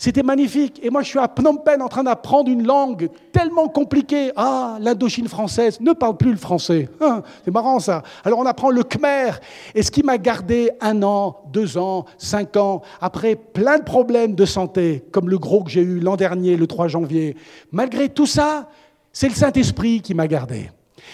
C'était 0.00 0.22
magnifique. 0.22 0.80
Et 0.82 0.88
moi, 0.88 1.02
je 1.02 1.10
suis 1.10 1.18
à 1.18 1.28
Phnom 1.28 1.58
Penh 1.58 1.82
en 1.82 1.88
train 1.88 2.04
d'apprendre 2.04 2.50
une 2.50 2.66
langue 2.66 3.10
tellement 3.32 3.68
compliquée. 3.68 4.32
Ah, 4.34 4.78
l'Indochine 4.80 5.28
française 5.28 5.78
ne 5.78 5.92
parle 5.92 6.16
plus 6.16 6.30
le 6.30 6.38
français. 6.38 6.88
Hein, 7.02 7.22
c'est 7.44 7.50
marrant 7.50 7.78
ça. 7.80 8.02
Alors 8.24 8.38
on 8.38 8.46
apprend 8.46 8.70
le 8.70 8.82
khmer. 8.82 9.32
Et 9.74 9.82
ce 9.82 9.90
qui 9.90 10.02
m'a 10.02 10.16
gardé 10.16 10.70
un 10.80 11.02
an, 11.02 11.42
deux 11.52 11.76
ans, 11.76 12.06
cinq 12.16 12.56
ans, 12.56 12.80
après 13.02 13.36
plein 13.36 13.76
de 13.76 13.84
problèmes 13.84 14.34
de 14.34 14.46
santé, 14.46 15.04
comme 15.12 15.28
le 15.28 15.38
gros 15.38 15.64
que 15.64 15.70
j'ai 15.70 15.82
eu 15.82 16.00
l'an 16.00 16.16
dernier, 16.16 16.56
le 16.56 16.66
3 16.66 16.88
janvier, 16.88 17.36
malgré 17.70 18.08
tout 18.08 18.24
ça, 18.24 18.70
c'est 19.12 19.28
le 19.28 19.34
Saint-Esprit 19.34 20.00
qui 20.00 20.14
m'a 20.14 20.28
gardé. 20.28 20.70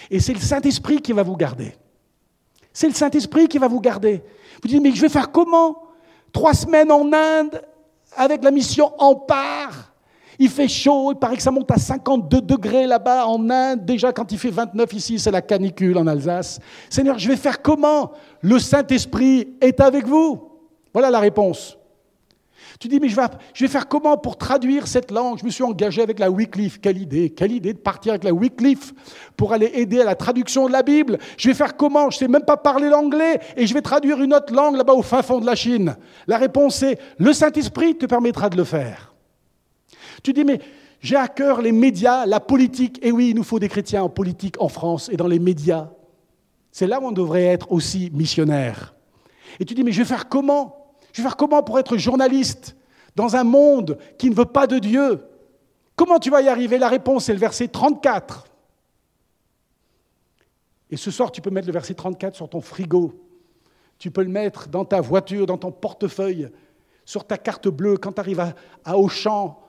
Et 0.09 0.21
c'est 0.21 0.33
le 0.33 0.39
Saint-Esprit 0.39 1.01
qui 1.01 1.11
va 1.11 1.23
vous 1.23 1.35
garder. 1.35 1.73
C'est 2.71 2.87
le 2.87 2.93
Saint-Esprit 2.93 3.49
qui 3.49 3.57
va 3.57 3.67
vous 3.67 3.81
garder. 3.81 4.23
Vous 4.63 4.69
dites, 4.69 4.81
mais 4.81 4.93
je 4.93 5.01
vais 5.01 5.09
faire 5.09 5.29
comment? 5.29 5.83
Trois 6.31 6.53
semaines 6.53 6.89
en 6.89 7.11
Inde 7.11 7.61
avec 8.15 8.43
la 8.43 8.51
mission 8.51 8.91
en 8.97 9.15
part. 9.15 9.93
Il 10.39 10.49
fait 10.49 10.67
chaud, 10.67 11.11
il 11.13 11.17
paraît 11.17 11.35
que 11.35 11.41
ça 11.41 11.49
monte 11.49 11.71
à 11.71 11.77
52 11.77 12.41
degrés 12.41 12.85
là-bas 12.85 13.25
en 13.25 13.49
Inde. 13.49 13.83
Déjà, 13.85 14.13
quand 14.13 14.31
il 14.31 14.37
fait 14.37 14.51
29 14.51 14.93
ici, 14.93 15.17
c'est 15.19 15.31
la 15.31 15.41
canicule 15.41 15.97
en 15.97 16.05
Alsace. 16.05 16.59
Seigneur, 16.89 17.17
je 17.17 17.27
vais 17.27 17.35
faire 17.35 17.61
comment? 17.61 18.11
Le 18.41 18.59
Saint-Esprit 18.59 19.55
est 19.59 19.79
avec 19.79 20.05
vous. 20.05 20.47
Voilà 20.93 21.09
la 21.09 21.19
réponse. 21.19 21.77
Tu 22.79 22.87
dis, 22.87 22.99
mais 22.99 23.09
je 23.09 23.15
vais, 23.15 23.67
faire 23.67 23.87
comment 23.87 24.17
pour 24.17 24.37
traduire 24.37 24.87
cette 24.87 25.09
langue? 25.09 25.39
Je 25.39 25.45
me 25.45 25.49
suis 25.49 25.63
engagé 25.63 26.01
avec 26.03 26.19
la 26.19 26.29
Wycliffe. 26.29 26.79
Quelle 26.79 26.99
idée 26.99 27.31
Quelle 27.31 27.51
idée 27.51 27.73
de 27.73 27.79
partir 27.79 28.11
avec 28.11 28.23
la 28.23 28.31
Wycliffe 28.31 28.93
pour 29.35 29.53
aller 29.53 29.71
aider 29.73 29.99
à 29.99 30.03
la 30.03 30.15
traduction 30.15 30.67
de 30.67 30.71
la 30.71 30.83
Bible 30.83 31.17
Je 31.37 31.47
vais 31.47 31.55
faire 31.55 31.75
comment? 31.75 32.11
Je 32.11 32.17
ne 32.17 32.19
sais 32.19 32.27
même 32.27 32.45
pas 32.45 32.57
parler 32.57 32.89
l'anglais 32.89 33.39
et 33.55 33.65
je 33.65 33.73
vais 33.73 33.81
traduire 33.81 34.21
une 34.21 34.33
autre 34.33 34.53
langue 34.53 34.75
là-bas 34.75 34.93
au 34.93 35.01
fin 35.01 35.23
fond 35.23 35.39
de 35.39 35.45
la 35.47 35.55
Chine. 35.55 35.95
La 36.27 36.37
réponse 36.37 36.83
est, 36.83 36.99
le 37.17 37.33
Saint-Esprit 37.33 37.97
te 37.97 38.05
permettra 38.05 38.49
de 38.49 38.57
le 38.57 38.63
faire. 38.63 39.15
Tu 40.21 40.33
dis, 40.33 40.43
mais 40.43 40.59
j'ai 40.99 41.15
à 41.15 41.27
cœur 41.27 41.63
les 41.63 41.71
médias, 41.71 42.27
la 42.27 42.39
politique. 42.39 42.99
Et 43.01 43.11
oui, 43.11 43.29
il 43.29 43.35
nous 43.35 43.43
faut 43.43 43.59
des 43.59 43.69
chrétiens 43.69 44.03
en 44.03 44.09
politique 44.09 44.55
en 44.59 44.69
France 44.69 45.09
et 45.11 45.17
dans 45.17 45.27
les 45.27 45.39
médias. 45.39 45.89
C'est 46.71 46.85
là 46.85 47.01
où 47.01 47.07
on 47.07 47.11
devrait 47.11 47.45
être 47.45 47.71
aussi 47.71 48.11
missionnaire. 48.13 48.93
Et 49.59 49.65
tu 49.65 49.73
dis, 49.73 49.83
mais 49.83 49.91
je 49.91 49.99
vais 49.99 50.05
faire 50.05 50.29
comment 50.29 50.76
je 51.17 51.23
vais 51.23 51.29
faire 51.29 51.35
comment 51.35 51.63
pour 51.63 51.79
être 51.79 51.97
journaliste 51.97 52.75
dans 53.15 53.35
un 53.35 53.43
monde 53.43 53.97
qui 54.19 54.29
ne 54.29 54.35
veut 54.35 54.45
pas 54.45 54.67
de 54.67 54.77
Dieu? 54.77 55.23
Comment 55.95 56.19
tu 56.19 56.29
vas 56.29 56.43
y 56.43 56.47
arriver? 56.47 56.77
La 56.77 56.89
réponse 56.89 57.27
est 57.27 57.33
le 57.33 57.39
verset 57.39 57.69
34. 57.69 58.45
Et 60.91 60.95
ce 60.95 61.09
soir, 61.09 61.31
tu 61.31 61.41
peux 61.41 61.49
mettre 61.49 61.65
le 61.65 61.73
verset 61.73 61.95
34 61.95 62.35
sur 62.35 62.47
ton 62.47 62.61
frigo. 62.61 63.19
Tu 63.97 64.11
peux 64.11 64.21
le 64.21 64.29
mettre 64.29 64.67
dans 64.67 64.85
ta 64.85 65.01
voiture, 65.01 65.47
dans 65.47 65.57
ton 65.57 65.71
portefeuille, 65.71 66.49
sur 67.03 67.25
ta 67.25 67.39
carte 67.39 67.67
bleue. 67.67 67.97
Quand 67.97 68.11
tu 68.11 68.19
arrives 68.19 68.39
à, 68.39 68.53
à 68.85 68.95
Auchan 68.95 69.59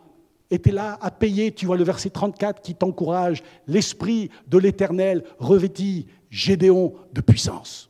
et 0.50 0.58
tu 0.58 0.68
es 0.68 0.72
là 0.72 0.98
à 1.00 1.10
payer, 1.10 1.52
tu 1.52 1.64
vois 1.64 1.78
le 1.78 1.84
verset 1.84 2.10
34 2.10 2.60
qui 2.60 2.74
t'encourage. 2.74 3.42
L'Esprit 3.66 4.28
de 4.48 4.58
l'Éternel 4.58 5.24
revêtit 5.38 6.08
Gédéon 6.28 6.92
de 7.14 7.22
puissance. 7.22 7.88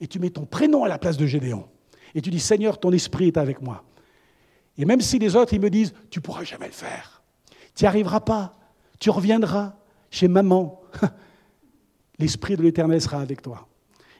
Et 0.00 0.06
tu 0.06 0.18
mets 0.18 0.30
ton 0.30 0.46
prénom 0.46 0.84
à 0.84 0.88
la 0.88 0.96
place 0.96 1.18
de 1.18 1.26
Gédéon 1.26 1.68
et 2.14 2.22
tu 2.22 2.30
dis, 2.30 2.40
Seigneur, 2.40 2.78
ton 2.78 2.92
esprit 2.92 3.28
est 3.28 3.36
avec 3.36 3.60
moi. 3.60 3.84
Et 4.76 4.84
même 4.84 5.00
si 5.00 5.18
les 5.18 5.36
autres, 5.36 5.54
ils 5.54 5.60
me 5.60 5.70
disent, 5.70 5.92
tu 6.10 6.18
ne 6.18 6.22
pourras 6.22 6.44
jamais 6.44 6.66
le 6.66 6.72
faire, 6.72 7.22
tu 7.74 7.84
n'y 7.84 7.88
arriveras 7.88 8.20
pas, 8.20 8.56
tu 8.98 9.10
reviendras 9.10 9.74
chez 10.10 10.28
maman, 10.28 10.80
l'esprit 12.18 12.56
de 12.56 12.62
l'Éternel 12.62 13.00
sera 13.00 13.20
avec 13.20 13.42
toi. 13.42 13.68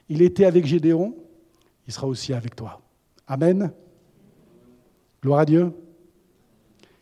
Il 0.09 0.21
était 0.21 0.45
avec 0.45 0.65
Gédéon, 0.65 1.15
il 1.87 1.93
sera 1.93 2.07
aussi 2.07 2.33
avec 2.33 2.55
toi. 2.55 2.81
Amen. 3.27 3.71
Gloire 5.21 5.39
à 5.39 5.45
Dieu. 5.45 5.73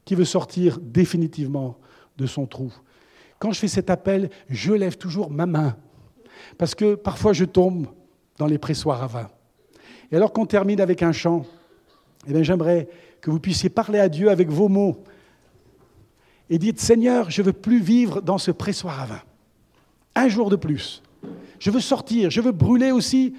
Qui 0.05 0.15
veut 0.15 0.25
sortir 0.25 0.79
définitivement 0.79 1.77
de 2.17 2.25
son 2.25 2.45
trou 2.45 2.71
Quand 3.39 3.51
je 3.51 3.59
fais 3.59 3.67
cet 3.67 3.89
appel, 3.89 4.29
je 4.49 4.73
lève 4.73 4.97
toujours 4.97 5.29
ma 5.29 5.45
main. 5.45 5.77
Parce 6.57 6.75
que 6.75 6.95
parfois 6.95 7.33
je 7.33 7.45
tombe 7.45 7.87
dans 8.37 8.47
les 8.47 8.57
pressoirs 8.57 9.01
à 9.01 9.07
vin. 9.07 9.29
Et 10.13 10.15
alors 10.15 10.31
qu'on 10.31 10.45
termine 10.45 10.79
avec 10.79 11.01
un 11.01 11.11
chant, 11.11 11.43
eh 12.27 12.43
j'aimerais 12.43 12.87
que 13.19 13.31
vous 13.31 13.39
puissiez 13.39 13.69
parler 13.69 13.97
à 13.97 14.09
Dieu 14.09 14.29
avec 14.29 14.47
vos 14.47 14.69
mots 14.69 15.03
et 16.51 16.59
dites 16.59 16.79
Seigneur, 16.79 17.31
je 17.31 17.41
ne 17.41 17.47
veux 17.47 17.53
plus 17.53 17.79
vivre 17.79 18.21
dans 18.21 18.37
ce 18.37 18.51
pressoir 18.51 19.01
à 19.01 19.05
vin. 19.07 19.21
Un 20.13 20.27
jour 20.27 20.51
de 20.51 20.55
plus. 20.55 21.01
Je 21.57 21.71
veux 21.71 21.79
sortir, 21.79 22.29
je 22.29 22.41
veux 22.41 22.51
brûler 22.51 22.91
aussi 22.91 23.33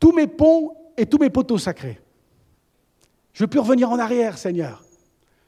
tous 0.00 0.10
mes 0.10 0.26
ponts 0.26 0.74
et 0.96 1.06
tous 1.06 1.18
mes 1.18 1.30
poteaux 1.30 1.58
sacrés. 1.58 2.00
Je 3.32 3.40
ne 3.40 3.46
veux 3.46 3.50
plus 3.50 3.60
revenir 3.60 3.90
en 3.90 3.98
arrière, 4.00 4.38
Seigneur. 4.38 4.82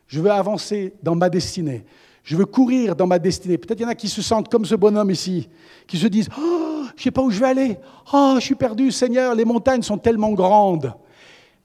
Je 0.07 0.20
veux 0.20 0.31
avancer 0.31 0.94
dans 1.03 1.16
ma 1.16 1.31
destinée. 1.31 1.85
Je 2.23 2.36
veux 2.36 2.47
courir 2.47 2.94
dans 2.94 3.09
ma 3.09 3.19
destinée. 3.19 3.59
Peut-être 3.59 3.81
il 3.81 3.82
y 3.82 3.86
en 3.86 3.89
a 3.89 3.97
qui 3.97 4.09
se 4.09 4.23
sentent 4.23 4.49
comme 4.49 4.66
ce 4.66 4.77
bonhomme 4.77 5.11
ici, 5.11 5.49
qui 5.89 5.99
se 5.99 6.07
disent 6.07 6.28
Oh, 6.39 6.62
je 6.97 7.01
ne 7.01 7.05
sais 7.05 7.10
pas 7.10 7.23
où 7.23 7.31
je 7.31 7.40
vais 7.40 7.47
aller. 7.47 7.78
Oh, 8.12 8.35
je 8.36 8.44
suis 8.44 8.55
perdu, 8.55 8.90
Seigneur, 8.90 9.35
les 9.35 9.44
montagnes 9.44 9.82
sont 9.82 9.98
tellement 9.98 10.32
grandes. 10.32 10.94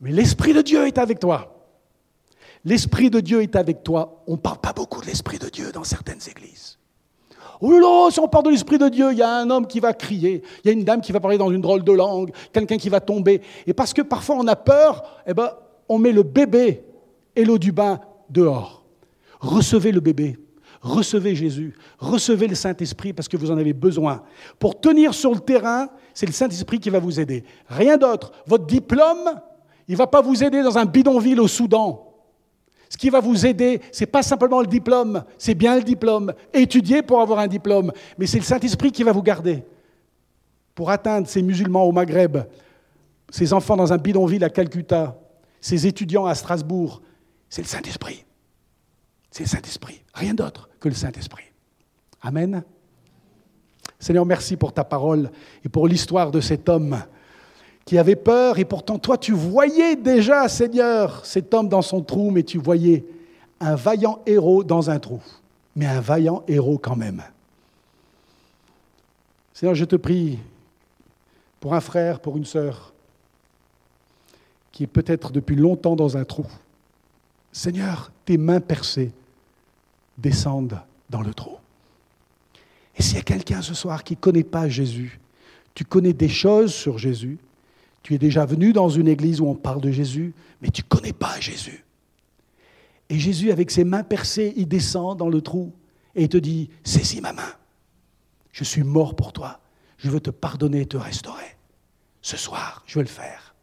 Mais 0.02 0.12
l'Esprit 0.12 0.54
de 0.54 0.62
Dieu 0.62 0.88
est 0.88 0.98
avec 0.98 1.20
toi. 1.20 1.54
L'Esprit 2.66 3.10
de 3.10 3.20
Dieu 3.20 3.42
est 3.42 3.56
avec 3.56 3.84
toi. 3.84 4.24
On 4.28 4.34
ne 4.34 4.38
parle 4.38 4.60
pas 4.60 4.74
beaucoup 4.74 5.02
de 5.02 5.08
l'Esprit 5.08 5.40
de 5.40 5.50
Dieu 5.50 5.72
dans 5.72 5.84
certaines 5.84 6.20
églises. 6.30 6.78
Oh 7.60 7.72
là 7.72 8.12
si 8.12 8.20
on 8.20 8.28
parle 8.28 8.46
de 8.46 8.50
l'Esprit 8.52 8.78
de 8.78 8.90
Dieu, 8.90 9.12
il 9.12 9.18
y 9.18 9.24
a 9.24 9.38
un 9.38 9.50
homme 9.50 9.66
qui 9.66 9.80
va 9.80 9.94
crier, 9.94 10.44
il 10.64 10.68
y 10.68 10.70
a 10.70 10.74
une 10.74 10.84
dame 10.84 11.02
qui 11.02 11.12
va 11.12 11.20
parler 11.20 11.40
dans 11.40 11.52
une 11.52 11.62
drôle 11.62 11.84
de 11.84 11.92
langue, 11.92 12.32
quelqu'un 12.54 12.78
qui 12.78 12.90
va 12.90 13.00
tomber. 13.00 13.42
Et 13.66 13.74
parce 13.74 13.94
que 13.94 14.04
parfois 14.04 14.36
on 14.38 14.48
a 14.48 14.56
peur, 14.56 15.04
eh 15.26 15.34
ben, 15.34 15.50
on 15.90 15.98
met 15.98 16.12
le 16.12 16.24
bébé 16.24 16.84
et 17.36 17.46
l'eau 17.46 17.58
du 17.58 17.72
bain 17.72 18.00
dehors. 18.30 18.84
Recevez 19.40 19.92
le 19.92 20.02
bébé, 20.02 20.38
recevez 20.82 21.36
Jésus, 21.36 21.76
recevez 22.00 22.48
le 22.48 22.56
Saint-Esprit 22.56 23.14
parce 23.14 23.28
que 23.28 23.38
vous 23.38 23.52
en 23.52 23.58
avez 23.58 23.74
besoin. 23.74 24.24
Pour 24.60 24.80
tenir 24.80 25.14
sur 25.14 25.34
le 25.34 25.40
terrain, 25.40 25.90
c'est 26.14 26.26
le 26.26 26.32
Saint-Esprit 26.32 26.80
qui 26.80 26.90
va 26.90 27.00
vous 27.00 27.20
aider. 27.20 27.44
Rien 27.68 27.98
d'autre. 27.98 28.32
Votre 28.46 28.66
diplôme, 28.66 29.40
il 29.88 29.94
ne 29.94 29.98
va 29.98 30.08
pas 30.08 30.22
vous 30.22 30.44
aider 30.44 30.62
dans 30.62 30.78
un 30.78 30.86
bidonville 30.86 31.40
au 31.40 31.48
Soudan. 31.48 32.04
Ce 32.90 32.98
qui 32.98 33.10
va 33.10 33.20
vous 33.20 33.46
aider, 33.46 33.82
ce 33.92 34.02
n'est 34.02 34.08
pas 34.08 34.24
simplement 34.24 34.62
le 34.62 34.68
diplôme, 34.68 35.24
c'est 35.38 35.56
bien 35.56 35.76
le 35.76 35.84
diplôme. 35.84 36.34
Étudier 36.54 37.02
pour 37.02 37.22
avoir 37.22 37.40
un 37.40 37.48
diplôme, 37.48 37.92
mais 38.18 38.28
c'est 38.28 38.38
le 38.38 38.46
Saint-Esprit 38.46 38.92
qui 38.92 39.04
va 39.04 39.12
vous 39.12 39.24
garder. 39.24 39.64
Pour 40.74 40.90
atteindre 40.90 41.28
ces 41.28 41.42
musulmans 41.42 41.84
au 41.84 41.92
Maghreb, 41.92 42.38
ces 43.30 43.52
enfants 43.52 43.76
dans 43.76 43.92
un 43.92 43.98
bidonville 43.98 44.44
à 44.44 44.50
Calcutta, 44.50 45.20
ces 45.60 45.88
étudiants 45.88 46.26
à 46.26 46.36
Strasbourg, 46.36 47.02
c'est 47.50 47.62
le 47.62 47.68
Saint-Esprit. 47.68 48.27
C'est 49.38 49.44
le 49.44 49.50
Saint-Esprit. 49.50 50.02
Rien 50.16 50.34
d'autre 50.34 50.68
que 50.80 50.90
le 50.90 50.96
Saint-Esprit. 50.96 51.44
Amen. 52.24 52.64
Seigneur, 54.00 54.26
merci 54.26 54.58
pour 54.58 54.74
ta 54.74 54.84
parole 54.84 55.30
et 55.64 55.70
pour 55.70 55.88
l'histoire 55.88 56.32
de 56.32 56.42
cet 56.42 56.68
homme 56.68 57.04
qui 57.86 58.00
avait 58.00 58.16
peur, 58.16 58.58
et 58.58 58.66
pourtant 58.66 58.98
toi 58.98 59.16
tu 59.16 59.34
voyais 59.34 59.96
déjà, 59.96 60.50
Seigneur, 60.50 61.24
cet 61.24 61.54
homme 61.54 61.70
dans 61.70 61.84
son 61.84 62.02
trou, 62.02 62.32
mais 62.32 62.42
tu 62.42 62.58
voyais 62.58 63.06
un 63.60 63.76
vaillant 63.76 64.24
héros 64.26 64.64
dans 64.64 64.90
un 64.90 64.98
trou, 64.98 65.22
mais 65.76 65.86
un 65.86 66.02
vaillant 66.02 66.44
héros 66.48 66.80
quand 66.80 66.96
même. 66.96 67.22
Seigneur, 69.54 69.76
je 69.76 69.86
te 69.86 69.98
prie 69.98 70.40
pour 71.60 71.76
un 71.76 71.82
frère, 71.82 72.22
pour 72.22 72.38
une 72.38 72.46
sœur, 72.46 72.92
qui 74.72 74.86
est 74.86 74.88
peut-être 74.88 75.32
depuis 75.32 75.56
longtemps 75.56 75.96
dans 75.96 76.18
un 76.18 76.24
trou. 76.24 76.48
Seigneur, 77.52 78.12
tes 78.26 78.40
mains 78.40 78.62
percées 78.62 79.12
descendent 80.18 80.82
dans 81.10 81.22
le 81.22 81.34
trou. 81.34 81.58
Et 82.96 83.02
s'il 83.02 83.16
y 83.16 83.20
a 83.20 83.24
quelqu'un 83.24 83.62
ce 83.62 83.74
soir 83.74 84.04
qui 84.04 84.14
ne 84.14 84.20
connaît 84.20 84.44
pas 84.44 84.68
Jésus, 84.68 85.20
tu 85.76 85.86
connais 85.86 86.14
des 86.14 86.30
choses 86.30 86.74
sur 86.74 86.98
Jésus, 86.98 87.38
tu 88.02 88.16
es 88.16 88.18
déjà 88.18 88.46
venu 88.46 88.74
dans 88.74 88.90
une 88.90 89.08
église 89.08 89.42
où 89.42 89.48
on 89.48 89.56
parle 89.56 89.82
de 89.82 89.92
Jésus, 89.92 90.34
mais 90.62 90.70
tu 90.70 90.82
ne 90.82 90.88
connais 90.88 91.14
pas 91.14 91.40
Jésus. 91.40 91.84
Et 93.10 93.20
Jésus, 93.20 93.52
avec 93.52 93.72
ses 93.72 93.84
mains 93.84 94.04
percées, 94.04 94.54
il 94.58 94.68
descend 94.68 95.18
dans 95.18 95.30
le 95.30 95.42
trou 95.42 95.74
et 96.16 96.24
il 96.24 96.30
te 96.30 96.38
dit, 96.38 96.70
saisis 96.84 97.22
ma 97.22 97.34
main. 97.34 97.54
Je 98.52 98.64
suis 98.64 98.84
mort 98.84 99.16
pour 99.16 99.34
toi. 99.34 99.60
Je 99.98 100.10
veux 100.10 100.20
te 100.20 100.30
pardonner 100.30 100.82
et 100.82 100.86
te 100.86 100.98
restaurer. 100.98 101.58
Ce 102.22 102.38
soir, 102.38 102.84
je 102.86 102.96
veux 102.96 103.04
le 103.04 103.10
faire. 103.10 103.56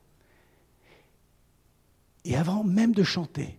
Et 2.24 2.36
avant 2.36 2.64
même 2.64 2.92
de 2.92 3.02
chanter, 3.02 3.58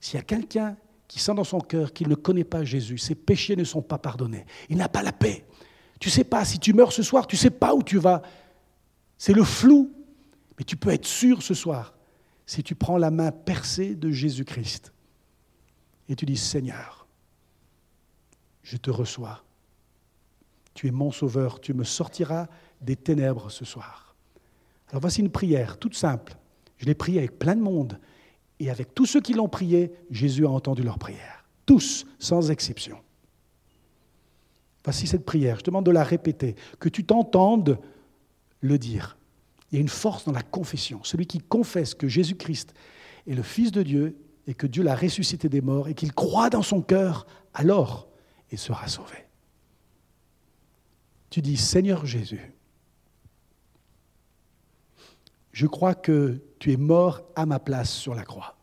s'il 0.00 0.16
y 0.16 0.18
a 0.18 0.22
quelqu'un 0.22 0.76
qui 1.08 1.18
sent 1.18 1.34
dans 1.34 1.44
son 1.44 1.60
cœur 1.60 1.92
qu'il 1.92 2.08
ne 2.08 2.14
connaît 2.14 2.44
pas 2.44 2.64
Jésus, 2.64 2.98
ses 2.98 3.14
péchés 3.14 3.56
ne 3.56 3.64
sont 3.64 3.82
pas 3.82 3.98
pardonnés, 3.98 4.46
il 4.68 4.76
n'a 4.76 4.88
pas 4.88 5.02
la 5.02 5.12
paix. 5.12 5.46
Tu 6.00 6.08
ne 6.08 6.12
sais 6.12 6.24
pas, 6.24 6.44
si 6.44 6.58
tu 6.58 6.72
meurs 6.72 6.92
ce 6.92 7.02
soir, 7.02 7.26
tu 7.26 7.36
ne 7.36 7.40
sais 7.40 7.50
pas 7.50 7.74
où 7.74 7.82
tu 7.82 7.98
vas. 7.98 8.22
C'est 9.16 9.32
le 9.32 9.44
flou. 9.44 9.92
Mais 10.58 10.64
tu 10.64 10.76
peux 10.76 10.90
être 10.90 11.06
sûr 11.06 11.42
ce 11.42 11.54
soir, 11.54 11.94
si 12.46 12.62
tu 12.62 12.74
prends 12.74 12.98
la 12.98 13.10
main 13.10 13.32
percée 13.32 13.94
de 13.94 14.10
Jésus-Christ 14.10 14.92
et 16.08 16.16
tu 16.16 16.26
dis, 16.26 16.36
Seigneur, 16.36 17.06
je 18.62 18.76
te 18.76 18.90
reçois. 18.90 19.42
Tu 20.74 20.88
es 20.88 20.90
mon 20.90 21.10
sauveur, 21.10 21.60
tu 21.60 21.72
me 21.74 21.84
sortiras 21.84 22.48
des 22.80 22.96
ténèbres 22.96 23.50
ce 23.50 23.64
soir. 23.64 24.14
Alors 24.90 25.00
voici 25.00 25.20
une 25.20 25.30
prière 25.30 25.78
toute 25.78 25.94
simple. 25.94 26.36
Je 26.78 26.86
l'ai 26.86 26.94
priée 26.94 27.18
avec 27.18 27.38
plein 27.38 27.56
de 27.56 27.62
monde. 27.62 27.98
Et 28.64 28.70
avec 28.70 28.94
tous 28.94 29.04
ceux 29.04 29.20
qui 29.20 29.34
l'ont 29.34 29.46
prié, 29.46 29.92
Jésus 30.10 30.46
a 30.46 30.48
entendu 30.48 30.82
leur 30.82 30.98
prière. 30.98 31.44
Tous, 31.66 32.06
sans 32.18 32.50
exception. 32.50 32.96
Voici 34.82 35.06
cette 35.06 35.26
prière. 35.26 35.58
Je 35.58 35.64
demande 35.64 35.84
de 35.84 35.90
la 35.90 36.02
répéter, 36.02 36.56
que 36.80 36.88
tu 36.88 37.04
t'entendes 37.04 37.78
le 38.60 38.78
dire. 38.78 39.18
Il 39.70 39.74
y 39.74 39.78
a 39.78 39.82
une 39.82 39.90
force 39.90 40.24
dans 40.24 40.32
la 40.32 40.42
confession. 40.42 41.04
Celui 41.04 41.26
qui 41.26 41.40
confesse 41.40 41.94
que 41.94 42.08
Jésus-Christ 42.08 42.72
est 43.26 43.34
le 43.34 43.42
Fils 43.42 43.70
de 43.70 43.82
Dieu 43.82 44.16
et 44.46 44.54
que 44.54 44.66
Dieu 44.66 44.82
l'a 44.82 44.96
ressuscité 44.96 45.50
des 45.50 45.60
morts 45.60 45.88
et 45.88 45.94
qu'il 45.94 46.14
croit 46.14 46.48
dans 46.48 46.62
son 46.62 46.80
cœur, 46.80 47.26
alors 47.52 48.08
il 48.50 48.56
sera 48.56 48.88
sauvé. 48.88 49.26
Tu 51.28 51.42
dis, 51.42 51.58
Seigneur 51.58 52.06
Jésus, 52.06 52.54
je 55.52 55.66
crois 55.66 55.94
que 55.94 56.40
tu 56.64 56.72
es 56.72 56.78
mort 56.78 57.20
à 57.36 57.44
ma 57.44 57.58
place 57.58 57.92
sur 57.92 58.14
la 58.14 58.24
croix. 58.24 58.56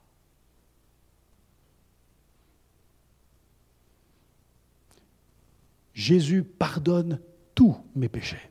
Jésus 5.93 6.41
pardonne 6.41 7.21
tous 7.53 7.77
mes 7.93 8.09
péchés. 8.09 8.41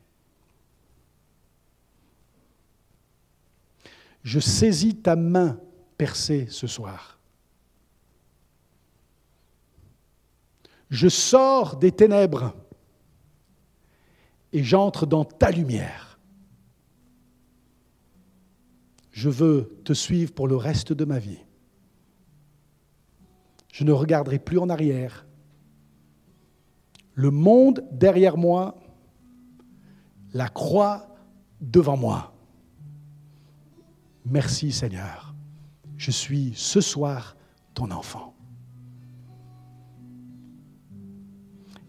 je 4.23 4.39
saisis 4.39 4.95
ta 4.95 5.17
main 5.17 5.59
percée 5.97 6.47
ce 6.49 6.65
soir. 6.65 7.19
Je 10.89 11.09
sors 11.09 11.75
des 11.75 11.91
ténèbres 11.91 12.55
et 14.53 14.63
j'entre 14.63 15.05
dans 15.05 15.25
ta 15.25 15.51
lumière. 15.51 16.10
Je 19.21 19.29
veux 19.29 19.79
te 19.85 19.93
suivre 19.93 20.33
pour 20.33 20.47
le 20.47 20.55
reste 20.55 20.93
de 20.93 21.05
ma 21.05 21.19
vie. 21.19 21.37
Je 23.71 23.83
ne 23.83 23.91
regarderai 23.91 24.39
plus 24.39 24.57
en 24.57 24.67
arrière. 24.67 25.27
Le 27.13 27.29
monde 27.29 27.87
derrière 27.91 28.35
moi, 28.35 28.81
la 30.33 30.49
croix 30.49 31.07
devant 31.59 31.97
moi. 31.97 32.33
Merci 34.25 34.71
Seigneur, 34.71 35.35
je 35.97 36.09
suis 36.09 36.53
ce 36.55 36.81
soir 36.81 37.37
ton 37.75 37.91
enfant. 37.91 38.33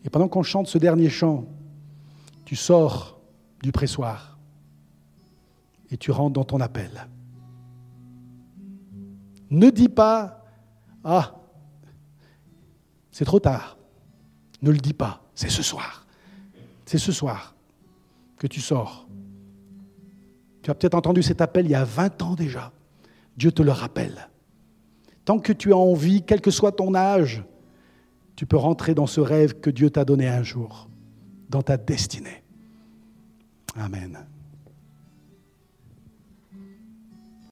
Et 0.05 0.11
pendant 0.11 0.29
qu'on 0.29 0.43
chante 0.43 0.67
ce 0.67 0.77
dernier 0.77 1.09
chant, 1.09 1.47
tu 2.45 2.57
sors 2.57 3.19
du 3.63 3.73
pressoir 3.73 4.39
et 5.91 5.97
tu 5.97 6.11
rentres 6.11 6.35
dans 6.35 6.45
ton 6.45 6.61
appel. 6.61 7.09
Ne 9.53 9.71
dis 9.71 9.89
pas, 9.89 10.45
ah, 11.05 11.37
c'est 13.11 13.25
trop 13.25 13.41
tard. 13.41 13.79
Ne 14.63 14.71
le 14.71 14.79
dis 14.79 14.95
pas, 14.95 15.23
c'est 15.35 15.51
ce 15.51 15.63
soir. 15.63 16.07
C'est 16.85 16.99
ce 16.99 17.13
soir 17.13 17.55
que 18.37 18.47
tu 18.47 18.61
sors 18.61 19.07
tu 20.63 20.71
as 20.71 20.75
peut-être 20.75 20.95
entendu 20.95 21.23
cet 21.23 21.41
appel 21.41 21.67
il 21.67 21.73
y 21.73 21.75
a 21.75 21.85
20 21.85 22.23
ans 22.23 22.35
déjà. 22.35 22.73
Dieu 23.37 23.51
te 23.51 23.63
le 23.63 23.73
rappelle. 23.73 24.29
Tant 25.25 25.39
que 25.39 25.53
tu 25.53 25.73
as 25.73 25.77
envie, 25.77 26.23
quel 26.23 26.41
que 26.41 26.51
soit 26.51 26.73
ton 26.73 26.95
âge, 26.95 27.43
tu 28.37 28.47
peux 28.47 28.57
rentrer 28.57 28.95
dans 28.95 29.07
ce 29.07 29.21
rêve 29.21 29.61
que 29.61 29.71
Dieu 29.71 29.91
t'a 29.91 30.05
donné 30.05 30.29
un 30.29 30.43
jour, 30.43 30.89
dans 31.49 31.63
ta 31.63 31.77
destinée. 31.77 32.43
Amen. 33.77 34.27